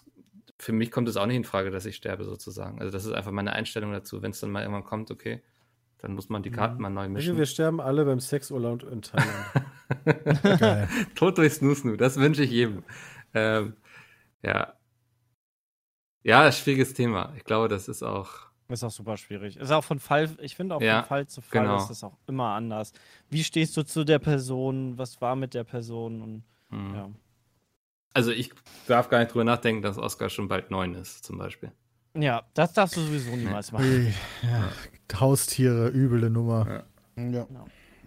für 0.58 0.72
mich 0.72 0.90
kommt 0.90 1.08
es 1.08 1.16
auch 1.16 1.26
nicht 1.26 1.36
in 1.36 1.44
Frage, 1.44 1.70
dass 1.70 1.86
ich 1.86 1.96
sterbe 1.96 2.24
sozusagen. 2.24 2.80
Also 2.80 2.90
das 2.92 3.04
ist 3.04 3.12
einfach 3.12 3.32
meine 3.32 3.52
Einstellung 3.52 3.92
dazu. 3.92 4.22
Wenn 4.22 4.30
es 4.32 4.40
dann 4.40 4.50
mal 4.50 4.62
irgendwann 4.62 4.84
kommt, 4.84 5.10
okay, 5.10 5.42
dann 5.98 6.14
muss 6.14 6.28
man 6.28 6.42
die 6.42 6.50
Karten 6.50 6.80
mal 6.80 6.90
neu 6.90 7.08
mischen. 7.08 7.36
wir 7.36 7.46
sterben 7.46 7.80
alle 7.80 8.04
beim 8.04 8.20
Sexurlaub 8.20 8.82
in 8.84 9.02
Thailand. 9.02 9.28
Tod 11.14 11.38
durch 11.38 11.54
Snoo 11.54 11.74
Snoo, 11.74 11.96
das 11.96 12.16
wünsche 12.18 12.42
ich 12.42 12.50
jedem. 12.50 12.82
Ähm, 13.34 13.74
ja. 14.42 14.74
Ja, 16.26 16.50
schwieriges 16.50 16.92
Thema. 16.92 17.32
Ich 17.36 17.44
glaube, 17.44 17.68
das 17.68 17.86
ist 17.86 18.02
auch. 18.02 18.30
Ist 18.68 18.82
auch 18.82 18.90
super 18.90 19.16
schwierig. 19.16 19.56
Ist 19.56 19.70
auch 19.70 19.84
von 19.84 20.00
Fall, 20.00 20.28
ich 20.40 20.56
finde 20.56 20.74
auch 20.74 20.80
Ja, 20.82 21.02
von 21.02 21.08
Fall 21.08 21.26
zu 21.28 21.40
Fall 21.40 21.62
genau. 21.62 21.76
ist 21.76 21.86
das 21.86 22.02
auch 22.02 22.16
immer 22.26 22.48
anders. 22.48 22.92
Wie 23.30 23.44
stehst 23.44 23.76
du 23.76 23.84
zu 23.84 24.02
der 24.02 24.18
Person? 24.18 24.98
Was 24.98 25.20
war 25.20 25.36
mit 25.36 25.54
der 25.54 25.62
Person? 25.62 26.20
Und 26.20 26.42
Hm. 26.70 26.94
ja. 26.94 27.08
Also 28.12 28.32
ich 28.32 28.50
darf 28.88 29.08
gar 29.08 29.20
nicht 29.20 29.32
drüber 29.32 29.44
nachdenken, 29.44 29.82
dass 29.82 29.98
Oscar 29.98 30.28
schon 30.28 30.48
bald 30.48 30.72
neun 30.72 30.94
ist, 30.94 31.24
zum 31.24 31.38
Beispiel. 31.38 31.70
Ja, 32.16 32.42
das 32.54 32.72
darfst 32.72 32.96
du 32.96 33.02
sowieso 33.02 33.36
niemals 33.36 33.70
machen. 33.70 33.84
Ui, 33.84 34.12
ja. 34.42 35.20
Haustiere, 35.20 35.90
üble 35.90 36.28
Nummer. 36.28 36.84
Ja. 37.16 37.46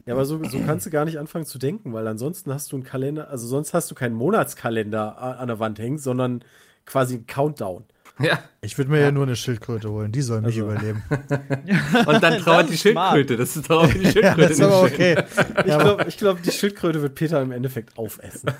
ja, 0.06 0.14
aber 0.14 0.26
so, 0.26 0.44
so 0.44 0.60
kannst 0.60 0.86
du 0.86 0.90
gar 0.90 1.06
nicht 1.06 1.20
anfangen 1.20 1.46
zu 1.46 1.58
denken, 1.58 1.94
weil 1.94 2.06
ansonsten 2.08 2.52
hast 2.52 2.72
du 2.72 2.76
einen 2.76 2.84
Kalender, 2.84 3.30
also 3.30 3.48
sonst 3.48 3.74
hast 3.74 3.90
du 3.91 3.96
keinen 3.96 4.16
Monatskalender 4.16 5.18
an 5.40 5.48
der 5.48 5.60
Wand 5.60 5.80
hängen, 5.80 6.00
sondern 6.00 6.44
quasi 6.86 7.16
einen 7.16 7.28
Countdown. 7.28 7.86
Ja. 8.22 8.40
Ich 8.62 8.78
würde 8.78 8.91
mir 8.91 9.00
ja. 9.00 9.12
nur 9.12 9.24
eine 9.24 9.36
Schildkröte 9.36 9.90
holen, 9.90 10.12
die 10.12 10.22
soll 10.22 10.41
mich 10.41 10.56
Also. 10.60 10.70
überleben. 10.72 11.02
Und 12.06 12.22
dann 12.24 12.40
trauert 12.40 12.70
die. 12.70 12.78
Schildkröte. 12.78 13.38
Das 13.38 13.56
ist 13.56 13.72
auch 13.72 13.88
die 13.88 14.00
Ja, 14.04 14.12
Schildkröte. 14.12 14.41
das 14.41 14.52
ist 14.52 14.62
aber 14.62 14.82
okay. 14.84 15.24
Ich 15.58 15.64
glaube, 15.78 16.06
ich 16.08 16.18
glaub, 16.18 16.41
die 16.44 16.52
Schildkröte 16.52 17.02
wird 17.02 17.16
Peter 17.16 17.41
im 17.41 17.52
Endeffekt 17.52 17.98
aufessen. 17.98 18.52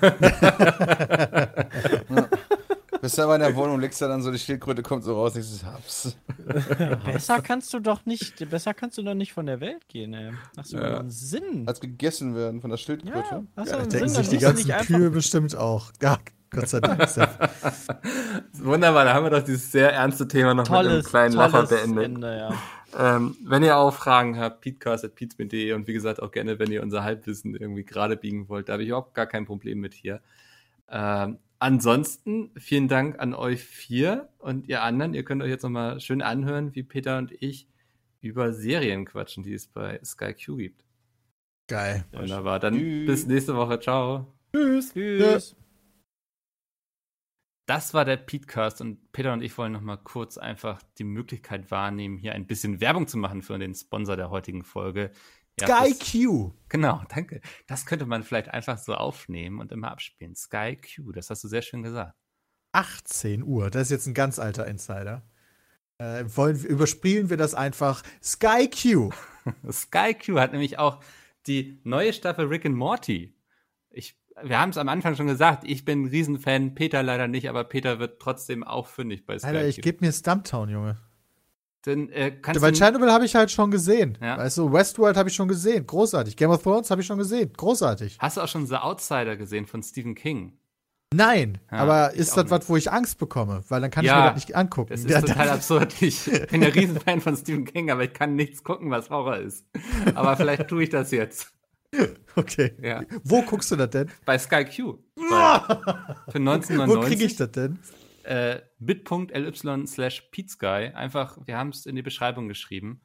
Bist 3.02 3.16
du 3.16 3.22
aber 3.22 3.36
in 3.36 3.40
der 3.40 3.56
Wohnung, 3.56 3.80
legst 3.80 4.00
du 4.02 4.06
dann 4.06 4.20
so, 4.22 4.30
die 4.30 4.38
Schildkröte 4.38 4.82
kommt 4.82 5.04
so 5.04 5.14
raus, 5.14 5.34
nächstes 5.34 5.64
Haps. 5.64 6.16
Besser 7.06 7.40
kannst 7.40 7.72
du 7.72 7.80
doch 7.80 8.04
nicht, 8.04 8.48
besser 8.50 8.74
kannst 8.74 8.98
du 8.98 9.02
doch 9.02 9.14
nicht 9.14 9.32
von 9.32 9.46
der 9.46 9.60
Welt 9.60 9.88
gehen, 9.88 10.12
ey. 10.12 10.32
Hast 10.56 10.72
du 10.74 10.76
Ja. 10.76 10.90
ja. 10.90 10.98
einen 11.00 11.10
Sinn? 11.10 11.64
Als 11.66 11.80
gegessen 11.80 12.34
werden 12.34 12.60
von 12.60 12.68
der 12.68 12.78
Ja, 12.78 12.84
Schildkröte. 12.84 13.46
hast 13.56 13.68
du 13.68 13.76
Da 13.76 13.80
einen 13.80 13.88
denken 13.90 14.08
Sinn? 14.08 14.14
Dann 14.16 14.24
sich 14.24 14.38
die 14.38 14.68
ganzen 14.68 14.70
Kühe 14.86 15.10
bestimmt 15.10 15.56
auch. 15.56 15.92
Ja, 16.02 16.18
Gott 16.50 16.68
sei 16.68 16.80
Dank. 16.80 17.00
Wunderbar, 18.54 19.04
da 19.04 19.14
haben 19.14 19.24
wir 19.24 19.30
doch 19.30 19.44
dieses 19.44 19.70
sehr 19.70 19.92
ernste 19.92 20.26
Thema 20.26 20.54
noch 20.54 20.64
mit 20.64 20.72
einem 20.72 20.88
Tolles, 20.88 21.06
kleinen 21.06 21.34
Lacher 21.34 21.66
tolles 21.66 21.70
beendet. 21.70 22.04
Ende, 22.04 22.36
ja. 22.36 22.54
Ähm, 22.98 23.36
wenn 23.44 23.62
ihr 23.62 23.76
auch 23.76 23.94
Fragen 23.94 24.36
habt, 24.38 24.62
peatcast.peatsmin.de 24.62 25.72
und 25.74 25.86
wie 25.86 25.92
gesagt 25.92 26.20
auch 26.20 26.32
gerne, 26.32 26.58
wenn 26.58 26.72
ihr 26.72 26.82
unser 26.82 27.04
Halbwissen 27.04 27.54
irgendwie 27.54 27.84
gerade 27.84 28.16
biegen 28.16 28.48
wollt, 28.48 28.68
da 28.68 28.74
habe 28.74 28.82
ich 28.82 28.88
überhaupt 28.88 29.14
gar 29.14 29.26
kein 29.26 29.44
Problem 29.46 29.78
mit 29.78 29.94
hier. 29.94 30.20
Ähm, 30.88 31.38
ansonsten 31.60 32.50
vielen 32.56 32.88
Dank 32.88 33.20
an 33.20 33.32
euch 33.32 33.62
vier 33.62 34.28
und 34.38 34.66
ihr 34.68 34.82
anderen. 34.82 35.14
Ihr 35.14 35.24
könnt 35.24 35.42
euch 35.42 35.50
jetzt 35.50 35.62
nochmal 35.62 36.00
schön 36.00 36.20
anhören, 36.20 36.74
wie 36.74 36.82
Peter 36.82 37.18
und 37.18 37.32
ich 37.40 37.68
über 38.20 38.52
Serien 38.52 39.04
quatschen, 39.04 39.44
die 39.44 39.54
es 39.54 39.68
bei 39.68 40.00
Sky 40.04 40.34
Q 40.34 40.56
gibt. 40.56 40.84
Geil. 41.68 42.04
Wunderbar. 42.12 42.58
Dann 42.58 43.06
bis 43.06 43.26
nächste 43.26 43.54
Woche. 43.54 43.78
Ciao. 43.78 44.34
Tschüss. 44.52 44.92
Tschüss. 44.92 45.56
Das 47.70 47.94
war 47.94 48.04
der 48.04 48.16
Petecast 48.16 48.80
und 48.80 49.12
Peter 49.12 49.32
und 49.32 49.42
ich 49.42 49.56
wollen 49.56 49.70
noch 49.70 49.80
mal 49.80 49.96
kurz 49.96 50.38
einfach 50.38 50.82
die 50.98 51.04
Möglichkeit 51.04 51.70
wahrnehmen, 51.70 52.18
hier 52.18 52.32
ein 52.32 52.48
bisschen 52.48 52.80
Werbung 52.80 53.06
zu 53.06 53.16
machen 53.16 53.42
für 53.42 53.60
den 53.60 53.76
Sponsor 53.76 54.16
der 54.16 54.28
heutigen 54.28 54.64
Folge. 54.64 55.12
Ja, 55.60 55.68
Sky 55.68 55.94
das- 55.96 56.10
Q. 56.10 56.52
Genau, 56.68 57.00
danke. 57.08 57.40
Das 57.68 57.86
könnte 57.86 58.06
man 58.06 58.24
vielleicht 58.24 58.48
einfach 58.48 58.76
so 58.76 58.94
aufnehmen 58.94 59.60
und 59.60 59.70
immer 59.70 59.92
abspielen. 59.92 60.34
Sky 60.34 60.78
Q, 60.78 61.12
das 61.12 61.30
hast 61.30 61.44
du 61.44 61.48
sehr 61.48 61.62
schön 61.62 61.84
gesagt. 61.84 62.16
18 62.72 63.44
Uhr. 63.44 63.70
Das 63.70 63.82
ist 63.82 63.90
jetzt 63.90 64.06
ein 64.08 64.14
ganz 64.14 64.40
alter 64.40 64.66
Insider. 64.66 65.22
Äh, 65.98 66.24
wollen, 66.26 66.56
überspielen 66.64 67.30
wir 67.30 67.36
das 67.36 67.54
einfach. 67.54 68.02
Sky 68.20 68.68
Q. 68.68 69.10
Sky 69.70 70.14
Q 70.14 70.40
hat 70.40 70.50
nämlich 70.50 70.80
auch 70.80 70.98
die 71.46 71.80
neue 71.84 72.12
Staffel 72.12 72.46
Rick 72.46 72.66
and 72.66 72.74
Morty. 72.74 73.32
Wir 74.44 74.60
haben 74.60 74.70
es 74.70 74.78
am 74.78 74.88
Anfang 74.88 75.16
schon 75.16 75.26
gesagt, 75.26 75.64
ich 75.66 75.84
bin 75.84 76.02
ein 76.02 76.06
Riesenfan, 76.08 76.74
Peter 76.74 77.02
leider 77.02 77.28
nicht, 77.28 77.48
aber 77.48 77.64
Peter 77.64 77.98
wird 77.98 78.20
trotzdem 78.20 78.64
auch 78.64 78.86
fündig 78.86 79.26
bei 79.26 79.38
Sky 79.38 79.48
Alter, 79.48 79.66
ich 79.68 79.76
Q. 79.76 79.82
geb 79.82 80.00
mir 80.00 80.12
Stumptown, 80.12 80.68
Junge. 80.70 80.96
Denn, 81.86 82.10
äh, 82.10 82.30
kannst 82.32 82.60
Weil 82.60 82.72
Chernobyl 82.74 83.10
habe 83.10 83.24
ich 83.24 83.34
halt 83.34 83.50
schon 83.50 83.70
gesehen. 83.70 84.18
Ja. 84.20 84.36
Weißt 84.36 84.58
du, 84.58 84.70
Westworld 84.70 85.16
habe 85.16 85.30
ich 85.30 85.34
schon 85.34 85.48
gesehen. 85.48 85.86
Großartig. 85.86 86.36
Game 86.36 86.50
of 86.50 86.62
Thrones 86.62 86.90
habe 86.90 87.00
ich 87.00 87.06
schon 87.06 87.16
gesehen. 87.18 87.52
Großartig. 87.56 88.18
hast 88.18 88.36
du 88.36 88.42
auch 88.42 88.48
schon 88.48 88.66
The 88.66 88.76
Outsider 88.76 89.36
gesehen 89.36 89.66
von 89.66 89.82
Stephen 89.82 90.14
King? 90.14 90.58
Nein, 91.12 91.58
Ja, 91.72 91.78
aber 91.78 92.12
ist 92.14 92.36
das 92.36 92.50
was, 92.50 92.68
wo 92.68 92.76
ich 92.76 92.92
Angst 92.92 93.18
bekomme? 93.18 93.64
Weil 93.68 93.80
dann 93.80 93.90
kann 93.90 94.04
Ja, 94.04 94.12
ich 94.12 94.24
mir 94.24 94.26
das 94.34 94.34
nicht 94.46 94.56
angucken. 94.56 94.90
Das 94.90 95.00
ist 95.00 95.10
Ja, 95.10 95.20
total 95.22 95.48
absurd. 95.48 96.00
Ich 96.02 96.24
bin 96.50 96.62
ein 96.62 96.70
Riesenfan 96.70 97.20
von 97.20 97.36
Stephen 97.36 97.64
King, 97.64 97.90
aber 97.90 98.04
ich 98.04 98.12
kann 98.12 98.36
nichts 98.36 98.62
gucken, 98.62 98.90
was 98.90 99.10
Horror 99.10 99.38
ist. 99.38 99.66
Aber 100.14 100.36
vielleicht 100.36 100.68
tue 100.68 100.84
ich 100.84 100.90
das 100.90 101.10
jetzt. 101.10 101.52
Okay. 102.36 102.76
Ja. 102.80 103.02
Wo 103.24 103.42
guckst 103.42 103.70
du 103.72 103.76
das 103.76 103.90
denn? 103.90 104.08
Bei 104.24 104.38
Sky 104.38 104.64
Q. 104.64 104.98
Bei, 105.16 105.58
für 106.30 106.38
Wo 106.38 106.50
1999. 106.50 107.04
kriege 107.08 107.24
ich 107.24 107.36
das 107.36 107.50
denn? 107.50 107.78
Äh, 108.22 108.60
bit.ly 108.78 109.86
slash 109.86 110.20
PeteSky. 110.30 110.66
Einfach, 110.94 111.38
wir 111.44 111.56
haben 111.58 111.70
es 111.70 111.86
in 111.86 111.96
die 111.96 112.02
Beschreibung 112.02 112.46
geschrieben. 112.48 113.00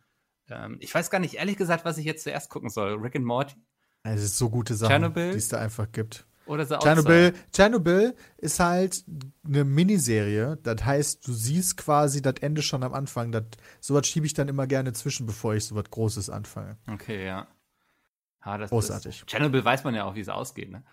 Ähm, 0.50 0.78
ich 0.80 0.94
weiß 0.94 1.10
gar 1.10 1.20
nicht, 1.20 1.34
ehrlich 1.36 1.58
gesagt, 1.58 1.86
was 1.86 1.98
ich 1.98 2.06
jetzt 2.06 2.24
zuerst 2.24 2.50
gucken 2.52 2.70
soll. 2.70 3.00
Rick 3.02 3.16
and 3.16 3.26
Morty 3.26 3.56
Es 4.04 4.22
ist 4.22 4.38
so 4.38 4.50
gute 4.52 4.76
Sachen, 4.76 5.14
die 5.16 5.20
es 5.22 5.48
da 5.48 5.58
einfach 5.58 5.92
gibt. 5.92 6.28
oder 6.46 6.66
The 6.66 6.76
Tschernobyl, 6.76 7.28
Outsider? 7.30 7.52
Tschernobyl 7.52 8.16
ist 8.38 8.60
halt 8.60 9.04
eine 9.44 9.64
Miniserie. 9.64 10.60
Das 10.62 10.86
heißt, 10.86 11.28
du 11.28 11.34
siehst 11.34 11.78
quasi 11.78 12.22
das 12.22 12.36
Ende 12.42 12.62
schon 12.62 12.84
am 12.84 12.94
Anfang. 12.94 13.32
Das, 13.32 13.46
sowas 13.80 14.06
schiebe 14.06 14.28
ich 14.28 14.36
dann 14.36 14.48
immer 14.50 14.68
gerne 14.68 14.94
zwischen, 14.94 15.26
bevor 15.26 15.56
ich 15.56 15.66
sowas 15.66 15.86
Großes 15.90 16.30
anfange. 16.30 16.78
Okay, 16.88 17.26
ja. 17.26 17.48
Ah, 18.46 18.60
das, 18.60 18.70
Großartig. 18.70 19.22
Das, 19.22 19.28
Chernobyl 19.28 19.66
weiß 19.66 19.84
man 19.84 19.96
ja 19.96 20.04
auch, 20.06 20.14
wie 20.14 20.20
es 20.20 20.30
ausgeht, 20.30 20.70
ne? 20.70 20.84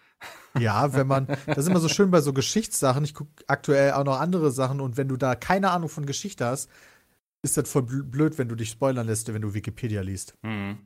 Ja, 0.59 0.95
wenn 0.95 1.07
man, 1.07 1.27
das 1.47 1.59
ist 1.59 1.69
immer 1.69 1.81
so 1.81 1.89
schön 1.89 2.11
bei 2.11 2.23
so 2.23 2.33
Geschichtssachen. 2.33 3.05
Ich 3.05 3.13
gucke 3.13 3.31
aktuell 3.47 3.93
auch 3.93 4.05
noch 4.05 4.19
andere 4.19 4.51
Sachen 4.51 4.81
und 4.81 4.97
wenn 4.97 5.09
du 5.09 5.19
da 5.19 5.35
keine 5.35 5.71
Ahnung 5.71 5.91
von 5.91 6.07
Geschichte 6.07 6.47
hast, 6.47 6.71
ist 7.43 7.59
das 7.59 7.71
voll 7.71 7.83
bl- 7.83 8.05
blöd, 8.05 8.39
wenn 8.39 8.49
du 8.49 8.55
dich 8.55 8.71
spoilern 8.71 9.07
lässt, 9.07 9.33
wenn 9.33 9.43
du 9.43 9.53
Wikipedia 9.53 10.01
liest. 10.01 10.35
Mhm. 10.43 10.79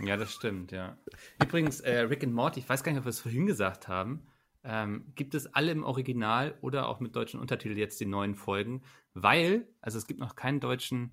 Ja, 0.00 0.18
das 0.18 0.32
stimmt, 0.32 0.70
ja. 0.70 0.98
Übrigens, 1.42 1.80
äh, 1.80 2.00
Rick 2.00 2.24
and 2.24 2.34
Morty, 2.34 2.60
ich 2.60 2.68
weiß 2.68 2.82
gar 2.82 2.92
nicht, 2.92 2.98
ob 2.98 3.06
wir 3.06 3.10
es 3.10 3.20
vorhin 3.20 3.46
gesagt 3.46 3.88
haben, 3.88 4.26
ähm, 4.64 5.12
gibt 5.14 5.34
es 5.34 5.52
alle 5.54 5.72
im 5.72 5.82
Original 5.82 6.56
oder 6.60 6.88
auch 6.88 7.00
mit 7.00 7.16
deutschen 7.16 7.40
Untertiteln 7.40 7.78
jetzt 7.78 8.00
die 8.00 8.06
neuen 8.06 8.34
Folgen, 8.34 8.82
weil, 9.14 9.66
also 9.80 9.96
es 9.96 10.06
gibt 10.06 10.20
noch 10.20 10.36
keinen 10.36 10.60
deutschen, 10.60 11.12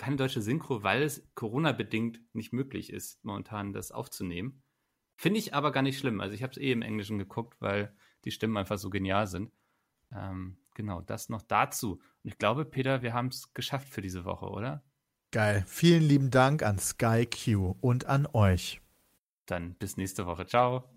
keine 0.00 0.16
deutsche 0.16 0.40
Synchro, 0.40 0.82
weil 0.82 1.02
es 1.02 1.30
Corona-bedingt 1.34 2.20
nicht 2.32 2.54
möglich 2.54 2.90
ist, 2.90 3.22
momentan 3.22 3.74
das 3.74 3.92
aufzunehmen. 3.92 4.62
Finde 5.16 5.38
ich 5.38 5.52
aber 5.52 5.72
gar 5.72 5.82
nicht 5.82 5.98
schlimm. 5.98 6.20
Also 6.20 6.34
ich 6.34 6.42
habe 6.42 6.52
es 6.52 6.56
eh 6.56 6.72
im 6.72 6.80
Englischen 6.80 7.18
geguckt, 7.18 7.60
weil 7.60 7.94
die 8.24 8.30
Stimmen 8.30 8.56
einfach 8.56 8.78
so 8.78 8.88
genial 8.88 9.26
sind. 9.26 9.52
Ähm, 10.10 10.56
genau, 10.74 11.02
das 11.02 11.28
noch 11.28 11.42
dazu. 11.42 11.96
Und 11.96 12.30
ich 12.30 12.38
glaube, 12.38 12.64
Peter, 12.64 13.02
wir 13.02 13.12
haben 13.12 13.28
es 13.28 13.52
geschafft 13.52 13.90
für 13.90 14.00
diese 14.00 14.24
Woche, 14.24 14.46
oder? 14.46 14.82
Geil. 15.32 15.64
Vielen 15.66 16.02
lieben 16.02 16.30
Dank 16.30 16.62
an 16.62 16.78
Sky 16.78 17.26
Q 17.26 17.76
und 17.82 18.06
an 18.06 18.26
euch. 18.32 18.80
Dann 19.44 19.74
bis 19.74 19.98
nächste 19.98 20.24
Woche. 20.24 20.46
Ciao. 20.46 20.89